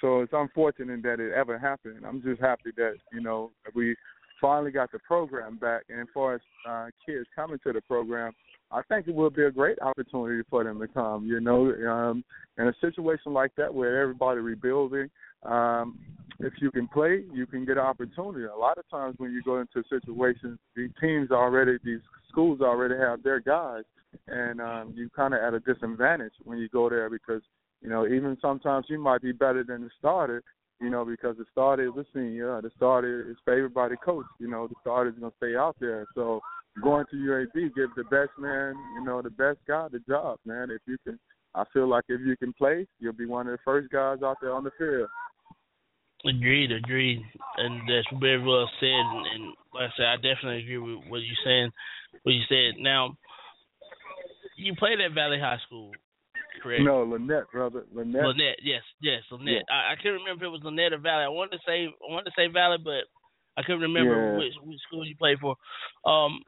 so 0.00 0.20
it's 0.20 0.32
unfortunate 0.32 1.02
that 1.02 1.20
it 1.20 1.32
ever 1.32 1.58
happened. 1.58 2.04
I'm 2.06 2.22
just 2.22 2.40
happy 2.40 2.70
that 2.76 2.96
you 3.12 3.20
know 3.20 3.50
we 3.74 3.94
finally 4.40 4.70
got 4.70 4.92
the 4.92 4.98
program 5.00 5.56
back. 5.56 5.82
And 5.88 6.00
as 6.00 6.06
far 6.12 6.34
as 6.34 6.40
uh, 6.68 6.86
kids 7.04 7.26
coming 7.34 7.58
to 7.64 7.72
the 7.72 7.80
program, 7.82 8.32
I 8.70 8.82
think 8.82 9.08
it 9.08 9.14
will 9.14 9.30
be 9.30 9.44
a 9.44 9.50
great 9.50 9.78
opportunity 9.80 10.42
for 10.50 10.64
them 10.64 10.78
to 10.80 10.88
come. 10.88 11.26
You 11.26 11.40
know, 11.40 11.72
um, 11.88 12.24
in 12.58 12.68
a 12.68 12.74
situation 12.80 13.32
like 13.32 13.52
that 13.56 13.72
where 13.72 14.00
everybody 14.00 14.40
rebuilding, 14.40 15.10
um, 15.44 15.98
if 16.40 16.52
you 16.60 16.70
can 16.70 16.86
play, 16.88 17.24
you 17.32 17.46
can 17.46 17.64
get 17.64 17.78
opportunity. 17.78 18.44
A 18.44 18.56
lot 18.56 18.78
of 18.78 18.88
times 18.88 19.16
when 19.18 19.32
you 19.32 19.42
go 19.42 19.60
into 19.60 19.82
situations, 19.88 20.58
these 20.76 20.90
teams 21.00 21.30
already, 21.30 21.78
these 21.84 22.00
schools 22.30 22.60
already 22.60 22.96
have 22.96 23.22
their 23.22 23.40
guys, 23.40 23.82
and 24.28 24.60
um, 24.60 24.92
you 24.94 25.10
kind 25.14 25.34
of 25.34 25.40
at 25.40 25.54
a 25.54 25.60
disadvantage 25.60 26.32
when 26.44 26.58
you 26.58 26.68
go 26.68 26.88
there 26.88 27.10
because 27.10 27.42
you 27.82 27.88
know 27.88 28.06
even 28.06 28.36
sometimes 28.40 28.86
you 28.88 28.98
might 28.98 29.22
be 29.22 29.32
better 29.32 29.64
than 29.64 29.82
the 29.82 29.90
starter. 29.98 30.42
You 30.80 30.90
know, 30.90 31.04
because 31.04 31.36
the 31.36 31.44
starter 31.50 31.88
is 31.88 31.96
a 31.96 32.06
senior, 32.14 32.62
the 32.62 32.70
starter 32.76 33.28
is 33.28 33.36
favored 33.44 33.74
by 33.74 33.88
the 33.88 33.96
coach. 33.96 34.26
You 34.38 34.48
know, 34.48 34.68
the 34.68 34.76
starter 34.80 35.10
is 35.10 35.16
gonna 35.18 35.32
stay 35.38 35.56
out 35.56 35.74
there. 35.80 36.06
So 36.14 36.40
going 36.80 37.04
to 37.10 37.16
UAB 37.16 37.74
gives 37.74 37.92
the 37.96 38.04
best 38.04 38.30
man, 38.38 38.74
you 38.94 39.04
know, 39.04 39.20
the 39.20 39.30
best 39.30 39.58
guy 39.66 39.88
the 39.90 39.98
job, 40.00 40.38
man. 40.46 40.70
If 40.70 40.80
you 40.86 40.96
can, 41.04 41.18
I 41.54 41.64
feel 41.72 41.88
like 41.88 42.04
if 42.08 42.20
you 42.20 42.36
can 42.36 42.52
play, 42.52 42.86
you'll 42.98 43.12
be 43.12 43.26
one 43.26 43.46
of 43.46 43.52
the 43.52 43.58
first 43.64 43.90
guys 43.90 44.18
out 44.22 44.36
there 44.40 44.52
on 44.52 44.64
the 44.64 44.70
field. 44.78 45.08
Agreed, 46.26 46.72
agreed, 46.72 47.22
and 47.58 47.80
that's 47.88 48.20
very 48.20 48.42
well 48.42 48.68
said. 48.80 48.88
And, 48.88 49.26
and 49.26 49.44
like 49.72 49.90
I 49.90 49.96
said, 49.96 50.06
I 50.06 50.16
definitely 50.16 50.62
agree 50.62 50.78
with 50.78 51.04
what 51.08 51.18
you're 51.22 51.44
saying. 51.44 51.70
What 52.22 52.32
you 52.32 52.42
said. 52.48 52.82
Now, 52.82 53.14
you 54.56 54.74
played 54.74 55.00
at 55.00 55.14
Valley 55.14 55.38
High 55.38 55.58
School, 55.66 55.92
correct? 56.60 56.82
No, 56.82 57.06
Lanett, 57.06 57.44
brother, 57.52 57.84
Lanett. 57.94 58.24
Lanett, 58.24 58.58
yes, 58.64 58.82
yes, 59.00 59.22
Lanett. 59.30 59.62
I, 59.70 59.92
I 59.92 59.96
couldn't 60.02 60.20
remember 60.26 60.44
if 60.44 60.48
it 60.48 60.58
was 60.58 60.62
Lanett 60.66 60.92
or 60.92 60.98
Valley. 60.98 61.24
I 61.24 61.28
wanted 61.28 61.58
to 61.58 61.62
say, 61.64 61.86
I 61.86 62.12
wanted 62.12 62.30
to 62.30 62.36
say 62.36 62.52
Valley, 62.52 62.78
but 62.82 63.06
I 63.56 63.62
couldn't 63.62 63.82
remember 63.82 64.32
Yeah. 64.32 64.38
which 64.38 64.54
which 64.64 64.80
school 64.88 65.06
you 65.06 65.14
played 65.16 65.38
for. 65.38 65.54
Um, 66.04 66.42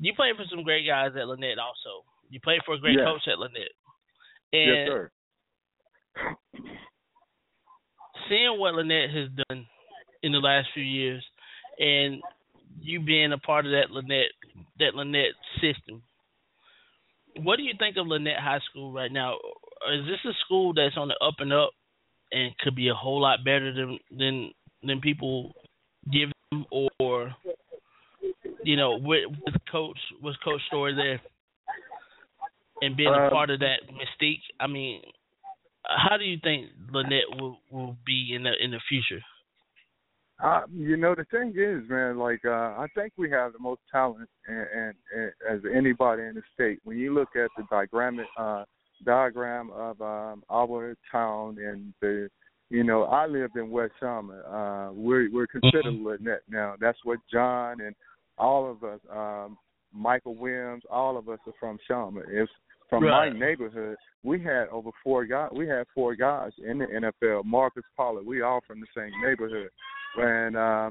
you 0.00 0.14
played 0.14 0.34
for 0.36 0.44
some 0.50 0.64
great 0.64 0.86
guys 0.86 1.12
at 1.14 1.30
Lanett, 1.30 1.62
also. 1.62 2.02
You 2.30 2.40
played 2.40 2.60
for 2.64 2.74
a 2.74 2.78
great 2.78 2.96
Yes. 2.96 3.06
coach 3.06 3.28
at 3.28 3.38
Lanett, 3.38 3.72
and 4.52 4.68
yes, 4.68 4.88
sir. 4.88 5.10
seeing 8.28 8.58
what 8.58 8.74
Lanett 8.74 9.14
has 9.14 9.30
done 9.48 9.66
in 10.22 10.32
the 10.32 10.38
last 10.38 10.68
few 10.74 10.82
years, 10.82 11.24
and 11.78 12.22
you 12.80 13.00
being 13.00 13.32
a 13.32 13.38
part 13.38 13.66
of 13.66 13.72
that 13.72 13.90
Lanett 13.90 14.28
that 14.78 14.94
Lanett 14.94 15.32
system, 15.60 16.02
what 17.36 17.56
do 17.56 17.62
you 17.62 17.74
think 17.78 17.96
of 17.96 18.06
Lanett 18.06 18.38
High 18.38 18.60
School 18.70 18.92
right 18.92 19.12
now? 19.12 19.36
is 19.92 20.04
this 20.06 20.18
a 20.24 20.34
school 20.44 20.74
that's 20.74 20.96
on 20.96 21.08
the 21.08 21.14
up 21.24 21.36
and 21.38 21.52
up 21.52 21.70
and 22.32 22.56
could 22.58 22.74
be 22.74 22.88
a 22.88 22.94
whole 22.94 23.20
lot 23.20 23.44
better 23.44 23.72
than 23.72 23.98
than 24.10 24.52
than 24.82 25.00
people 25.00 25.54
give 26.12 26.30
them, 26.50 26.66
or 26.98 27.34
you 28.62 28.76
know, 28.76 28.98
with, 29.00 29.24
with 29.46 29.54
coach 29.70 29.98
was 30.20 30.36
Coach 30.44 30.60
Story 30.66 30.94
there 30.94 31.20
and 32.82 32.96
being 32.96 33.12
a 33.12 33.24
Um, 33.26 33.30
part 33.30 33.50
of 33.50 33.60
that 33.60 33.80
mystique? 33.90 34.42
I 34.60 34.66
mean, 34.66 35.02
how 35.84 36.16
do 36.16 36.24
you 36.24 36.38
think 36.42 36.70
Lanett 36.92 37.40
will 37.40 37.58
will 37.70 37.96
be 38.04 38.34
in 38.34 38.42
the 38.42 38.52
in 38.62 38.70
the 38.70 38.80
future? 38.88 39.22
Uh, 40.40 40.62
you 40.72 40.96
know, 40.96 41.16
the 41.16 41.24
thing 41.32 41.52
is, 41.56 41.88
man, 41.90 42.16
like 42.16 42.44
uh, 42.44 42.50
I 42.78 42.86
think 42.94 43.12
we 43.16 43.28
have 43.30 43.52
the 43.52 43.58
most 43.58 43.80
talent 43.90 44.28
and, 44.46 44.66
and, 44.72 44.94
and 45.16 45.32
as 45.50 45.60
anybody 45.74 46.22
in 46.22 46.34
the 46.34 46.42
state. 46.54 46.78
When 46.84 46.96
you 46.96 47.12
look 47.12 47.30
at 47.34 47.50
the 47.56 47.64
diagram, 47.68 48.20
uh, 48.38 48.64
diagram 49.04 49.70
of 49.72 50.00
um, 50.00 50.44
our 50.48 50.94
town 51.10 51.56
and 51.58 51.92
the, 52.00 52.28
you 52.70 52.84
know, 52.84 53.02
I 53.04 53.26
lived 53.26 53.56
in 53.56 53.68
West 53.70 53.94
Sherman. 53.98 54.38
Uh, 54.42 54.90
we're 54.92 55.28
we're 55.32 55.48
considered 55.48 55.86
Lanett 55.86 56.40
now. 56.48 56.74
That's 56.80 56.98
what 57.02 57.18
John 57.32 57.80
and 57.80 57.96
all 58.36 58.70
of 58.70 58.84
us, 58.84 59.00
um, 59.12 59.58
Michael 59.92 60.36
Williams, 60.36 60.84
all 60.88 61.18
of 61.18 61.28
us 61.28 61.40
are 61.48 61.52
from 61.58 61.78
Sherman. 61.88 62.22
It's 62.28 62.52
from 62.88 63.04
Right. 63.04 63.32
my 63.32 63.38
neighborhood. 63.38 63.96
We 64.22 64.40
had 64.40 64.68
over 64.68 64.90
four 65.04 65.24
guys. 65.24 65.50
We 65.52 65.68
had 65.68 65.86
four 65.94 66.14
guys 66.14 66.52
in 66.58 66.78
the 66.78 66.86
NFL. 66.86 67.44
Marcus 67.44 67.84
Pollard. 67.96 68.26
We 68.26 68.42
all 68.42 68.60
from 68.66 68.80
the 68.80 68.86
same 68.96 69.12
neighborhood. 69.22 69.70
And 70.16 70.56
uh, 70.56 70.90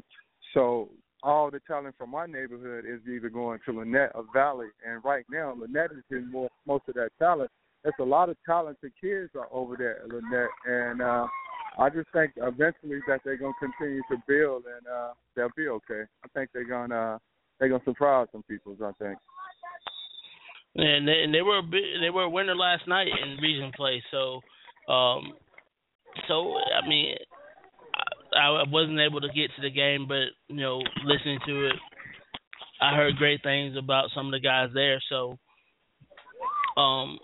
so 0.54 0.90
all 1.24 1.52
the 1.52 1.60
talent 1.68 1.96
from 1.98 2.12
my 2.12 2.26
neighborhood 2.26 2.86
is 2.86 3.02
either 3.08 3.30
going 3.30 3.60
to 3.66 3.74
Lanett 3.74 4.12
or 4.16 4.26
Valley. 4.34 4.68
And 4.88 5.04
right 5.04 5.26
now, 5.30 5.54
Lanett 5.56 5.92
is 5.92 6.04
getting 6.10 6.32
more, 6.32 6.50
most 6.66 6.84
of 6.88 6.96
that 6.96 7.10
talent. 7.20 7.50
There's 7.84 7.96
a 8.00 8.04
lot 8.04 8.30
of 8.30 8.38
talented 8.46 8.92
kids 9.00 9.32
are 9.36 9.48
over 9.52 9.76
there 9.76 10.04
at 10.04 10.10
Lanett. 10.10 10.48
And 10.66 11.02
uh, 11.02 11.28
I 11.80 11.90
just 11.90 12.08
think 12.14 12.34
eventually 12.38 13.00
that 13.08 13.22
they're 13.24 13.38
going 13.38 13.54
to 13.60 13.68
continue 13.68 14.02
to 14.10 14.18
build 14.28 14.64
and 14.66 14.88
uh, 14.88 15.14
they'll 15.36 15.50
be 15.56 15.68
okay. 15.68 16.04
I 16.24 16.28
think 16.34 16.50
they're 16.54 16.66
to 16.66 17.20
they're 17.60 17.70
going 17.70 17.82
to 17.82 17.86
surprise 17.86 18.28
some 18.32 18.44
people, 18.44 18.76
I 18.84 18.92
think. 19.04 19.18
And 20.78 21.08
they, 21.08 21.24
and 21.24 21.34
they 21.34 21.42
were 21.42 21.58
a 21.58 21.64
bit, 21.64 21.84
they 22.02 22.12
were 22.12 22.24
a 22.24 22.30
winner 22.30 22.56
last 22.56 22.88
night 22.88 23.08
in 23.08 23.42
region 23.42 23.72
play. 23.76 24.04
So, 24.12 24.42
um, 24.92 25.34
so 26.28 26.54
I 26.56 26.88
mean, 26.88 27.16
I, 28.34 28.48
I 28.48 28.64
wasn't 28.70 29.00
able 29.00 29.22
to 29.22 29.28
get 29.28 29.50
to 29.56 29.62
the 29.62 29.72
game, 29.72 30.08
but 30.08 30.30
you 30.48 30.62
know, 30.62 30.80
listening 31.04 31.40
to 31.48 31.68
it, 31.68 31.76
I 32.80 32.96
heard 32.96 33.16
great 33.18 33.42
things 33.42 33.76
about 33.76 34.10
some 34.14 34.28
of 34.28 34.32
the 34.32 34.40
guys 34.40 34.70
there. 34.74 35.02
So, 35.10 35.38
um, 36.80 37.18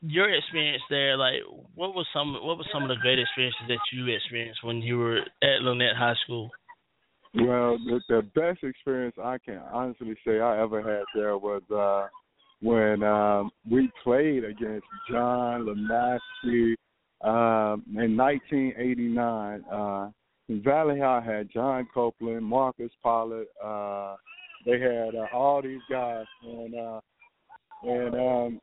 your 0.00 0.32
experience 0.32 0.82
there, 0.88 1.16
like, 1.16 1.40
what 1.74 1.94
was 1.94 2.06
some 2.12 2.34
what 2.34 2.56
was 2.56 2.66
some 2.72 2.82
of 2.82 2.88
the 2.88 2.96
great 3.02 3.18
experiences 3.18 3.62
that 3.68 3.78
you 3.92 4.06
experienced 4.14 4.64
when 4.64 4.78
you 4.78 4.98
were 4.98 5.18
at 5.18 5.62
Lanett 5.62 5.96
High 5.96 6.14
School? 6.24 6.50
Well, 7.36 7.78
the, 7.78 8.00
the 8.08 8.22
best 8.34 8.62
experience 8.62 9.16
I 9.22 9.38
can 9.38 9.60
honestly 9.72 10.14
say 10.24 10.38
I 10.38 10.62
ever 10.62 10.80
had 10.80 11.02
there 11.14 11.36
was 11.36 11.62
uh 11.70 12.06
when 12.62 13.02
um 13.02 13.50
we 13.68 13.90
played 14.04 14.44
against 14.44 14.86
John 15.10 15.62
Lemaski 15.66 16.74
um 17.22 17.82
in 17.96 18.16
1989. 18.16 19.64
Uh 19.64 20.10
Valley 20.62 21.00
High 21.00 21.22
had 21.24 21.50
John 21.50 21.88
Copeland, 21.92 22.44
Marcus 22.44 22.92
Pollard, 23.02 23.46
uh 23.62 24.14
they 24.64 24.78
had 24.78 25.14
uh, 25.16 25.26
all 25.32 25.60
these 25.60 25.82
guys 25.90 26.26
and 26.44 26.74
uh 26.76 27.00
and 27.82 28.14
um 28.14 28.60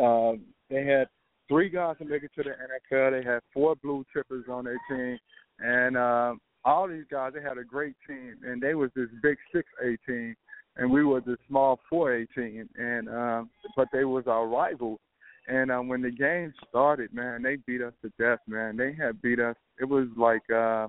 uh 0.00 0.32
they 0.70 0.82
had 0.84 1.08
three 1.46 1.68
guys 1.68 1.96
to 1.98 2.06
make 2.06 2.22
it 2.22 2.30
to 2.36 2.42
the 2.42 2.50
NFL. 2.50 3.22
They 3.22 3.28
had 3.28 3.40
four 3.52 3.76
blue 3.82 4.04
chippers 4.14 4.48
on 4.48 4.64
their 4.64 4.78
team 4.88 5.18
and 5.58 5.98
um 5.98 6.40
all 6.66 6.88
these 6.88 7.04
guys 7.10 7.32
they 7.32 7.40
had 7.40 7.58
a 7.58 7.64
great 7.64 7.94
team 8.06 8.34
and 8.44 8.60
they 8.60 8.74
was 8.74 8.90
this 8.96 9.08
big 9.22 9.38
six 9.54 9.68
A 9.82 9.96
team 10.04 10.34
and 10.76 10.90
we 10.90 11.04
were 11.04 11.20
the 11.20 11.36
small 11.48 11.78
four 11.88 12.14
A 12.14 12.26
team 12.26 12.68
and 12.76 13.08
um 13.08 13.50
but 13.76 13.88
they 13.92 14.04
was 14.04 14.24
our 14.26 14.46
rival 14.46 14.98
and 15.46 15.70
um 15.70 15.86
when 15.86 16.02
the 16.02 16.10
game 16.10 16.52
started 16.68 17.14
man 17.14 17.42
they 17.42 17.56
beat 17.66 17.80
us 17.80 17.92
to 18.02 18.10
death 18.18 18.40
man. 18.48 18.76
They 18.76 18.92
had 18.92 19.22
beat 19.22 19.38
us. 19.38 19.56
It 19.80 19.84
was 19.84 20.08
like 20.16 20.42
uh 20.50 20.88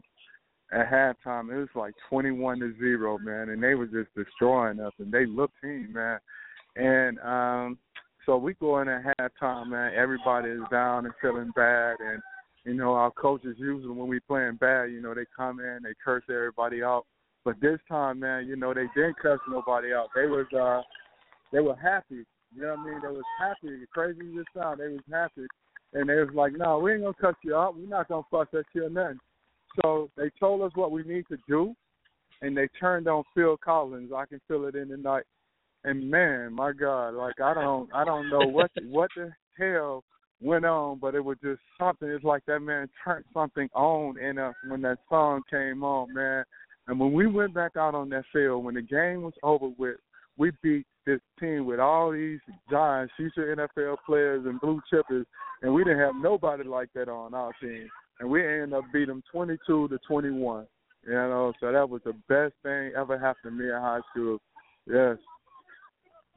at 0.73 0.91
halftime 0.91 1.53
it 1.53 1.59
was 1.59 1.69
like 1.75 1.93
twenty 2.09 2.31
one 2.31 2.59
to 2.59 2.75
zero 2.79 3.19
man 3.19 3.49
and 3.49 3.61
they 3.61 3.75
was 3.75 3.89
just 3.91 4.13
destroying 4.15 4.79
us 4.79 4.93
and 4.97 5.11
they 5.11 5.27
looked 5.27 5.61
team 5.61 5.93
man. 5.93 6.19
And 6.75 7.19
um 7.19 7.77
so 8.25 8.35
we 8.35 8.55
go 8.55 8.81
in 8.81 8.89
at 8.89 9.03
halftime 9.19 9.67
man 9.67 9.93
everybody 9.95 10.49
is 10.49 10.63
down 10.71 11.05
and 11.05 11.13
feeling 11.21 11.51
bad 11.55 11.97
and 11.99 12.19
you 12.67 12.73
know, 12.73 12.93
our 12.93 13.11
coaches 13.11 13.55
usually 13.57 13.93
when 13.93 14.07
we 14.07 14.19
playing 14.19 14.55
bad, 14.55 14.91
you 14.91 15.01
know, 15.01 15.13
they 15.13 15.25
come 15.35 15.59
in, 15.59 15.79
they 15.83 15.93
curse 16.03 16.23
everybody 16.29 16.83
out. 16.83 17.05
But 17.45 17.61
this 17.61 17.79
time, 17.87 18.19
man, 18.19 18.45
you 18.45 18.57
know, 18.57 18.73
they 18.73 18.87
didn't 18.93 19.17
curse 19.17 19.39
nobody 19.49 19.93
out. 19.93 20.09
They 20.13 20.25
was 20.25 20.45
uh 20.53 20.81
they 21.51 21.61
were 21.61 21.75
happy. 21.75 22.25
You 22.53 22.61
know 22.61 22.75
what 22.75 22.79
I 22.79 22.85
mean? 22.85 23.01
They 23.01 23.07
was 23.07 23.23
happy. 23.39 23.77
Crazy 23.93 24.19
as 24.19 24.41
it 24.41 24.47
sound, 24.53 24.79
they 24.79 24.87
was 24.89 24.99
happy. 25.11 25.47
And 25.93 26.09
they 26.09 26.15
was 26.15 26.29
like, 26.33 26.53
No, 26.57 26.79
we 26.79 26.93
ain't 26.93 27.03
gonna 27.03 27.13
cuss 27.19 27.35
you 27.43 27.55
out. 27.55 27.77
We're 27.77 27.87
not 27.87 28.09
gonna 28.09 28.23
fuss 28.29 28.47
at 28.53 28.65
you 28.73 28.85
or 28.85 28.89
nothing. 28.89 29.19
So 29.81 30.09
they 30.17 30.29
told 30.39 30.61
us 30.61 30.71
what 30.75 30.91
we 30.91 31.03
need 31.03 31.25
to 31.29 31.37
do 31.47 31.75
and 32.41 32.55
they 32.55 32.67
turned 32.79 33.07
on 33.07 33.23
Phil 33.33 33.57
Collins. 33.57 34.11
I 34.15 34.25
can 34.25 34.41
feel 34.47 34.65
it 34.65 34.75
in 34.75 34.89
the 34.89 34.97
night. 34.97 35.23
And 35.83 36.09
man, 36.09 36.53
my 36.53 36.73
God, 36.73 37.13
like 37.13 37.39
I 37.39 37.53
don't 37.53 37.89
I 37.93 38.03
don't 38.03 38.29
know 38.29 38.45
what 38.45 38.71
what 38.89 39.09
the 39.15 39.31
hell 39.57 40.03
went 40.41 40.65
on, 40.65 40.99
but 40.99 41.15
it 41.15 41.23
was 41.23 41.37
just 41.43 41.61
something. 41.79 42.09
It's 42.09 42.23
like 42.23 42.45
that 42.45 42.59
man 42.59 42.89
turned 43.03 43.25
something 43.33 43.69
on 43.73 44.19
in 44.19 44.37
us 44.37 44.55
when 44.67 44.81
that 44.83 44.99
song 45.09 45.41
came 45.49 45.83
on, 45.83 46.13
man. 46.13 46.43
And 46.87 46.99
when 46.99 47.11
we 47.13 47.27
went 47.27 47.53
back 47.53 47.75
out 47.75 47.95
on 47.95 48.09
that 48.09 48.23
field, 48.31 48.63
when 48.63 48.75
the 48.75 48.81
game 48.81 49.23
was 49.23 49.33
over 49.43 49.69
with, 49.77 49.97
we 50.37 50.51
beat 50.61 50.85
this 51.05 51.19
team 51.39 51.65
with 51.65 51.79
all 51.79 52.11
these 52.11 52.39
giants, 52.69 53.13
future 53.17 53.55
NFL 53.55 53.97
players 54.05 54.45
and 54.45 54.61
blue 54.61 54.79
chippers, 54.91 55.25
and 55.61 55.73
we 55.73 55.83
didn't 55.83 55.99
have 55.99 56.15
nobody 56.15 56.63
like 56.63 56.89
that 56.93 57.09
on 57.09 57.33
our 57.33 57.51
team. 57.59 57.89
And 58.19 58.29
we 58.29 58.45
ended 58.45 58.73
up 58.73 58.83
beating 58.93 59.07
them 59.07 59.23
22 59.31 59.87
to 59.87 59.97
21. 60.07 60.67
You 61.05 61.13
know, 61.13 61.53
so 61.59 61.71
that 61.71 61.89
was 61.89 62.01
the 62.03 62.13
best 62.27 62.53
thing 62.63 62.91
ever 62.97 63.17
happened 63.17 63.43
to 63.43 63.51
me 63.51 63.65
in 63.65 63.75
high 63.75 64.01
school. 64.11 64.39
Yes. 64.85 65.17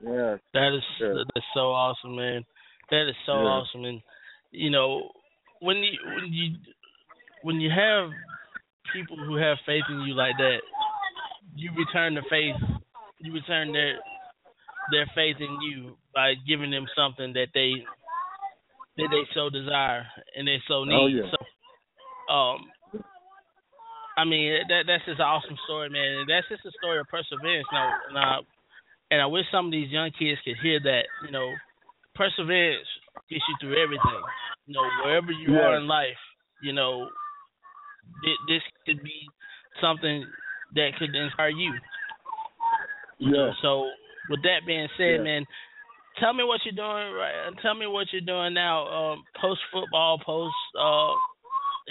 Yes. 0.01 0.39
That 0.55 0.73
is 0.75 0.85
Yeah. 1.01 1.25
that's 1.35 1.47
so 1.55 1.73
awesome, 1.73 2.17
man. 2.17 2.45
That 2.91 3.09
is 3.09 3.17
so 3.25 3.33
Yeah. 3.33 3.49
awesome, 3.49 3.85
and 3.85 4.03
you 4.51 4.71
know 4.71 5.13
when 5.61 5.79
you 5.79 5.99
when 6.05 6.33
you 6.33 6.57
when 7.43 7.61
you 7.61 7.71
have 7.71 8.11
people 8.93 9.17
who 9.17 9.37
have 9.37 9.59
faith 9.65 9.85
in 9.89 10.03
you 10.03 10.15
like 10.15 10.37
that, 10.39 10.61
you 11.55 11.71
return 11.77 12.15
the 12.15 12.23
faith. 12.29 12.57
You 13.19 13.33
return 13.33 13.73
their 13.73 13.99
their 14.91 15.07
faith 15.15 15.37
in 15.39 15.61
you 15.61 15.97
by 16.15 16.35
giving 16.47 16.71
them 16.71 16.87
something 16.97 17.33
that 17.35 17.49
they 17.55 17.73
that 18.97 19.09
they 19.11 19.25
so 19.35 19.51
desire 19.51 20.07
and 20.37 20.49
they 20.49 20.59
so 20.67 20.85
need. 20.85 20.95
Oh, 20.95 21.07
yeah. 21.07 21.31
So, 21.31 22.33
um, 22.33 22.59
I 24.17 24.25
mean 24.25 24.67
that 24.69 24.85
that's 24.87 25.05
just 25.05 25.21
an 25.21 25.27
awesome 25.27 25.57
story, 25.65 25.89
man. 25.91 26.21
And 26.21 26.29
that's 26.29 26.49
just 26.49 26.65
a 26.65 26.73
story 26.79 26.99
of 26.99 27.07
perseverance. 27.09 27.67
Now, 27.73 27.93
now, 28.13 28.41
and 29.11 29.21
I 29.21 29.27
wish 29.27 29.45
some 29.53 29.67
of 29.67 29.73
these 29.73 29.91
young 29.91 30.11
kids 30.11 30.41
could 30.45 30.57
hear 30.63 30.81
that. 30.81 31.05
You 31.25 31.31
know, 31.31 31.55
perseverance 32.15 32.87
gets 33.29 33.43
you 33.49 33.55
through 33.61 33.83
everything. 33.83 34.23
You 34.67 34.75
know, 34.75 34.89
wherever 35.05 35.31
you 35.33 35.55
are 35.57 35.77
in 35.77 35.87
life, 35.87 36.19
you 36.63 36.73
know, 36.73 37.09
thi- 38.23 38.43
this 38.49 38.63
could 38.87 39.03
be 39.03 39.29
something 39.81 40.25
that 40.75 40.91
could 40.99 41.15
inspire 41.15 41.49
you. 41.51 41.73
Yes. 43.19 43.55
so 43.61 43.91
with 44.31 44.43
that 44.43 44.65
being 44.67 44.89
said, 44.97 45.17
Yeah. 45.19 45.23
man, 45.23 45.47
tell 46.19 46.33
me 46.33 46.43
what 46.45 46.61
you're 46.65 46.73
doing 46.75 47.13
right. 47.13 47.51
Tell 47.61 47.75
me 47.75 47.87
what 47.87 48.07
you're 48.13 48.21
doing 48.23 48.55
now, 48.55 48.87
um, 48.89 49.25
post 49.41 49.61
football, 49.73 50.19
post 50.25 50.55
uh, 50.79 51.15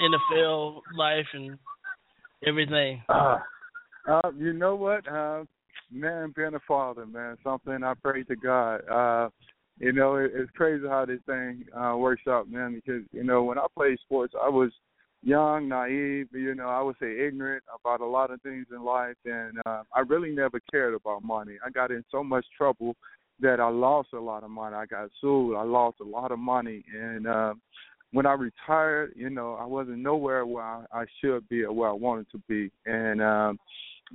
NFL 0.02 0.82
life, 0.96 1.28
and 1.34 1.58
everything. 2.46 3.04
Uh, 3.10 3.40
uh, 4.08 4.32
you 4.38 4.54
know 4.54 4.76
what? 4.76 5.08
Uh, 5.08 5.44
man, 5.92 6.34
being 6.36 6.56
a 6.56 6.60
father, 6.68 7.06
man, 7.06 7.38
something 7.44 7.84
I 7.84 7.94
pray 8.02 8.24
to 8.24 8.36
God. 8.36 8.78
Uh, 8.90 9.30
you 9.80 9.94
know, 9.94 10.16
it, 10.16 10.32
it's 10.34 10.52
crazy 10.52 10.86
how 10.88 11.06
this 11.06 11.20
thing 11.26 11.66
uh, 11.76 11.96
works 11.98 12.24
out, 12.28 12.50
man. 12.50 12.76
Because 12.76 13.04
you 13.12 13.24
know, 13.24 13.44
when 13.44 13.58
I 13.58 13.66
played 13.76 13.98
sports, 14.00 14.34
I 14.42 14.50
was 14.50 14.72
young, 15.24 15.68
naive. 15.70 16.28
You 16.32 16.56
know, 16.56 16.68
I 16.68 16.82
would 16.82 16.98
say 17.02 17.26
ignorant 17.26 17.64
about 17.80 18.02
a 18.02 18.06
lot 18.06 18.32
of 18.32 18.42
things 18.42 18.68
in 18.72 18.84
life, 18.84 19.16
and 19.26 19.58
uh, 19.66 19.84
I 19.94 20.02
really 20.08 20.32
never 20.32 20.60
cared 20.72 20.94
about 20.94 21.24
money. 21.24 21.54
I 21.66 21.70
got 21.70 21.92
in 21.92 22.04
so 22.12 22.24
much 22.24 22.46
trouble 22.58 22.96
that 23.40 23.60
I 23.60 23.70
lost 23.70 24.10
a 24.14 24.20
lot 24.20 24.44
of 24.44 24.50
money. 24.50 24.76
I 24.76 24.86
got 24.86 25.10
sued. 25.22 25.56
I 25.56 25.64
lost 25.64 25.98
a 26.02 26.06
lot 26.06 26.32
of 26.32 26.40
money, 26.40 26.84
and 26.94 27.26
uh, 27.26 27.54
when 28.12 28.26
I 28.26 28.34
retired, 28.34 29.14
you 29.16 29.30
know, 29.30 29.54
I 29.54 29.66
wasn't 29.66 30.00
nowhere 30.00 30.46
where 30.46 30.64
I, 30.64 30.84
I 30.92 31.06
should 31.22 31.48
be 31.48 31.64
or 31.64 31.72
where 31.72 31.90
I 31.90 31.94
wanted 31.94 32.30
to 32.32 32.42
be, 32.48 32.72
and 32.86 33.22
um, 33.22 33.60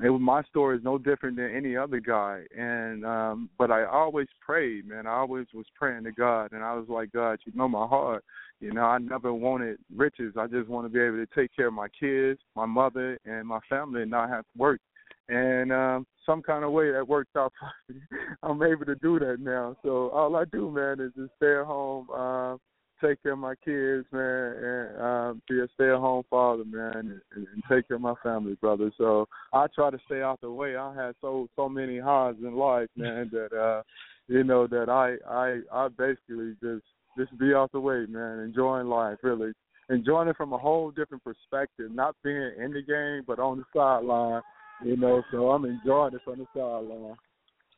it 0.03 0.11
was 0.11 0.21
my 0.21 0.43
story 0.45 0.77
is 0.77 0.85
no 0.85 0.99
different 0.99 1.37
than 1.37 1.55
any 1.55 1.77
other 1.77 2.01
guy 2.01 2.43
and 2.57 3.05
um 3.05 3.49
but 3.59 3.71
I 3.71 3.85
always 3.85 4.27
prayed, 4.45 4.89
man. 4.89 5.07
I 5.07 5.17
always 5.17 5.47
was 5.55 5.67
praying 5.79 6.05
to 6.05 6.13
God 6.13 6.53
and 6.53 6.63
I 6.63 6.75
was 6.75 6.87
like, 6.89 7.13
God, 7.13 7.39
you 7.45 7.53
know 7.55 7.69
my 7.69 7.87
heart. 7.87 8.25
You 8.61 8.73
know, 8.73 8.83
I 8.83 8.99
never 8.99 9.33
wanted 9.33 9.79
riches. 9.95 10.35
I 10.39 10.47
just 10.47 10.69
want 10.69 10.87
to 10.87 10.89
be 10.89 11.01
able 11.01 11.25
to 11.25 11.29
take 11.35 11.55
care 11.55 11.69
of 11.69 11.75
my 11.75 11.89
kids, 11.89 12.41
my 12.57 12.67
mother 12.67 13.19
and 13.25 13.47
my 13.47 13.61
family 13.69 14.03
and 14.03 14.11
not 14.11 14.31
have 14.31 14.45
to 14.45 14.59
work. 14.59 14.81
And 15.29 15.73
um 15.73 16.07
some 16.27 16.43
kind 16.43 16.65
of 16.65 16.73
way 16.73 16.91
that 16.93 17.07
worked 17.07 17.37
out 17.37 17.53
for 17.59 17.93
me. 17.93 18.01
I'm 18.43 18.63
able 18.63 18.87
to 18.87 18.95
do 18.97 19.19
that 19.19 19.39
now. 19.41 19.77
So 19.83 20.09
all 20.11 20.37
I 20.37 20.45
do, 20.47 20.71
man, 20.71 21.01
is 21.01 21.13
just 21.17 21.33
stay 21.37 21.55
at 21.59 21.67
home, 21.67 22.09
uh, 22.15 22.57
take 23.01 23.23
care 23.23 23.33
of 23.33 23.39
my 23.39 23.55
kids, 23.65 24.07
man, 24.13 24.23
and 24.23 25.01
um, 25.01 25.43
be 25.49 25.61
a 25.61 25.67
stay-at-home 25.75 26.25
father, 26.31 26.65
man, 26.65 26.93
and, 26.95 27.21
and 27.35 27.63
take 27.71 27.89
care 27.89 27.97
of 27.97 28.01
my 28.01 28.15
family, 28.23 28.57
brother. 28.61 28.91
So 28.99 29.27
I 29.53 29.67
try 29.75 29.91
to 29.91 29.99
stay 30.07 30.23
out 30.23 30.41
the 30.41 30.51
way. 30.51 30.77
I 30.77 30.95
had 30.95 31.15
so 31.21 31.49
so 31.57 31.69
many 31.69 31.99
highs 31.99 32.37
in 32.41 32.55
life, 32.55 32.89
man, 32.97 33.31
that 33.33 33.57
uh, 33.57 33.83
you 34.29 34.45
know 34.45 34.67
that 34.67 34.89
I 34.89 35.17
I 35.29 35.61
I 35.73 35.89
basically 35.89 36.57
just 36.63 36.85
just 37.17 37.39
be 37.39 37.55
out 37.55 37.73
the 37.73 37.81
way, 37.81 38.07
man, 38.09 38.41
enjoying 38.41 38.89
life, 38.89 39.19
really 39.23 39.53
enjoying 39.91 40.29
it 40.29 40.37
from 40.37 40.53
a 40.53 40.59
whole 40.59 40.91
different 40.91 41.23
perspective, 41.25 41.91
not 41.93 42.17
being 42.23 42.53
in 42.59 42.73
the 42.73 42.83
game 42.83 43.23
but 43.27 43.39
on 43.39 43.59
the 43.59 43.65
sideline, 43.75 44.43
you 44.85 44.97
know. 44.97 45.23
So 45.31 45.51
I'm 45.51 45.65
enjoying 45.65 46.15
it 46.15 46.21
from 46.25 46.39
the 46.39 46.47
sideline. 46.55 47.17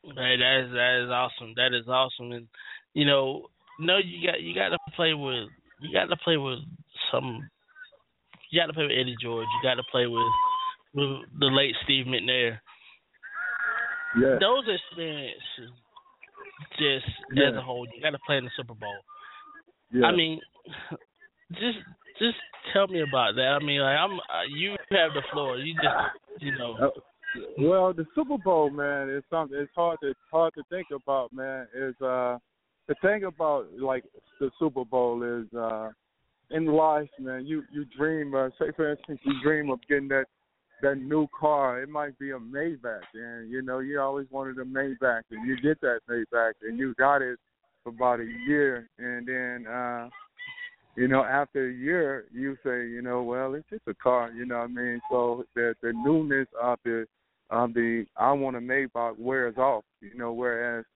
Hey, 0.03 0.37
that 0.37 0.65
is 0.65 0.73
that 0.73 1.03
is 1.05 1.11
awesome. 1.11 1.55
That 1.57 1.75
is 1.75 1.89
awesome, 1.89 2.33
and 2.33 2.47
you 2.95 3.05
know, 3.05 3.49
no, 3.79 3.99
you 3.99 4.27
got 4.27 4.41
you 4.41 4.55
got 4.55 4.71
to 4.71 4.79
play 4.95 5.15
with 5.15 5.49
you 5.81 5.93
got 5.93 6.07
to 6.07 6.17
play 6.17 6.37
with 6.37 6.59
some. 7.13 7.49
You 8.51 8.61
got 8.61 8.67
to 8.67 8.73
play 8.73 8.85
with 8.85 8.93
Eddie 8.93 9.17
George. 9.21 9.47
You 9.47 9.69
got 9.69 9.75
to 9.75 9.83
play 9.91 10.07
with 10.07 10.33
with 10.95 11.21
the 11.39 11.47
late 11.47 11.75
Steve 11.85 12.07
McNair. 12.07 12.59
Yeah. 14.19 14.39
Those 14.41 14.65
experiences, 14.69 15.71
just 16.79 17.07
Yeah. 17.33 17.51
as 17.51 17.55
a 17.57 17.63
whole, 17.63 17.87
you 17.95 18.01
got 18.01 18.11
to 18.11 18.19
play 18.27 18.39
in 18.39 18.45
the 18.45 18.51
Super 18.57 18.75
Bowl. 18.75 18.97
Yeah. 19.93 20.07
I 20.07 20.13
mean, 20.17 20.41
just 21.53 21.79
just 22.19 22.39
tell 22.73 22.87
me 22.87 23.03
about 23.03 23.35
that. 23.37 23.59
I 23.61 23.65
mean, 23.65 23.81
like 23.81 23.99
I'm 23.99 24.19
uh, 24.19 24.47
you 24.49 24.71
have 24.91 25.13
the 25.13 25.23
floor. 25.33 25.59
You 25.59 25.75
just 25.75 26.43
you 26.43 26.57
know. 26.57 26.77
Uh, 26.81 26.91
well, 27.59 27.93
the 27.93 28.07
Super 28.15 28.39
Bowl, 28.39 28.71
man, 28.71 29.11
is 29.11 29.23
something. 29.29 29.59
It's 29.59 29.71
hard 29.75 29.99
to 30.03 30.15
hard 30.31 30.55
to 30.55 30.63
think 30.71 30.87
about, 30.95 31.33
man. 31.33 31.67
Is 31.75 31.95
uh 32.01 32.39
the 32.89 32.95
thing 33.03 33.25
about 33.25 33.67
like 33.79 34.05
the 34.41 34.51
Super 34.59 34.85
Bowl 34.85 35.23
is 35.23 35.53
uh 35.59 35.91
in 36.51 36.67
life, 36.67 37.09
man. 37.19 37.47
You 37.47 37.65
you 37.73 37.85
dream. 37.97 38.35
Uh, 38.35 38.49
say 38.59 38.67
for 38.75 38.91
instance, 38.91 39.21
you 39.25 39.35
dream 39.43 39.71
of 39.71 39.81
getting 39.89 40.09
that 40.09 40.27
that 40.83 40.97
new 40.97 41.27
car. 41.39 41.83
It 41.83 41.89
might 41.89 42.19
be 42.19 42.31
a 42.31 42.39
Maybach, 42.39 43.01
and 43.15 43.51
you 43.51 43.63
know 43.63 43.81
you 43.81 44.01
always 44.01 44.27
wanted 44.31 44.59
a 44.59 44.65
Maybach, 44.65 45.23
and 45.31 45.47
you 45.49 45.57
get 45.61 45.81
that 45.81 46.01
Maybach, 46.09 46.53
and 46.63 46.79
you 46.79 46.95
got 46.95 47.23
it 47.23 47.39
for 47.83 47.91
about 47.91 48.21
a 48.21 48.31
year, 48.47 48.89
and 48.99 49.27
then. 49.27 49.67
uh 49.67 50.09
you 50.99 51.09
know, 51.09 51.23
after 51.23 51.69
a 51.69 51.73
year, 51.73 52.25
you 52.33 52.57
say, 52.65 52.89
you 52.89 53.03
know, 53.03 53.23
well, 53.23 53.53
it's 53.53 53.69
just 53.69 53.83
a 53.87 53.93
car, 53.93 54.31
you 54.31 54.47
know 54.47 54.61
what 54.61 54.65
I 54.65 54.67
mean? 54.69 55.01
So 55.11 55.45
the 55.55 55.75
the 55.83 55.93
newness 55.93 56.49
of 56.61 56.79
the 56.87 57.07
of 57.51 57.75
the 57.75 58.07
I 58.17 58.33
want 58.33 58.57
a 58.57 58.61
Maybach 58.61 59.19
wears 59.19 59.59
off, 59.59 59.85
you 60.01 60.17
know, 60.17 60.33
whereas, 60.33 60.87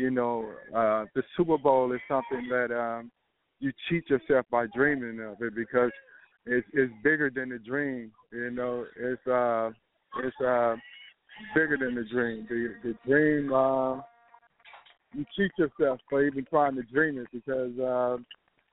you 0.00 0.10
know, 0.10 0.50
uh 0.74 1.04
the 1.14 1.22
Super 1.36 1.58
Bowl 1.58 1.92
is 1.92 2.00
something 2.08 2.48
that 2.48 2.74
um 2.74 3.10
you 3.60 3.72
cheat 3.88 4.08
yourself 4.08 4.46
by 4.50 4.66
dreaming 4.74 5.20
of 5.20 5.40
it 5.42 5.54
because 5.54 5.90
it's 6.46 6.66
it's 6.72 6.92
bigger 7.04 7.30
than 7.34 7.50
the 7.50 7.58
dream, 7.58 8.10
you 8.32 8.50
know, 8.50 8.86
it's 8.98 9.26
uh 9.26 9.70
it's 10.24 10.40
uh 10.40 10.74
bigger 11.54 11.76
than 11.76 11.94
the 11.94 12.04
dream. 12.10 12.46
The 12.48 12.74
the 12.82 12.94
dream 13.06 13.52
uh 13.52 13.96
you 15.12 15.24
cheat 15.36 15.50
yourself 15.58 16.00
for 16.08 16.24
even 16.24 16.46
trying 16.46 16.76
to 16.76 16.82
dream 16.84 17.18
it 17.18 17.26
because 17.32 17.78
uh 17.78 18.16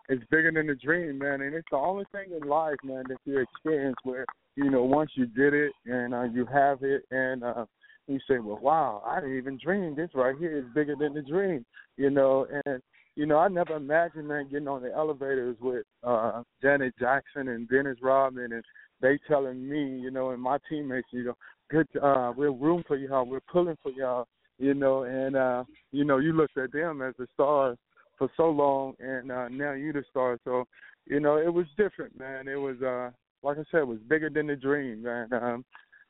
it's 0.09 0.23
bigger 0.31 0.51
than 0.53 0.67
the 0.67 0.75
dream, 0.75 1.17
man, 1.17 1.41
and 1.41 1.53
it's 1.53 1.67
the 1.69 1.77
only 1.77 2.05
thing 2.13 2.27
in 2.31 2.47
life, 2.47 2.77
man, 2.81 3.03
that 3.09 3.17
you 3.25 3.39
experience 3.39 3.97
where 4.03 4.25
you 4.55 4.69
know 4.69 4.83
once 4.83 5.11
you 5.15 5.25
get 5.27 5.53
it 5.53 5.73
and 5.85 6.13
uh, 6.13 6.23
you 6.23 6.45
have 6.45 6.81
it, 6.83 7.03
and 7.11 7.43
uh, 7.43 7.65
you 8.07 8.19
say, 8.27 8.39
well, 8.39 8.59
wow, 8.61 9.03
I 9.05 9.19
didn't 9.19 9.37
even 9.37 9.59
dream. 9.61 9.95
This 9.95 10.09
right 10.13 10.35
here 10.37 10.57
is 10.57 10.65
bigger 10.73 10.95
than 10.95 11.13
the 11.13 11.21
dream, 11.21 11.65
you 11.97 12.09
know, 12.09 12.47
and 12.65 12.81
you 13.15 13.25
know 13.25 13.37
I 13.37 13.47
never 13.47 13.75
imagined 13.75 14.27
man 14.27 14.47
getting 14.49 14.67
on 14.67 14.81
the 14.81 14.93
elevators 14.93 15.57
with 15.59 15.85
uh 16.03 16.43
Janet 16.61 16.93
Jackson 16.99 17.49
and 17.49 17.67
Dennis 17.69 17.97
Rodman 18.01 18.53
and 18.53 18.63
they 19.01 19.19
telling 19.27 19.67
me, 19.67 19.99
you 19.99 20.09
know, 20.09 20.31
and 20.31 20.41
my 20.41 20.57
teammates, 20.67 21.07
you 21.11 21.25
know, 21.25 21.37
good, 21.69 21.87
uh, 22.01 22.33
we're 22.35 22.51
room 22.51 22.83
for 22.87 22.97
y'all, 22.97 23.25
we're 23.25 23.39
pulling 23.41 23.77
for 23.83 23.91
y'all, 23.91 24.27
you 24.57 24.73
know, 24.73 25.03
and 25.03 25.35
uh, 25.35 25.63
you 25.91 26.03
know, 26.03 26.17
you 26.17 26.33
looked 26.33 26.57
at 26.57 26.71
them 26.71 27.01
as 27.01 27.13
the 27.19 27.27
stars 27.33 27.77
for 28.17 28.29
so 28.35 28.49
long 28.49 28.93
and 28.99 29.31
uh 29.31 29.47
now 29.49 29.73
you 29.73 29.93
the 29.93 30.03
star. 30.09 30.39
So 30.43 30.65
you 31.05 31.19
know 31.19 31.37
it 31.37 31.53
was 31.53 31.65
different 31.77 32.17
man. 32.17 32.47
It 32.47 32.55
was 32.55 32.81
uh 32.81 33.11
like 33.43 33.57
i 33.57 33.63
said 33.71 33.81
it 33.81 33.87
was 33.87 33.99
bigger 34.07 34.29
than 34.29 34.47
the 34.47 34.55
dream. 34.55 35.03
Man 35.03 35.31
um 35.33 35.65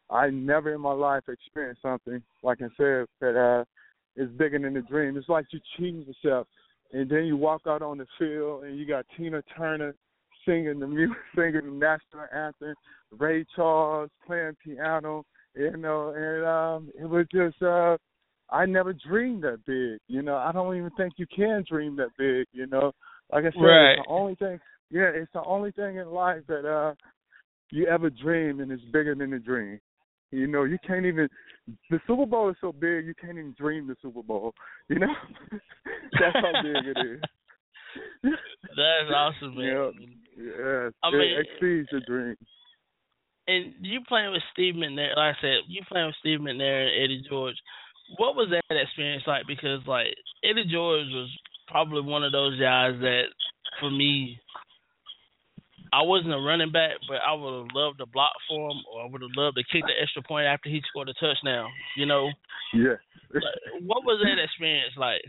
i 0.09 0.29
never 0.29 0.73
in 0.73 0.81
my 0.81 0.91
life 0.91 1.23
experienced 1.27 1.81
something 1.81 2.21
like 2.43 2.59
i 2.61 2.67
said 2.77 3.05
that 3.21 3.35
uh 3.37 3.63
is 4.21 4.29
bigger 4.37 4.59
than 4.59 4.73
the 4.73 4.81
dream 4.81 5.17
it's 5.17 5.29
like 5.29 5.45
you 5.51 5.59
cheating 5.75 6.05
yourself 6.05 6.47
and 6.93 7.09
then 7.09 7.25
you 7.25 7.35
walk 7.35 7.61
out 7.67 7.81
on 7.81 7.97
the 7.97 8.07
field 8.17 8.63
and 8.63 8.77
you 8.77 8.87
got 8.87 9.05
tina 9.15 9.41
turner 9.55 9.93
singing 10.45 10.79
the 10.79 10.87
music 10.87 11.17
singing 11.35 11.61
the 11.63 11.71
national 11.71 12.25
anthem 12.33 12.75
ray 13.17 13.45
charles 13.55 14.09
playing 14.25 14.55
piano 14.63 15.23
you 15.55 15.75
know 15.77 16.13
and 16.15 16.45
um 16.45 16.91
it 16.99 17.07
was 17.07 17.25
just 17.31 17.61
uh 17.61 17.97
I 18.49 18.65
never 18.65 18.93
dreamed 18.93 19.43
that 19.43 19.65
big. 19.65 19.99
You 20.07 20.21
know, 20.21 20.37
I 20.37 20.51
don't 20.51 20.75
even 20.77 20.91
think 20.91 21.13
you 21.17 21.25
can 21.27 21.65
dream 21.67 21.95
that 21.97 22.09
big. 22.17 22.47
You 22.51 22.67
know, 22.67 22.93
like 23.31 23.43
I 23.43 23.51
said, 23.51 23.61
Right. 23.61 23.91
it's 23.91 24.07
the 24.07 24.11
only 24.11 24.35
thing. 24.35 24.59
Yeah, 24.89 25.09
it's 25.13 25.31
the 25.33 25.43
only 25.43 25.71
thing 25.71 25.97
in 25.97 26.09
life 26.09 26.43
that 26.47 26.65
uh 26.65 26.93
you 27.71 27.87
ever 27.87 28.09
dream, 28.09 28.61
and 28.61 28.71
it's 28.71 28.83
bigger 28.85 29.13
than 29.15 29.31
the 29.31 29.39
dream. 29.39 29.79
You 30.31 30.47
know, 30.47 30.63
you 30.63 30.77
can't 30.85 31.05
even. 31.05 31.29
The 31.89 31.99
Super 32.07 32.25
Bowl 32.25 32.49
is 32.49 32.55
so 32.61 32.71
big, 32.71 33.05
you 33.05 33.13
can't 33.19 33.37
even 33.37 33.55
dream 33.57 33.87
the 33.87 33.95
Super 34.01 34.23
Bowl. 34.23 34.53
You 34.89 34.99
know, 34.99 35.13
that's 36.19 36.35
how 36.35 36.61
big 36.63 36.95
it 36.95 36.97
is. 37.05 37.21
That's 38.23 39.11
awesome, 39.13 39.55
man. 39.55 39.65
Yeah, 39.65 40.43
yeah, 40.43 40.89
I 41.03 41.07
it 41.09 41.17
mean- 41.17 41.39
exceeds 41.39 41.89
your 41.91 42.01
dream. 42.07 42.35
And 43.49 43.73
you 43.79 44.01
playing 44.05 44.33
with 44.33 44.41
Steve 44.51 44.75
McNair, 44.75 45.15
like 45.15 45.35
I 45.37 45.41
said, 45.41 45.57
you 45.69 45.81
playing 45.87 46.07
with 46.07 46.15
Steve 46.19 46.39
McNair 46.41 46.83
and 46.87 47.03
Eddie 47.03 47.23
George. 47.29 47.55
What 48.17 48.35
was 48.35 48.49
that 48.51 48.75
experience 48.75 49.23
like? 49.25 49.43
Because 49.47 49.79
like 49.87 50.07
Eddie 50.43 50.65
George 50.69 51.07
was 51.11 51.29
probably 51.69 52.01
one 52.01 52.25
of 52.25 52.33
those 52.33 52.59
guys 52.59 52.93
that, 52.99 53.23
for 53.79 53.89
me, 53.89 54.37
I 55.93 56.01
wasn't 56.01 56.33
a 56.33 56.37
running 56.37 56.71
back, 56.71 56.91
but 57.07 57.17
I 57.25 57.33
would 57.33 57.67
have 57.67 57.75
loved 57.75 57.99
to 57.99 58.05
block 58.05 58.33
for 58.47 58.71
him, 58.71 58.77
or 58.91 59.03
I 59.03 59.09
would 59.09 59.21
have 59.21 59.35
loved 59.35 59.57
to 59.57 59.63
kick 59.71 59.83
the 59.85 59.93
extra 60.01 60.21
point 60.21 60.45
after 60.45 60.69
he 60.69 60.81
scored 60.87 61.09
a 61.09 61.13
touchdown. 61.13 61.69
You 61.95 62.05
know, 62.05 62.29
Yeah. 62.73 62.95
Like, 63.33 63.83
what 63.85 64.03
was 64.05 64.23
that 64.23 64.41
experience 64.41 64.93
like? 64.97 65.21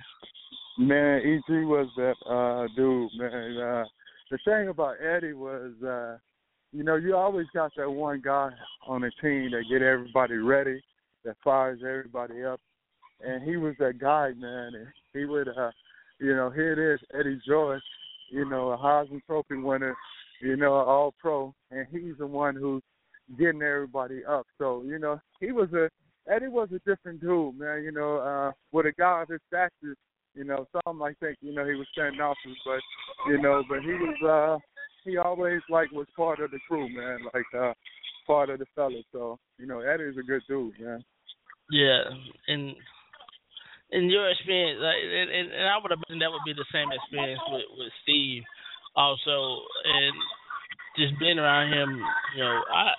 Man, 0.78 1.20
EG 1.20 1.66
was 1.66 1.88
that 1.96 2.14
uh 2.28 2.68
dude, 2.76 3.10
man. 3.16 3.56
Uh 3.56 3.84
the 4.30 4.38
thing 4.44 4.68
about 4.68 4.96
Eddie 5.02 5.32
was 5.32 5.72
uh 5.82 6.18
you 6.72 6.84
know, 6.84 6.96
you 6.96 7.16
always 7.16 7.46
got 7.54 7.72
that 7.76 7.90
one 7.90 8.20
guy 8.22 8.50
on 8.86 9.00
the 9.00 9.10
team 9.20 9.50
that 9.52 9.64
get 9.70 9.82
everybody 9.82 10.34
ready, 10.34 10.82
that 11.24 11.36
fires 11.42 11.80
everybody 11.82 12.44
up. 12.44 12.60
And 13.20 13.42
he 13.42 13.56
was 13.56 13.74
that 13.78 13.98
guy, 13.98 14.32
man, 14.36 14.74
and 14.74 14.86
he 15.12 15.24
would 15.24 15.48
uh 15.48 15.70
you 16.20 16.34
know, 16.34 16.50
here 16.50 16.72
it 16.72 16.94
is, 16.94 17.00
Eddie 17.18 17.40
George, 17.46 17.82
you 18.30 18.48
know, 18.48 18.70
a 18.70 18.76
Heisman 18.76 19.20
Trophy 19.26 19.56
winner, 19.56 19.96
you 20.40 20.56
know, 20.56 20.72
all 20.72 21.14
pro, 21.20 21.54
and 21.70 21.86
he's 21.90 22.16
the 22.18 22.26
one 22.26 22.54
who's 22.54 22.82
getting 23.38 23.62
everybody 23.62 24.24
up. 24.24 24.46
So, 24.58 24.82
you 24.86 24.98
know, 24.98 25.20
he 25.40 25.52
was 25.52 25.68
a 25.72 25.88
Eddie 26.30 26.48
was 26.48 26.68
a 26.72 26.78
different 26.88 27.20
dude, 27.20 27.58
man, 27.58 27.82
you 27.82 27.92
know, 27.92 28.16
uh 28.16 28.52
with 28.72 28.86
a 28.86 28.92
guy 28.92 29.22
of 29.22 29.28
his 29.28 29.40
stature 29.48 29.96
you 30.34 30.44
know, 30.44 30.66
some 30.70 30.98
might 30.98 31.18
think, 31.18 31.36
you 31.40 31.52
know, 31.52 31.66
he 31.66 31.74
was 31.74 31.86
standoffish, 31.92 32.58
but 32.64 32.80
you 33.28 33.42
know, 33.42 33.64
but 33.68 33.80
he 33.80 33.92
was 33.92 34.16
uh 34.22 34.58
he 35.04 35.16
always 35.16 35.60
like 35.68 35.90
was 35.90 36.06
part 36.16 36.40
of 36.40 36.50
the 36.50 36.58
crew, 36.68 36.88
man, 36.88 37.18
like 37.34 37.50
uh 37.58 37.72
part 38.26 38.50
of 38.50 38.60
the 38.60 38.66
fellas. 38.74 39.04
So, 39.12 39.38
you 39.58 39.66
know, 39.66 39.80
Eddie's 39.80 40.16
a 40.18 40.22
good 40.22 40.42
dude, 40.48 40.78
man. 40.78 41.04
Yeah, 41.70 42.02
and 42.46 42.76
in 43.90 44.10
your 44.10 44.30
experience, 44.30 44.80
like, 44.80 45.00
and, 45.00 45.52
and, 45.52 45.68
I 45.68 45.76
would 45.80 45.92
imagine 45.92 46.20
that 46.20 46.32
would 46.32 46.44
be 46.44 46.52
the 46.52 46.68
same 46.72 46.92
experience 46.92 47.40
with 47.48 47.68
with 47.76 47.92
Steve, 48.02 48.42
also, 48.96 49.62
and 49.84 50.14
just 50.96 51.18
being 51.18 51.38
around 51.38 51.72
him. 51.72 52.00
You 52.36 52.44
know, 52.44 52.60
I 52.72 52.92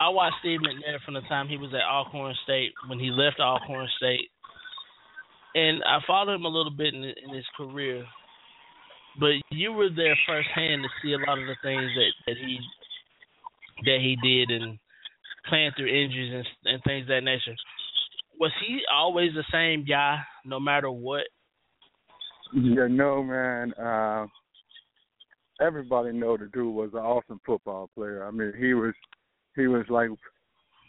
I 0.00 0.08
watched 0.08 0.36
Steve 0.40 0.60
McNair 0.60 1.00
from 1.04 1.14
the 1.14 1.20
time 1.22 1.48
he 1.48 1.56
was 1.56 1.72
at 1.74 1.88
Alcorn 1.88 2.34
State 2.44 2.72
when 2.88 2.98
he 2.98 3.10
left 3.10 3.40
Alcorn 3.40 3.88
State, 3.98 4.30
and 5.54 5.82
I 5.84 5.98
followed 6.06 6.34
him 6.34 6.44
a 6.44 6.48
little 6.48 6.72
bit 6.72 6.94
in, 6.94 7.04
in 7.04 7.34
his 7.34 7.46
career. 7.56 8.04
But 9.20 9.34
you 9.50 9.72
were 9.72 9.90
there 9.94 10.18
firsthand 10.26 10.82
to 10.82 10.88
see 11.02 11.12
a 11.12 11.18
lot 11.18 11.38
of 11.38 11.46
the 11.46 11.56
things 11.62 11.90
that 11.94 12.12
that 12.26 12.36
he 12.36 12.58
that 13.84 13.98
he 14.00 14.16
did, 14.22 14.50
and 14.50 14.78
playing 15.48 15.72
through 15.76 15.86
injuries 15.86 16.32
and 16.32 16.74
and 16.74 16.82
things 16.84 17.02
of 17.02 17.08
that 17.08 17.24
nature. 17.24 17.54
Was 18.40 18.52
he 18.66 18.80
always 18.92 19.32
the 19.34 19.44
same 19.52 19.84
guy, 19.84 20.18
no 20.44 20.58
matter 20.58 20.90
what? 20.90 21.24
Yeah, 22.54 22.86
no 22.88 23.22
man. 23.22 23.72
Uh, 23.74 24.26
everybody 25.60 26.12
know 26.12 26.36
the 26.36 26.46
dude 26.46 26.74
was 26.74 26.90
an 26.92 27.00
awesome 27.00 27.40
football 27.44 27.90
player. 27.94 28.26
I 28.26 28.30
mean, 28.30 28.52
he 28.58 28.74
was 28.74 28.94
he 29.56 29.66
was 29.66 29.84
like 29.88 30.08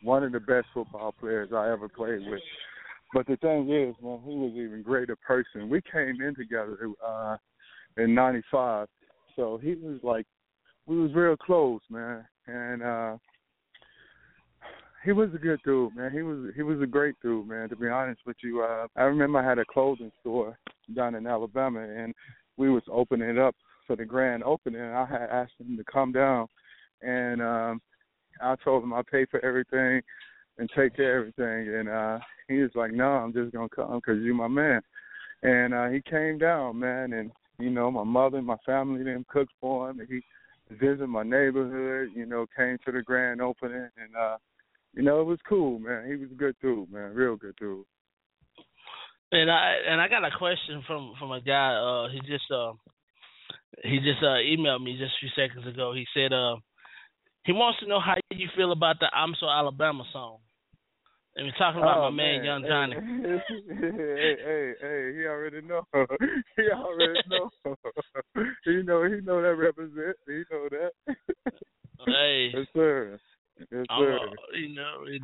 one 0.04 0.24
of 0.24 0.32
the 0.32 0.40
best 0.40 0.68
football 0.74 1.14
players 1.20 1.50
I 1.54 1.72
ever 1.72 1.90
played 1.90 2.22
with. 2.30 2.42
But 3.14 3.28
the 3.28 3.38
thing 3.38 3.70
is, 3.72 3.96
man, 4.04 4.22
he 4.26 4.36
was 4.36 4.52
even 4.56 4.82
greater 4.84 5.16
person. 5.16 5.70
We 5.70 5.82
came 5.92 6.22
in 6.22 6.36
together 6.36 6.78
uh 7.06 7.38
in 7.98 8.16
'95, 8.16 8.88
so 9.36 9.60
he 9.62 9.76
was 9.76 10.00
like 10.04 10.26
we 10.86 11.00
was 11.00 11.14
real 11.14 11.38
close, 11.38 11.82
man, 11.90 12.26
and 12.48 12.84
uh 12.84 13.18
he 15.04 15.12
was 15.12 15.30
a 15.36 15.38
good 15.38 15.60
dude, 15.66 15.96
man. 15.96 16.12
He 16.12 16.22
was 16.22 16.52
he 16.56 16.64
was 16.64 16.82
a 16.82 16.88
great 16.88 17.16
dude, 17.22 17.48
man. 17.48 17.70
To 17.70 17.76
be 17.76 17.90
honest 17.90 18.22
with 18.26 18.38
you, 18.42 18.62
uh, 18.62 18.88
I 18.96 19.04
remember 19.04 19.40
I 19.40 19.48
had 19.48 19.60
a 19.60 19.66
clothing 19.66 20.12
store 20.22 20.58
down 20.96 21.16
in 21.16 21.28
Alabama, 21.28 21.82
and 21.82 22.14
we 22.56 22.70
was 22.70 22.84
opening 22.90 23.30
it 23.30 23.38
up 23.38 23.56
for 23.86 23.96
the 23.96 24.06
grand 24.06 24.44
opening. 24.44 24.82
I 24.82 25.06
had 25.06 25.30
asked 25.30 25.54
him 25.60 25.78
to 25.78 25.84
come 25.84 26.12
down, 26.12 26.48
and 27.02 27.42
um, 27.42 27.82
I 28.42 28.56
told 28.64 28.84
him 28.84 28.94
I 28.94 29.02
pay 29.10 29.26
for 29.26 29.44
everything 29.44 30.02
and 30.58 30.70
take 30.76 30.96
care 30.96 31.20
of 31.20 31.34
everything. 31.38 31.76
And 31.76 31.90
uh, 31.90 32.20
he 32.48 32.60
was 32.60 32.72
like, 32.76 32.92
"No, 32.92 33.06
I'm 33.06 33.34
just 33.34 33.54
gonna 33.54 33.70
come 33.70 33.96
because 33.96 34.22
you're 34.22 34.36
my 34.36 34.48
man." 34.48 34.82
And 35.42 35.74
uh, 35.74 35.90
he 35.90 36.02
came 36.10 36.38
down, 36.38 36.80
man, 36.80 37.14
and 37.14 37.32
you 37.60 37.70
know 37.70 37.92
my 37.92 38.04
mother 38.04 38.38
and 38.38 38.48
my 38.48 38.58
family 38.66 39.04
them 39.04 39.26
cooked 39.30 39.54
for 39.60 39.90
him, 39.90 40.00
and 40.00 40.10
he 40.10 40.22
visited 40.76 41.08
my 41.08 41.24
neighborhood. 41.24 42.10
You 42.16 42.26
know, 42.26 42.46
came 42.56 42.78
to 42.86 42.92
the 42.92 43.02
grand 43.02 43.42
opening, 43.42 43.90
and 43.98 44.16
uh, 44.20 44.38
you 44.94 45.04
know 45.04 45.22
it 45.22 45.26
was 45.26 45.40
cool, 45.48 45.80
man. 45.80 46.08
He 46.08 46.16
was 46.16 46.32
a 46.32 46.36
good 46.36 46.56
dude, 46.62 46.92
man, 46.92 47.14
real 47.14 47.36
good 47.36 47.56
dude. 47.60 47.86
And 49.32 49.50
I 49.50 49.74
and 49.90 50.00
I 50.00 50.08
got 50.08 50.24
a 50.24 50.38
question 50.38 50.84
from 50.86 51.14
from 51.20 51.32
a 51.32 51.42
guy. 51.42 51.74
Uh, 51.74 52.10
he 52.10 52.20
just 52.22 52.46
uh 52.52 52.74
he 53.82 53.98
just 54.00 54.22
uh 54.22 54.38
emailed 54.38 54.84
me 54.84 54.98
just 54.98 55.14
a 55.14 55.20
few 55.20 55.30
seconds 55.36 55.68
ago. 55.68 55.94
He 55.94 56.06
said 56.14 56.34
uh 56.34 56.58
he 57.44 57.52
wants 57.52 57.80
to 57.80 57.88
know 57.88 58.00
how 58.00 58.16
you 58.32 58.48
feel 58.56 58.72
about 58.72 59.00
the 59.00 59.08
"I'm 59.14 59.36
So 59.40 59.48
Alabama" 59.50 60.04
song. 60.14 60.38
And 61.36 61.48
we're 61.48 61.58
talking 61.58 61.82
about 61.82 61.98
oh, 61.98 62.12
my 62.12 62.18
man, 62.18 62.44
Young 62.44 62.64
Johnny. 62.64 62.94
hey, 62.94 63.40
hey, 63.74 64.36
hey, 64.46 64.74
hey, 64.80 65.14
he 65.18 65.26
already 65.26 65.62
know. 65.62 65.82
he 66.56 66.70
already 66.72 67.20
know. 67.28 67.50
he 68.66 68.84
know. 68.84 69.04
He 69.04 69.20
know 69.22 69.42
that 69.42 69.56
represent. 69.58 70.16
He 70.28 70.44
know 70.52 70.70
that. 70.70 70.92
hey. 72.06 72.52
Yes, 72.54 72.68
sir. 72.76 73.20
Yes, 73.58 73.86
sir. 73.98 74.20
uh, 74.20 74.56
you 74.56 74.76
know, 74.76 75.06
it, 75.08 75.22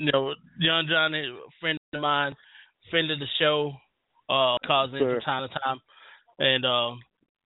you 0.00 0.10
know, 0.12 0.34
Young 0.58 0.88
Johnny, 0.90 1.28
a 1.28 1.50
friend 1.60 1.78
of 1.92 2.00
mine, 2.00 2.34
friend 2.90 3.08
of 3.12 3.20
the 3.20 3.26
show, 3.38 3.72
uh, 4.28 4.56
calls 4.66 4.90
in 4.92 4.98
from 4.98 5.20
time 5.20 5.48
to 5.48 5.58
time, 5.60 5.78
and 6.40 6.66
um, 6.66 7.00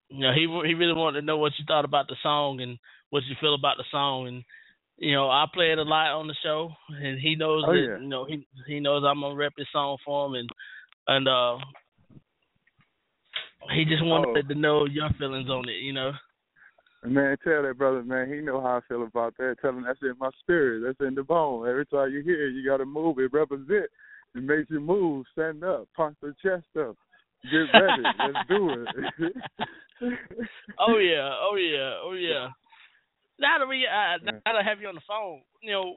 you 0.09 0.19
know, 0.19 0.33
he 0.33 0.41
he 0.67 0.73
really 0.73 0.93
wanted 0.93 1.21
to 1.21 1.25
know 1.25 1.37
what 1.37 1.53
you 1.57 1.65
thought 1.67 1.85
about 1.85 2.07
the 2.07 2.15
song 2.21 2.61
and 2.61 2.77
what 3.09 3.23
you 3.23 3.35
feel 3.39 3.55
about 3.55 3.77
the 3.77 3.85
song, 3.91 4.27
and 4.27 4.43
you 4.97 5.13
know, 5.13 5.29
I 5.29 5.45
play 5.53 5.71
it 5.71 5.77
a 5.77 5.83
lot 5.83 6.17
on 6.17 6.27
the 6.27 6.35
show, 6.43 6.71
and 6.89 7.19
he 7.19 7.35
knows 7.35 7.63
Oh, 7.67 7.73
that 7.73 7.79
yeah. 7.79 7.97
you 7.99 8.07
know 8.07 8.25
he 8.25 8.47
he 8.67 8.79
knows 8.79 9.03
I'm 9.05 9.21
gonna 9.21 9.35
rep 9.35 9.53
this 9.57 9.67
song 9.71 9.97
for 10.05 10.27
him, 10.27 10.35
and 10.35 10.49
and 11.07 11.27
uh, 11.27 11.57
he 13.73 13.85
just 13.85 14.03
wanted 14.03 14.45
Oh. 14.45 14.47
to 14.47 14.55
know 14.55 14.85
your 14.85 15.09
feelings 15.17 15.49
on 15.49 15.67
it, 15.69 15.81
you 15.81 15.93
know. 15.93 16.11
Man, 17.03 17.37
tell 17.43 17.61
that 17.61 17.77
brother, 17.77 18.03
man, 18.03 18.33
he 18.33 18.41
know 18.41 18.59
how 18.61 18.77
I 18.77 18.81
feel 18.87 19.03
about 19.03 19.35
that. 19.37 19.57
Tell 19.61 19.71
him 19.71 19.83
that's 19.83 19.99
in 20.01 20.15
my 20.19 20.31
spirit. 20.39 20.81
That's 20.83 21.07
in 21.07 21.13
the 21.13 21.21
bone. 21.23 21.67
Every 21.67 21.85
time 21.85 22.11
you 22.11 22.23
hear 22.23 22.47
it, 22.47 22.53
you 22.53 22.65
got 22.65 22.77
to 22.77 22.85
move. 22.85 23.19
It 23.19 23.31
represent. 23.31 23.85
It 24.33 24.43
makes 24.43 24.71
you 24.71 24.79
move. 24.79 25.25
Stand 25.33 25.63
up. 25.63 25.87
Punch 25.95 26.17
the 26.21 26.33
chest 26.41 26.65
up. 26.79 26.95
Get 27.43 27.79
ready. 27.79 28.03
Let's 28.03 28.47
do 28.47 28.69
it. 28.69 29.33
Oh 30.77 30.97
yeah, 30.97 31.31
oh 31.39 31.55
yeah, 31.55 31.93
oh 32.03 32.13
yeah. 32.13 32.49
Now 33.39 33.59
that 33.59 33.67
we 33.67 33.87
uh, 33.87 34.17
now 34.23 34.39
that 34.45 34.55
I 34.55 34.63
have 34.63 34.81
you 34.81 34.87
on 34.87 34.95
the 34.95 35.01
phone, 35.07 35.41
you 35.61 35.71
know, 35.71 35.95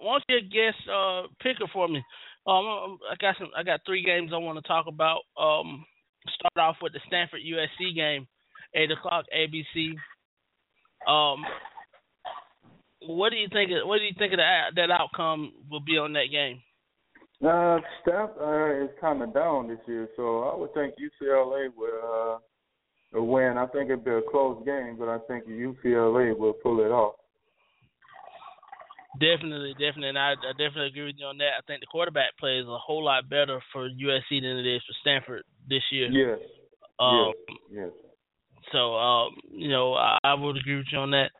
why 0.00 0.18
don't 0.18 0.24
you 0.28 0.48
guess 0.50 0.74
uh 0.92 1.22
picker 1.40 1.66
for 1.72 1.88
me? 1.88 2.02
Um, 2.46 2.98
I 3.10 3.14
got 3.20 3.36
some. 3.38 3.48
I 3.56 3.62
got 3.62 3.80
three 3.86 4.04
games 4.04 4.30
I 4.32 4.38
want 4.38 4.58
to 4.62 4.68
talk 4.68 4.86
about. 4.86 5.22
Um, 5.38 5.84
start 6.34 6.68
off 6.68 6.76
with 6.82 6.92
the 6.92 7.00
Stanford 7.06 7.40
USC 7.40 7.94
game, 7.94 8.26
eight 8.74 8.90
o'clock 8.90 9.24
ABC. 9.36 9.94
Um, 11.08 11.44
what 13.02 13.30
do 13.30 13.36
you 13.36 13.48
think? 13.52 13.70
Of, 13.70 13.88
what 13.88 13.98
do 13.98 14.04
you 14.04 14.14
think 14.16 14.32
of 14.32 14.38
that 14.38 14.70
that 14.76 14.90
outcome 14.90 15.52
will 15.70 15.80
be 15.80 15.98
on 15.98 16.12
that 16.12 16.30
game? 16.30 16.60
Uh, 17.44 17.78
Steph 18.00 18.30
uh, 18.40 18.84
is 18.84 18.90
kind 19.00 19.22
of 19.22 19.34
down 19.34 19.68
this 19.68 19.78
year, 19.86 20.08
so 20.16 20.44
I 20.44 20.56
would 20.56 20.72
think 20.72 20.94
UCLA 20.94 21.68
will 21.76 22.40
uh, 23.14 23.22
win. 23.22 23.58
I 23.58 23.66
think 23.66 23.90
it'd 23.90 24.04
be 24.04 24.10
a 24.10 24.22
close 24.30 24.62
game, 24.64 24.96
but 24.98 25.08
I 25.08 25.18
think 25.28 25.46
UCLA 25.46 26.36
will 26.36 26.54
pull 26.54 26.80
it 26.80 26.90
off. 26.90 27.14
Definitely, 29.20 29.72
definitely, 29.72 30.10
and 30.10 30.18
I, 30.18 30.32
I 30.32 30.52
definitely 30.52 30.88
agree 30.88 31.06
with 31.06 31.16
you 31.18 31.26
on 31.26 31.38
that. 31.38 31.56
I 31.58 31.62
think 31.66 31.80
the 31.80 31.86
quarterback 31.86 32.36
play 32.38 32.58
is 32.58 32.66
a 32.66 32.78
whole 32.78 33.04
lot 33.04 33.28
better 33.28 33.60
for 33.72 33.88
USC 33.88 34.40
than 34.42 34.58
it 34.58 34.66
is 34.66 34.82
for 34.86 34.94
Stanford 35.00 35.42
this 35.68 35.82
year. 35.90 36.08
Yes. 36.10 36.38
Um, 36.98 37.32
yes. 37.70 37.90
So, 38.72 38.94
um, 38.96 39.32
you 39.50 39.68
know, 39.68 39.94
I, 39.94 40.18
I 40.24 40.34
would 40.34 40.56
agree 40.56 40.76
with 40.76 40.86
you 40.90 40.98
on 40.98 41.10
that. 41.12 41.30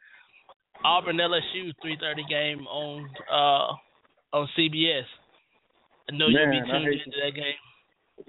Auburn 0.85 1.17
LSU 1.17 1.73
three 1.81 1.97
thirty 1.99 2.25
game 2.29 2.67
on 2.67 3.09
uh 3.31 4.37
on 4.37 4.49
CBS. 4.59 5.05
I 6.09 6.17
know 6.17 6.29
you'll 6.29 6.51
be 6.51 6.61
tuned 6.61 6.89
into 6.89 7.19
that 7.25 7.35
game. 7.35 7.55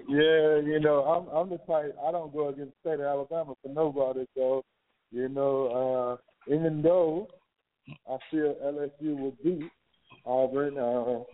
Yeah, 0.08 0.60
you 0.70 0.80
know, 0.80 1.04
I'm 1.04 1.28
I'm 1.28 1.48
the 1.50 1.58
type 1.58 1.96
I 2.06 2.12
don't 2.12 2.32
go 2.32 2.48
against 2.48 2.72
the 2.82 2.90
state 2.90 3.00
of 3.00 3.06
Alabama 3.06 3.54
for 3.62 3.68
nobody, 3.72 4.26
so 4.34 4.64
you 5.10 5.28
know, 5.28 6.18
uh 6.48 6.52
even 6.54 6.82
though 6.82 7.28
I 8.10 8.18
feel 8.30 8.54
LSU 8.62 9.18
will 9.18 9.36
beat 9.42 9.70
Auburn, 10.26 10.78
uh 10.78 11.24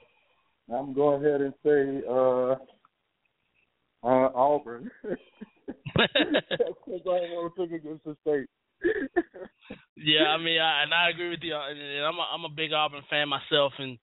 I'm 0.75 0.95
going 0.95 1.25
ahead 1.25 1.41
and 1.41 1.55
say 1.65 2.07
uh 2.09 2.55
uh 4.07 4.31
Auburn. 4.35 4.91
Because 5.97 7.01
I 7.07 7.19
don't 7.21 7.31
want 7.31 7.55
to 7.55 7.63
pick 7.63 7.73
against 7.73 8.05
the 8.05 8.17
state. 8.23 8.49
Yeah, 9.97 10.25
I 10.29 10.39
mean, 10.39 10.61
I, 10.61 10.83
and 10.83 10.93
I 10.93 11.09
agree 11.11 11.31
with 11.31 11.41
you. 11.43 11.55
And 11.55 12.05
I'm 12.05 12.19
a, 12.19 12.27
I'm 12.35 12.45
a 12.45 12.55
big 12.55 12.73
Auburn 12.73 13.03
fan 13.09 13.29
myself, 13.29 13.73
and 13.79 13.97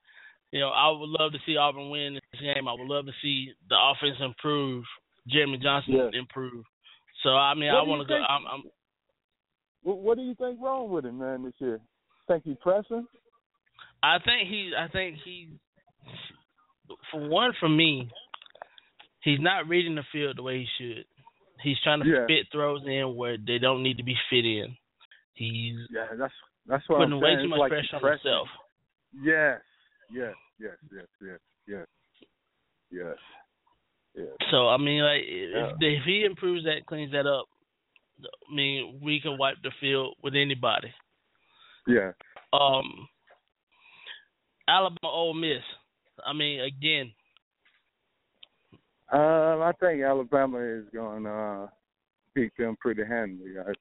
you 0.51 0.59
know, 0.59 0.69
I 0.69 0.89
would 0.89 1.09
love 1.09 1.31
to 1.33 1.39
see 1.45 1.57
Auburn 1.57 1.89
win 1.89 2.15
this 2.15 2.41
game. 2.41 2.67
I 2.67 2.73
would 2.73 2.87
love 2.87 3.05
to 3.05 3.11
see 3.21 3.51
the 3.69 3.75
offense 3.75 4.17
improve, 4.19 4.83
Jeremy 5.27 5.57
Johnson 5.57 6.11
improve. 6.13 6.65
So 7.23 7.29
I 7.29 7.53
mean, 7.53 7.71
What 7.71 7.79
I 7.79 7.87
want 7.87 8.01
to 8.01 8.07
go. 8.07 8.15
I'm, 8.15 8.45
I'm 8.47 8.63
What, 9.83 10.17
do 10.17 10.23
you 10.23 10.35
think 10.35 10.59
wrong 10.61 10.89
with 10.89 11.05
him, 11.05 11.19
man, 11.19 11.43
this 11.43 11.53
year? 11.59 11.79
Think 12.27 12.43
he 12.43 12.55
pressing? 12.55 13.07
I 14.03 14.17
think 14.23 14.49
he. 14.49 14.71
I 14.77 14.87
think 14.89 15.17
he. 15.23 15.49
For 17.11 17.27
one, 17.29 17.53
for 17.59 17.69
me, 17.69 18.09
he's 19.21 19.39
not 19.39 19.67
reading 19.67 19.95
the 19.95 20.03
field 20.11 20.37
the 20.37 20.43
way 20.43 20.59
he 20.59 20.67
should. 20.77 21.05
He's 21.63 21.77
trying 21.83 22.01
to 22.01 22.09
Yeah. 22.09 22.25
fit 22.27 22.47
throws 22.51 22.81
in 22.85 23.15
where 23.15 23.37
they 23.37 23.59
don't 23.59 23.83
need 23.83 23.97
to 23.97 24.03
be 24.03 24.15
fit 24.29 24.45
in. 24.45 24.75
He's 25.33 25.77
Yeah, 25.89 26.07
that's 26.17 26.33
that's 26.65 26.87
what 26.89 26.97
putting 26.97 27.13
I'm 27.13 27.19
way 27.21 27.35
saying. 27.35 27.43
too 27.45 27.49
much 27.49 27.59
like 27.59 27.69
pressure 27.71 27.95
on 27.95 28.01
pressing. 28.01 28.31
himself. 28.31 28.47
Yes, 29.21 29.61
yes, 30.11 30.33
yes, 30.59 30.75
yes, 30.93 31.05
yes, 31.21 31.39
yes, 31.67 31.87
yes, 32.91 33.17
yes. 34.15 34.27
So 34.49 34.67
I 34.67 34.77
mean, 34.77 35.03
like 35.03 35.23
if, 35.25 35.49
Yeah. 35.55 35.87
if 35.87 36.03
he 36.03 36.23
improves 36.25 36.63
that, 36.65 36.85
cleans 36.85 37.11
that 37.13 37.25
up, 37.25 37.45
I 38.23 38.53
mean, 38.53 38.99
we 39.01 39.19
can 39.19 39.37
wipe 39.37 39.57
the 39.63 39.71
field 39.79 40.15
with 40.23 40.35
anybody. 40.35 40.93
Yeah. 41.87 42.11
Um, 42.53 43.07
Alabama, 44.67 45.11
Ole 45.11 45.33
Miss. 45.33 45.63
I 46.25 46.33
mean, 46.33 46.61
again, 46.61 47.11
Um, 49.11 49.61
I 49.61 49.73
think 49.79 50.01
Alabama 50.03 50.59
is 50.59 50.85
going 50.93 51.23
to 51.23 51.29
uh, 51.29 51.67
beat 52.33 52.53
them 52.57 52.77
pretty 52.79 53.03
handily. 53.03 53.59
I, 53.59 53.71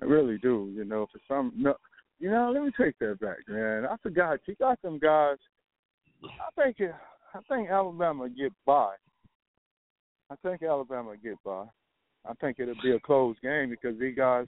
I 0.00 0.04
really 0.04 0.38
do. 0.38 0.70
You 0.74 0.84
know, 0.84 1.06
for 1.10 1.18
some, 1.26 1.52
no, 1.56 1.74
you 2.20 2.30
know, 2.30 2.52
let 2.54 2.62
me 2.62 2.70
take 2.78 2.96
that 3.00 3.18
back, 3.18 3.38
man. 3.48 3.84
I 3.84 3.96
forgot 4.02 4.38
you 4.46 4.54
got 4.56 4.78
some 4.82 4.98
guys. 5.00 5.38
I 6.24 6.62
think 6.62 6.76
it, 6.80 6.94
I 7.34 7.40
think 7.48 7.70
Alabama 7.70 8.28
get 8.28 8.52
by. 8.64 8.94
I 10.30 10.34
think 10.42 10.62
Alabama 10.62 11.14
get 11.22 11.36
by. 11.44 11.64
I 12.28 12.34
think 12.40 12.58
it'll 12.58 12.74
be 12.82 12.92
a 12.92 13.00
close 13.00 13.36
game 13.42 13.70
because 13.70 13.98
these 13.98 14.16
guys 14.16 14.46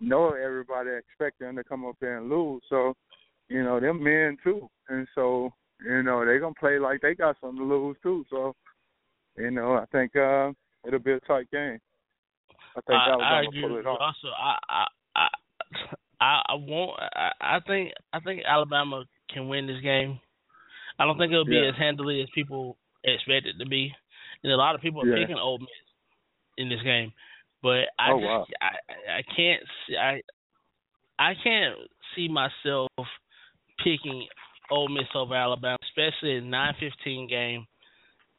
know 0.00 0.30
everybody 0.30 0.90
expect 0.90 1.40
them 1.40 1.56
to 1.56 1.64
come 1.64 1.84
up 1.84 1.96
there 2.00 2.18
and 2.18 2.30
lose. 2.30 2.62
So, 2.68 2.94
you 3.48 3.62
know, 3.62 3.80
them 3.80 4.02
men 4.02 4.36
too, 4.42 4.68
and 4.88 5.06
so 5.14 5.52
you 5.84 6.02
know 6.02 6.24
they're 6.24 6.40
gonna 6.40 6.54
play 6.58 6.78
like 6.78 7.00
they 7.00 7.14
got 7.14 7.36
something 7.40 7.58
to 7.58 7.64
lose 7.64 7.96
too. 8.02 8.24
So, 8.30 8.54
you 9.36 9.50
know, 9.50 9.74
I 9.74 9.84
think 9.92 10.16
uh, 10.16 10.52
it'll 10.86 11.00
be 11.00 11.12
a 11.12 11.20
tight 11.20 11.50
game. 11.50 11.78
I 12.76 12.80
think 12.86 12.98
I, 12.98 13.10
Alabama 13.10 13.34
I 13.34 13.42
agree 13.42 13.62
pull 13.62 13.78
it 13.78 13.86
off. 13.86 13.98
Also, 14.00 14.28
I, 14.28 14.58
I, 14.68 14.86
I, 15.16 15.28
I, 16.20 16.42
I 16.48 16.54
won't. 16.54 16.98
I, 17.00 17.30
I 17.40 17.60
think, 17.66 17.92
I 18.12 18.20
think 18.20 18.42
Alabama 18.46 19.04
can 19.32 19.48
win 19.48 19.66
this 19.66 19.80
game. 19.82 20.20
I 20.98 21.04
don't 21.04 21.16
think 21.18 21.32
it'll 21.32 21.44
be 21.44 21.54
Yeah. 21.56 21.68
as 21.70 21.76
handily 21.76 22.20
as 22.22 22.28
people 22.34 22.76
expect 23.04 23.46
it 23.46 23.58
to 23.58 23.66
be, 23.66 23.94
and 24.42 24.52
a 24.52 24.56
lot 24.56 24.74
of 24.74 24.80
people 24.80 25.02
are 25.02 25.06
Yeah. 25.06 25.22
picking 25.24 25.38
Ole 25.38 25.58
Miss 25.58 25.68
in 26.56 26.68
this 26.68 26.82
game. 26.82 27.12
But 27.62 27.88
I 27.98 28.12
Oh, 28.12 28.18
just 28.20 28.28
wow. 28.28 28.46
I 28.60 28.78
I 29.18 29.22
can't 29.22 29.62
see, 29.86 29.96
I 29.96 30.22
I 31.18 31.34
can't 31.34 31.76
see 32.14 32.28
myself 32.28 32.90
picking 33.78 34.26
Ole 34.70 34.88
Miss 34.88 35.08
over 35.14 35.34
Alabama, 35.34 35.78
especially 35.82 36.36
in 36.36 36.50
nine 36.50 36.74
fifteen 36.74 37.26
game 37.26 37.66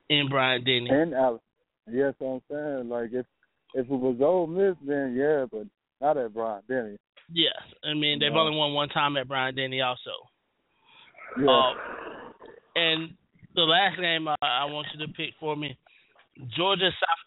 in 0.09 0.27
Bryant 0.29 0.65
Denny. 0.65 0.89
And 0.89 1.13
Al- 1.13 1.41
yes, 1.87 2.13
I'm 2.21 2.41
saying 2.49 2.89
like 2.89 3.11
if 3.13 3.25
if 3.73 3.85
it 3.85 3.89
was 3.89 4.19
Ole 4.21 4.47
Miss, 4.47 4.75
then 4.85 5.15
yeah, 5.15 5.45
but 5.51 5.67
not 6.01 6.17
at 6.17 6.33
Bryant 6.33 6.67
Denny. 6.67 6.97
Yes, 7.31 7.61
I 7.83 7.93
mean 7.93 8.19
they've 8.19 8.31
Yeah. 8.33 8.39
only 8.39 8.57
won 8.57 8.73
one 8.73 8.89
time 8.89 9.17
at 9.17 9.27
Bryant 9.27 9.55
Denny 9.57 9.81
also. 9.81 10.11
Yeah. 11.39 11.49
Uh, 11.49 11.73
and 12.75 13.13
the 13.55 13.61
last 13.61 13.99
game 13.99 14.27
I, 14.27 14.35
I 14.41 14.65
want 14.65 14.87
you 14.93 15.05
to 15.05 15.13
pick 15.13 15.33
for 15.39 15.55
me, 15.55 15.77
Georgia 16.55 16.89
South 16.91 17.25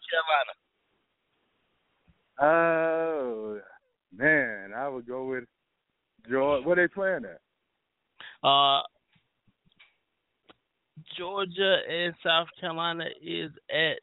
Carolina. 2.39 3.01
Oh 3.21 3.59
man, 4.15 4.71
I 4.75 4.87
would 4.87 5.07
go 5.07 5.25
with 5.25 5.43
Georgia. 6.29 6.67
What 6.67 6.75
they 6.75 6.87
playing 6.87 7.25
at? 7.25 7.39
Uh, 8.47 8.81
Georgia 11.17 11.77
and 11.89 12.13
South 12.23 12.47
Carolina 12.59 13.05
is 13.21 13.51
at, 13.69 13.99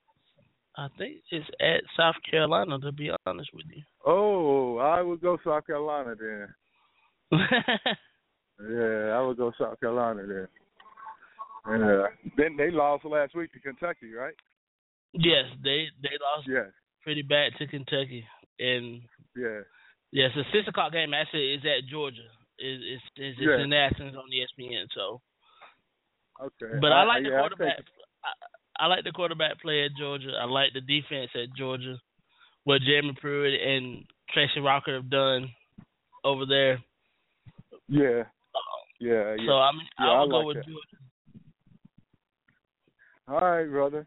I 0.77 0.89
think 0.97 1.17
it's 1.31 1.47
at 1.61 1.83
South 1.97 2.17
Carolina. 2.31 2.79
To 2.79 2.93
be 2.93 3.11
honest 3.27 3.51
with 3.53 3.67
you. 3.75 3.83
Oh, 4.07 4.79
I 4.79 5.03
would 5.03 5.21
go 5.21 5.39
South 5.45 5.67
Carolina 5.67 6.15
then. 6.19 7.41
Yeah, 8.69 9.17
I 9.17 9.23
would 9.23 9.39
go 9.39 9.53
South 9.59 9.81
Carolina 9.81 10.27
then. 10.27 10.49
Yeah. 11.66 11.74
Uh, 11.74 12.07
then 12.37 12.57
they 12.57 12.70
lost 12.70 13.05
last 13.05 13.35
week 13.35 13.53
to 13.53 13.61
Kentucky, 13.61 14.12
right? 14.12 14.35
yes, 15.12 15.45
they 15.65 15.89
they 16.03 16.15
lost 16.23 16.47
Yes. 16.49 16.70
pretty 17.03 17.23
bad 17.23 17.53
to 17.59 17.66
Kentucky, 17.66 18.24
and 18.59 19.03
Yeah. 19.37 19.62
yes, 20.12 20.31
the 20.35 20.45
six 20.53 20.69
o'clock 20.69 20.93
game 20.93 21.12
actually 21.15 21.55
is 21.55 21.65
at 21.65 21.85
Georgia. 21.91 22.28
Is 22.59 22.81
is 22.81 23.01
is 23.16 23.35
it's 23.39 23.41
Yeah. 23.41 23.59
in 23.65 23.73
Athens 23.73 24.16
on 24.16 24.31
ESPN. 24.32 24.87
So, 24.95 25.20
Okay. 26.41 26.78
but 26.81 26.93
I, 26.93 27.03
uh, 27.03 27.07
like 27.07 27.23
the 27.24 27.31
yeah, 27.31 27.37
I 27.37 27.41
quarterback. 27.41 27.85
I, 28.24 28.85
I 28.85 28.87
like 28.87 29.05
the 29.05 29.12
quarterback 29.12 29.61
play 29.61 29.85
at 29.85 29.93
Georgia. 29.99 30.32
I 30.41 30.45
like 30.45 30.73
the 30.73 30.81
defense 30.81 31.31
at 31.35 31.53
Georgia. 31.57 31.99
What 32.65 32.82
Jeremy 32.82 33.15
Pruitt 33.20 33.61
and 33.61 34.05
Tracy 34.32 34.61
Rocker 34.61 34.95
have 34.95 35.11
done 35.11 35.51
over 36.24 36.47
there. 36.47 36.78
Yeah. 37.89 38.20
Um, 38.55 38.81
yeah, 39.01 39.35
yeah. 39.35 39.47
So 39.47 39.53
I'm 39.59 39.77
yeah, 39.99 40.07
I'll 40.07 40.24
I 40.24 40.28
go 40.28 40.39
like 40.39 40.47
with 40.47 40.57
that. 40.59 40.66
Georgia. 40.66 40.97
All 43.31 43.39
right, 43.39 43.70
brother. 43.70 44.07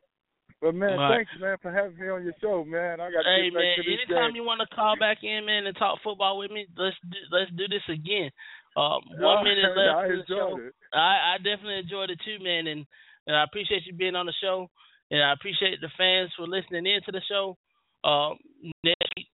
But 0.61 0.75
man, 0.75 0.99
right. 0.99 1.23
thanks 1.23 1.31
man 1.39 1.57
for 1.61 1.71
having 1.71 1.99
me 1.99 2.07
on 2.07 2.23
your 2.23 2.35
show, 2.39 2.63
man. 2.63 2.99
I 2.99 3.11
got 3.11 3.23
to 3.23 3.31
Hey 3.35 3.49
man, 3.51 3.75
anytime 3.83 4.31
game. 4.31 4.35
you 4.35 4.43
want 4.43 4.59
to 4.59 4.75
call 4.75 4.95
back 4.99 5.19
in, 5.23 5.45
man, 5.45 5.65
and 5.67 5.75
talk 5.75 5.99
football 6.03 6.39
with 6.39 6.51
me, 6.51 6.67
let's 6.75 6.95
do, 7.03 7.19
let's 7.31 7.51
do 7.51 7.67
this 7.67 7.83
again. 7.87 8.31
Um, 8.75 8.99
Oh, 9.03 9.19
one 9.19 9.43
minute 9.43 9.75
left 9.75 9.95
I 9.95 10.07
the 10.07 10.23
show. 10.27 10.59
it. 10.59 10.73
I, 10.93 11.35
I 11.35 11.37
definitely 11.37 11.79
enjoyed 11.79 12.09
it 12.11 12.19
too, 12.23 12.43
man, 12.43 12.67
and, 12.67 12.85
and 13.27 13.35
I 13.35 13.43
appreciate 13.43 13.83
you 13.85 13.93
being 13.93 14.15
on 14.15 14.25
the 14.25 14.33
show, 14.41 14.67
and 15.11 15.23
I 15.23 15.33
appreciate 15.33 15.79
the 15.79 15.91
fans 15.97 16.31
for 16.35 16.47
listening 16.47 16.87
in 16.87 16.99
to 17.05 17.11
the 17.11 17.21
show. 17.27 17.55
Um, 18.03 18.39
next 18.83 19.03
week, 19.15 19.27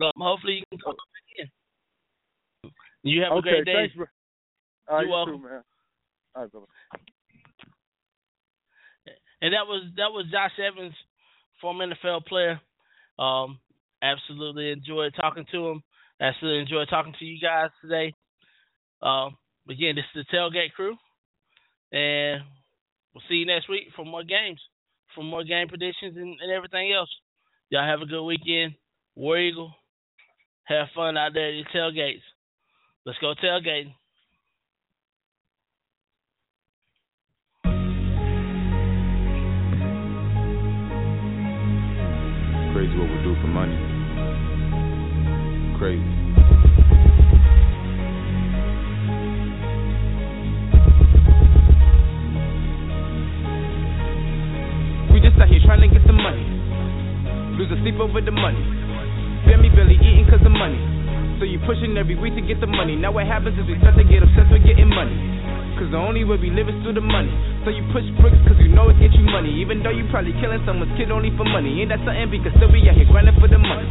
um, 0.00 0.12
hopefully 0.16 0.60
you 0.60 0.64
can 0.72 0.80
come 0.80 0.96
back 0.96 1.28
in. 1.36 1.48
You 3.02 3.22
have 3.22 3.32
a 3.32 3.36
okay, 3.36 3.60
great 3.60 3.64
day. 3.64 3.74
thanks, 3.74 3.94
bro. 3.94 4.06
You're 4.90 5.04
you 5.04 5.10
welcome. 5.10 5.36
too, 5.36 5.42
man. 5.44 5.62
All 6.34 6.42
right, 6.42 6.52
brother. 6.52 6.66
And 9.42 9.52
that 9.52 9.66
was 9.66 9.82
that 9.96 10.12
was 10.12 10.26
Josh 10.30 10.58
Evans, 10.58 10.94
former 11.60 11.86
NFL 11.86 12.26
player. 12.26 12.60
Um, 13.18 13.58
absolutely 14.02 14.70
enjoyed 14.70 15.14
talking 15.14 15.46
to 15.52 15.68
him. 15.68 15.82
Absolutely 16.20 16.60
enjoyed 16.60 16.88
talking 16.88 17.14
to 17.18 17.24
you 17.24 17.38
guys 17.40 17.70
today. 17.82 18.14
Um, 19.02 19.36
again, 19.68 19.94
this 19.96 20.04
is 20.14 20.24
the 20.30 20.36
Tailgate 20.36 20.72
Crew, 20.72 20.96
and 21.92 22.42
we'll 23.12 23.22
see 23.28 23.36
you 23.36 23.46
next 23.46 23.68
week 23.68 23.88
for 23.94 24.04
more 24.04 24.24
games, 24.24 24.60
for 25.14 25.22
more 25.22 25.44
game 25.44 25.68
predictions 25.68 26.16
and, 26.16 26.36
and 26.40 26.52
everything 26.52 26.92
else. 26.92 27.10
Y'all 27.68 27.86
have 27.86 28.00
a 28.00 28.06
good 28.06 28.24
weekend. 28.24 28.74
War 29.14 29.38
Eagle, 29.38 29.72
have 30.64 30.88
fun 30.94 31.16
out 31.16 31.32
there 31.34 31.48
at 31.48 31.54
your 31.54 31.66
tailgates. 31.74 32.22
Let's 33.04 33.18
go 33.18 33.34
tailgating. 33.34 33.94
Money. 43.56 43.72
Crazy. 45.80 46.04
We 55.08 55.24
just 55.24 55.40
out 55.40 55.48
here 55.48 55.64
trying 55.64 55.80
to 55.80 55.88
get 55.88 56.04
the 56.06 56.12
money. 56.12 56.44
Losing 57.56 57.80
sleep 57.80 57.96
over 57.96 58.20
the 58.20 58.30
money. 58.30 58.60
Me 59.56 59.72
barely 59.72 59.96
eating 59.96 60.28
cause 60.28 60.44
of 60.44 60.52
money. 60.52 60.76
So 61.40 61.48
you 61.48 61.58
pushing 61.64 61.96
every 61.96 62.14
week 62.14 62.36
to 62.36 62.42
get 62.44 62.60
the 62.60 62.68
money. 62.68 62.94
Now 62.94 63.12
what 63.12 63.24
happens 63.24 63.56
is 63.56 63.64
we 63.64 63.80
start 63.80 63.96
to 63.96 64.04
get 64.04 64.20
obsessed 64.22 64.52
with 64.52 64.68
getting 64.68 64.92
money. 64.92 65.16
Cause 65.76 65.92
the 65.92 66.00
only 66.00 66.24
way 66.24 66.40
we 66.40 66.48
live 66.48 66.72
is 66.72 66.76
through 66.80 66.96
the 66.96 67.04
money. 67.04 67.28
So 67.60 67.68
you 67.68 67.84
push 67.92 68.08
bricks 68.16 68.40
cause 68.48 68.56
you 68.56 68.72
know 68.72 68.88
it 68.88 68.96
gets 68.96 69.12
you 69.12 69.28
money. 69.28 69.52
Even 69.60 69.84
though 69.84 69.92
you 69.92 70.08
probably 70.08 70.32
killing 70.40 70.64
someone's 70.64 70.96
kid 70.96 71.12
only 71.12 71.28
for 71.36 71.44
money. 71.44 71.84
Ain't 71.84 71.92
that 71.92 72.00
something? 72.00 72.32
Because 72.32 72.56
still 72.56 72.72
be 72.72 72.80
out 72.88 72.96
here 72.96 73.04
grinding 73.04 73.36
for 73.36 73.44
the 73.44 73.60
money. 73.60 73.84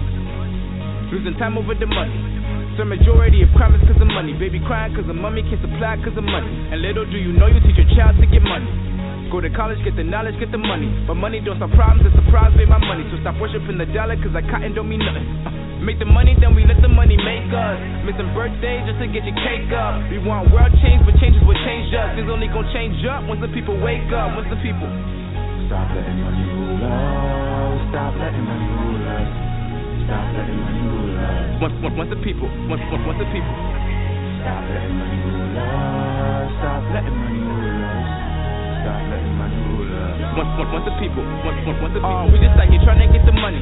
Losing 1.13 1.37
time 1.37 1.61
over 1.61 1.77
the 1.77 1.85
money. 1.85 2.17
So 2.73 2.89
majority 2.89 3.45
of 3.45 3.53
crime 3.53 3.77
is 3.77 3.85
cause 3.85 4.01
of 4.01 4.09
money. 4.09 4.33
Baby 4.33 4.57
crying 4.65 4.97
cause 4.97 5.05
the 5.05 5.13
mommy 5.13 5.45
can't 5.45 5.61
supply 5.61 6.01
cause 6.01 6.17
of 6.17 6.25
money. 6.25 6.49
And 6.73 6.81
little 6.81 7.05
do 7.05 7.21
you 7.21 7.29
know 7.37 7.45
you 7.45 7.61
teach 7.61 7.77
your 7.77 7.89
child 7.93 8.17
to 8.17 8.25
get 8.25 8.41
money. 8.41 8.65
Go 9.29 9.37
to 9.37 9.53
college, 9.53 9.77
get 9.85 9.93
the 9.93 10.05
knowledge, 10.05 10.41
get 10.41 10.49
the 10.49 10.57
money. 10.57 10.89
But 11.05 11.21
money 11.21 11.37
don't 11.37 11.61
solve 11.61 11.69
problems, 11.77 12.09
it's 12.09 12.17
surprise, 12.17 12.49
pay 12.57 12.65
my 12.65 12.81
money. 12.81 13.05
So 13.13 13.21
stop 13.21 13.37
worshiping 13.37 13.77
the 13.77 13.85
dollar, 13.93 14.17
cause 14.17 14.33
like 14.33 14.49
cotton 14.49 14.73
don't 14.73 14.89
mean 14.89 15.05
nothing. 15.05 15.64
Uh, 15.85 15.93
make 15.93 16.01
the 16.01 16.09
money, 16.09 16.33
then 16.41 16.57
we 16.57 16.65
let 16.65 16.81
the 16.81 16.89
money 16.89 17.13
make 17.13 17.45
us. 17.53 17.77
Missing 18.09 18.33
birthdays 18.33 18.89
just 18.89 18.97
to 18.97 19.05
get 19.05 19.21
your 19.21 19.37
cake 19.37 19.69
up. 19.69 20.01
We 20.09 20.17
want 20.17 20.49
world 20.49 20.73
change, 20.81 21.05
but 21.05 21.13
changes 21.21 21.45
will 21.45 21.57
change 21.61 21.93
us. 21.93 22.17
Things 22.17 22.25
only 22.25 22.49
gonna 22.49 22.73
change 22.73 22.97
up 23.05 23.21
once 23.29 23.37
the 23.37 23.53
people 23.53 23.77
wake 23.77 24.09
up. 24.09 24.33
Once 24.33 24.49
the 24.49 24.57
people 24.65 24.89
Stop 25.69 25.85
letting 25.93 26.25
money 26.25 26.41
rule 26.57 26.81
us. 26.89 27.85
Stop 27.93 28.17
letting 28.17 28.45
money 28.49 28.65
rule 28.65 28.97
us. 29.13 29.29
Stop 30.09 30.25
letting 30.33 30.57
money 30.57 30.81
rule 30.89 31.21
us. 31.21 31.61
once, 31.61 31.77
once, 31.85 31.95
once 32.01 32.09
the 32.09 32.21
people, 32.25 32.49
once, 32.65 32.81
once, 32.89 33.05
once 33.05 33.21
the 33.21 33.29
people. 33.29 33.55
Stop 34.41 34.65
letting 34.65 34.97
money 34.97 35.19
rule 35.21 35.53
us. 35.53 36.49
Stop 36.65 36.81
letting 36.97 37.13
money 37.13 37.41
rule 37.45 37.61
us. 37.61 38.09
Stop 38.81 39.01
letting 39.13 39.35
money 39.37 39.59
rule 39.69 39.93
us. 40.01 40.33
Once, 40.33 40.49
once, 40.57 40.71
once 40.81 40.85
the 40.89 40.95
people, 40.97 41.25
once, 41.45 41.61
once, 41.61 41.77
once 41.77 41.93
the 41.93 42.01
people. 42.01 42.25
we 42.33 42.41
just 42.41 42.57
out 42.57 42.73
here 42.73 42.81
trying 42.81 43.05
to 43.05 43.09
get 43.13 43.21
the 43.21 43.37
money. 43.37 43.61